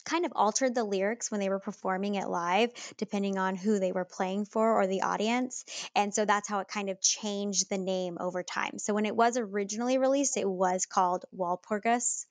kind 0.04 0.24
of 0.24 0.32
altered 0.34 0.74
the 0.74 0.84
lyrics 0.84 1.30
when 1.30 1.40
they 1.40 1.48
were 1.48 1.58
performing 1.58 2.14
it 2.14 2.28
live, 2.28 2.70
depending 2.96 3.38
on 3.38 3.56
who 3.56 3.78
they 3.78 3.92
were 3.92 4.04
playing 4.04 4.44
for 4.46 4.80
or 4.80 4.86
the 4.86 5.02
audience. 5.02 5.64
And 5.94 6.14
so 6.14 6.24
that's 6.24 6.48
how 6.48 6.60
it 6.60 6.68
kind 6.68 6.90
of 6.90 7.00
changed 7.00 7.68
the 7.70 7.78
name 7.78 8.18
over 8.20 8.42
time. 8.42 8.78
So 8.78 8.94
when 8.94 9.06
it 9.06 9.16
was 9.16 9.36
originally 9.36 9.98
released, 9.98 10.36
it 10.36 10.48
was 10.48 10.86
called 10.86 11.24
Walpurgis. 11.36 12.26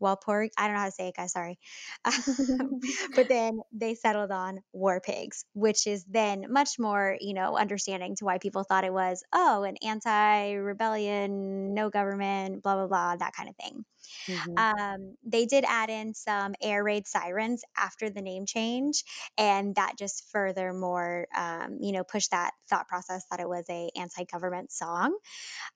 Walpurg, 0.00 0.50
I 0.58 0.66
don't 0.66 0.74
know 0.74 0.80
how 0.80 0.86
to 0.86 0.92
say 0.92 1.08
it, 1.08 1.16
guys, 1.16 1.32
sorry. 1.32 1.58
but 3.14 3.28
then 3.28 3.60
they 3.72 3.94
settled 3.94 4.30
on 4.30 4.60
War 4.72 5.00
Pigs, 5.00 5.44
which 5.54 5.86
is 5.86 6.04
then 6.04 6.46
much 6.50 6.78
more, 6.78 7.16
you 7.18 7.34
know, 7.34 7.56
understanding 7.56 8.14
to 8.16 8.24
why 8.24 8.38
people 8.38 8.64
thought 8.64 8.84
it 8.84 8.92
was, 8.92 9.24
oh, 9.32 9.62
an 9.62 9.76
anti 9.82 10.52
rebellion, 10.52 11.74
no 11.74 11.88
government, 11.88 12.62
blah, 12.62 12.74
blah, 12.76 12.86
blah, 12.86 13.16
that 13.16 13.34
kind 13.34 13.48
of 13.48 13.56
thing. 13.56 13.84
Mm-hmm. 14.28 14.56
Um, 14.56 15.16
they 15.24 15.46
did 15.46 15.64
add 15.66 15.90
in 15.90 16.14
some 16.14 16.54
air 16.62 16.82
raid 16.84 17.06
sirens 17.06 17.62
after 17.76 18.10
the 18.10 18.22
name 18.22 18.46
change, 18.46 19.04
and 19.38 19.74
that 19.76 19.94
just 19.98 20.24
furthermore, 20.30 21.26
um, 21.36 21.78
you 21.80 21.92
know, 21.92 22.04
pushed 22.04 22.30
that 22.30 22.52
thought 22.68 22.88
process 22.88 23.24
that 23.30 23.40
it 23.40 23.48
was 23.48 23.64
a 23.70 23.90
anti-government 23.96 24.72
song. 24.72 25.16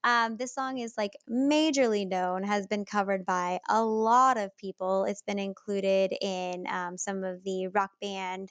Um, 0.05 0.36
this 0.36 0.55
song 0.55 0.78
is 0.78 0.94
like 0.97 1.12
majorly 1.31 2.09
known, 2.09 2.43
has 2.44 2.66
been 2.66 2.85
covered 2.85 3.24
by 3.27 3.61
a 3.69 3.82
lot 3.85 4.36
of 4.39 4.57
people. 4.57 5.05
It's 5.05 5.23
been 5.23 5.39
included 5.39 6.12
in 6.20 6.66
um, 6.69 6.97
some 6.98 7.24
of 7.24 7.43
the 7.44 7.69
rock 7.69 7.90
band 8.01 8.51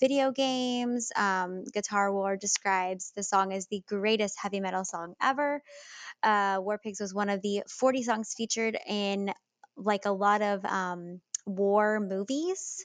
video 0.00 0.32
games. 0.32 1.12
Um, 1.14 1.64
Guitar 1.72 2.12
World 2.12 2.40
describes 2.40 3.12
the 3.14 3.22
song 3.22 3.52
as 3.52 3.66
the 3.66 3.82
greatest 3.86 4.38
heavy 4.40 4.60
metal 4.60 4.84
song 4.84 5.14
ever 5.22 5.62
uh, 6.22 6.58
War 6.60 6.78
Pigs 6.78 7.00
was 7.00 7.14
one 7.14 7.28
of 7.28 7.42
the 7.42 7.62
40 7.68 8.02
songs 8.02 8.34
featured 8.36 8.78
in 8.86 9.32
like 9.76 10.04
a 10.04 10.12
lot 10.12 10.42
of 10.42 10.64
um, 10.64 11.20
war 11.46 12.00
movies. 12.00 12.84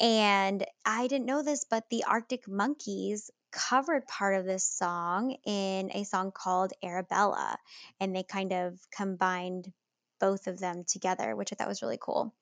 And 0.00 0.64
I 0.84 1.06
didn't 1.06 1.26
know 1.26 1.42
this, 1.42 1.64
but 1.68 1.84
the 1.90 2.04
Arctic 2.04 2.48
Monkeys 2.48 3.30
covered 3.52 4.06
part 4.06 4.34
of 4.36 4.44
this 4.44 4.64
song 4.64 5.36
in 5.46 5.90
a 5.94 6.04
song 6.04 6.32
called 6.32 6.72
Arabella. 6.82 7.56
And 8.00 8.14
they 8.14 8.22
kind 8.24 8.52
of 8.52 8.78
combined 8.90 9.72
both 10.20 10.46
of 10.46 10.58
them 10.58 10.84
together, 10.86 11.36
which 11.36 11.52
I 11.52 11.56
thought 11.56 11.68
was 11.68 11.82
really 11.82 11.98
cool. 12.00 12.34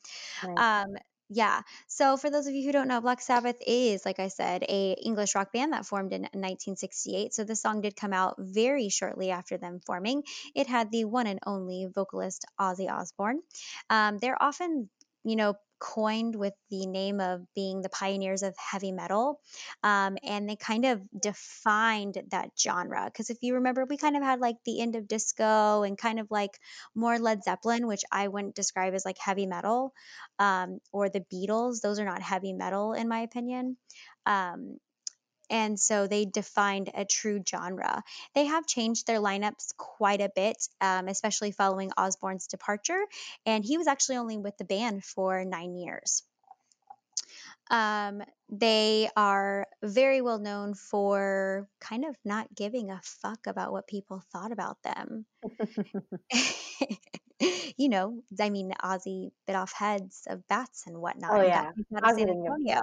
Um, 0.56 0.94
Yeah. 1.34 1.62
So 1.86 2.18
for 2.18 2.28
those 2.28 2.46
of 2.46 2.52
you 2.52 2.66
who 2.66 2.72
don't 2.72 2.88
know, 2.88 3.00
Black 3.00 3.22
Sabbath 3.22 3.56
is, 3.66 4.04
like 4.04 4.18
I 4.18 4.28
said, 4.28 4.64
a 4.64 4.92
English 5.02 5.34
rock 5.34 5.50
band 5.50 5.72
that 5.72 5.86
formed 5.86 6.12
in 6.12 6.28
1968. 6.34 7.32
So 7.32 7.44
this 7.44 7.62
song 7.62 7.80
did 7.80 7.96
come 7.96 8.12
out 8.12 8.34
very 8.38 8.90
shortly 8.90 9.30
after 9.30 9.56
them 9.56 9.80
forming. 9.86 10.24
It 10.54 10.66
had 10.66 10.90
the 10.90 11.06
one 11.06 11.26
and 11.26 11.38
only 11.46 11.86
vocalist 11.94 12.44
Ozzy 12.60 12.90
Osbourne. 12.90 13.40
Um, 13.88 14.18
they're 14.18 14.40
often, 14.42 14.90
you 15.24 15.36
know, 15.36 15.54
coined 15.82 16.36
with 16.36 16.54
the 16.70 16.86
name 16.86 17.20
of 17.20 17.40
being 17.56 17.82
the 17.82 17.88
pioneers 17.88 18.44
of 18.44 18.54
heavy 18.56 18.92
metal. 18.92 19.40
Um, 19.82 20.16
and 20.22 20.48
they 20.48 20.54
kind 20.54 20.84
of 20.84 21.02
defined 21.20 22.22
that 22.30 22.50
genre. 22.56 23.04
Because 23.06 23.30
if 23.30 23.38
you 23.42 23.54
remember, 23.54 23.84
we 23.84 23.96
kind 23.96 24.16
of 24.16 24.22
had 24.22 24.38
like 24.38 24.56
the 24.64 24.80
end 24.80 24.94
of 24.94 25.08
disco 25.08 25.82
and 25.82 25.98
kind 25.98 26.20
of 26.20 26.30
like 26.30 26.60
more 26.94 27.18
Led 27.18 27.42
Zeppelin, 27.42 27.88
which 27.88 28.04
I 28.12 28.28
wouldn't 28.28 28.54
describe 28.54 28.94
as 28.94 29.04
like 29.04 29.18
heavy 29.18 29.46
metal, 29.46 29.92
um, 30.38 30.78
or 30.92 31.08
the 31.08 31.24
Beatles. 31.32 31.80
Those 31.80 31.98
are 31.98 32.04
not 32.04 32.22
heavy 32.22 32.52
metal, 32.52 32.92
in 32.92 33.08
my 33.08 33.20
opinion. 33.20 33.76
Um, 34.24 34.78
and 35.52 35.78
so 35.78 36.06
they 36.06 36.24
defined 36.24 36.90
a 36.94 37.04
true 37.04 37.42
genre. 37.46 38.02
They 38.34 38.46
have 38.46 38.66
changed 38.66 39.06
their 39.06 39.20
lineups 39.20 39.76
quite 39.76 40.22
a 40.22 40.30
bit, 40.34 40.56
um, 40.80 41.06
especially 41.06 41.52
following 41.52 41.92
Osbourne's 41.96 42.46
departure, 42.46 43.04
and 43.46 43.64
he 43.64 43.78
was 43.78 43.86
actually 43.86 44.16
only 44.16 44.38
with 44.38 44.56
the 44.56 44.64
band 44.64 45.04
for 45.04 45.44
nine 45.44 45.76
years. 45.76 46.22
Um, 47.70 48.22
they 48.50 49.08
are 49.16 49.66
very 49.82 50.20
well 50.20 50.38
known 50.38 50.74
for 50.74 51.68
kind 51.80 52.04
of 52.04 52.16
not 52.24 52.54
giving 52.54 52.90
a 52.90 53.00
fuck 53.02 53.46
about 53.46 53.72
what 53.72 53.86
people 53.86 54.22
thought 54.32 54.52
about 54.52 54.82
them. 54.82 55.26
you 57.76 57.88
know, 57.88 58.22
I 58.40 58.50
mean, 58.50 58.72
Ozzy 58.82 59.30
bit 59.46 59.56
off 59.56 59.72
heads 59.72 60.22
of 60.28 60.46
bats 60.48 60.84
and 60.86 60.98
whatnot 61.00 61.32
Oh 61.32 61.40
and 61.40 61.48
yeah, 61.48 61.64
got 61.64 61.76
kicked 61.76 61.92
out 61.96 62.04
of 62.04 62.10
Ozzy 62.10 62.18
San 62.18 62.26
didn't 62.26 62.42
give 62.44 62.52
a 62.52 62.82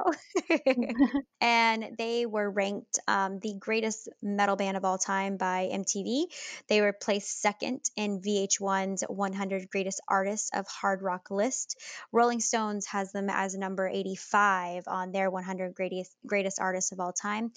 Antonio. 0.57 1.23
and 1.41 1.97
they 1.97 2.25
were 2.25 2.49
ranked 2.49 2.99
um, 3.07 3.39
the 3.39 3.55
greatest 3.59 4.09
metal 4.21 4.55
band 4.55 4.77
of 4.77 4.85
all 4.85 4.97
time 4.97 5.37
by 5.37 5.69
MTV. 5.71 6.25
They 6.67 6.81
were 6.81 6.93
placed 6.93 7.41
second 7.41 7.81
in 7.95 8.21
VH1's 8.21 9.03
100 9.07 9.69
Greatest 9.69 10.01
Artists 10.07 10.49
of 10.53 10.67
Hard 10.67 11.01
Rock 11.01 11.31
list. 11.31 11.79
Rolling 12.11 12.39
Stones 12.39 12.85
has 12.87 13.11
them 13.11 13.29
as 13.29 13.55
number 13.55 13.87
85 13.87 14.83
on 14.87 15.11
their 15.11 15.29
100 15.29 15.73
greatest 15.73 16.15
greatest 16.25 16.59
artists 16.59 16.91
of 16.91 16.99
all 16.99 17.13
time. 17.13 17.51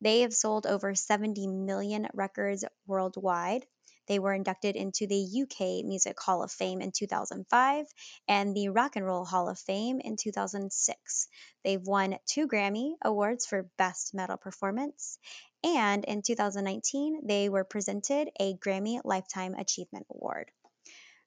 They 0.00 0.20
have 0.20 0.34
sold 0.34 0.66
over 0.66 0.94
70 0.94 1.46
million 1.46 2.06
records 2.12 2.64
worldwide. 2.86 3.64
They 4.06 4.18
were 4.18 4.32
inducted 4.32 4.76
into 4.76 5.06
the 5.06 5.42
UK 5.42 5.84
Music 5.84 6.18
Hall 6.20 6.42
of 6.42 6.52
Fame 6.52 6.80
in 6.80 6.92
2005 6.92 7.86
and 8.28 8.54
the 8.56 8.68
Rock 8.68 8.96
and 8.96 9.04
Roll 9.04 9.24
Hall 9.24 9.48
of 9.48 9.58
Fame 9.58 10.00
in 10.00 10.16
2006. 10.16 11.28
They've 11.64 11.82
won 11.82 12.18
two 12.26 12.46
Grammy 12.48 12.94
Awards 13.02 13.46
for 13.46 13.70
Best 13.76 14.14
Metal 14.14 14.36
Performance. 14.36 15.18
And 15.64 16.04
in 16.04 16.22
2019, 16.22 17.26
they 17.26 17.48
were 17.48 17.64
presented 17.64 18.30
a 18.38 18.54
Grammy 18.54 19.00
Lifetime 19.04 19.54
Achievement 19.54 20.06
Award. 20.10 20.50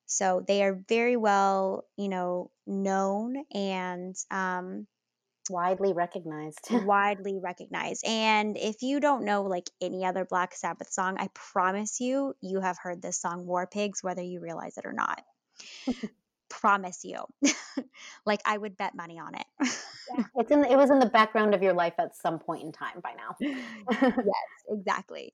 So 0.06 0.44
they 0.48 0.64
are 0.64 0.82
very 0.88 1.18
well, 1.18 1.86
you 1.96 2.10
know, 2.10 2.50
known 2.66 3.36
and 3.54 4.16
um, 4.32 4.88
Widely 5.50 5.94
recognized. 5.94 6.68
widely 6.72 7.40
recognized. 7.40 8.06
And 8.06 8.58
if 8.58 8.82
you 8.82 9.00
don't 9.00 9.26
know 9.26 9.44
like 9.44 9.70
any 9.82 10.06
other 10.06 10.26
Black 10.26 10.54
Sabbath 10.56 10.92
song, 10.92 11.18
I 11.20 11.30
promise 11.34 12.00
you, 12.00 12.36
you 12.42 12.60
have 12.60 12.78
heard 12.78 13.02
this 13.02 13.20
song 13.20 13.46
War 13.46 13.68
Pigs, 13.68 14.04
whether 14.04 14.22
you 14.22 14.40
realize 14.40 14.78
it 14.78 14.86
or 14.86 14.94
not. 14.94 15.22
promise 16.50 17.04
you. 17.04 17.24
like 18.26 18.42
I 18.46 18.58
would 18.58 18.78
bet 18.78 18.96
money 18.96 19.20
on 19.20 19.36
it. 19.36 19.46
yeah, 19.60 20.24
it's 20.36 20.52
in. 20.52 20.66
It 20.66 20.78
was 20.78 20.90
in 20.90 21.00
the 21.00 21.06
background 21.06 21.54
of 21.54 21.62
your 21.62 21.74
life 21.74 21.94
at 22.00 22.16
some 22.16 22.40
point 22.40 22.64
in 22.64 22.72
time 22.72 23.02
by 23.04 23.14
now. 23.14 23.36
yes, 23.90 24.70
exactly. 24.70 25.34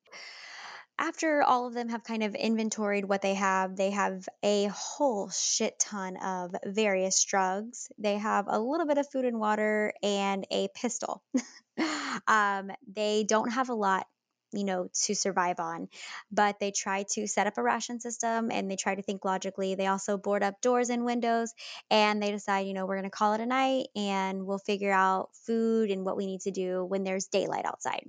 After 0.98 1.44
all 1.44 1.68
of 1.68 1.74
them 1.74 1.90
have 1.90 2.04
kind 2.04 2.24
of 2.24 2.36
inventoried 2.36 3.06
what 3.06 3.22
they 3.22 3.34
have, 3.34 3.76
they 3.76 3.92
have 3.92 4.28
a 4.44 4.66
whole 4.68 5.30
shit 5.30 5.78
ton 5.78 6.16
of 6.18 6.56
various 6.66 7.22
drugs. 7.26 7.90
They 7.98 8.18
have 8.18 8.46
a 8.48 8.60
little 8.60 8.88
bit 8.88 8.98
of 8.98 9.10
food 9.12 9.26
and 9.26 9.40
water 9.40 9.94
and 10.02 10.48
a 10.52 10.70
pistol. 10.74 11.22
um, 12.28 12.72
they 12.88 13.26
don't 13.28 13.52
have 13.52 13.70
a 13.70 13.74
lot 13.74 14.08
you 14.54 14.64
know 14.64 14.88
to 14.94 15.16
survive 15.16 15.60
on 15.60 15.88
but 16.32 16.60
they 16.60 16.72
try 16.72 17.04
to 17.12 17.28
set 17.28 17.48
up 17.48 17.58
a 17.58 17.64
ration 17.64 18.00
system 18.00 18.52
and 18.52 18.70
they 18.70 18.76
try 18.76 18.96
to 18.96 19.02
think 19.02 19.26
logically 19.26 19.76
they 19.76 19.88
also 19.88 20.18
board 20.18 20.44
up 20.44 20.62
doors 20.62 20.90
and 20.90 21.04
windows 21.04 21.54
and 21.90 22.22
they 22.22 22.32
decide 22.32 22.68
you 22.68 22.74
know 22.74 22.86
we're 22.86 22.96
going 22.96 23.10
to 23.10 23.10
call 23.10 23.34
it 23.34 23.42
a 23.42 23.46
night 23.46 23.88
and 23.96 24.46
we'll 24.46 24.60
figure 24.60 24.92
out 24.92 25.30
food 25.46 25.92
and 25.92 26.06
what 26.06 26.16
we 26.16 26.26
need 26.26 26.42
to 26.42 26.52
do 26.52 26.86
when 26.86 27.04
there's 27.04 27.26
daylight 27.26 27.66
outside 27.66 28.08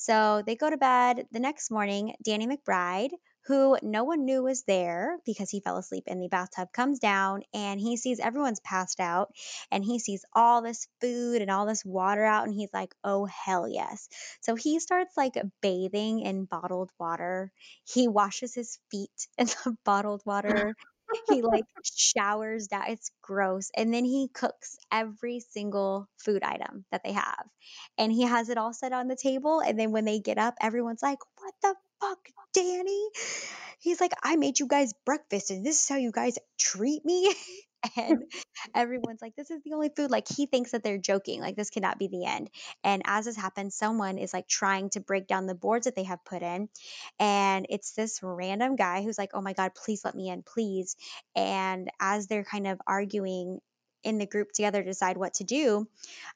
so 0.00 0.42
they 0.46 0.56
go 0.56 0.70
to 0.70 0.78
bed 0.78 1.26
the 1.30 1.40
next 1.40 1.70
morning. 1.70 2.14
Danny 2.24 2.46
McBride, 2.46 3.10
who 3.44 3.76
no 3.82 4.04
one 4.04 4.24
knew 4.24 4.42
was 4.42 4.62
there 4.62 5.18
because 5.26 5.50
he 5.50 5.60
fell 5.60 5.76
asleep 5.76 6.04
in 6.06 6.20
the 6.20 6.28
bathtub, 6.28 6.68
comes 6.72 6.98
down 6.98 7.42
and 7.52 7.78
he 7.78 7.98
sees 7.98 8.18
everyone's 8.18 8.60
passed 8.60 8.98
out 8.98 9.28
and 9.70 9.84
he 9.84 9.98
sees 9.98 10.24
all 10.34 10.62
this 10.62 10.88
food 11.02 11.42
and 11.42 11.50
all 11.50 11.66
this 11.66 11.84
water 11.84 12.24
out 12.24 12.46
and 12.46 12.54
he's 12.54 12.72
like, 12.72 12.94
oh, 13.04 13.26
hell 13.26 13.68
yes. 13.68 14.08
So 14.40 14.54
he 14.54 14.80
starts 14.80 15.18
like 15.18 15.34
bathing 15.60 16.20
in 16.20 16.46
bottled 16.46 16.90
water. 16.98 17.52
He 17.84 18.08
washes 18.08 18.54
his 18.54 18.78
feet 18.90 19.28
in 19.36 19.48
the 19.48 19.76
bottled 19.84 20.22
water. 20.24 20.74
He 21.28 21.42
like 21.42 21.64
showers 21.82 22.68
down. 22.68 22.84
It's 22.88 23.10
gross. 23.22 23.70
And 23.76 23.92
then 23.92 24.04
he 24.04 24.28
cooks 24.32 24.78
every 24.92 25.40
single 25.40 26.08
food 26.18 26.42
item 26.42 26.84
that 26.90 27.02
they 27.04 27.12
have. 27.12 27.44
And 27.98 28.12
he 28.12 28.22
has 28.22 28.48
it 28.48 28.58
all 28.58 28.72
set 28.72 28.92
on 28.92 29.08
the 29.08 29.16
table. 29.16 29.60
And 29.60 29.78
then 29.78 29.92
when 29.92 30.04
they 30.04 30.20
get 30.20 30.38
up, 30.38 30.54
everyone's 30.60 31.02
like, 31.02 31.18
What 31.38 31.54
the 31.62 31.74
fuck, 32.00 32.18
Danny? 32.54 33.08
He's 33.80 34.00
like, 34.00 34.12
I 34.22 34.36
made 34.36 34.58
you 34.60 34.66
guys 34.66 34.92
breakfast 35.06 35.50
and 35.50 35.64
this 35.64 35.82
is 35.82 35.88
how 35.88 35.96
you 35.96 36.12
guys 36.12 36.38
treat 36.58 37.04
me. 37.04 37.34
and 37.96 38.22
everyone's 38.74 39.22
like, 39.22 39.36
This 39.36 39.50
is 39.50 39.62
the 39.64 39.72
only 39.72 39.90
food. 39.94 40.10
Like, 40.10 40.26
he 40.28 40.46
thinks 40.46 40.72
that 40.72 40.82
they're 40.82 40.98
joking. 40.98 41.40
Like, 41.40 41.56
this 41.56 41.70
cannot 41.70 41.98
be 41.98 42.08
the 42.08 42.24
end. 42.26 42.50
And 42.84 43.02
as 43.06 43.24
this 43.24 43.36
happens, 43.36 43.74
someone 43.74 44.18
is 44.18 44.34
like 44.34 44.48
trying 44.48 44.90
to 44.90 45.00
break 45.00 45.26
down 45.26 45.46
the 45.46 45.54
boards 45.54 45.86
that 45.86 45.96
they 45.96 46.04
have 46.04 46.24
put 46.24 46.42
in. 46.42 46.68
And 47.18 47.66
it's 47.70 47.92
this 47.92 48.20
random 48.22 48.76
guy 48.76 49.02
who's 49.02 49.18
like, 49.18 49.30
Oh 49.34 49.40
my 49.40 49.52
God, 49.52 49.72
please 49.74 50.04
let 50.04 50.14
me 50.14 50.28
in, 50.28 50.42
please. 50.42 50.96
And 51.34 51.88
as 52.00 52.26
they're 52.26 52.44
kind 52.44 52.66
of 52.66 52.80
arguing 52.86 53.60
in 54.02 54.18
the 54.18 54.26
group 54.26 54.52
together 54.52 54.82
to 54.82 54.88
decide 54.88 55.16
what 55.18 55.34
to 55.34 55.44
do, 55.44 55.86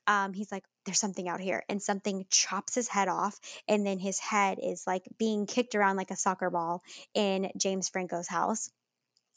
um, 0.07 0.33
he's 0.33 0.53
like, 0.53 0.65
there's 0.87 1.01
something 1.01 1.29
out 1.29 1.41
here. 1.41 1.65
And 1.69 1.83
something 1.83 2.27
chops 2.31 2.75
his 2.75 2.89
head 2.89 3.09
off. 3.09 3.39
And 3.69 3.87
then 3.87 3.99
his 3.99 4.19
head 4.19 4.59
is 4.63 4.85
like 4.87 5.05
being 5.19 5.47
kicked 5.47 5.75
around 5.75 5.97
like 5.97 6.11
a 6.11 6.17
soccer 6.17 6.51
ball 6.51 6.83
in 7.15 7.51
James 7.57 7.89
Franco's 7.89 8.29
house. 8.29 8.71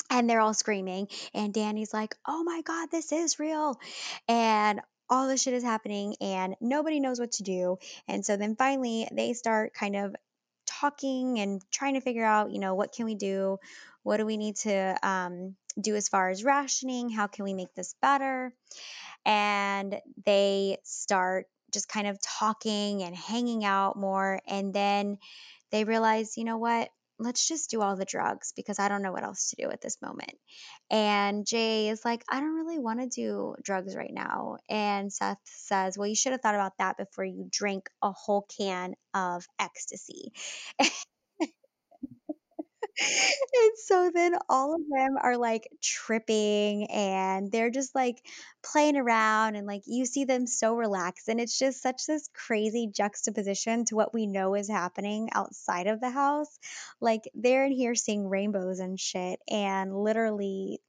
And 0.10 0.30
they're 0.30 0.40
all 0.40 0.54
screaming. 0.54 1.08
And 1.34 1.54
Danny's 1.54 1.94
like, 1.94 2.16
oh 2.28 2.44
my 2.44 2.62
God, 2.62 2.90
this 2.92 3.12
is 3.12 3.40
real. 3.40 3.80
And 4.28 4.82
all 5.10 5.28
this 5.28 5.42
shit 5.42 5.54
is 5.54 5.64
happening 5.64 6.16
and 6.22 6.56
nobody 6.60 7.00
knows 7.00 7.20
what 7.20 7.32
to 7.34 7.44
do. 7.44 7.78
And 8.08 8.26
so 8.26 8.38
then 8.38 8.56
finally 8.56 9.08
they 9.12 9.34
start 9.34 9.74
kind 9.74 9.96
of 9.96 10.16
talking 10.66 11.40
and 11.40 11.62
trying 11.72 11.96
to 11.96 12.02
figure 12.02 12.26
out, 12.26 12.52
you 12.52 12.60
know, 12.60 12.76
what 12.76 12.94
can 12.94 13.06
we 13.06 13.16
do? 13.16 13.58
What 14.04 14.18
do 14.18 14.26
we 14.26 14.38
need 14.38 14.58
to 14.58 14.98
um, 15.04 15.56
do 15.80 15.96
as 15.96 16.08
far 16.08 16.30
as 16.30 16.44
rationing? 16.44 17.10
How 17.10 17.28
can 17.28 17.46
we 17.46 17.54
make 17.54 17.74
this 17.74 17.96
better? 18.02 18.54
And 19.26 20.00
they 20.26 20.78
start 20.84 21.48
just 21.74 21.90
kind 21.90 22.08
of 22.08 22.22
talking 22.22 23.04
and 23.04 23.16
hanging 23.16 23.66
out 23.66 23.98
more. 23.98 24.40
And 24.48 24.74
then 24.74 25.18
they 25.72 25.84
realize, 25.84 26.38
you 26.38 26.44
know 26.44 26.58
what? 26.58 26.90
Let's 27.20 27.48
just 27.48 27.70
do 27.70 27.82
all 27.82 27.96
the 27.96 28.06
drugs 28.06 28.54
because 28.56 28.80
I 28.80 28.90
don't 28.90 29.02
know 29.02 29.12
what 29.12 29.24
else 29.24 29.50
to 29.50 29.56
do 29.62 29.72
at 29.72 29.82
this 29.82 30.02
moment. 30.02 30.34
And 30.92 31.46
Jay 31.46 31.90
is 31.90 32.06
like, 32.06 32.24
I 32.30 32.40
don't 32.40 32.56
really 32.56 32.80
want 32.80 33.00
to 33.00 33.08
do 33.08 33.56
drugs 33.64 33.96
right 33.96 34.14
now. 34.14 34.58
And 34.70 35.12
Seth 35.12 35.40
says, 35.46 35.98
Well, 35.98 36.08
you 36.08 36.16
should 36.16 36.34
have 36.34 36.42
thought 36.42 36.56
about 36.56 36.78
that 36.80 36.98
before 36.98 37.26
you 37.26 37.48
drink 37.52 37.90
a 38.02 38.12
whole 38.12 38.48
can 38.58 38.94
of 39.14 39.46
ecstasy. 39.60 40.32
and 43.00 43.72
so 43.78 44.12
then 44.14 44.34
all 44.50 44.74
of 44.74 44.82
them 44.90 45.18
are 45.22 45.38
like 45.38 45.68
tripping 45.82 46.88
and 46.90 47.52
they're 47.52 47.70
just 47.70 47.94
like 47.94 48.24
playing 48.64 48.98
around 48.98 49.56
and 49.56 49.68
like 49.68 49.84
you 49.86 50.06
see 50.06 50.26
them 50.26 50.48
so 50.48 50.74
relaxed 50.74 51.28
and 51.28 51.40
it's 51.40 51.58
just 51.58 51.82
such 51.82 52.06
this 52.08 52.28
crazy 52.34 52.90
juxtaposition 52.92 53.86
to 53.86 53.96
what 53.96 54.14
we 54.14 54.26
know 54.26 54.56
is 54.56 54.70
happening 54.70 55.30
outside 55.34 55.88
of 55.88 56.02
the 56.02 56.10
house. 56.10 56.58
Like 57.00 57.22
they're 57.36 57.66
in 57.66 57.72
here 57.72 57.94
seeing 57.94 58.28
rainbows 58.28 58.80
and 58.80 59.00
shit 59.00 59.40
and 59.50 59.96
literally 59.96 60.80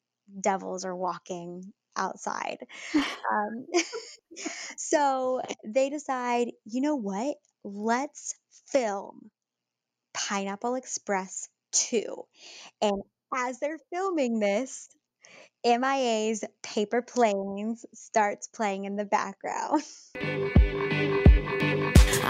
devils 0.40 0.85
are 0.85 0.97
walking 0.97 1.72
outside. 1.97 2.59
Um, 2.94 3.66
so 4.76 5.43
they 5.66 5.90
decide 5.90 6.52
you 6.64 6.80
know 6.80 6.97
what? 6.97 7.36
Let's 7.64 8.35
film 8.72 9.30
pineapple 10.14 10.74
express 10.74 11.48
2 11.73 12.24
and 12.82 13.03
as 13.35 13.59
they're 13.61 13.78
filming 13.93 14.40
this, 14.40 14.89
MIA's 15.65 16.45
Paper 16.62 17.03
Planes 17.03 17.85
starts 17.95 18.49
playing 18.49 18.85
in 18.85 18.97
the 18.97 19.05
background. 19.05 19.82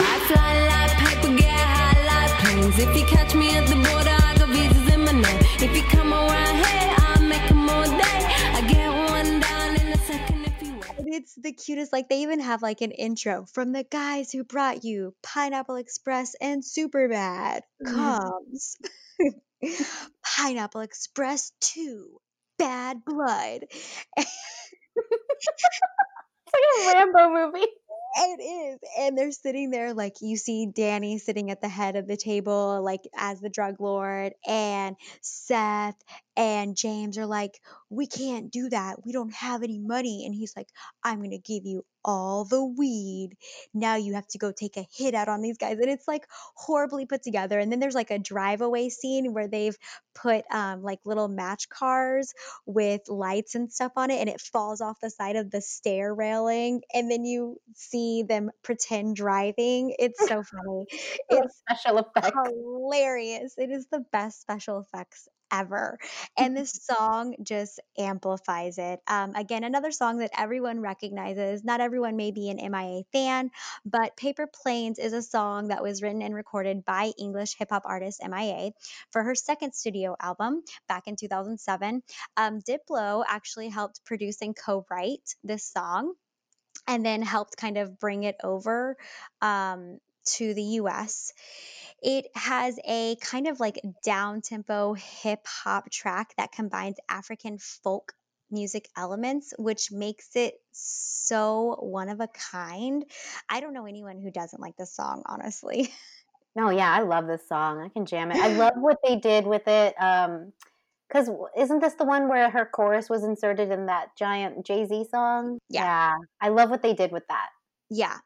I 0.00 0.18
fly 0.28 0.66
like 0.66 0.92
paper, 0.98 1.36
get 1.36 1.50
high 1.50 2.04
like 2.06 2.32
planes. 2.40 2.78
If 2.78 2.96
you 2.96 3.06
catch 3.06 3.34
me 3.34 3.50
at 3.50 3.68
the 3.68 3.74
border, 3.74 4.10
I 4.10 4.34
got 4.38 4.48
visas 4.48 4.94
in 4.94 5.04
my 5.04 5.12
name. 5.12 5.42
If 5.60 5.76
you 5.76 5.82
come 5.82 6.12
around 6.12 6.56
here, 6.56 6.94
I'll 6.98 7.22
make 7.22 7.48
day. 7.48 8.20
I 8.54 8.60
get 8.68 8.90
one 9.12 9.40
down 9.40 9.76
in 9.76 9.92
a 9.92 9.98
second 9.98 10.44
if 10.46 10.62
you. 10.62 10.80
And 10.98 11.14
it's 11.14 11.34
the 11.34 11.52
cutest. 11.52 11.92
Like 11.92 12.08
they 12.08 12.22
even 12.22 12.40
have 12.40 12.62
like 12.62 12.80
an 12.80 12.92
intro 12.92 13.44
from 13.52 13.72
the 13.72 13.84
guys 13.84 14.32
who 14.32 14.42
brought 14.44 14.84
you 14.84 15.14
Pineapple 15.22 15.76
Express 15.76 16.34
and 16.40 16.62
Superbad 16.62 17.60
mm-hmm. 17.84 17.94
comes. 17.94 18.76
Pineapple 20.24 20.80
Express 20.82 21.52
2 21.60 22.18
Bad 22.58 23.04
Blood. 23.04 23.66
It's 26.46 26.54
like 26.54 26.96
a 26.96 26.98
Rambo 26.98 27.30
movie. 27.52 27.66
It 28.20 28.40
is. 28.42 28.80
And 28.98 29.16
they're 29.18 29.30
sitting 29.30 29.70
there, 29.70 29.92
like, 29.94 30.14
you 30.22 30.38
see 30.38 30.66
Danny 30.74 31.18
sitting 31.18 31.50
at 31.50 31.60
the 31.60 31.68
head 31.68 31.94
of 31.94 32.08
the 32.08 32.16
table, 32.16 32.82
like, 32.82 33.02
as 33.16 33.38
the 33.40 33.50
drug 33.50 33.80
lord, 33.80 34.32
and 34.46 34.96
Seth 35.20 35.94
and 36.38 36.76
James 36.76 37.18
are 37.18 37.26
like, 37.26 37.60
We 37.90 38.06
can't 38.06 38.50
do 38.50 38.70
that. 38.70 39.04
We 39.04 39.12
don't 39.12 39.34
have 39.34 39.62
any 39.62 39.78
money. 39.78 40.24
And 40.24 40.34
he's 40.34 40.54
like, 40.56 40.68
I'm 41.04 41.18
going 41.18 41.32
to 41.32 41.38
give 41.38 41.66
you 41.66 41.84
all 42.04 42.44
the 42.44 42.64
weed. 42.64 43.30
Now 43.74 43.96
you 43.96 44.14
have 44.14 44.26
to 44.28 44.38
go 44.38 44.52
take 44.52 44.76
a 44.76 44.86
hit 44.96 45.14
out 45.14 45.28
on 45.28 45.42
these 45.42 45.58
guys. 45.58 45.78
And 45.78 45.90
it's 45.90 46.06
like 46.08 46.26
horribly 46.54 47.06
put 47.06 47.22
together. 47.22 47.58
And 47.58 47.70
then 47.72 47.80
there's 47.80 47.94
like 47.96 48.12
a 48.12 48.18
drive 48.20 48.60
away 48.62 48.88
scene 48.88 49.34
where 49.34 49.48
they've 49.48 49.76
put 50.14 50.44
um, 50.52 50.82
like 50.82 51.00
little 51.04 51.28
match 51.28 51.68
cars 51.68 52.32
with 52.66 53.02
lights 53.08 53.54
and 53.56 53.72
stuff 53.72 53.92
on 53.96 54.10
it 54.10 54.20
and 54.20 54.28
it 54.28 54.40
falls 54.40 54.80
off 54.80 54.98
the 55.00 55.10
side 55.10 55.36
of 55.36 55.50
the 55.50 55.60
stair 55.60 56.14
railing 56.14 56.82
and 56.92 57.10
then 57.10 57.24
you 57.24 57.56
see 57.74 58.22
them 58.22 58.50
pretend 58.62 59.14
driving 59.16 59.94
it's 59.98 60.26
so 60.26 60.42
funny 60.42 60.86
it's 61.28 61.62
Special 61.68 61.98
effect. 61.98 62.36
hilarious 62.46 63.54
it 63.56 63.70
is 63.70 63.86
the 63.90 64.00
best 64.12 64.40
special 64.40 64.80
effects 64.80 65.28
ever 65.50 65.98
and 66.36 66.56
this 66.56 66.72
song 66.72 67.34
just 67.42 67.80
amplifies 67.98 68.78
it 68.78 69.00
um, 69.06 69.34
again 69.34 69.64
another 69.64 69.90
song 69.90 70.18
that 70.18 70.30
everyone 70.36 70.80
recognizes 70.80 71.64
not 71.64 71.80
everyone 71.80 72.16
may 72.16 72.30
be 72.30 72.48
an 72.50 72.58
mia 72.70 73.02
fan 73.12 73.50
but 73.84 74.16
paper 74.16 74.46
planes 74.46 74.98
is 74.98 75.12
a 75.12 75.22
song 75.22 75.68
that 75.68 75.82
was 75.82 76.02
written 76.02 76.22
and 76.22 76.34
recorded 76.34 76.84
by 76.84 77.12
english 77.18 77.56
hip-hop 77.58 77.82
artist 77.84 78.22
mia 78.28 78.70
for 79.10 79.22
her 79.22 79.34
second 79.34 79.72
studio 79.72 80.16
album 80.20 80.62
back 80.88 81.06
in 81.06 81.16
2007 81.16 82.02
um, 82.36 82.60
Diplo 82.60 83.24
actually 83.26 83.68
helped 83.68 84.04
produce 84.04 84.40
and 84.42 84.56
co-write 84.56 85.34
this 85.42 85.64
song, 85.64 86.14
and 86.86 87.04
then 87.04 87.22
helped 87.22 87.56
kind 87.56 87.76
of 87.76 87.98
bring 87.98 88.24
it 88.24 88.36
over 88.42 88.96
um, 89.42 89.98
to 90.36 90.54
the 90.54 90.62
U.S. 90.62 91.32
It 92.02 92.26
has 92.34 92.78
a 92.86 93.16
kind 93.16 93.48
of 93.48 93.60
like 93.60 93.80
down 94.04 94.40
tempo 94.40 94.94
hip 94.94 95.40
hop 95.46 95.90
track 95.90 96.34
that 96.36 96.52
combines 96.52 96.96
African 97.08 97.58
folk 97.58 98.12
music 98.50 98.88
elements, 98.96 99.52
which 99.58 99.90
makes 99.92 100.36
it 100.36 100.54
so 100.72 101.76
one 101.80 102.08
of 102.08 102.20
a 102.20 102.28
kind. 102.52 103.04
I 103.48 103.60
don't 103.60 103.74
know 103.74 103.86
anyone 103.86 104.20
who 104.20 104.30
doesn't 104.30 104.60
like 104.60 104.76
this 104.76 104.94
song, 104.94 105.22
honestly. 105.26 105.90
No, 106.56 106.70
yeah, 106.70 106.90
I 106.90 107.02
love 107.02 107.28
this 107.28 107.46
song. 107.48 107.80
I 107.80 107.88
can 107.88 108.04
jam 108.04 108.32
it. 108.32 108.38
I 108.38 108.48
love 108.56 108.72
what 108.74 108.96
they 109.06 109.14
did 109.14 109.46
with 109.46 109.68
it. 109.68 109.94
Um, 110.02 110.52
because 111.08 111.30
isn't 111.56 111.78
this 111.78 111.94
the 111.94 112.04
one 112.04 112.28
where 112.28 112.50
her 112.50 112.66
chorus 112.66 113.08
was 113.08 113.22
inserted 113.22 113.70
in 113.70 113.86
that 113.86 114.16
giant 114.16 114.66
Jay 114.66 114.84
Z 114.84 115.04
song? 115.10 115.58
Yeah. 115.70 116.14
I 116.40 116.48
love 116.48 116.68
what 116.68 116.82
they 116.82 116.94
did 116.94 117.12
with 117.12 117.22
that. 117.28 117.48
Yeah, 117.90 118.16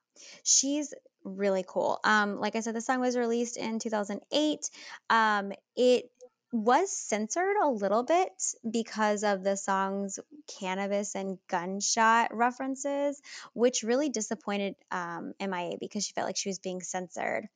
she's 0.45 0.95
really 1.25 1.65
cool. 1.67 1.99
Um, 2.05 2.39
like 2.39 2.57
I 2.57 2.61
said, 2.61 2.75
the 2.75 2.81
song 2.81 3.01
was 3.01 3.17
released 3.17 3.57
in 3.57 3.79
2008. 3.79 4.71
Um, 5.11 5.53
it 5.77 6.11
was 6.53 6.93
censored 6.93 7.57
a 7.63 7.69
little 7.69 8.03
bit 8.03 8.31
because 8.71 9.25
of 9.25 9.43
the 9.43 9.57
song's 9.57 10.19
cannabis 10.61 11.15
and 11.15 11.39
gunshot 11.49 12.35
references, 12.35 13.21
which 13.55 13.83
really 13.83 14.11
disappointed 14.11 14.75
um, 14.91 15.33
MIA 15.41 15.79
because 15.81 16.05
she 16.05 16.13
felt 16.13 16.27
like 16.27 16.37
she 16.37 16.51
was 16.51 16.59
being 16.59 16.83
censored. 16.83 17.49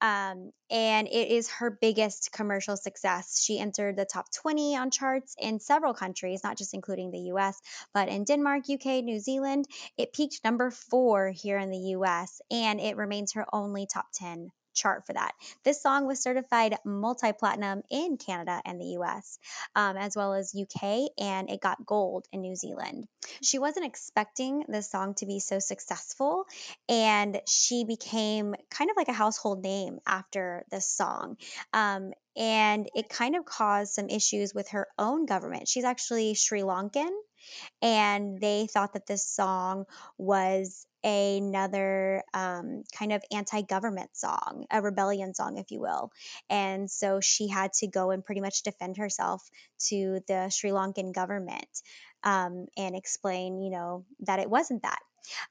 Um, 0.00 0.52
and 0.70 1.06
it 1.06 1.28
is 1.28 1.50
her 1.50 1.70
biggest 1.70 2.32
commercial 2.32 2.78
success. 2.78 3.42
She 3.42 3.58
entered 3.58 3.96
the 3.96 4.06
top 4.06 4.32
20 4.32 4.74
on 4.74 4.90
charts 4.90 5.36
in 5.38 5.60
several 5.60 5.92
countries, 5.92 6.42
not 6.42 6.56
just 6.56 6.72
including 6.72 7.10
the 7.10 7.32
US, 7.34 7.60
but 7.92 8.08
in 8.08 8.24
Denmark, 8.24 8.64
UK, 8.70 9.04
New 9.04 9.20
Zealand. 9.20 9.66
It 9.98 10.14
peaked 10.14 10.40
number 10.44 10.70
four 10.70 11.28
here 11.28 11.58
in 11.58 11.70
the 11.70 11.94
US, 11.96 12.40
and 12.50 12.80
it 12.80 12.96
remains 12.96 13.34
her 13.34 13.44
only 13.52 13.86
top 13.86 14.06
10 14.14 14.50
chart 14.74 15.06
for 15.06 15.12
that. 15.12 15.32
This 15.64 15.82
song 15.82 16.06
was 16.06 16.22
certified 16.22 16.76
multi 16.84 17.32
platinum 17.32 17.82
in 17.90 18.16
Canada 18.16 18.60
and 18.64 18.80
the 18.80 18.98
US, 18.98 19.38
um, 19.74 19.96
as 19.96 20.16
well 20.16 20.34
as 20.34 20.54
UK, 20.54 21.08
and 21.18 21.50
it 21.50 21.60
got 21.60 21.84
gold 21.84 22.26
in 22.32 22.40
New 22.40 22.56
Zealand. 22.56 23.06
She 23.42 23.58
wasn't 23.58 23.86
expecting 23.86 24.64
this 24.68 24.90
song 24.90 25.14
to 25.14 25.26
be 25.26 25.40
so 25.40 25.58
successful, 25.58 26.44
and 26.88 27.40
she 27.48 27.84
became 27.84 28.54
kind 28.70 28.90
of 28.90 28.96
like 28.96 29.08
a 29.08 29.12
household 29.12 29.62
name 29.62 29.98
after 30.06 30.64
this 30.70 30.88
song. 30.88 31.36
Um, 31.72 32.12
and 32.36 32.88
it 32.94 33.08
kind 33.08 33.36
of 33.36 33.44
caused 33.44 33.92
some 33.92 34.08
issues 34.08 34.54
with 34.54 34.68
her 34.70 34.86
own 34.98 35.26
government. 35.26 35.68
She's 35.68 35.84
actually 35.84 36.34
Sri 36.34 36.62
Lankan, 36.62 37.10
and 37.82 38.40
they 38.40 38.66
thought 38.66 38.92
that 38.94 39.06
this 39.06 39.26
song 39.26 39.84
was 40.18 40.86
another 41.04 42.22
um, 42.34 42.84
kind 42.96 43.12
of 43.12 43.22
anti 43.32 43.62
government 43.62 44.10
song, 44.14 44.66
a 44.70 44.82
rebellion 44.82 45.34
song, 45.34 45.56
if 45.58 45.70
you 45.70 45.80
will. 45.80 46.10
And 46.48 46.90
so 46.90 47.20
she 47.20 47.48
had 47.48 47.72
to 47.74 47.86
go 47.86 48.10
and 48.10 48.24
pretty 48.24 48.40
much 48.40 48.62
defend 48.62 48.96
herself 48.96 49.42
to 49.88 50.20
the 50.28 50.50
Sri 50.50 50.70
Lankan 50.70 51.12
government 51.14 51.68
um, 52.22 52.66
and 52.76 52.94
explain, 52.96 53.60
you 53.60 53.70
know, 53.70 54.04
that 54.20 54.38
it 54.38 54.50
wasn't 54.50 54.82
that. 54.82 55.00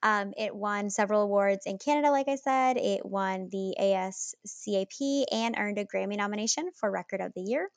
Um, 0.03 0.33
it 0.37 0.55
won 0.55 0.89
several 0.89 1.21
awards 1.21 1.65
in 1.65 1.77
Canada, 1.77 2.11
like 2.11 2.27
I 2.27 2.35
said. 2.35 2.77
It 2.77 3.05
won 3.05 3.49
the 3.51 3.75
ASCAP 3.79 5.25
and 5.31 5.55
earned 5.57 5.77
a 5.77 5.85
Grammy 5.85 6.17
nomination 6.17 6.69
for 6.75 6.89
Record 6.89 7.21
of 7.21 7.33
the 7.33 7.41
Year. 7.41 7.69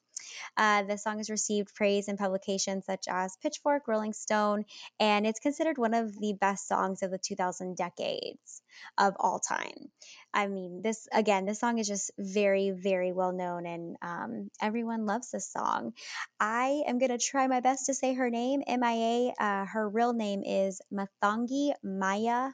Uh, 0.57 0.83
the 0.83 0.99
song 0.99 1.19
has 1.19 1.31
received 1.31 1.75
praise 1.75 2.09
in 2.09 2.17
publications 2.17 2.87
such 2.87 3.05
as 3.09 3.37
Pitchfork, 3.43 3.89
Rolling 3.89 4.13
Stone, 4.13 4.65
and 5.01 5.27
it's 5.27 5.41
considered 5.41 5.79
one 5.79 5.95
of 5.95 6.19
the 6.19 6.35
best 6.35 6.69
songs 6.69 7.03
of 7.03 7.11
the 7.11 7.19
2000 7.19 7.77
decades 7.77 8.63
of 8.99 9.15
all 9.19 9.39
time. 9.39 9.91
I 10.35 10.47
mean, 10.47 10.83
this 10.83 11.09
again, 11.13 11.45
this 11.47 11.61
song 11.61 11.79
is 11.79 11.89
just 11.89 12.11
very, 12.19 12.71
very 12.71 13.13
well 13.13 13.33
known, 13.33 13.67
and 13.67 13.97
um, 14.03 14.51
everyone 14.61 15.07
loves 15.07 15.31
this 15.31 15.51
song. 15.51 15.93
I 16.41 16.83
am 16.87 16.99
gonna 16.99 17.19
try 17.19 17.47
my 17.47 17.61
best 17.61 17.87
to 17.87 17.95
say 17.95 18.15
her 18.15 18.31
name, 18.31 18.63
MIA. 18.67 19.33
Uh, 19.39 19.67
her 19.67 19.89
real 19.89 20.13
name 20.13 20.43
is 20.45 20.81
Mathangi 20.93 21.73
Maya. 21.83 22.51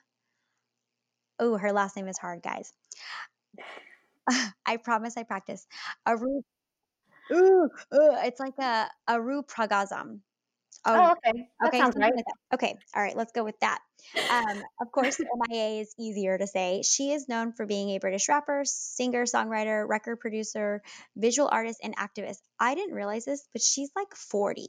Oh, 1.41 1.57
her 1.57 1.73
last 1.73 1.97
name 1.97 2.09
is 2.09 2.19
hard, 2.19 2.43
guys. 2.43 2.73
I 4.67 4.77
promise 4.77 5.17
I 5.17 5.23
practice. 5.23 5.67
Aru 6.07 6.43
Ooh, 7.33 7.69
ooh, 7.95 8.17
it's 8.25 8.41
like 8.41 8.59
a 8.59 8.89
Aru 9.09 9.43
Pragazam. 9.43 10.21
Oh, 10.85 11.13
okay. 11.13 11.49
That 11.61 11.69
okay, 11.69 11.79
sounds 11.79 11.97
right. 11.97 12.15
like 12.15 12.25
that. 12.25 12.55
Okay, 12.55 12.79
all 12.95 13.03
right, 13.03 13.17
let's 13.17 13.33
go 13.33 13.45
with 13.45 13.59
that. 13.61 13.81
Um, 14.31 14.63
of 14.81 14.93
course, 14.93 15.19
MIA 15.51 15.81
is 15.81 15.95
easier 15.99 16.39
to 16.39 16.47
say. 16.47 16.83
She 16.83 17.13
is 17.13 17.29
known 17.29 17.53
for 17.53 17.67
being 17.67 17.91
a 17.91 17.99
British 17.99 18.29
rapper, 18.29 18.63
singer, 18.65 19.25
songwriter, 19.25 19.87
record 19.87 20.21
producer, 20.21 20.83
visual 21.17 21.49
artist, 21.51 21.81
and 21.83 21.97
activist. 21.97 22.39
I 22.59 22.75
didn't 22.75 22.95
realize 22.95 23.25
this, 23.25 23.47
but 23.53 23.61
she's 23.61 23.91
like 23.97 24.15
40. 24.15 24.67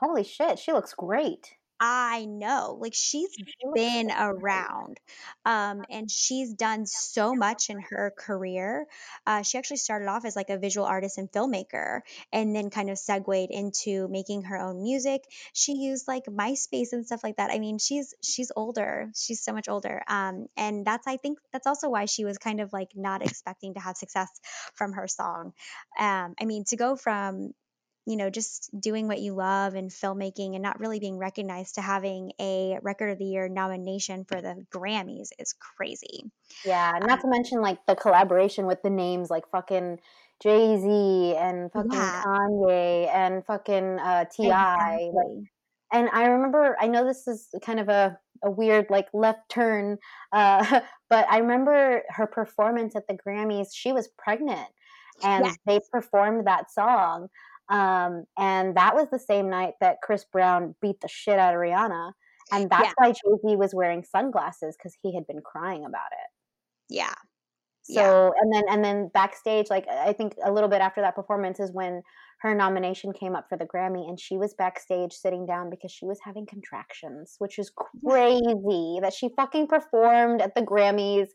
Holy 0.00 0.24
shit, 0.24 0.58
she 0.58 0.72
looks 0.72 0.92
great. 0.92 1.54
I 1.78 2.24
know. 2.24 2.78
Like 2.80 2.94
she's 2.94 3.28
been 3.74 4.10
around. 4.10 4.98
Um, 5.44 5.84
and 5.90 6.10
she's 6.10 6.54
done 6.54 6.86
so 6.86 7.34
much 7.34 7.68
in 7.68 7.80
her 7.90 8.14
career. 8.16 8.86
Uh, 9.26 9.42
she 9.42 9.58
actually 9.58 9.76
started 9.76 10.08
off 10.08 10.24
as 10.24 10.36
like 10.36 10.48
a 10.48 10.58
visual 10.58 10.86
artist 10.86 11.18
and 11.18 11.30
filmmaker 11.30 12.00
and 12.32 12.56
then 12.56 12.70
kind 12.70 12.88
of 12.88 12.98
segued 12.98 13.50
into 13.50 14.08
making 14.08 14.42
her 14.42 14.56
own 14.56 14.82
music. 14.82 15.22
She 15.52 15.72
used 15.72 16.08
like 16.08 16.24
MySpace 16.24 16.92
and 16.92 17.04
stuff 17.04 17.22
like 17.22 17.36
that. 17.36 17.50
I 17.50 17.58
mean, 17.58 17.78
she's 17.78 18.14
she's 18.22 18.50
older. 18.56 19.10
She's 19.14 19.42
so 19.42 19.52
much 19.52 19.68
older. 19.68 20.02
Um, 20.08 20.46
and 20.56 20.86
that's 20.86 21.06
I 21.06 21.18
think 21.18 21.38
that's 21.52 21.66
also 21.66 21.90
why 21.90 22.06
she 22.06 22.24
was 22.24 22.38
kind 22.38 22.60
of 22.60 22.72
like 22.72 22.92
not 22.94 23.22
expecting 23.22 23.74
to 23.74 23.80
have 23.80 23.98
success 23.98 24.30
from 24.74 24.92
her 24.92 25.06
song. 25.06 25.52
Um, 25.98 26.34
I 26.40 26.46
mean, 26.46 26.64
to 26.68 26.76
go 26.76 26.96
from 26.96 27.52
you 28.06 28.16
know, 28.16 28.30
just 28.30 28.70
doing 28.78 29.08
what 29.08 29.20
you 29.20 29.34
love 29.34 29.74
and 29.74 29.90
filmmaking 29.90 30.54
and 30.54 30.62
not 30.62 30.78
really 30.80 31.00
being 31.00 31.18
recognized 31.18 31.74
to 31.74 31.80
having 31.82 32.32
a 32.40 32.78
record 32.82 33.10
of 33.10 33.18
the 33.18 33.24
year 33.24 33.48
nomination 33.48 34.24
for 34.24 34.40
the 34.40 34.64
Grammys 34.74 35.28
is 35.38 35.54
crazy. 35.76 36.24
Yeah, 36.64 36.92
not 37.02 37.20
to 37.22 37.28
mention 37.28 37.60
like 37.60 37.84
the 37.86 37.96
collaboration 37.96 38.66
with 38.66 38.82
the 38.82 38.90
names 38.90 39.30
like 39.30 39.48
fucking 39.50 39.98
Jay 40.42 40.76
Z 40.78 41.36
and 41.36 41.70
fucking 41.72 41.90
Yeah. 41.92 42.22
Kanye 42.24 43.08
and 43.14 43.44
fucking 43.44 43.98
uh, 43.98 44.24
Ti. 44.26 44.48
Like, 44.48 45.48
and 45.92 46.08
I 46.12 46.26
remember, 46.26 46.76
I 46.80 46.88
know 46.88 47.04
this 47.04 47.26
is 47.28 47.48
kind 47.62 47.80
of 47.80 47.88
a, 47.88 48.18
a 48.44 48.50
weird 48.50 48.86
like 48.90 49.08
left 49.12 49.48
turn, 49.48 49.98
uh, 50.32 50.80
but 51.10 51.26
I 51.30 51.38
remember 51.38 52.02
her 52.10 52.26
performance 52.26 52.96
at 52.96 53.06
the 53.08 53.16
Grammys. 53.16 53.68
She 53.74 53.92
was 53.92 54.08
pregnant, 54.18 54.68
and 55.22 55.44
Yes. 55.44 55.56
they 55.66 55.80
performed 55.90 56.46
that 56.46 56.70
song. 56.70 57.28
Um, 57.68 58.24
and 58.38 58.76
that 58.76 58.94
was 58.94 59.08
the 59.10 59.18
same 59.18 59.50
night 59.50 59.74
that 59.80 59.98
Chris 60.02 60.24
Brown 60.24 60.74
beat 60.80 61.00
the 61.00 61.08
shit 61.08 61.38
out 61.38 61.54
of 61.54 61.60
Rihanna. 61.60 62.12
And 62.52 62.70
that's 62.70 62.84
Yeah. 62.84 62.92
why 62.96 63.10
Jay 63.10 63.36
Z 63.44 63.56
was 63.56 63.74
wearing 63.74 64.04
sunglasses 64.04 64.76
because 64.76 64.96
he 65.02 65.14
had 65.14 65.26
been 65.26 65.40
crying 65.42 65.84
about 65.84 66.12
it. 66.12 66.30
Yeah. 66.94 67.14
So 67.82 67.94
Yeah. 68.02 68.30
and 68.40 68.52
then 68.54 68.64
and 68.68 68.84
then 68.84 69.08
backstage, 69.08 69.68
like 69.70 69.88
I 69.88 70.12
think 70.12 70.34
a 70.44 70.52
little 70.52 70.68
bit 70.68 70.80
after 70.80 71.00
that 71.00 71.14
performance 71.16 71.58
is 71.58 71.72
when 71.72 72.02
her 72.40 72.54
nomination 72.54 73.12
came 73.12 73.34
up 73.34 73.48
for 73.48 73.56
the 73.56 73.64
Grammy, 73.66 74.08
and 74.08 74.20
she 74.20 74.36
was 74.36 74.54
backstage 74.54 75.12
sitting 75.12 75.46
down 75.46 75.70
because 75.70 75.90
she 75.90 76.04
was 76.04 76.20
having 76.22 76.46
contractions, 76.46 77.34
which 77.38 77.58
is 77.58 77.70
crazy 77.70 78.98
that 79.00 79.14
she 79.14 79.30
fucking 79.36 79.66
performed 79.68 80.42
at 80.42 80.54
the 80.54 80.62
Grammys, 80.62 81.28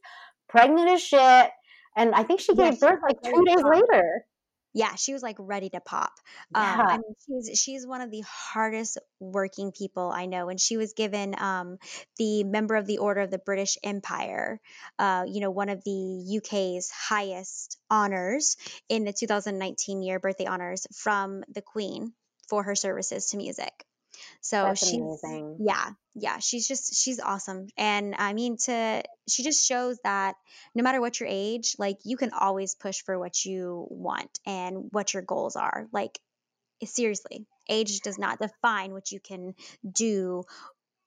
pregnant 0.48 0.90
as 0.90 1.02
shit, 1.02 1.52
and 1.98 2.14
I 2.14 2.24
think 2.24 2.40
she 2.40 2.54
gave 2.56 2.80
birth 2.80 3.00
like 3.02 3.22
two 3.22 3.44
days 3.46 3.64
later. 3.64 4.26
Yeah, 4.74 4.96
she 4.96 5.14
was 5.14 5.22
like 5.22 5.36
ready 5.40 5.70
to 5.70 5.82
pop. 5.82 6.14
Um, 6.56 6.86
I 6.90 6.98
mean, 6.98 7.14
she's 7.26 7.60
she's 7.60 7.86
one 7.88 8.02
of 8.02 8.10
the 8.10 8.24
hardest 8.26 8.98
working 9.20 9.72
people 9.72 10.10
I 10.10 10.26
know, 10.28 10.50
and 10.50 10.60
she 10.60 10.78
was 10.78 10.94
given 10.94 11.36
um, 11.40 11.78
the 12.18 12.44
member 12.44 12.76
of 12.76 12.86
the 12.86 13.00
Order 13.00 13.22
of 13.22 13.32
the 13.32 13.38
British 13.38 13.78
Empire, 13.84 14.62
uh, 14.98 15.26
you 15.28 15.42
know, 15.42 15.52
one 15.52 15.70
of 15.70 15.84
the 15.84 15.92
UK's 16.38 16.90
highest 16.90 17.78
honors 17.90 18.56
in 18.88 19.04
the 19.04 19.14
2019 19.14 20.02
year 20.04 20.20
birthday 20.20 20.46
honors 20.46 20.88
from 20.96 21.44
the 21.54 21.62
Queen 21.62 22.14
for 22.48 22.64
her 22.64 22.76
services 22.76 23.28
to 23.28 23.38
music. 23.38 23.86
So 24.42 24.66
that's 24.66 24.84
she's 24.84 24.94
amazing. 24.94 25.58
yeah, 25.60 25.90
yeah, 26.16 26.40
she's 26.40 26.68
just 26.68 26.96
she's 26.96 27.20
awesome. 27.20 27.68
And 27.78 28.16
I 28.18 28.34
mean 28.34 28.58
to 28.66 29.04
she 29.30 29.44
just 29.44 29.68
shows 29.68 29.98
that 30.04 30.36
no 30.76 30.84
matter 30.84 31.00
what 31.02 31.20
your 31.20 31.30
age, 31.32 31.76
like 31.78 31.98
you 32.04 32.18
can 32.18 32.32
always 32.32 32.76
push 32.76 33.02
for 33.04 33.18
what 33.18 33.46
you 33.46 33.88
want 33.90 34.40
and 34.46 34.90
what 34.92 35.14
your 35.14 35.24
goals 35.24 35.56
are. 35.56 35.88
Like 35.92 36.20
seriously, 36.84 37.46
age 37.70 38.02
does 38.02 38.18
not 38.18 38.40
define 38.40 38.94
what 38.94 39.12
you 39.12 39.20
can 39.20 39.56
do 39.90 40.44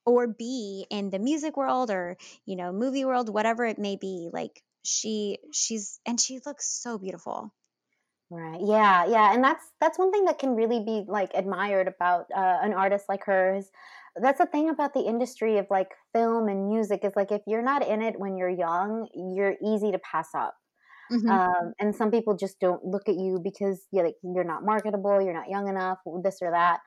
or 0.05 0.27
be 0.27 0.85
in 0.89 1.09
the 1.09 1.19
music 1.19 1.57
world 1.57 1.89
or, 1.89 2.17
you 2.45 2.55
know, 2.55 2.71
movie 2.71 3.05
world, 3.05 3.29
whatever 3.29 3.65
it 3.65 3.79
may 3.79 3.95
be. 3.95 4.29
Like 4.31 4.61
she 4.83 5.39
she's 5.51 5.99
and 6.05 6.19
she 6.19 6.39
looks 6.45 6.67
so 6.69 6.97
beautiful. 6.97 7.51
Right. 8.31 8.59
Yeah. 8.61 9.05
Yeah. 9.05 9.33
And 9.33 9.43
that's 9.43 9.63
that's 9.79 9.99
one 9.99 10.11
thing 10.11 10.25
that 10.25 10.39
can 10.39 10.55
really 10.55 10.79
be 10.83 11.05
like 11.07 11.31
admired 11.35 11.87
about 11.87 12.25
uh, 12.35 12.57
an 12.61 12.73
artist 12.73 13.05
like 13.07 13.23
hers. 13.23 13.69
that's 14.15 14.39
the 14.39 14.47
thing 14.47 14.69
about 14.69 14.93
the 14.93 15.01
industry 15.01 15.57
of 15.59 15.67
like 15.69 15.89
film 16.13 16.47
and 16.47 16.67
music 16.69 17.01
is 17.03 17.13
like 17.15 17.31
if 17.31 17.41
you're 17.45 17.61
not 17.61 17.85
in 17.85 18.01
it 18.01 18.19
when 18.19 18.35
you're 18.37 18.49
young, 18.49 19.07
you're 19.13 19.55
easy 19.63 19.91
to 19.91 19.99
pass 19.99 20.29
up. 20.33 20.55
Mhm. 21.11 21.29
Um, 21.29 21.73
and 21.79 21.95
some 21.95 22.11
people 22.11 22.35
just 22.37 22.59
don't 22.59 22.83
look 22.85 23.09
at 23.09 23.15
you 23.15 23.39
because 23.43 23.87
you're 23.91 24.05
like 24.05 24.15
you're 24.23 24.43
not 24.45 24.65
marketable, 24.65 25.21
you're 25.21 25.33
not 25.33 25.49
young 25.49 25.67
enough, 25.69 25.99
this 26.23 26.39
or 26.41 26.51
that. 26.51 26.81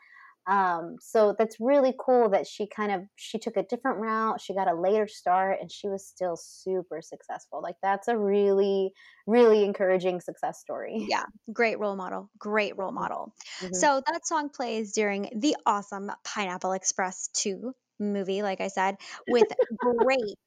Um, 0.48 0.96
so 1.00 1.34
that's 1.38 1.56
really 1.60 1.94
cool 1.98 2.30
that 2.30 2.46
she 2.46 2.66
kind 2.66 2.90
of 2.92 3.02
she 3.16 3.38
took 3.38 3.56
a 3.56 3.62
different 3.62 3.98
route. 3.98 4.40
She 4.40 4.54
got 4.54 4.68
a 4.68 4.74
later 4.74 5.06
start, 5.06 5.58
and 5.60 5.70
she 5.70 5.88
was 5.88 6.06
still 6.06 6.36
super 6.36 7.02
successful. 7.02 7.60
Like 7.62 7.76
that's 7.82 8.08
a 8.08 8.16
really 8.16 8.92
really 9.26 9.64
encouraging 9.64 10.20
success 10.20 10.58
story. 10.60 11.06
Yeah, 11.08 11.24
great 11.52 11.78
role 11.78 11.96
model. 11.96 12.30
Great 12.38 12.76
role 12.76 12.92
model. 12.92 13.34
Mhm. 13.60 13.74
So 13.74 14.02
that 14.06 14.26
song 14.26 14.48
plays 14.50 14.92
during 14.92 15.30
the 15.36 15.56
awesome 15.66 16.10
Pineapple 16.24 16.72
Express 16.72 17.28
2 17.34 17.72
movie, 17.98 18.42
like 18.42 18.60
I 18.60 18.68
said, 18.68 18.96
with 19.26 19.48
great, 19.76 20.38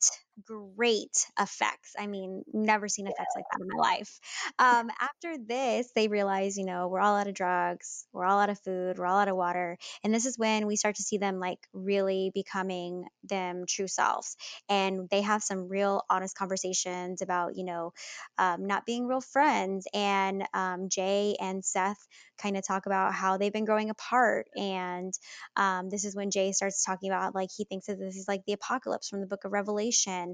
great 0.45 1.27
effects. 1.39 1.95
I 1.97 2.07
mean, 2.07 2.43
never 2.53 2.87
seen 2.87 3.07
effects 3.07 3.33
like 3.35 3.45
that 3.51 3.61
in 3.61 3.67
my 3.67 3.81
life. 3.81 4.19
Um, 4.59 4.89
after 4.99 5.37
this, 5.37 5.91
they 5.95 6.07
realize, 6.07 6.57
you 6.57 6.65
know, 6.65 6.87
we're 6.87 6.99
all 6.99 7.15
out 7.15 7.27
of 7.27 7.33
drugs, 7.33 8.05
we're 8.13 8.25
all 8.25 8.39
out 8.39 8.49
of 8.49 8.59
food, 8.59 8.97
we're 8.97 9.05
all 9.05 9.19
out 9.19 9.27
of 9.27 9.35
water. 9.35 9.77
And 10.03 10.13
this 10.13 10.25
is 10.25 10.37
when 10.37 10.67
we 10.67 10.75
start 10.75 10.95
to 10.95 11.03
see 11.03 11.17
them 11.17 11.39
like 11.39 11.59
really 11.73 12.31
becoming 12.33 13.05
them 13.23 13.65
true 13.67 13.87
selves. 13.87 14.35
And 14.69 15.09
they 15.09 15.21
have 15.21 15.43
some 15.43 15.67
real 15.67 16.03
honest 16.09 16.35
conversations 16.37 17.21
about, 17.21 17.55
you 17.55 17.63
know, 17.63 17.93
um, 18.37 18.65
not 18.67 18.85
being 18.85 19.07
real 19.07 19.21
friends. 19.21 19.87
And 19.93 20.43
um, 20.53 20.89
Jay 20.89 21.35
and 21.39 21.63
Seth 21.63 22.07
kind 22.41 22.57
of 22.57 22.65
talk 22.65 22.85
about 22.85 23.13
how 23.13 23.37
they've 23.37 23.53
been 23.53 23.65
growing 23.65 23.89
apart. 23.89 24.47
And 24.55 25.13
um, 25.55 25.89
this 25.89 26.05
is 26.05 26.15
when 26.15 26.31
Jay 26.31 26.51
starts 26.51 26.83
talking 26.83 27.09
about 27.11 27.35
like 27.35 27.49
he 27.55 27.65
thinks 27.65 27.87
that 27.87 27.99
this 27.99 28.15
is 28.15 28.27
like 28.27 28.41
the 28.45 28.53
apocalypse 28.53 29.09
from 29.09 29.21
the 29.21 29.27
book 29.27 29.45
of 29.45 29.51
Revelation. 29.51 30.30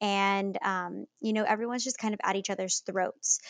And, 0.00 0.58
um, 0.62 1.06
you 1.20 1.32
know, 1.32 1.44
everyone's 1.44 1.84
just 1.84 1.98
kind 1.98 2.14
of 2.14 2.20
at 2.22 2.36
each 2.36 2.50
other's 2.50 2.80
throats. 2.80 3.40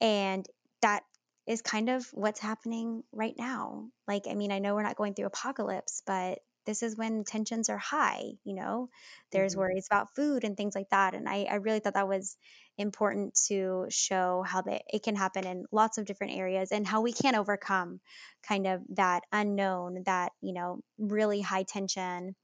And 0.00 0.46
that 0.82 1.04
is 1.46 1.62
kind 1.62 1.88
of 1.88 2.06
what's 2.12 2.40
happening 2.40 3.02
right 3.12 3.34
now. 3.36 3.90
Like, 4.06 4.26
I 4.28 4.34
mean, 4.34 4.52
I 4.52 4.58
know 4.58 4.74
we're 4.74 4.82
not 4.82 4.96
going 4.96 5.14
through 5.14 5.26
apocalypse, 5.26 6.02
but 6.06 6.40
this 6.66 6.82
is 6.82 6.96
when 6.96 7.24
tensions 7.24 7.70
are 7.70 7.78
high, 7.78 8.32
you 8.44 8.54
know, 8.54 8.90
there's 9.32 9.56
Mhm. 9.56 9.56
worries 9.56 9.86
about 9.90 10.14
food 10.14 10.44
and 10.44 10.56
things 10.56 10.74
like 10.74 10.90
that. 10.90 11.14
And 11.14 11.28
I, 11.28 11.44
I 11.44 11.54
really 11.56 11.80
thought 11.80 11.94
that 11.94 12.06
was 12.06 12.36
important 12.76 13.34
to 13.48 13.86
show 13.88 14.42
how 14.46 14.60
that 14.62 14.82
it 14.92 15.02
can 15.02 15.16
happen 15.16 15.46
in 15.46 15.64
lots 15.72 15.96
of 15.98 16.04
different 16.04 16.34
areas 16.34 16.70
and 16.70 16.86
how 16.86 17.00
we 17.00 17.12
can 17.12 17.34
overcome 17.34 18.00
kind 18.42 18.66
of 18.66 18.82
that 18.90 19.22
unknown, 19.32 20.02
that, 20.04 20.32
you 20.42 20.52
know, 20.52 20.80
really 20.98 21.40
high 21.40 21.62
tension. 21.64 22.36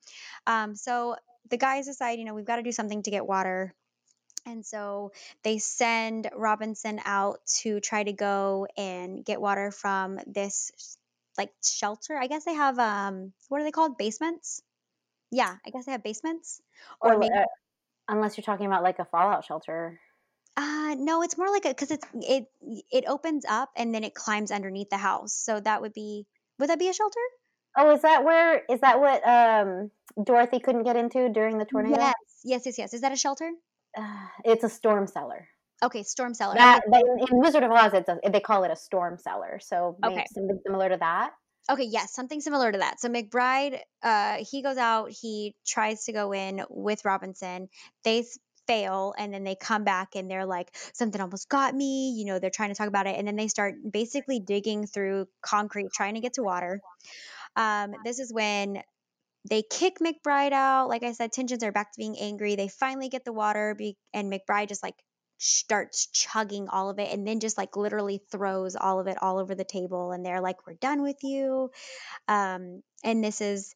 Um, 0.47 0.75
so 0.77 1.17
the 1.51 1.57
guys 1.57 1.87
decide, 1.87 2.19
you 2.19 2.25
know, 2.25 2.35
we've 2.35 2.45
got 2.45 2.57
to 2.57 2.63
do 2.63 2.73
something 2.73 3.03
to 3.03 3.11
get 3.11 3.27
water. 3.27 3.75
And 4.47 4.65
so 4.65 5.13
they 5.43 5.59
send 5.59 6.31
Robinson 6.35 7.01
out 7.05 7.41
to 7.63 7.81
try 7.81 8.05
to 8.05 8.13
go 8.13 8.67
and 8.77 9.25
get 9.25 9.41
water 9.41 9.71
from 9.73 10.21
this 10.27 10.71
like 11.37 11.53
shelter. 11.65 12.17
I 12.17 12.29
guess 12.29 12.45
they 12.45 12.55
have 12.55 12.79
um 12.79 13.33
what 13.49 13.61
are 13.61 13.65
they 13.65 13.73
called? 13.73 13.99
Basements? 13.99 14.63
Yeah, 15.31 15.57
I 15.67 15.71
guess 15.71 15.87
they 15.87 15.93
have 15.93 16.03
basements. 16.05 16.61
Or 17.01 17.11
Or, 17.11 17.19
maybe 17.19 17.35
uh, 17.35 17.45
unless 18.09 18.37
you're 18.37 18.45
talking 18.45 18.67
about 18.67 18.83
like 18.83 18.99
a 18.99 19.05
fallout 19.05 19.45
shelter. 19.45 20.01
uh 20.57 20.95
no, 20.99 21.23
it's 21.23 21.37
more 21.39 21.51
like 21.51 21.65
a 21.67 21.75
cuz 21.75 21.91
it's 21.91 22.07
it 22.15 22.47
it 22.91 23.05
opens 23.07 23.45
up 23.49 23.71
and 23.77 23.95
then 23.95 24.05
it 24.05 24.15
climbs 24.15 24.51
underneath 24.51 24.91
the 24.91 24.97
house. 24.99 25.33
So 25.33 25.61
that 25.61 25.81
would 25.83 25.93
be 25.93 26.27
would 26.59 26.71
that 26.71 26.79
be 26.79 26.89
a 26.89 26.95
shelter? 26.95 27.21
Oh, 27.77 27.91
is 27.95 28.03
that 28.03 28.25
where 28.25 28.63
is 28.71 28.81
that 28.81 29.01
what 29.01 29.27
um 29.27 29.91
Dorothy 30.23 30.61
couldn't 30.61 30.85
get 30.85 30.97
into 30.97 31.29
during 31.29 31.59
the 31.59 31.65
tornado? 31.65 32.01
Yes. 32.01 32.15
Yes, 32.45 32.63
yes, 32.67 32.79
yes. 32.79 32.95
Is 32.95 33.01
that 33.03 33.13
a 33.13 33.17
shelter? 33.17 33.51
Uh, 33.97 34.27
it's 34.45 34.65
a 34.65 34.69
storm 34.69 35.07
cellar. 35.07 35.49
Okay, 35.83 36.03
storm 36.03 36.33
cellar. 36.33 36.55
That, 36.55 36.83
Okay. 36.87 37.03
that 37.03 37.27
in, 37.31 37.39
Wizard 37.39 37.63
of 37.63 37.71
Oz, 37.71 37.93
it's 37.93 38.09
a, 38.09 38.19
they 38.31 38.41
call 38.41 38.65
it 38.65 38.71
a 38.71 38.77
storm 38.77 39.19
cellar. 39.19 39.59
So 39.61 39.97
Okay. 40.05 40.25
something 40.33 40.59
similar 40.65 40.89
to 40.89 40.97
that. 40.99 41.33
Okay, 41.71 41.85
yes, 41.85 42.15
something 42.15 42.41
similar 42.41 42.73
to 42.73 42.79
that. 42.79 43.01
So 43.01 43.09
McBride, 43.09 43.81
uh, 44.03 44.39
he 44.51 44.63
goes 44.63 44.77
out, 44.79 45.11
he 45.11 45.55
tries 45.67 46.05
to 46.05 46.13
go 46.13 46.33
in 46.33 46.63
with 46.71 47.05
Robinson. 47.05 47.69
They 48.05 48.25
fail, 48.67 49.15
and 49.19 49.35
then 49.35 49.45
they 49.45 49.57
come 49.57 49.85
back 49.85 50.15
and 50.15 50.31
they're 50.31 50.47
like, 50.47 50.75
something 50.95 51.21
almost 51.21 51.49
got 51.49 51.75
me. 51.75 52.15
You 52.17 52.25
know, 52.25 52.39
they're 52.39 52.51
trying 52.51 52.71
to 52.71 52.75
talk 52.75 52.89
about 52.89 53.07
it, 53.07 53.17
and 53.19 53.27
then 53.27 53.37
they 53.37 53.49
start 53.49 53.75
basically 53.91 54.41
digging 54.41 54.87
through 54.87 55.27
concrete, 55.43 55.89
trying 55.93 56.15
to 56.15 56.21
get 56.21 56.35
to 56.35 56.43
water. 56.43 56.81
Um, 57.57 57.95
this 58.05 58.19
is 58.19 58.33
when 58.33 58.83
they 59.49 59.63
kick 59.63 59.99
McBride 60.01 60.53
out. 60.53 60.89
Like 60.89 61.03
I 61.03 61.13
said, 61.13 61.33
tensions 61.33 61.63
are 61.63 61.73
back 61.73 61.93
to 61.93 61.99
being 61.99 62.19
angry. 62.19 62.57
They 62.57 62.69
finally 62.69 63.09
get 63.09 63.25
the 63.25 63.33
water, 63.33 63.75
be- 63.75 63.97
and 64.13 64.33
McBride 64.33 64.69
just 64.69 64.83
like 64.83 64.97
starts 65.39 66.07
chugging 66.07 66.69
all 66.69 66.89
of 66.89 66.99
it 66.99 67.13
and 67.13 67.27
then 67.27 67.41
just 67.41 67.59
like 67.59 67.77
literally 67.77 68.23
throws 68.31 68.75
all 68.75 69.01
of 69.01 69.07
it 69.07 69.23
all 69.23 69.39
over 69.39 69.55
the 69.55 69.65
table 69.65 70.13
and 70.13 70.25
they're 70.25 70.41
like 70.41 70.67
we're 70.67 70.73
done 70.75 71.03
with 71.03 71.23
you 71.23 71.71
um 72.29 72.83
and 73.05 73.23
this 73.23 73.43
is 73.43 73.75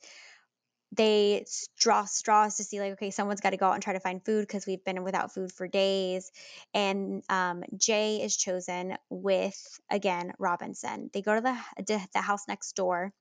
they 0.92 1.44
draw 1.78 2.04
straws 2.04 2.56
to 2.56 2.64
see 2.64 2.80
like 2.80 2.92
okay 2.92 3.10
someone's 3.10 3.40
got 3.40 3.50
to 3.50 3.56
go 3.56 3.66
out 3.66 3.74
and 3.74 3.82
try 3.82 3.92
to 3.92 4.00
find 4.00 4.24
food 4.24 4.40
because 4.40 4.66
we've 4.66 4.84
been 4.84 5.04
without 5.04 5.32
food 5.32 5.52
for 5.52 5.68
days 5.68 6.32
and 6.74 7.22
um, 7.28 7.62
jay 7.76 8.16
is 8.22 8.36
chosen 8.36 8.96
with 9.10 9.80
again 9.90 10.32
robinson 10.38 11.10
they 11.12 11.22
go 11.22 11.34
to 11.34 11.40
the, 11.86 12.00
the 12.14 12.20
house 12.20 12.48
next 12.48 12.72
door 12.74 13.12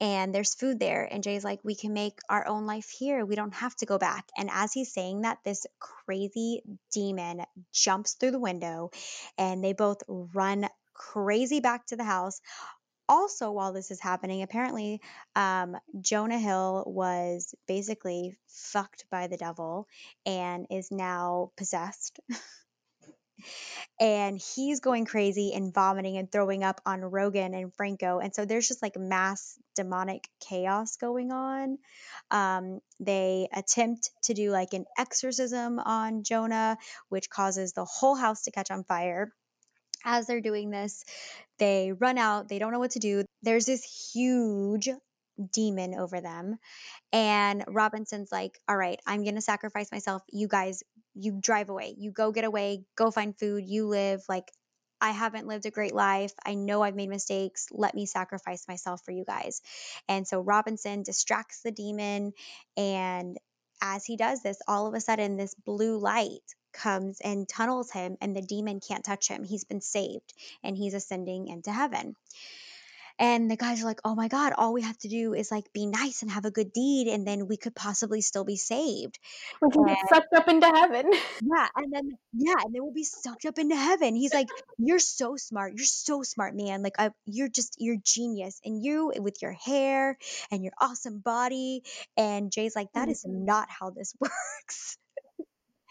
and 0.00 0.34
there's 0.34 0.54
food 0.54 0.80
there 0.80 1.06
and 1.10 1.22
jay's 1.22 1.44
like 1.44 1.60
we 1.62 1.74
can 1.74 1.92
make 1.92 2.18
our 2.28 2.46
own 2.46 2.66
life 2.66 2.88
here. 2.90 3.24
We 3.24 3.36
don't 3.36 3.54
have 3.54 3.74
to 3.76 3.86
go 3.86 3.98
back. 3.98 4.28
And 4.36 4.48
as 4.52 4.72
he's 4.72 4.92
saying 4.92 5.22
that 5.22 5.38
this 5.44 5.66
crazy 5.78 6.62
demon 6.92 7.42
jumps 7.72 8.14
through 8.14 8.32
the 8.32 8.40
window 8.40 8.90
and 9.38 9.62
they 9.62 9.72
both 9.72 10.02
run 10.08 10.68
crazy 10.94 11.60
back 11.60 11.86
to 11.86 11.96
the 11.96 12.04
house. 12.04 12.40
Also, 13.08 13.50
while 13.50 13.72
this 13.72 13.90
is 13.90 14.00
happening, 14.00 14.42
apparently 14.42 15.00
um, 15.34 15.76
Jonah 16.00 16.38
Hill 16.38 16.84
was 16.86 17.54
basically 17.66 18.36
fucked 18.46 19.04
by 19.10 19.26
the 19.26 19.36
devil 19.36 19.88
and 20.24 20.66
is 20.70 20.92
now 20.92 21.50
possessed. 21.56 22.20
and 23.98 24.40
he's 24.54 24.80
going 24.80 25.04
crazy 25.04 25.52
and 25.54 25.72
vomiting 25.72 26.16
and 26.16 26.30
throwing 26.30 26.64
up 26.64 26.80
on 26.86 27.00
Rogen 27.00 27.54
and 27.54 27.74
Franco. 27.74 28.18
And 28.18 28.34
so 28.34 28.44
there's 28.44 28.68
just 28.68 28.82
like 28.82 28.96
mass 28.96 29.58
demonic 29.76 30.28
chaos 30.40 30.96
going 30.96 31.32
on. 31.32 31.78
Um, 32.30 32.80
they 32.98 33.48
attempt 33.52 34.10
to 34.24 34.34
do 34.34 34.50
like 34.50 34.72
an 34.72 34.86
exorcism 34.98 35.78
on 35.78 36.22
Jonah, 36.22 36.78
which 37.08 37.30
causes 37.30 37.72
the 37.72 37.84
whole 37.84 38.14
house 38.14 38.42
to 38.42 38.50
catch 38.50 38.70
on 38.70 38.84
fire. 38.84 39.32
As 40.04 40.26
they're 40.26 40.40
doing 40.40 40.70
this, 40.70 41.04
they 41.58 41.92
run 41.92 42.16
out, 42.16 42.48
they 42.48 42.58
don't 42.58 42.72
know 42.72 42.78
what 42.78 42.92
to 42.92 43.00
do. 43.00 43.24
There's 43.42 43.66
this 43.66 44.12
huge 44.14 44.88
demon 45.52 45.94
over 45.94 46.20
them. 46.20 46.58
And 47.12 47.64
Robinson's 47.68 48.30
like, 48.32 48.58
All 48.68 48.76
right, 48.76 49.00
I'm 49.06 49.22
going 49.24 49.34
to 49.34 49.40
sacrifice 49.40 49.90
myself. 49.92 50.22
You 50.32 50.48
guys, 50.48 50.82
you 51.14 51.38
drive 51.40 51.68
away. 51.68 51.94
You 51.98 52.10
go 52.10 52.32
get 52.32 52.44
away, 52.44 52.84
go 52.96 53.10
find 53.10 53.38
food. 53.38 53.64
You 53.66 53.86
live. 53.88 54.22
Like, 54.28 54.50
I 55.00 55.10
haven't 55.10 55.46
lived 55.46 55.66
a 55.66 55.70
great 55.70 55.94
life. 55.94 56.32
I 56.44 56.54
know 56.54 56.82
I've 56.82 56.94
made 56.94 57.08
mistakes. 57.08 57.68
Let 57.72 57.94
me 57.94 58.06
sacrifice 58.06 58.68
myself 58.68 59.02
for 59.04 59.12
you 59.12 59.24
guys. 59.24 59.62
And 60.08 60.26
so 60.26 60.40
Robinson 60.40 61.02
distracts 61.02 61.62
the 61.62 61.72
demon. 61.72 62.32
And 62.76 63.38
as 63.82 64.04
he 64.04 64.16
does 64.16 64.42
this, 64.42 64.58
all 64.68 64.86
of 64.86 64.94
a 64.94 65.00
sudden, 65.00 65.36
this 65.36 65.54
blue 65.54 65.98
light 65.98 66.42
comes 66.72 67.20
and 67.20 67.48
tunnels 67.48 67.90
him, 67.90 68.16
and 68.20 68.36
the 68.36 68.42
demon 68.42 68.80
can't 68.86 69.04
touch 69.04 69.28
him. 69.28 69.42
He's 69.42 69.64
been 69.64 69.80
saved 69.80 70.34
and 70.62 70.76
he's 70.76 70.94
ascending 70.94 71.48
into 71.48 71.72
heaven. 71.72 72.14
And 73.20 73.50
the 73.50 73.56
guys 73.56 73.82
are 73.82 73.84
like, 73.84 74.00
oh 74.02 74.14
my 74.14 74.28
God, 74.28 74.54
all 74.56 74.72
we 74.72 74.80
have 74.80 74.96
to 75.00 75.08
do 75.08 75.34
is 75.34 75.50
like 75.50 75.70
be 75.74 75.84
nice 75.84 76.22
and 76.22 76.30
have 76.30 76.46
a 76.46 76.50
good 76.50 76.72
deed, 76.72 77.06
and 77.06 77.26
then 77.26 77.46
we 77.46 77.58
could 77.58 77.74
possibly 77.74 78.22
still 78.22 78.44
be 78.44 78.56
saved. 78.56 79.18
We 79.60 79.68
can 79.72 79.84
get 79.84 79.98
sucked 80.08 80.32
up 80.34 80.48
into 80.48 80.66
heaven. 80.66 81.12
Yeah, 81.42 81.68
and 81.76 81.92
then 81.92 82.18
yeah, 82.32 82.54
and 82.64 82.74
then 82.74 82.82
we'll 82.82 82.92
be 82.92 83.04
sucked 83.04 83.44
up 83.44 83.58
into 83.58 83.76
heaven. 83.76 84.14
He's 84.14 84.32
like, 84.32 84.48
"You're 84.78 84.98
so 84.98 85.36
smart. 85.36 85.74
You're 85.74 85.84
so 85.84 86.22
smart, 86.22 86.54
man. 86.54 86.82
Like, 86.82 86.94
I, 86.98 87.10
you're 87.26 87.48
just 87.48 87.76
you're 87.78 87.96
genius, 88.02 88.60
and 88.64 88.82
you 88.82 89.12
with 89.16 89.42
your 89.42 89.52
hair 89.52 90.16
and 90.50 90.62
your 90.64 90.72
awesome 90.80 91.18
body." 91.18 91.82
And 92.16 92.50
Jay's 92.52 92.76
like, 92.76 92.88
"That 92.94 93.08
is 93.08 93.24
mm-hmm. 93.24 93.44
not 93.44 93.68
how 93.68 93.90
this 93.90 94.14
works." 94.20 94.96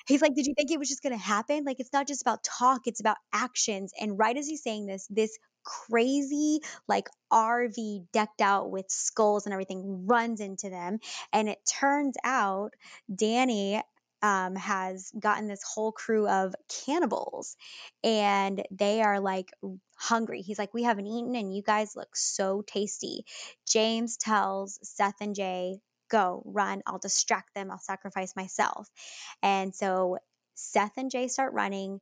He's 0.08 0.22
like, 0.22 0.34
"Did 0.34 0.48
you 0.48 0.54
think 0.56 0.72
it 0.72 0.80
was 0.80 0.90
just 0.90 1.04
gonna 1.04 1.18
happen? 1.18 1.64
Like, 1.66 1.80
it's 1.80 1.94
not 1.94 2.08
just 2.08 2.22
about 2.22 2.44
talk; 2.44 2.82
it's 2.86 3.02
about 3.02 3.18
actions." 3.34 3.92
And 4.00 4.18
right 4.18 4.36
as 4.36 4.48
he's 4.48 4.64
saying 4.64 4.86
this, 4.86 5.08
this 5.10 5.38
crazy 5.64 6.62
like 6.88 7.10
RV 7.32 8.06
decked 8.12 8.42
out 8.42 8.72
with 8.72 8.90
skulls 8.90 9.46
and 9.46 9.54
everything 9.54 10.06
runs 10.08 10.40
into 10.42 10.70
them, 10.70 11.00
and 11.34 11.50
it 11.50 11.60
turns 11.66 12.16
out 12.24 12.74
Danny 13.14 13.82
um, 14.22 14.56
has 14.56 15.12
gotten 15.18 15.48
this 15.48 15.64
whole 15.64 15.92
crew 15.92 16.28
of 16.28 16.54
cannibals 16.86 17.56
and 18.04 18.64
they 18.72 19.02
are 19.02 19.20
like 19.20 19.52
hungry. 19.96 20.42
He's 20.42 20.60
like, 20.60 20.74
We 20.74 20.84
haven't 20.84 21.08
eaten 21.08 21.36
and 21.36 21.56
you 21.56 21.62
guys 21.62 21.96
look 21.96 22.16
so 22.16 22.64
tasty. 22.66 23.26
James 23.68 24.18
tells 24.18 24.80
Seth 24.84 25.16
and 25.22 25.36
Jay, 25.36 25.80
Go, 26.10 26.42
run. 26.46 26.82
I'll 26.88 26.98
distract 26.98 27.54
them. 27.54 27.70
I'll 27.70 27.78
sacrifice 27.78 28.36
myself. 28.36 28.90
And 29.44 29.76
so 29.76 30.18
Seth 30.56 30.98
and 30.98 31.12
Jay 31.12 31.28
start 31.28 31.54
running. 31.54 32.02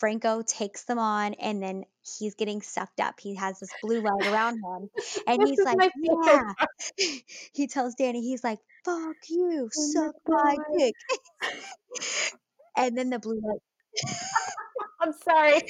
Franco 0.00 0.42
takes 0.42 0.84
them 0.84 0.98
on 0.98 1.34
and 1.34 1.62
then 1.62 1.84
he's 2.18 2.34
getting 2.34 2.62
sucked 2.62 3.00
up. 3.00 3.20
He 3.20 3.34
has 3.36 3.60
this 3.60 3.70
blue 3.82 4.00
light 4.00 4.26
around 4.26 4.54
him. 4.54 4.90
And 5.26 5.46
he's 5.46 5.60
like, 5.60 5.92
Yeah. 6.02 6.52
he 7.52 7.66
tells 7.68 7.94
Danny, 7.94 8.22
he's 8.22 8.42
like, 8.42 8.58
Fuck 8.84 9.16
you, 9.28 9.68
Oh 9.76 9.90
suck 9.92 10.14
my 10.26 10.56
God. 10.56 10.64
dick. 10.78 10.94
and 12.76 12.96
then 12.96 13.10
the 13.10 13.18
blue 13.18 13.40
light 13.44 13.60
I'm 15.00 15.12
sorry. 15.24 15.60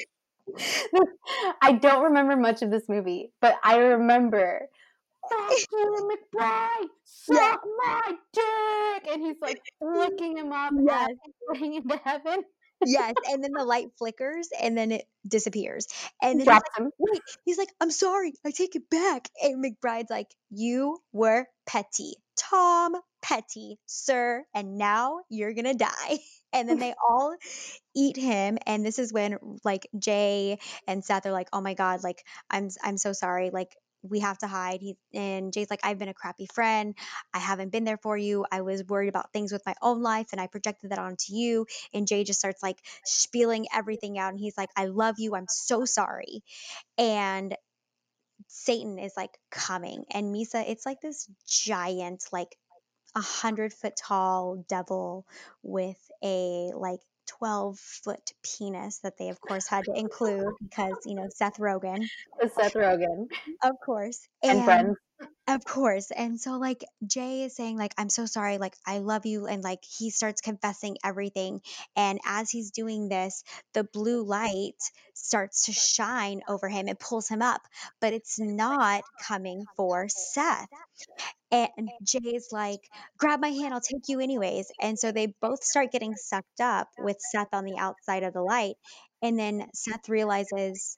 I 1.62 1.72
don't 1.72 2.04
remember 2.04 2.36
much 2.36 2.62
of 2.62 2.70
this 2.70 2.88
movie, 2.88 3.32
but 3.40 3.56
I 3.62 3.76
remember. 3.78 4.68
Fuck 5.28 5.58
you, 5.72 6.10
McBride! 6.34 6.86
Yeah. 7.30 7.36
Suck 7.52 7.62
my 7.78 8.12
dick! 8.32 9.12
And 9.12 9.22
he's 9.22 9.36
like 9.40 9.60
flicking 9.78 10.36
him 10.38 10.52
up 10.52 10.72
Yes. 10.84 11.08
he's 11.24 11.34
going 11.60 11.74
into 11.74 11.96
heaven. 12.04 12.42
Yes, 12.86 13.14
and 13.28 13.42
then 13.42 13.52
the 13.52 13.64
light 13.64 13.88
flickers 13.98 14.48
and 14.60 14.76
then 14.76 14.92
it 14.92 15.04
disappears. 15.26 15.86
And 16.22 16.40
then 16.40 16.46
he's 16.46 16.46
like, 16.78 16.92
wait, 16.98 17.22
he's 17.44 17.58
like, 17.58 17.70
I'm 17.80 17.90
sorry, 17.90 18.32
I 18.44 18.50
take 18.50 18.76
it 18.76 18.88
back. 18.90 19.28
And 19.42 19.64
McBride's 19.64 20.10
like, 20.10 20.28
You 20.50 20.98
were 21.12 21.46
petty. 21.66 22.14
Tom 22.36 22.94
Petty, 23.22 23.78
sir, 23.86 24.44
and 24.54 24.78
now 24.78 25.20
you're 25.28 25.54
gonna 25.54 25.74
die. 25.74 26.18
And 26.52 26.68
then 26.68 26.80
they 26.80 26.92
all 27.08 27.36
eat 27.94 28.16
him 28.16 28.58
and 28.66 28.84
this 28.84 28.98
is 28.98 29.12
when 29.12 29.38
like 29.62 29.86
Jay 29.96 30.58
and 30.88 31.04
Seth 31.04 31.24
are 31.26 31.30
like, 31.30 31.48
"Oh 31.52 31.60
my 31.60 31.74
god, 31.74 32.02
like 32.02 32.24
I'm 32.50 32.70
I'm 32.82 32.96
so 32.96 33.12
sorry. 33.12 33.50
Like 33.50 33.76
we 34.02 34.20
have 34.20 34.38
to 34.38 34.46
hide." 34.46 34.80
He 34.80 34.96
and 35.14 35.52
Jay's 35.52 35.70
like, 35.70 35.80
"I've 35.82 35.98
been 35.98 36.08
a 36.08 36.14
crappy 36.14 36.46
friend. 36.54 36.96
I 37.34 37.38
haven't 37.38 37.70
been 37.72 37.84
there 37.84 37.98
for 37.98 38.16
you. 38.16 38.46
I 38.50 38.62
was 38.62 38.84
worried 38.84 39.08
about 39.08 39.32
things 39.32 39.52
with 39.52 39.66
my 39.66 39.74
own 39.82 40.02
life 40.02 40.28
and 40.32 40.40
I 40.40 40.46
projected 40.46 40.90
that 40.90 40.98
onto 40.98 41.34
you." 41.34 41.66
And 41.94 42.06
Jay 42.06 42.24
just 42.24 42.38
starts 42.40 42.62
like 42.62 42.78
spieling 43.04 43.66
everything 43.74 44.18
out 44.18 44.30
and 44.32 44.40
he's 44.40 44.56
like, 44.56 44.70
"I 44.76 44.86
love 44.86 45.16
you. 45.18 45.34
I'm 45.34 45.48
so 45.48 45.84
sorry." 45.84 46.42
And 46.98 47.56
Satan 48.48 48.98
is 48.98 49.12
like 49.16 49.38
coming 49.50 50.04
and 50.10 50.34
Misa, 50.34 50.64
it's 50.68 50.86
like 50.86 51.00
this 51.00 51.28
giant 51.46 52.24
like 52.32 52.56
a 53.16 53.20
hundred 53.20 53.72
foot 53.72 53.94
tall 53.96 54.64
devil 54.68 55.26
with 55.62 55.98
a 56.22 56.72
like 56.74 57.00
12 57.38 57.78
foot 57.78 58.32
penis 58.42 58.98
that 58.98 59.16
they 59.18 59.28
of 59.28 59.40
course 59.48 59.68
had 59.68 59.84
to 59.84 59.92
include 59.94 60.54
because 60.62 60.94
you 61.04 61.14
know 61.14 61.28
Seth 61.34 61.58
Rogen. 61.58 62.06
Seth 62.54 62.74
Rogen. 62.74 63.26
Of 63.62 63.76
course. 63.84 64.28
And 64.42 64.64
friends. 64.64 64.96
Of 65.48 65.64
course 65.64 66.10
and 66.10 66.40
so 66.40 66.52
like 66.58 66.84
Jay 67.06 67.42
is 67.42 67.56
saying 67.56 67.76
like 67.76 67.92
I'm 67.98 68.08
so 68.08 68.26
sorry 68.26 68.58
like 68.58 68.74
I 68.86 68.98
love 68.98 69.26
you 69.26 69.46
and 69.46 69.62
like 69.62 69.80
he 69.84 70.10
starts 70.10 70.40
confessing 70.40 70.96
everything 71.04 71.60
and 71.96 72.20
as 72.24 72.50
he's 72.50 72.70
doing 72.70 73.08
this 73.08 73.42
the 73.74 73.84
blue 73.84 74.22
light 74.24 74.76
starts 75.14 75.66
to 75.66 75.72
shine 75.72 76.42
over 76.48 76.68
him 76.68 76.88
and 76.88 76.98
pulls 76.98 77.28
him 77.28 77.42
up 77.42 77.62
but 78.00 78.12
it's 78.12 78.38
not 78.38 79.02
coming 79.26 79.64
for 79.76 80.08
Seth 80.08 80.68
and 81.52 81.90
Jay's 82.04 82.48
like, 82.52 82.80
grab 83.18 83.40
my 83.40 83.48
hand, 83.48 83.74
I'll 83.74 83.80
take 83.80 84.08
you 84.08 84.20
anyways. 84.20 84.70
And 84.80 84.98
so 84.98 85.10
they 85.10 85.34
both 85.40 85.64
start 85.64 85.90
getting 85.92 86.14
sucked 86.14 86.60
up 86.60 86.88
with 86.98 87.16
Seth 87.20 87.52
on 87.52 87.64
the 87.64 87.76
outside 87.78 88.22
of 88.22 88.32
the 88.32 88.42
light. 88.42 88.76
And 89.22 89.38
then 89.38 89.66
Seth 89.74 90.08
realizes, 90.08 90.96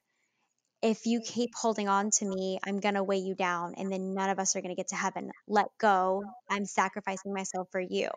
if 0.83 1.07
you 1.07 1.21
keep 1.21 1.51
holding 1.55 1.89
on 1.89 2.11
to 2.11 2.25
me, 2.25 2.59
I'm 2.65 2.81
going 2.81 2.95
to 2.95 3.05
weigh 3.05 3.19
you 3.19 3.35
down. 3.35 3.75
And 3.77 3.91
then 3.91 4.15
none 4.15 4.31
of 4.31 4.39
us 4.39 4.57
are 4.57 4.61
going 4.61 4.75
to 4.75 4.79
get 4.81 4.89
to 4.89 4.97
heaven. 4.97 5.31
Let 5.47 5.67
go. 5.79 6.23
I'm 6.51 6.67
sacrificing 6.67 7.33
myself 7.33 7.69
for 7.71 7.81
you. 7.81 8.09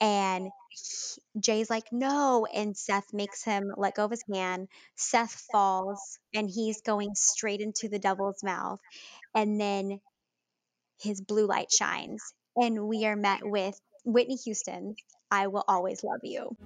And 0.00 0.48
he- 0.70 1.40
Jay's 1.40 1.70
like, 1.70 1.84
no. 1.92 2.46
And 2.46 2.76
Seth 2.76 3.12
makes 3.12 3.44
him 3.44 3.72
let 3.76 3.94
go 3.94 4.04
of 4.04 4.10
his 4.10 4.24
hand. 4.32 4.68
Seth 4.96 5.44
falls 5.52 6.18
and 6.34 6.48
he's 6.48 6.80
going 6.82 7.10
straight 7.14 7.60
into 7.60 7.88
the 7.88 7.98
devil's 7.98 8.42
mouth. 8.42 8.80
And 9.34 9.60
then 9.60 10.00
his 11.00 11.20
blue 11.20 11.46
light 11.46 11.70
shines, 11.70 12.22
and 12.56 12.88
we 12.88 13.06
are 13.06 13.16
met 13.16 13.40
with 13.42 13.78
Whitney 14.04 14.36
Houston. 14.44 14.96
I 15.30 15.46
will 15.46 15.64
always 15.68 16.02
love 16.02 16.20
you. 16.22 16.56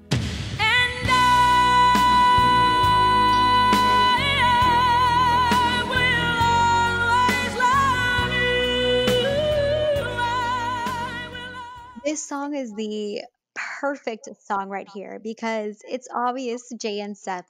This 12.05 12.27
song 12.27 12.55
is 12.55 12.75
the 12.75 13.23
perfect 13.55 14.29
song 14.47 14.69
right 14.69 14.89
here 14.89 15.21
because 15.23 15.79
it's 15.89 16.09
obvious 16.13 16.69
Jay 16.81 16.99
and 17.01 17.17
Seth 17.17 17.47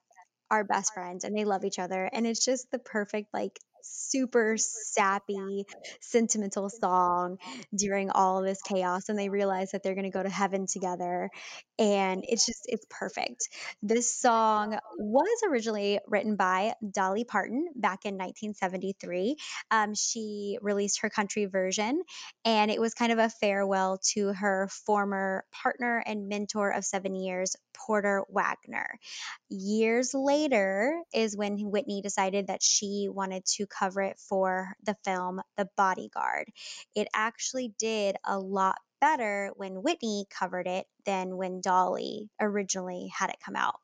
are 0.50 0.62
best 0.62 0.92
friends 0.92 1.24
and 1.24 1.34
they 1.36 1.44
love 1.44 1.64
each 1.64 1.78
other, 1.78 2.04
and 2.12 2.26
it's 2.26 2.44
just 2.44 2.70
the 2.70 2.78
perfect, 2.78 3.32
like, 3.32 3.58
super 3.82 4.56
sappy, 4.58 5.66
sentimental 6.00 6.68
song 6.70 7.38
during 7.74 8.10
all 8.10 8.38
of 8.38 8.44
this 8.44 8.62
chaos. 8.62 9.08
And 9.08 9.18
they 9.18 9.28
realize 9.28 9.72
that 9.72 9.82
they're 9.82 9.94
going 9.94 10.04
to 10.04 10.10
go 10.10 10.22
to 10.22 10.28
heaven 10.28 10.66
together, 10.66 11.30
and 11.78 12.24
it's 12.28 12.46
just, 12.46 12.66
it's 12.66 12.86
perfect. 12.88 13.48
This 13.82 14.14
song 14.14 14.78
was 14.98 15.42
originally 15.48 15.98
written 16.06 16.36
by 16.36 16.74
Dolly 16.88 17.24
Parton 17.24 17.68
back 17.74 18.04
in 18.04 18.14
1973. 18.14 19.36
Um, 19.70 19.94
she 19.94 20.58
released 20.62 21.00
her 21.00 21.10
country 21.10 21.46
version, 21.46 22.02
and 22.44 22.70
it 22.70 22.80
was 22.80 22.94
kind 22.94 23.12
of 23.12 23.18
a 23.18 23.28
farewell 23.28 23.98
to 24.12 24.32
her 24.32 24.68
former 24.86 25.44
partner 25.50 26.02
and 26.06 26.28
mentor 26.28 26.70
of 26.70 26.84
seven 26.84 27.14
years, 27.14 27.56
Porter 27.74 28.24
Wagoner. 28.28 28.98
Years 29.48 30.14
later 30.14 31.00
is 31.12 31.36
when 31.36 31.58
Whitney 31.58 32.02
decided 32.02 32.46
that 32.46 32.62
she 32.62 33.08
wanted 33.10 33.44
to 33.56 33.66
cover 33.76 34.02
it 34.02 34.18
for 34.18 34.74
the 34.84 34.96
film 35.04 35.40
The 35.56 35.68
Bodyguard. 35.76 36.48
It 36.94 37.08
actually 37.14 37.74
did 37.78 38.16
a 38.24 38.38
lot 38.38 38.78
better 39.00 39.50
when 39.56 39.82
Whitney 39.82 40.26
covered 40.30 40.66
it 40.66 40.86
than 41.04 41.36
when 41.36 41.60
Dolly 41.60 42.30
originally 42.40 43.10
had 43.16 43.30
it 43.30 43.40
come 43.44 43.56
out. 43.56 43.80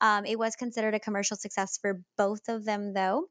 Um, 0.00 0.24
it 0.24 0.38
was 0.38 0.56
considered 0.56 0.94
a 0.94 1.00
commercial 1.00 1.36
success 1.36 1.78
for 1.78 2.00
both 2.16 2.48
of 2.48 2.64
them, 2.64 2.94
though 2.94 3.28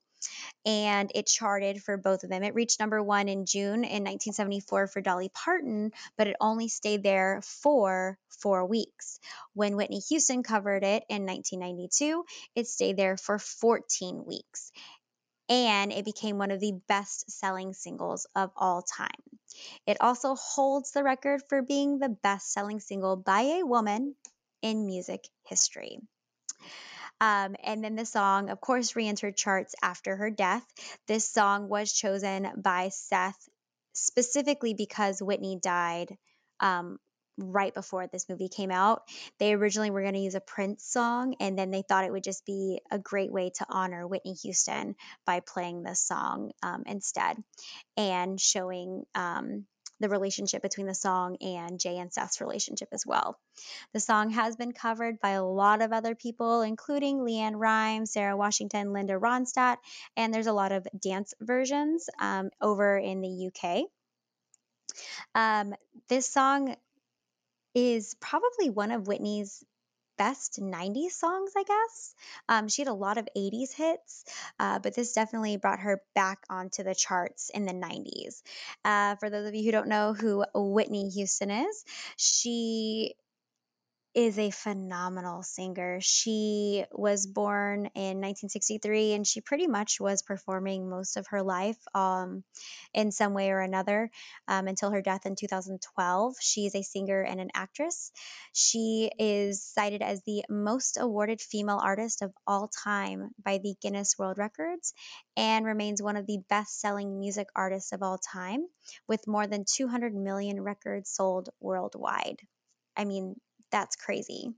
and 0.66 1.12
it 1.16 1.26
charted 1.26 1.82
for 1.82 1.98
both 1.98 2.24
of 2.24 2.30
them. 2.30 2.44
It 2.44 2.54
reached 2.54 2.80
number 2.80 3.02
one 3.02 3.28
in 3.28 3.46
June 3.46 3.84
in 3.84 4.04
1974 4.04 4.88
for 4.88 5.02
Dolly 5.02 5.30
Parton, 5.34 5.92
but 6.18 6.28
it 6.28 6.36
only 6.40 6.68
stayed 6.68 7.04
there 7.04 7.42
for 7.44 8.18
four 8.30 8.66
weeks. 8.66 9.20
When 9.54 9.76
Whitney 9.76 10.00
Houston 10.10 10.44
covered 10.44 10.84
it 10.84 11.04
in 11.10 11.26
1992, 11.26 12.26
it 12.56 12.68
stayed 12.68 12.98
there 12.98 13.18
for 13.18 13.40
14 13.40 14.26
weeks. 14.26 14.72
And 15.52 15.92
it 15.92 16.06
became 16.06 16.38
one 16.38 16.52
of 16.52 16.62
the 16.62 16.80
best 16.88 17.30
selling 17.30 17.74
singles 17.74 18.26
of 18.38 18.52
all 18.56 18.84
time. 18.84 19.10
It 19.86 19.98
also 20.00 20.36
holds 20.36 20.92
the 20.92 21.04
record 21.04 21.42
for 21.50 21.62
being 21.62 22.00
the 22.00 22.08
best 22.08 22.54
selling 22.54 22.80
single 22.80 23.18
by 23.18 23.42
a 23.42 23.66
woman 23.66 24.16
in 24.62 24.86
music 24.86 25.28
history. 25.44 26.00
Um, 27.20 27.58
and 27.62 27.84
then 27.84 27.96
the 27.96 28.06
song, 28.06 28.50
of 28.50 28.62
course, 28.62 28.96
re 28.96 29.10
entered 29.10 29.36
charts 29.36 29.76
after 29.84 30.16
her 30.16 30.30
death. 30.30 30.66
This 31.08 31.30
song 31.30 31.68
was 31.68 31.92
chosen 31.92 32.50
by 32.56 32.88
Seth 32.88 33.50
specifically 33.92 34.74
because 34.74 35.22
Whitney 35.22 35.60
died 35.62 36.18
um, 36.62 36.98
right 37.38 37.74
before 37.74 38.08
this 38.08 38.28
movie 38.30 38.50
came 38.50 38.72
out. 38.72 39.04
They 39.40 39.54
originally 39.54 39.92
were 39.92 40.02
going 40.02 40.14
to 40.14 40.20
use 40.20 40.36
a 40.36 40.42
Prince 40.42 40.86
song, 40.86 41.36
and 41.40 41.58
then 41.58 41.72
they 41.72 41.82
thought 41.82 42.06
it 42.06 42.12
would 42.12 42.24
just 42.24 42.46
be 42.46 42.82
a 42.92 43.00
great 43.00 43.32
way 43.32 43.52
to 43.56 43.66
honor 43.70 44.08
Whitney 44.08 44.34
Houston 44.34 44.96
by 45.26 45.42
playing 45.42 45.84
this 45.84 46.02
song 46.02 46.52
um, 46.62 46.84
instead 46.86 47.38
and 47.98 48.40
showing 48.40 49.06
um, 49.16 49.66
the 50.02 50.10
relationship 50.10 50.62
between 50.62 50.88
the 50.88 50.96
song 50.96 51.38
and 51.42 51.80
Jay 51.80 51.98
and 51.98 52.12
Seth's 52.12 52.42
relationship 52.42 52.90
as 52.92 53.06
well. 53.06 53.40
The 53.94 54.00
song 54.00 54.32
has 54.32 54.56
been 54.56 54.74
covered 54.74 55.20
by 55.22 55.32
a 55.32 55.44
lot 55.44 55.82
of 55.82 55.94
other 55.94 56.16
people, 56.16 56.62
including 56.62 57.20
LeAnn 57.20 57.54
Rimes, 57.56 58.12
Sarah 58.12 58.36
Washington, 58.36 58.94
Linda 58.94 59.14
Ronstadt, 59.14 59.78
and 60.18 60.34
there's 60.34 60.48
a 60.48 60.54
lot 60.54 60.72
of 60.72 60.88
dance 61.00 61.34
versions 61.40 62.10
um, 62.20 62.50
over 62.60 62.98
in 62.98 63.22
the 63.22 63.48
UK. 63.48 63.84
Um, 65.36 65.74
this 66.10 66.28
song 66.28 66.76
is 67.74 68.16
probably 68.20 68.70
one 68.70 68.92
of 68.92 69.08
Whitney's 69.08 69.64
best 70.18 70.62
90s 70.62 71.14
songs, 71.14 71.52
I 71.58 71.64
guess. 71.64 72.16
Um, 72.48 72.68
she 72.68 72.84
had 72.84 72.90
a 72.90 72.94
lot 72.94 73.18
of 73.18 73.28
80s 73.36 73.74
hits, 73.74 74.26
uh, 74.60 74.78
but 74.80 74.94
this 74.94 75.14
definitely 75.14 75.58
brought 75.58 75.80
her 75.80 76.02
back 76.14 76.44
onto 76.50 76.84
the 76.84 76.94
charts 76.94 77.50
in 77.50 77.66
the 77.66 77.74
90s. 77.74 78.44
Uh, 78.86 79.16
for 79.16 79.30
those 79.32 79.48
of 79.48 79.56
you 79.56 79.64
who 79.64 79.72
don't 79.72 79.88
know 79.88 80.14
who 80.14 80.46
Whitney 80.54 81.10
Houston 81.10 81.50
is, 81.50 81.86
she 82.18 83.16
is 84.14 84.38
a 84.38 84.52
phenomenal 84.52 85.42
singer. 85.42 86.00
She 86.02 86.84
was 86.92 87.26
born 87.26 87.86
in 87.96 88.20
1963 88.20 89.14
and 89.14 89.26
she 89.26 89.40
pretty 89.40 89.68
much 89.68 90.02
was 90.02 90.22
performing 90.22 90.90
most 90.90 91.16
of 91.16 91.28
her 91.28 91.42
life 91.42 91.78
um, 91.96 92.44
in 92.94 93.12
some 93.14 93.34
way 93.34 93.52
or 93.52 93.60
another 93.60 94.10
um, 94.50 94.68
until 94.68 94.92
her 94.92 95.02
death 95.02 95.26
in 95.26 95.36
2012. 95.36 96.36
She 96.42 96.66
is 96.66 96.76
a 96.76 96.82
singer 96.82 97.22
and 97.22 97.40
an 97.40 97.52
actress. 97.54 98.12
She 98.52 99.10
is 99.18 99.64
cited 99.64 100.02
as 100.02 100.22
the 100.24 100.44
most 100.50 100.98
awarded 101.00 101.40
female 101.40 101.80
artist 101.82 102.22
of 102.22 102.34
all 102.46 102.70
time 102.84 103.30
by 103.42 103.60
the 103.60 103.76
Guinness 103.82 104.18
World 104.20 104.38
Records 104.38 104.94
and 105.38 105.66
remains 105.66 106.02
one 106.02 106.18
of 106.18 106.28
the 106.28 106.40
best 106.50 106.82
selling 106.82 107.18
music 107.18 107.48
artists 107.56 107.94
of 107.94 108.04
all 108.04 108.18
time 108.18 108.68
with 109.08 109.26
more 109.26 109.48
than 109.48 109.64
200 109.66 110.14
million 110.14 110.60
records 110.62 111.10
sold 111.10 111.50
worldwide. 111.62 112.42
I 112.98 113.06
mean, 113.06 113.36
that's 113.72 113.96
crazy. 113.96 114.54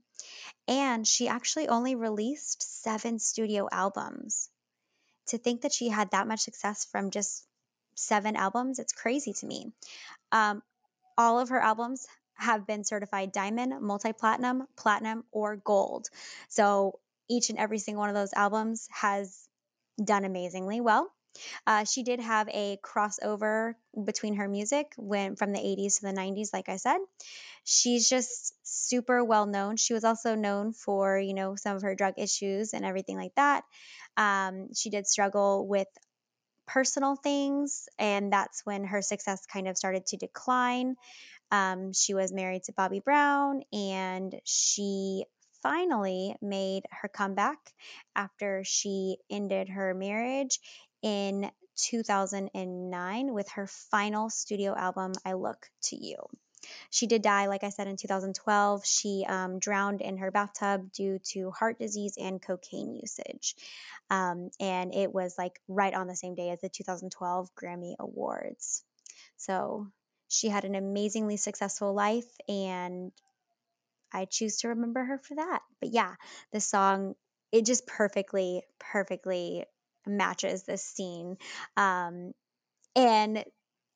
And 0.68 1.06
she 1.06 1.28
actually 1.28 1.68
only 1.68 1.94
released 1.94 2.82
seven 2.82 3.18
studio 3.18 3.68
albums. 3.70 4.48
To 5.28 5.38
think 5.38 5.62
that 5.62 5.72
she 5.72 5.88
had 5.88 6.10
that 6.10 6.28
much 6.28 6.40
success 6.40 6.84
from 6.84 7.10
just 7.10 7.46
seven 7.94 8.36
albums, 8.36 8.78
it's 8.78 8.92
crazy 8.92 9.32
to 9.34 9.46
me. 9.46 9.72
Um, 10.32 10.62
all 11.16 11.40
of 11.40 11.50
her 11.50 11.60
albums 11.60 12.06
have 12.34 12.66
been 12.66 12.84
certified 12.84 13.32
diamond, 13.32 13.80
multi 13.80 14.12
platinum, 14.12 14.66
platinum, 14.76 15.24
or 15.32 15.56
gold. 15.56 16.08
So 16.48 16.98
each 17.28 17.50
and 17.50 17.58
every 17.58 17.78
single 17.78 18.00
one 18.00 18.10
of 18.10 18.14
those 18.14 18.34
albums 18.34 18.88
has 18.92 19.48
done 20.02 20.24
amazingly 20.24 20.80
well. 20.80 21.13
Uh, 21.66 21.84
she 21.84 22.02
did 22.02 22.20
have 22.20 22.48
a 22.48 22.78
crossover 22.82 23.74
between 24.04 24.36
her 24.36 24.48
music 24.48 24.92
when 24.96 25.36
from 25.36 25.52
the 25.52 25.58
80s 25.60 25.98
to 25.98 26.06
the 26.06 26.12
90s, 26.12 26.52
like 26.52 26.68
I 26.68 26.76
said. 26.76 26.98
She's 27.64 28.08
just 28.08 28.54
super 28.62 29.24
well 29.24 29.46
known. 29.46 29.76
She 29.76 29.94
was 29.94 30.04
also 30.04 30.34
known 30.34 30.72
for, 30.72 31.18
you 31.18 31.34
know, 31.34 31.56
some 31.56 31.76
of 31.76 31.82
her 31.82 31.94
drug 31.94 32.14
issues 32.18 32.74
and 32.74 32.84
everything 32.84 33.16
like 33.16 33.34
that. 33.36 33.64
Um, 34.16 34.68
she 34.74 34.90
did 34.90 35.06
struggle 35.06 35.66
with 35.66 35.88
personal 36.66 37.16
things, 37.16 37.88
and 37.98 38.32
that's 38.32 38.64
when 38.64 38.84
her 38.84 39.02
success 39.02 39.46
kind 39.46 39.68
of 39.68 39.76
started 39.76 40.06
to 40.06 40.16
decline. 40.16 40.96
Um, 41.50 41.92
she 41.92 42.14
was 42.14 42.32
married 42.32 42.64
to 42.64 42.72
Bobby 42.72 43.00
Brown, 43.00 43.62
and 43.72 44.34
she 44.44 45.24
finally 45.62 46.36
made 46.42 46.84
her 46.90 47.08
comeback 47.08 47.58
after 48.14 48.62
she 48.64 49.16
ended 49.30 49.68
her 49.70 49.94
marriage 49.94 50.60
in 51.04 51.50
2009 51.76 53.34
with 53.34 53.48
her 53.50 53.66
final 53.66 54.30
studio 54.30 54.74
album, 54.74 55.12
I 55.24 55.34
Look 55.34 55.68
to 55.84 55.96
You. 55.96 56.16
She 56.88 57.06
did 57.06 57.20
die, 57.20 57.46
like 57.46 57.62
I 57.62 57.68
said, 57.68 57.88
in 57.88 57.98
2012. 57.98 58.86
She 58.86 59.26
um, 59.28 59.58
drowned 59.58 60.00
in 60.00 60.16
her 60.16 60.30
bathtub 60.30 60.90
due 60.92 61.18
to 61.32 61.50
heart 61.50 61.78
disease 61.78 62.16
and 62.18 62.40
cocaine 62.40 62.94
usage. 62.94 63.54
Um, 64.08 64.48
and 64.58 64.94
it 64.94 65.12
was 65.12 65.36
like 65.36 65.60
right 65.68 65.92
on 65.92 66.06
the 66.06 66.16
same 66.16 66.34
day 66.34 66.48
as 66.50 66.62
the 66.62 66.70
2012 66.70 67.50
Grammy 67.54 67.96
Awards. 67.98 68.82
So 69.36 69.88
she 70.28 70.48
had 70.48 70.64
an 70.64 70.74
amazingly 70.74 71.36
successful 71.36 71.92
life, 71.92 72.30
and 72.48 73.12
I 74.10 74.24
choose 74.24 74.58
to 74.58 74.68
remember 74.68 75.04
her 75.04 75.18
for 75.18 75.34
that. 75.34 75.60
But 75.80 75.92
yeah, 75.92 76.14
the 76.50 76.60
song, 76.60 77.14
it 77.52 77.66
just 77.66 77.86
perfectly, 77.86 78.62
perfectly 78.78 79.66
matches 80.06 80.64
this 80.64 80.82
scene. 80.82 81.36
Um, 81.76 82.32
and 82.96 83.44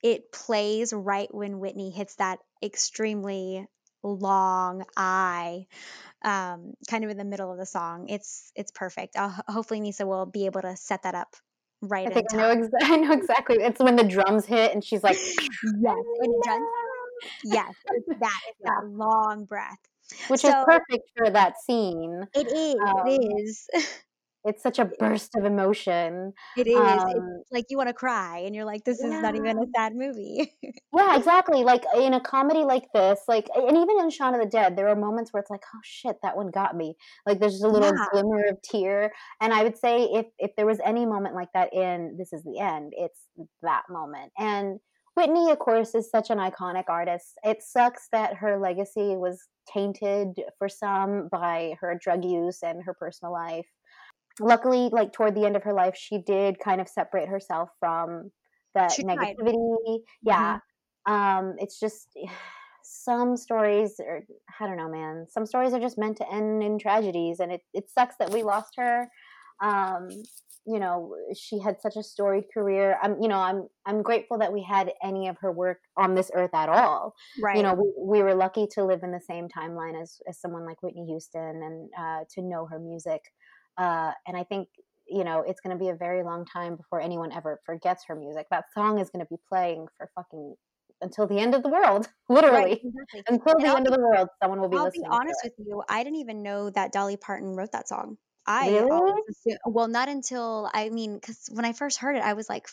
it 0.03 0.33
plays 0.33 0.93
right 0.93 1.33
when 1.33 1.61
Whitney 1.61 1.91
hits 1.91 2.17
that 2.17 2.39
extremely 2.63 3.67
long 4.03 4.85
I, 4.97 5.67
um, 6.25 6.75
kind 6.89 7.05
of 7.05 7.11
in 7.11 7.17
the 7.17 7.25
middle 7.25 7.51
of 7.51 7.59
the 7.59 7.67
song. 7.67 8.09
It's 8.09 8.53
it's 8.55 8.71
perfect. 8.71 9.17
Uh, 9.17 9.31
hopefully, 9.49 9.81
Nisa 9.81 10.07
will 10.07 10.27
be 10.27 10.47
able 10.47 10.63
to 10.63 10.77
set 10.77 11.03
that 11.03 11.15
up 11.15 11.35
right. 11.83 12.07
I 12.07 12.11
think 12.11 12.27
I 12.33 12.37
know, 12.37 12.49
ex- 12.51 12.69
I 12.83 12.97
know 12.97 13.13
exactly. 13.13 13.57
It's 13.61 13.81
when 13.81 13.97
the 13.97 14.05
drums 14.05 14.47
hit 14.47 14.73
and 14.73 14.85
she's 14.85 15.03
like, 15.03 15.17
yes, 15.81 15.97
and 16.21 16.65
yes, 17.45 17.75
it's 17.91 18.21
that 18.21 18.41
it's 18.49 18.61
that 18.65 18.87
long 18.87 19.45
breath, 19.45 19.79
which 20.29 20.43
so, 20.43 20.49
is 20.49 20.55
perfect 20.65 21.11
for 21.17 21.31
that 21.31 21.55
scene. 21.61 22.27
It 22.35 22.53
is. 22.53 22.77
Um, 22.77 23.07
it 23.07 23.43
is. 23.43 23.69
It's 24.45 24.63
such 24.63 24.79
a 24.79 24.85
burst 24.85 25.35
of 25.37 25.45
emotion. 25.45 26.33
It 26.57 26.69
is. 26.69 26.77
Um, 26.77 27.41
it's 27.41 27.51
like 27.51 27.67
you 27.69 27.77
want 27.77 27.89
to 27.89 27.95
cry, 27.95 28.39
and 28.39 28.55
you're 28.55 28.65
like, 28.65 28.85
"This 28.85 29.01
is 29.01 29.11
yeah. 29.11 29.21
not 29.21 29.35
even 29.35 29.59
a 29.59 29.67
sad 29.77 29.97
movie." 29.97 30.53
yeah, 30.95 31.17
exactly. 31.17 31.65
Like 31.65 31.85
in 31.97 32.15
a 32.15 32.21
comedy 32.21 32.61
like 32.61 32.85
this, 32.95 33.21
like, 33.27 33.49
and 33.55 33.77
even 33.77 34.01
in 34.01 34.11
Shaun 34.11 34.35
of 34.35 34.41
the 34.41 34.47
Dead, 34.47 34.77
there 34.77 34.89
are 34.89 34.97
moments 34.97 35.33
where 35.33 35.41
it's 35.41 35.51
like, 35.51 35.65
"Oh 35.75 35.81
shit, 35.83 36.17
that 36.23 36.37
one 36.37 36.51
got 36.51 36.77
me." 36.77 36.95
Like, 37.27 37.41
there's 37.41 37.55
just 37.55 37.65
a 37.65 37.69
little 37.69 37.93
yeah. 37.93 38.07
glimmer 38.13 38.45
of 38.49 38.63
tear. 38.63 39.13
And 39.41 39.53
I 39.53 39.65
would 39.65 39.77
say, 39.77 40.05
if 40.05 40.27
if 40.39 40.53
there 40.57 40.67
was 40.67 40.79
any 40.85 41.05
moment 41.05 41.35
like 41.35 41.53
that 41.55 41.75
in 41.75 42.17
This 42.17 42.33
Is 42.33 42.45
the 42.45 42.61
End, 42.61 42.93
it's 42.97 43.21
that 43.63 43.83
moment. 43.91 44.33
And 44.39 44.79
Whitney, 45.17 45.51
of 45.51 45.59
course, 45.59 45.97
is 45.97 46.09
such 46.09 46.31
an 46.31 46.39
iconic 46.39 46.85
artist. 46.89 47.39
It 47.43 47.61
sucks 47.61 48.07
that 48.13 48.35
her 48.37 48.57
legacy 48.57 49.17
was 49.17 49.49
tainted 49.67 50.29
for 50.59 50.69
some 50.69 51.29
by 51.33 51.75
her 51.81 51.99
drug 52.01 52.25
use 52.25 52.61
and 52.63 52.85
her 52.85 52.95
personal 52.95 53.33
life 53.33 53.67
luckily 54.41 54.89
like 54.93 55.13
toward 55.13 55.35
the 55.35 55.45
end 55.45 55.57
of 55.57 55.63
her 55.63 55.73
life 55.73 55.97
she 55.97 56.19
did 56.19 56.59
kind 56.59 56.81
of 56.81 56.89
separate 56.89 57.29
herself 57.29 57.71
from 57.81 58.31
that 58.75 58.93
she 58.93 59.03
negativity. 59.03 59.85
Tried. 59.85 59.99
yeah. 60.23 60.59
Mm-hmm. 61.09 61.13
um 61.13 61.57
it's 61.59 61.79
just 61.81 62.09
some 62.85 63.37
stories 63.37 64.01
are 64.01 64.23
i 64.61 64.67
don't 64.67 64.79
know 64.79 64.89
man. 64.89 65.27
Some 65.29 65.45
stories 65.45 65.75
are 65.75 65.81
just 65.81 65.99
meant 65.99 66.17
to 66.19 66.33
end 66.33 66.63
in 66.63 66.79
tragedies 66.79 67.41
and 67.41 67.53
it, 67.53 67.61
it 67.75 67.91
sucks 67.91 68.17
that 68.19 68.31
we 68.31 68.43
lost 68.43 68.75
her. 68.77 69.09
Um 69.63 70.09
you 70.67 70.79
know 70.79 71.15
she 71.35 71.59
had 71.59 71.81
such 71.81 71.97
a 71.97 72.03
storied 72.03 72.45
career. 72.53 72.99
I'm 73.03 73.21
you 73.21 73.29
know 73.29 73.39
i'm 73.39 73.69
i'm 73.87 74.03
grateful 74.03 74.39
that 74.39 74.53
we 74.53 74.63
had 74.63 74.93
any 75.03 75.29
of 75.29 75.37
her 75.41 75.53
work 75.53 75.81
on 75.97 76.15
this 76.15 76.31
earth 76.35 76.55
at 76.55 76.69
all. 76.69 77.15
Right 77.43 77.57
you 77.57 77.63
know 77.63 77.75
we, 77.75 78.19
we 78.19 78.23
were 78.23 78.35
lucky 78.35 78.67
to 78.73 78.85
live 78.85 79.03
in 79.03 79.13
the 79.13 79.21
same 79.21 79.49
timeline 79.49 80.01
as, 80.01 80.21
as 80.29 80.41
someone 80.41 80.65
like 80.65 80.83
whitney 80.83 81.07
houston 81.07 81.63
and 81.63 81.91
uh, 81.99 82.25
to 82.35 82.43
know 82.43 82.67
her 82.67 82.79
music 82.79 83.23
uh, 83.79 84.13
and 84.27 84.37
I 84.37 84.45
think 84.45 84.69
you 85.11 85.25
know, 85.25 85.41
it's 85.41 85.61
going 85.61 85.77
to 85.77 85.83
be 85.83 85.89
a 85.89 85.95
very 85.95 86.23
long 86.23 86.45
time 86.45 86.77
before 86.77 87.01
anyone 87.01 87.33
ever 87.33 87.61
forgets 87.65 88.05
her 88.09 88.15
music. 88.15 88.47
That 88.51 88.67
song 88.75 88.99
is 88.99 89.09
going 89.11 89.25
to 89.25 89.29
be 89.31 89.41
playing 89.49 89.87
for 89.97 90.11
fucking 90.15 90.55
until 91.01 91.27
the 91.27 91.39
end 91.39 91.55
of 91.55 91.63
the 91.63 91.69
world, 91.69 92.09
literally. 92.29 92.61
Right, 92.65 92.81
exactly. 92.83 93.23
Until 93.29 93.55
And 93.55 93.65
the 93.65 93.69
I'll 93.69 93.77
end 93.77 93.87
of 93.87 93.95
the 93.95 94.01
world, 94.01 94.29
someone 94.43 94.61
will 94.61 94.69
be 94.69 94.77
I'll 94.77 94.85
be 94.91 94.99
listening. 94.99 95.11
honest 95.11 95.41
with 95.45 95.53
you. 95.59 95.83
I 95.89 96.05
didn't 96.05 96.19
even 96.19 96.43
know 96.43 96.71
that 96.71 96.93
Dolly 96.93 97.17
Parton 97.17 97.55
wrote 97.57 97.73
that 97.73 97.89
song. 97.89 98.19
I 98.47 98.67
Really? 98.67 99.23
assumed, 99.31 99.59
well, 99.67 99.89
not 99.89 100.09
until 100.09 100.71
I 100.73 100.89
mean, 100.89 101.15
because 101.15 101.49
when 101.53 101.65
I 101.65 101.73
first 101.73 101.99
heard 101.99 102.17
it, 102.17 102.23
I 102.23 102.33
was 102.35 102.49
like 102.49 102.69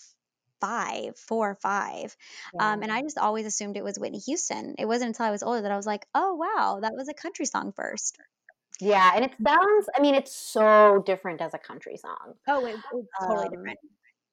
five, 0.61 1.17
four 1.17 1.51
or 1.51 1.55
five, 1.55 2.15
um, 2.59 2.81
and 2.81 2.91
I 2.91 3.01
just 3.01 3.17
always 3.17 3.45
assumed 3.45 3.75
it 3.77 3.83
was 3.83 3.99
Whitney 3.99 4.19
Houston. 4.19 4.75
It 4.77 4.85
wasn't 4.85 5.09
until 5.09 5.25
I 5.25 5.31
was 5.31 5.43
older 5.43 5.61
that 5.61 5.71
I 5.71 5.77
was 5.77 5.85
like, 5.85 6.05
oh 6.15 6.35
wow, 6.35 6.79
that 6.81 6.93
was 6.95 7.09
a 7.09 7.13
country 7.13 7.45
song 7.45 7.73
first. 7.73 8.17
Yeah, 8.81 9.13
and 9.15 9.23
it 9.23 9.31
sounds. 9.45 9.87
I 9.95 10.01
mean, 10.01 10.15
it's 10.15 10.35
so 10.35 11.01
different 11.05 11.41
as 11.41 11.53
a 11.53 11.57
country 11.57 11.95
song. 11.97 12.33
Oh, 12.47 12.65
it, 12.65 12.83
it's 12.91 13.07
totally 13.25 13.49
Um, 13.49 13.49
different. 13.49 13.79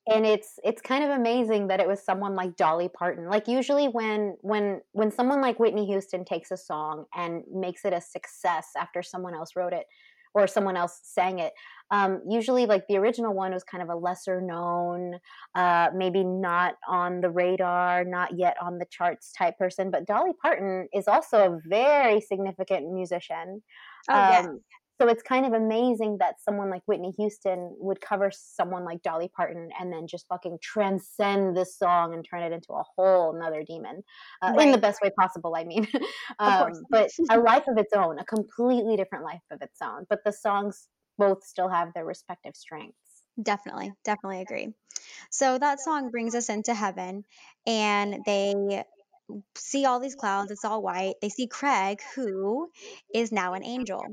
and 0.09 0.27
it's 0.27 0.59
it's 0.65 0.83
kind 0.83 1.05
of 1.05 1.11
amazing 1.11 1.69
that 1.69 1.81
it 1.81 1.89
was 1.89 2.05
someone 2.05 2.35
like 2.37 2.57
Dolly 2.57 2.89
Parton. 2.89 3.29
Like 3.29 3.49
usually 3.49 3.87
when 3.89 4.37
when 4.43 4.83
when 4.93 5.11
someone 5.13 5.41
like 5.43 5.61
Whitney 5.61 5.87
Houston 5.87 6.25
takes 6.25 6.51
a 6.53 6.57
song 6.59 7.07
and 7.15 7.45
makes 7.53 7.85
it 7.85 7.93
a 7.95 8.01
success 8.01 8.69
after 8.79 9.03
someone 9.03 9.35
else 9.35 9.57
wrote 9.57 9.73
it 9.75 9.87
or 10.35 10.47
someone 10.47 10.77
else 10.77 11.01
sang 11.05 11.39
it, 11.41 11.53
um, 11.91 12.23
usually 12.29 12.67
like 12.67 12.87
the 12.89 12.97
original 12.97 13.35
one 13.35 13.53
was 13.53 13.65
kind 13.65 13.83
of 13.83 13.91
a 13.91 13.97
lesser 13.97 14.41
known, 14.41 15.19
uh, 15.55 15.91
maybe 15.95 16.25
not 16.25 16.77
on 16.89 17.21
the 17.21 17.31
radar, 17.31 18.05
not 18.05 18.39
yet 18.39 18.57
on 18.63 18.79
the 18.79 18.87
charts 18.87 19.33
type 19.33 19.59
person. 19.59 19.91
But 19.91 20.07
Dolly 20.07 20.33
Parton 20.43 20.89
is 20.95 21.09
also 21.09 21.39
a 21.55 21.61
very 21.69 22.21
significant 22.21 22.91
musician. 22.93 23.63
Oh 24.09 24.23
yeah, 24.29 24.41
Um, 24.41 24.61
so 25.01 25.09
it's 25.09 25.23
kind 25.23 25.45
of 25.47 25.53
amazing 25.53 26.19
that 26.19 26.41
someone 26.41 26.71
like 26.71 26.83
Whitney 26.87 27.13
Houston 27.19 27.75
would 27.79 28.01
cover 28.01 28.31
someone 28.33 28.85
like 28.85 29.03
Dolly 29.03 29.29
Parton 29.35 29.71
and 29.81 29.93
then 29.93 30.07
just 30.07 30.27
fucking 30.29 30.59
transcend 30.63 31.57
this 31.57 31.77
song 31.77 32.15
and 32.15 32.25
turn 32.25 32.43
it 32.43 32.53
into 32.53 32.73
a 32.73 32.85
whole 32.97 33.33
nother 33.39 33.65
demon 33.67 34.03
uh, 34.43 34.53
in 34.61 34.71
the 34.71 34.79
best 34.79 35.01
way 35.03 35.11
possible. 35.19 35.55
I 35.57 35.65
mean, 35.65 35.89
of 36.45 36.57
course. 36.57 36.79
um, 36.79 36.87
but 36.91 37.11
a 37.31 37.39
life 37.39 37.65
of 37.69 37.79
its 37.79 37.93
own, 37.95 38.19
a 38.19 38.25
completely 38.25 38.97
different 38.97 39.25
life 39.25 39.43
of 39.51 39.61
its 39.61 39.81
own. 39.83 40.07
But 40.09 40.21
the 40.25 40.33
songs 40.33 40.89
both 41.19 41.45
still 41.45 41.69
have 41.69 41.93
their 41.95 42.05
respective 42.05 42.55
strengths. 42.55 43.23
Definitely, 43.43 43.93
definitely 44.05 44.43
agree. 44.43 44.75
So 45.31 45.59
that 45.59 45.81
song 45.81 46.11
brings 46.11 46.35
us 46.35 46.49
into 46.49 46.75
heaven, 46.75 47.25
and 47.67 48.25
they 48.27 48.85
see 49.57 49.85
all 49.85 50.01
these 50.01 50.15
clouds. 50.15 50.51
It's 50.51 50.65
all 50.65 50.83
white. 50.83 51.15
They 51.21 51.29
see 51.29 51.47
Craig, 51.47 52.01
who 52.15 52.71
is 53.15 53.33
now 53.33 53.55
an 53.55 53.65
angel. 53.65 54.05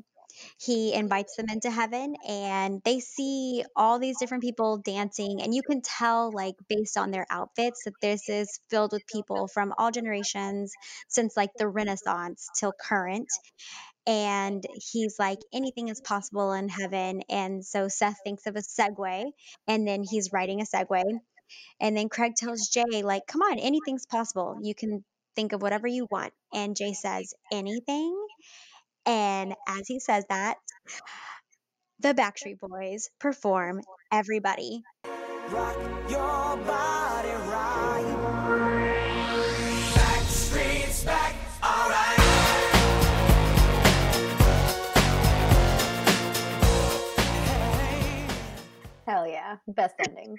He 0.61 0.93
invites 0.93 1.35
them 1.35 1.47
into 1.51 1.69
heaven, 1.69 2.15
and 2.25 2.81
they 2.85 2.99
see 3.01 3.63
all 3.75 3.99
these 3.99 4.19
different 4.19 4.43
people 4.43 4.77
dancing. 4.77 5.41
And 5.41 5.53
you 5.53 5.63
can 5.63 5.81
tell, 5.81 6.31
like, 6.31 6.55
based 6.69 6.97
on 6.97 7.11
their 7.11 7.25
outfits, 7.29 7.83
that 7.85 7.95
this 8.01 8.29
is 8.29 8.59
filled 8.69 8.93
with 8.93 9.05
people 9.07 9.47
from 9.47 9.73
all 9.77 9.91
generations 9.91 10.71
since 11.09 11.35
like 11.35 11.49
the 11.57 11.67
Renaissance 11.67 12.47
till 12.57 12.71
current 12.71 13.27
and 14.07 14.63
he's 14.91 15.17
like 15.19 15.39
anything 15.53 15.89
is 15.89 16.01
possible 16.01 16.53
in 16.53 16.67
heaven 16.67 17.21
and 17.29 17.63
so 17.63 17.87
seth 17.87 18.17
thinks 18.23 18.47
of 18.47 18.55
a 18.55 18.59
segue 18.59 19.31
and 19.67 19.87
then 19.87 20.03
he's 20.09 20.31
writing 20.33 20.61
a 20.61 20.65
segue 20.65 21.03
and 21.79 21.95
then 21.95 22.09
craig 22.09 22.33
tells 22.35 22.67
jay 22.67 23.01
like 23.03 23.23
come 23.27 23.41
on 23.41 23.59
anything's 23.59 24.05
possible 24.05 24.57
you 24.61 24.75
can 24.75 25.03
think 25.35 25.53
of 25.53 25.61
whatever 25.61 25.87
you 25.87 26.07
want 26.11 26.33
and 26.53 26.75
jay 26.75 26.93
says 26.93 27.33
anything 27.51 28.15
and 29.05 29.53
as 29.67 29.87
he 29.87 29.99
says 29.99 30.23
that 30.29 30.57
the 31.99 32.13
backstreet 32.13 32.59
boys 32.59 33.09
perform 33.19 33.81
everybody 34.11 34.83
Rock 35.51 35.77
your 36.07 36.57
body 36.57 37.29
right. 37.49 38.15
Backstreet's 39.95 41.03
back, 41.03 41.33
alright. 41.63 42.19
Hey. 47.47 48.27
Hell 49.07 49.27
yeah, 49.27 49.57
best 49.67 49.95
ending. 49.97 50.37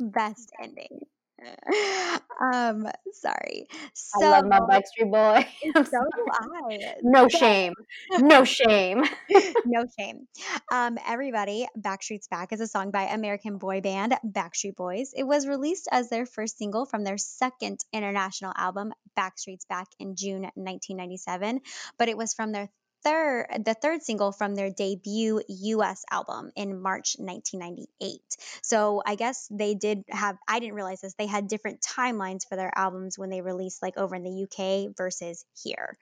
Best 0.00 0.50
ending 0.62 1.00
um 2.52 2.86
sorry 3.12 3.66
so 3.94 4.26
I 4.26 4.30
love 4.30 4.46
my 4.46 4.60
Backstreet 4.60 5.10
Boy. 5.10 5.46
I'm 5.74 5.84
so 5.84 5.98
do 6.14 6.26
i 6.32 6.94
No 7.02 7.28
shame. 7.28 7.74
No 8.18 8.44
shame. 8.44 9.04
no 9.64 9.84
shame. 9.98 10.26
Um, 10.72 10.98
Everybody, 11.06 11.66
Backstreet's 11.78 12.28
Back 12.28 12.52
is 12.52 12.60
a 12.60 12.66
song 12.66 12.90
by 12.90 13.04
American 13.04 13.58
boy 13.58 13.80
band 13.80 14.14
Backstreet 14.24 14.76
Boys. 14.76 15.12
It 15.16 15.24
was 15.24 15.46
released 15.46 15.88
as 15.90 16.08
their 16.08 16.26
first 16.26 16.58
single 16.58 16.86
from 16.86 17.04
their 17.04 17.18
second 17.18 17.80
international 17.92 18.52
album, 18.56 18.92
Backstreet's 19.18 19.64
Back, 19.66 19.86
in 19.98 20.16
June 20.16 20.42
1997, 20.54 21.60
but 21.98 22.08
it 22.08 22.16
was 22.16 22.34
from 22.34 22.52
their 22.52 22.68
third 23.02 23.46
the 23.64 23.74
third 23.74 24.02
single 24.02 24.32
from 24.32 24.54
their 24.54 24.70
debut 24.70 25.42
US 25.48 26.04
album 26.10 26.50
in 26.56 26.80
March 26.80 27.16
1998. 27.18 28.20
So 28.62 29.02
I 29.04 29.14
guess 29.14 29.48
they 29.50 29.74
did 29.74 30.04
have 30.08 30.36
I 30.48 30.60
didn't 30.60 30.74
realize 30.74 31.00
this. 31.00 31.14
They 31.14 31.26
had 31.26 31.48
different 31.48 31.80
timelines 31.80 32.46
for 32.48 32.56
their 32.56 32.72
albums 32.74 33.18
when 33.18 33.30
they 33.30 33.40
released 33.40 33.82
like 33.82 33.96
over 33.96 34.14
in 34.14 34.22
the 34.22 34.44
UK 34.44 34.96
versus 34.96 35.44
here. 35.62 35.96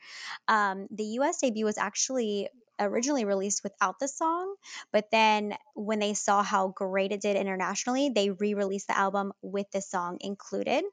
Um, 0.47 0.87
the 0.91 1.05
US 1.21 1.41
debut 1.41 1.65
was 1.65 1.79
actually 1.79 2.49
originally 2.81 3.25
released 3.25 3.63
without 3.65 3.99
the 3.99 4.09
song, 4.09 4.55
but 4.93 5.11
then 5.11 5.55
when 5.75 5.99
they 5.99 6.15
saw 6.15 6.43
how 6.43 6.69
great 6.69 7.13
it 7.13 7.21
did 7.21 7.37
internationally, 7.37 8.11
they 8.11 8.31
re 8.31 8.55
released 8.55 8.89
the 8.89 8.97
album 8.97 9.33
with 9.43 9.71
the 9.73 9.81
song 9.81 10.19
included. 10.21 10.85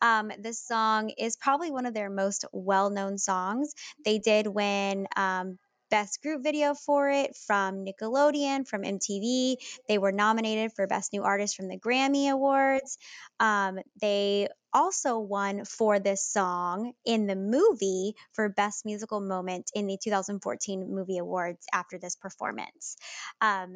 Um, 0.00 0.30
this 0.38 0.64
song 0.64 1.10
is 1.10 1.36
probably 1.36 1.70
one 1.70 1.86
of 1.86 1.94
their 1.94 2.10
most 2.10 2.44
well 2.52 2.90
known 2.90 3.18
songs. 3.18 3.74
They 4.04 4.18
did 4.18 4.46
win 4.46 5.06
um, 5.16 5.58
Best 5.90 6.22
Group 6.22 6.42
Video 6.42 6.74
for 6.74 7.08
it 7.08 7.36
from 7.36 7.84
Nickelodeon, 7.84 8.66
from 8.66 8.82
MTV. 8.82 9.56
They 9.88 9.98
were 9.98 10.12
nominated 10.12 10.72
for 10.72 10.86
Best 10.86 11.12
New 11.12 11.22
Artist 11.22 11.56
from 11.56 11.68
the 11.68 11.78
Grammy 11.78 12.30
Awards. 12.30 12.98
Um, 13.38 13.78
they 14.00 14.48
also 14.72 15.18
won 15.20 15.64
for 15.64 16.00
this 16.00 16.26
song 16.26 16.94
in 17.04 17.26
the 17.26 17.36
movie 17.36 18.14
for 18.32 18.48
Best 18.48 18.84
Musical 18.84 19.20
Moment 19.20 19.70
in 19.74 19.86
the 19.86 19.96
2014 20.02 20.92
Movie 20.92 21.18
Awards 21.18 21.64
after 21.72 21.98
this 21.98 22.16
performance. 22.16 22.96
Um, 23.40 23.74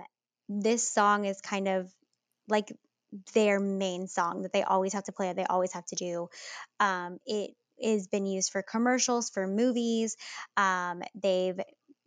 this 0.49 0.93
song 0.93 1.25
is 1.25 1.41
kind 1.41 1.69
of 1.69 1.93
like 2.49 2.73
their 3.35 3.61
main 3.61 4.07
song 4.07 4.43
that 4.43 4.53
they 4.53 4.63
always 4.63 4.93
have 4.93 5.05
to 5.05 5.13
play, 5.13 5.33
they 5.33 5.45
always 5.45 5.73
have 5.73 5.87
to 5.87 5.97
do. 5.97 6.29
Um, 6.81 7.19
it 7.27 7.53
has 7.83 8.07
been 8.09 8.27
used 8.27 8.51
for 8.51 8.63
commercials, 8.63 9.31
for 9.31 9.47
movies. 9.47 10.17
Um, 10.57 11.03
they've 11.15 11.59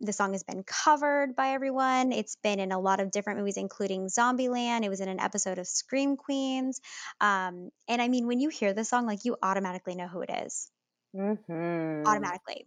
the 0.04 0.12
song 0.12 0.32
has 0.32 0.42
been 0.42 0.64
covered 0.64 1.36
by 1.36 1.50
everyone. 1.50 2.10
It's 2.10 2.36
been 2.42 2.58
in 2.58 2.72
a 2.72 2.80
lot 2.80 2.98
of 2.98 3.12
different 3.12 3.38
movies, 3.38 3.56
including 3.56 4.08
Zombieland. 4.08 4.84
It 4.84 4.88
was 4.88 5.00
in 5.00 5.08
an 5.08 5.20
episode 5.20 5.58
of 5.58 5.68
Scream 5.68 6.16
Queens. 6.16 6.80
Um, 7.20 7.70
and 7.86 8.02
I 8.02 8.08
mean, 8.08 8.26
when 8.26 8.40
you 8.40 8.48
hear 8.48 8.72
the 8.72 8.84
song, 8.84 9.06
like 9.06 9.24
you 9.24 9.36
automatically 9.40 9.94
know 9.94 10.08
who 10.08 10.22
it 10.22 10.30
is 10.44 10.72
Mm-hmm. 11.14 12.06
automatically. 12.06 12.64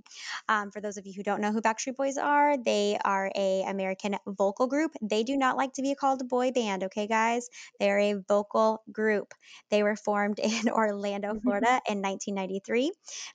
Um, 0.48 0.70
for 0.70 0.80
those 0.80 0.98
of 0.98 1.08
you 1.08 1.14
who 1.14 1.24
don't 1.24 1.42
know 1.42 1.52
who 1.52 1.62
Backstreet 1.62 1.96
Boys 1.96 2.18
are, 2.18 2.58
they 2.58 2.98
are 3.04 3.32
a 3.36 3.64
American 3.68 4.18
vocal 4.28 4.68
group. 4.68 4.92
They 5.02 5.24
do 5.24 5.36
not 5.36 5.58
like 5.58 5.74
to 5.74 5.82
be 5.82 5.96
called 5.96 6.22
a 6.22 6.26
boy 6.26 6.52
band, 6.52 6.84
okay, 6.84 7.08
guys? 7.08 7.50
They're 7.80 8.00
a 8.00 8.14
vocal 8.28 8.84
group. 8.92 9.34
They 9.72 9.82
were 9.82 9.96
formed 9.96 10.40
in 10.44 10.70
Orlando, 10.70 11.40
Florida, 11.42 11.82
in 11.90 12.02
1993. 12.04 12.92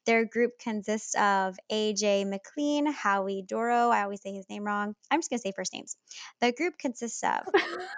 Their 0.07 0.25
group 0.27 0.53
consists 0.61 1.15
of 1.17 1.57
AJ 1.73 2.29
McLean, 2.29 2.87
Howie 2.87 3.43
Dorough. 3.43 3.91
I 3.91 4.05
always 4.05 4.23
say 4.23 4.33
his 4.33 4.49
name 4.49 4.63
wrong. 4.63 4.95
I'm 5.11 5.19
just 5.19 5.31
gonna 5.31 5.41
say 5.41 5.53
first 5.55 5.73
names. 5.73 5.97
The 6.41 6.53
group 6.53 6.79
consists 6.79 7.23
of 7.25 7.43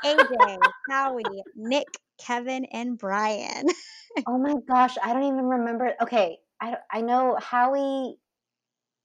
AJ, 0.05 0.59
Howie, 0.90 1.43
Nick, 1.55 1.98
Kevin, 2.18 2.64
and 2.66 2.97
Brian. 2.97 3.66
oh 4.26 4.39
my 4.39 4.55
gosh, 4.66 4.97
I 5.02 5.12
don't 5.12 5.24
even 5.24 5.44
remember. 5.44 5.94
Okay, 6.01 6.39
I 6.62 6.70
don't- 6.70 6.82
I 6.90 7.01
know 7.01 7.36
Howie. 7.40 8.16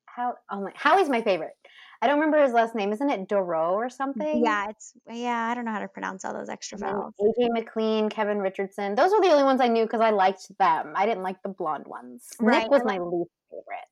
How? 0.05 0.35
Oh 0.49 0.61
my, 0.61 0.71
Howie's 0.75 1.09
my 1.09 1.21
favorite. 1.21 1.55
I 2.01 2.05
don't 2.07 2.19
remember 2.19 2.41
his 2.43 2.53
last 2.53 2.75
name. 2.75 2.93
Isn't 2.93 3.09
it 3.09 3.27
Dorough 3.27 3.73
or 3.73 3.89
something? 3.89 4.43
Yeah, 4.45 4.69
it's 4.69 4.93
yeah. 5.09 5.47
I 5.49 5.55
don't 5.55 5.65
know 5.65 5.71
how 5.71 5.79
to 5.79 5.87
pronounce 5.87 6.23
all 6.23 6.33
those 6.33 6.49
extra 6.49 6.77
vowels. 6.77 7.13
AJ 7.19 7.49
McLean, 7.51 8.09
Kevin 8.09 8.37
Richardson. 8.37 8.93
Those 8.93 9.11
were 9.11 9.19
the 9.21 9.29
only 9.31 9.43
ones 9.43 9.59
I 9.61 9.67
knew 9.67 9.83
because 9.83 10.01
I 10.01 10.11
liked 10.11 10.55
them. 10.59 10.93
I 10.95 11.07
didn't 11.07 11.23
like 11.23 11.41
the 11.41 11.49
blonde 11.49 11.87
ones. 11.87 12.27
Right, 12.39 12.63
Nick 12.63 12.71
was 12.71 12.83
my 12.85 12.99
least 12.99 13.31
favorite. 13.49 13.87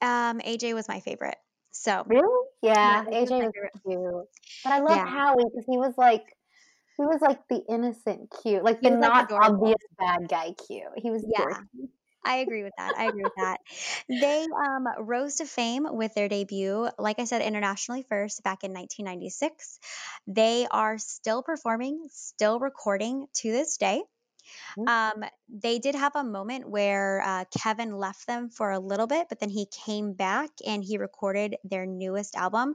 Um, 0.00 0.38
AJ 0.40 0.74
was 0.74 0.86
my 0.88 1.00
favorite. 1.00 1.36
So 1.72 2.04
Really? 2.06 2.46
Yeah, 2.62 3.04
Yeah, 3.10 3.18
AJ 3.24 3.30
was 3.30 3.52
was 3.56 3.82
cute. 3.84 4.28
But 4.64 4.72
I 4.72 4.78
love 4.78 4.96
Yeah. 4.96 5.06
Howie 5.06 5.44
because 5.44 5.64
he 5.68 5.76
was 5.78 5.94
like, 5.98 6.24
he 6.96 7.04
was 7.04 7.20
like 7.20 7.40
the 7.48 7.62
innocent 7.68 8.32
cute, 8.42 8.62
like 8.62 8.78
He 8.80 8.88
the 8.88 8.96
was, 8.96 9.00
like, 9.08 9.30
not 9.30 9.50
obvious 9.50 9.76
bad 9.98 10.28
guy 10.28 10.52
cute. 10.66 10.82
He 10.96 11.10
was 11.10 11.24
Yeah. 11.28 11.40
dorky. 11.44 11.88
I 12.24 12.36
agree 12.38 12.62
with 12.62 12.74
that. 12.76 12.94
I 12.96 13.06
agree 13.06 13.24
with 13.24 13.34
that. 13.36 13.60
They 14.08 14.44
um, 14.44 14.86
rose 14.98 15.36
to 15.36 15.46
fame 15.46 15.86
with 15.90 16.14
their 16.14 16.28
debut, 16.28 16.88
like 16.98 17.18
I 17.18 17.24
said, 17.24 17.42
internationally 17.42 18.04
first 18.08 18.42
back 18.42 18.64
in 18.64 18.72
1996. 18.72 19.78
They 20.26 20.66
are 20.70 20.98
still 20.98 21.42
performing, 21.42 22.08
still 22.10 22.58
recording 22.58 23.26
to 23.36 23.50
this 23.50 23.78
day. 23.78 24.02
Mhm. 24.76 24.88
Um, 24.88 25.24
they 25.48 25.78
did 25.78 25.94
have 25.94 26.16
a 26.16 26.24
moment 26.24 26.68
where 26.68 27.22
uh, 27.24 27.44
Kevin 27.62 27.92
left 27.96 28.26
them 28.26 28.50
for 28.50 28.70
a 28.70 28.78
little 28.80 29.06
bit, 29.06 29.28
but 29.28 29.40
then 29.40 29.50
he 29.50 29.66
came 29.86 30.14
back 30.14 30.50
and 30.66 30.82
he 30.84 30.98
recorded 30.98 31.56
their 31.64 31.86
newest 31.86 32.36
album. 32.36 32.74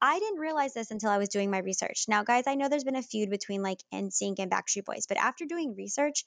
I 0.00 0.18
didn't 0.18 0.40
realize 0.40 0.74
this 0.74 0.90
until 0.90 1.10
I 1.10 1.18
was 1.18 1.28
doing 1.30 1.50
my 1.50 1.58
research. 1.58 2.04
Now, 2.08 2.24
guys, 2.24 2.44
I 2.46 2.54
know 2.56 2.68
there's 2.68 2.84
been 2.84 2.96
a 2.96 3.02
feud 3.02 3.30
between 3.30 3.62
like 3.62 3.78
NSYNC 3.92 4.38
and 4.40 4.50
Backstreet 4.50 4.84
Boys, 4.84 5.06
but 5.08 5.18
after 5.18 5.44
doing 5.46 5.74
research, 5.76 6.24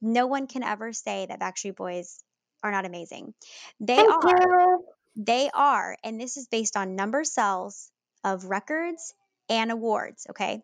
no 0.00 0.26
one 0.26 0.46
can 0.46 0.62
ever 0.62 0.92
say 0.92 1.26
that 1.26 1.40
Backstreet 1.40 1.76
Boys 1.76 2.18
are 2.62 2.70
not 2.70 2.86
amazing. 2.86 3.34
They 3.80 3.96
Thank 3.96 4.24
are. 4.24 4.40
you. 4.40 4.84
They 5.16 5.50
are. 5.52 5.96
And 6.04 6.20
this 6.20 6.36
is 6.36 6.46
based 6.48 6.76
on 6.76 6.96
number 6.96 7.24
sales 7.24 7.90
of 8.24 8.44
records 8.44 9.14
and 9.48 9.70
awards, 9.70 10.26
okay? 10.30 10.62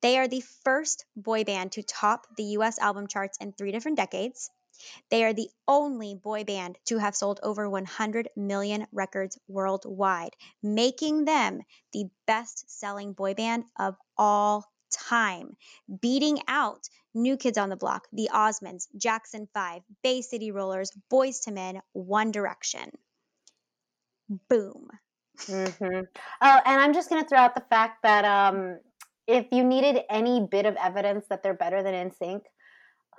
They 0.00 0.18
are 0.18 0.28
the 0.28 0.44
first 0.64 1.04
boy 1.16 1.44
band 1.44 1.72
to 1.72 1.82
top 1.82 2.26
the 2.36 2.44
US 2.58 2.78
album 2.78 3.08
charts 3.08 3.38
in 3.40 3.52
three 3.52 3.72
different 3.72 3.96
decades. 3.96 4.50
They 5.10 5.24
are 5.24 5.32
the 5.32 5.48
only 5.66 6.14
boy 6.14 6.44
band 6.44 6.78
to 6.86 6.98
have 6.98 7.16
sold 7.16 7.40
over 7.42 7.68
100 7.68 8.28
million 8.36 8.86
records 8.92 9.38
worldwide, 9.48 10.36
making 10.62 11.24
them 11.24 11.62
the 11.92 12.10
best 12.26 12.70
selling 12.70 13.14
boy 13.14 13.34
band 13.34 13.64
of 13.78 13.96
all 14.18 14.70
time, 14.90 15.56
beating 16.00 16.40
out 16.46 16.88
New 17.16 17.36
Kids 17.36 17.58
on 17.58 17.70
the 17.70 17.76
Block, 17.76 18.06
The 18.12 18.30
Osmonds, 18.32 18.86
Jackson 18.96 19.48
5, 19.54 19.82
Bay 20.02 20.22
City 20.22 20.50
Rollers, 20.50 20.92
Boyz 21.12 21.46
II 21.48 21.54
Men, 21.54 21.80
One 21.92 22.30
Direction. 22.30 22.90
Boom. 24.48 24.88
hmm 25.48 25.64
Oh, 25.80 26.60
and 26.64 26.80
I'm 26.80 26.92
just 26.92 27.08
going 27.08 27.22
to 27.22 27.28
throw 27.28 27.38
out 27.38 27.54
the 27.54 27.64
fact 27.70 28.02
that 28.02 28.24
um, 28.24 28.78
if 29.26 29.46
you 29.50 29.64
needed 29.64 30.02
any 30.10 30.46
bit 30.48 30.66
of 30.66 30.76
evidence 30.76 31.26
that 31.30 31.42
they're 31.42 31.54
better 31.54 31.82
than 31.82 32.10
NSYNC, 32.10 32.42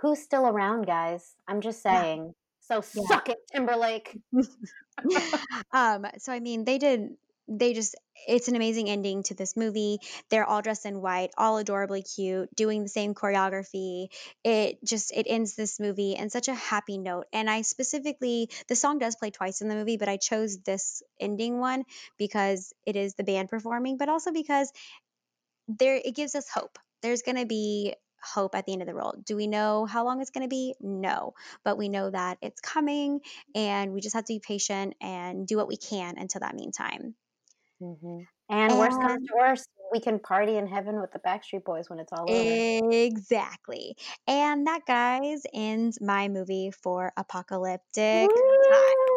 who's 0.02 0.20
still 0.20 0.48
around, 0.48 0.86
guys? 0.86 1.36
I'm 1.48 1.62
just 1.62 1.84
Yeah. 1.84 2.04
saying. 2.04 2.34
So 2.60 2.82
Yeah. 2.94 3.04
suck 3.08 3.30
it, 3.30 3.40
Timberlake. 3.52 4.18
um, 5.72 6.06
so 6.18 6.32
I 6.32 6.40
mean, 6.40 6.66
they 6.66 6.78
did. 6.78 7.16
They 7.48 7.74
just. 7.74 7.96
It's 8.28 8.48
an 8.48 8.56
amazing 8.56 8.90
ending 8.90 9.24
to 9.24 9.36
this 9.36 9.56
movie. 9.56 10.00
They're 10.30 10.44
all 10.44 10.62
dressed 10.62 10.86
in 10.86 11.02
white, 11.02 11.30
all 11.38 11.58
adorably 11.58 12.02
cute, 12.02 12.54
doing 12.56 12.82
the 12.82 12.90
same 12.90 13.14
choreography. 13.14 14.08
It 14.44 14.84
just 14.84 15.12
it 15.16 15.28
ends 15.30 15.56
this 15.56 15.80
movie 15.80 16.14
in 16.14 16.30
such 16.30 16.48
a 16.48 16.56
happy 16.56 16.98
note. 16.98 17.26
And 17.32 17.50
I 17.50 17.62
specifically, 17.62 18.50
the 18.68 18.76
song 18.76 18.98
does 18.98 19.16
play 19.16 19.30
twice 19.30 19.62
in 19.62 19.68
the 19.68 19.76
movie, 19.76 19.98
but 19.98 20.10
I 20.10 20.18
chose 20.18 20.58
this 20.64 21.04
ending 21.20 21.60
one 21.60 21.84
because 22.18 22.74
it 22.86 22.96
is 22.96 23.14
the 23.14 23.24
band 23.24 23.50
performing, 23.50 23.98
but 23.98 24.10
also 24.10 24.32
because 24.34 24.72
there 25.68 25.96
it 25.96 26.16
gives 26.16 26.36
us 26.36 26.50
hope. 26.50 26.78
There's 27.02 27.22
going 27.22 27.38
to 27.38 27.46
be 27.46 27.96
hope 28.22 28.56
at 28.56 28.66
the 28.66 28.74
end 28.74 28.82
of 28.82 28.88
the 28.88 28.96
road. 28.96 29.24
Do 29.26 29.36
we 29.36 29.48
know 29.48 29.86
how 29.86 30.04
long 30.06 30.22
it's 30.22 30.32
going 30.32 30.44
to 30.44 30.50
be? 30.50 30.74
No, 30.82 31.34
but 31.64 31.78
we 31.78 31.88
know 31.88 32.10
that 32.10 32.40
it's 32.42 32.60
coming 32.62 33.22
and 33.56 33.94
we 33.94 34.02
just 34.02 34.16
have 34.16 34.26
to 34.26 34.34
be 34.34 34.40
patient 34.40 34.96
and 35.00 35.48
do 35.48 35.56
what 35.58 35.68
we 35.68 35.78
can 35.78 36.18
until 36.18 36.42
that 36.42 36.56
meantime. 36.56 37.16
Hmm 37.80 38.22
And 38.50 38.78
worst 38.78 39.00
comes 39.02 39.28
to 39.28 39.34
worst, 39.38 39.70
we 39.92 40.00
can 40.00 40.20
party 40.20 40.58
in 40.58 40.68
heaven 40.68 41.00
with 41.00 41.12
the 41.12 41.20
Backstreet 41.20 41.64
Boys 41.64 41.90
when 41.90 42.00
it's 42.00 42.12
all 42.12 42.30
over. 42.30 42.92
exactly. 42.92 43.96
And 44.28 44.68
that 44.68 44.82
guys 44.86 45.44
ends 45.54 46.00
my 46.02 46.28
movie 46.28 46.72
for 46.72 47.14
apocalyptic 47.18 48.30
time. 48.30 49.08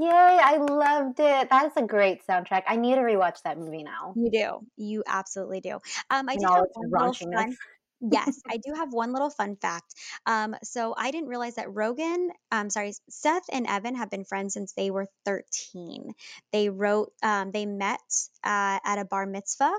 Yay, 0.00 0.08
I 0.10 0.56
loved 0.56 1.20
it. 1.20 1.48
That's 1.50 1.76
a 1.76 1.82
great 1.82 2.26
soundtrack. 2.26 2.62
I 2.66 2.76
need 2.76 2.94
to 2.96 3.00
rewatch 3.02 3.42
that 3.44 3.58
movie 3.58 3.82
now. 3.82 4.16
You 4.16 4.30
do. 4.30 4.66
You 4.76 5.02
absolutely 5.06 5.60
do. 5.60 5.78
Um, 6.10 6.28
I 6.28 6.36
did 6.36 6.48
have 6.48 6.64
one 6.72 6.90
little 6.90 7.12
fun. 7.14 7.56
Yes, 8.06 8.38
I 8.50 8.58
do 8.58 8.74
have 8.74 8.92
one 8.92 9.12
little 9.12 9.30
fun 9.30 9.56
fact. 9.56 9.94
Um, 10.26 10.54
so 10.62 10.94
I 10.96 11.10
didn't 11.10 11.28
realize 11.30 11.54
that 11.54 11.68
Rogen, 11.68 12.28
um, 12.52 12.68
sorry, 12.68 12.92
Seth 13.08 13.44
and 13.50 13.66
Evan 13.66 13.94
have 13.94 14.10
been 14.10 14.24
friends 14.24 14.52
since 14.54 14.72
they 14.74 14.90
were 14.90 15.06
13. 15.24 16.12
They 16.52 16.68
wrote, 16.68 17.12
um, 17.22 17.50
they 17.50 17.64
met 17.64 18.00
uh, 18.44 18.78
at 18.84 18.98
a 18.98 19.06
bar 19.06 19.24
mitzvah, 19.26 19.72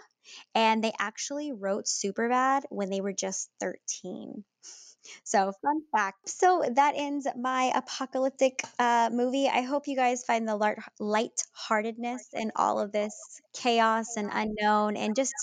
and 0.56 0.84
they 0.84 0.94
actually 0.98 1.52
wrote 1.52 1.86
Superbad 1.86 2.64
when 2.70 2.90
they 2.90 3.00
were 3.02 3.14
just 3.14 3.50
13. 3.60 4.44
So, 5.24 5.52
fun 5.62 5.82
fact. 5.92 6.28
So, 6.30 6.64
that 6.76 6.94
ends 6.98 7.28
my 7.38 7.72
apocalyptic 7.76 8.64
uh, 8.80 9.10
movie. 9.14 9.48
I 9.48 9.62
hope 9.62 9.88
you 9.88 9.96
guys 9.96 10.24
find 10.24 10.48
the 10.48 10.56
light 10.56 10.80
lightheartedness 11.00 12.30
in 12.34 12.52
all 12.56 12.80
of 12.80 12.92
this 12.92 13.14
chaos 13.54 14.18
and 14.18 14.30
unknown. 14.34 14.98
And 14.98 15.16
just, 15.16 15.34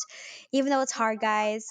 even 0.53 0.71
though 0.71 0.81
it's 0.83 0.93
hard, 0.93 1.21
guys, 1.21 1.69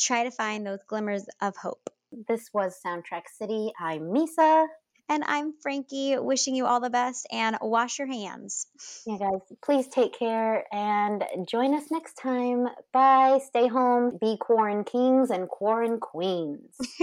try 0.00 0.24
to 0.24 0.30
find 0.30 0.66
those 0.66 0.80
glimmers 0.88 1.26
of 1.40 1.56
hope. 1.56 1.90
This 2.28 2.50
was 2.52 2.76
Soundtrack 2.84 3.22
City. 3.38 3.72
I'm 3.78 4.12
Misa. 4.12 4.66
And 5.08 5.24
I'm 5.26 5.54
Frankie, 5.60 6.16
wishing 6.18 6.54
you 6.54 6.66
all 6.66 6.80
the 6.80 6.88
best 6.88 7.26
and 7.32 7.58
wash 7.60 7.98
your 7.98 8.06
hands. 8.06 8.68
Yeah, 9.04 9.18
guys, 9.18 9.40
please 9.60 9.88
take 9.88 10.16
care 10.16 10.64
and 10.72 11.24
join 11.48 11.74
us 11.74 11.90
next 11.90 12.14
time. 12.14 12.68
Bye. 12.92 13.40
Stay 13.44 13.66
home. 13.66 14.18
Be 14.20 14.36
quarantines 14.40 15.30
and 15.30 15.48
quarant 15.48 16.00
queens. 16.00 16.76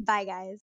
Bye, 0.00 0.24
guys. 0.24 0.62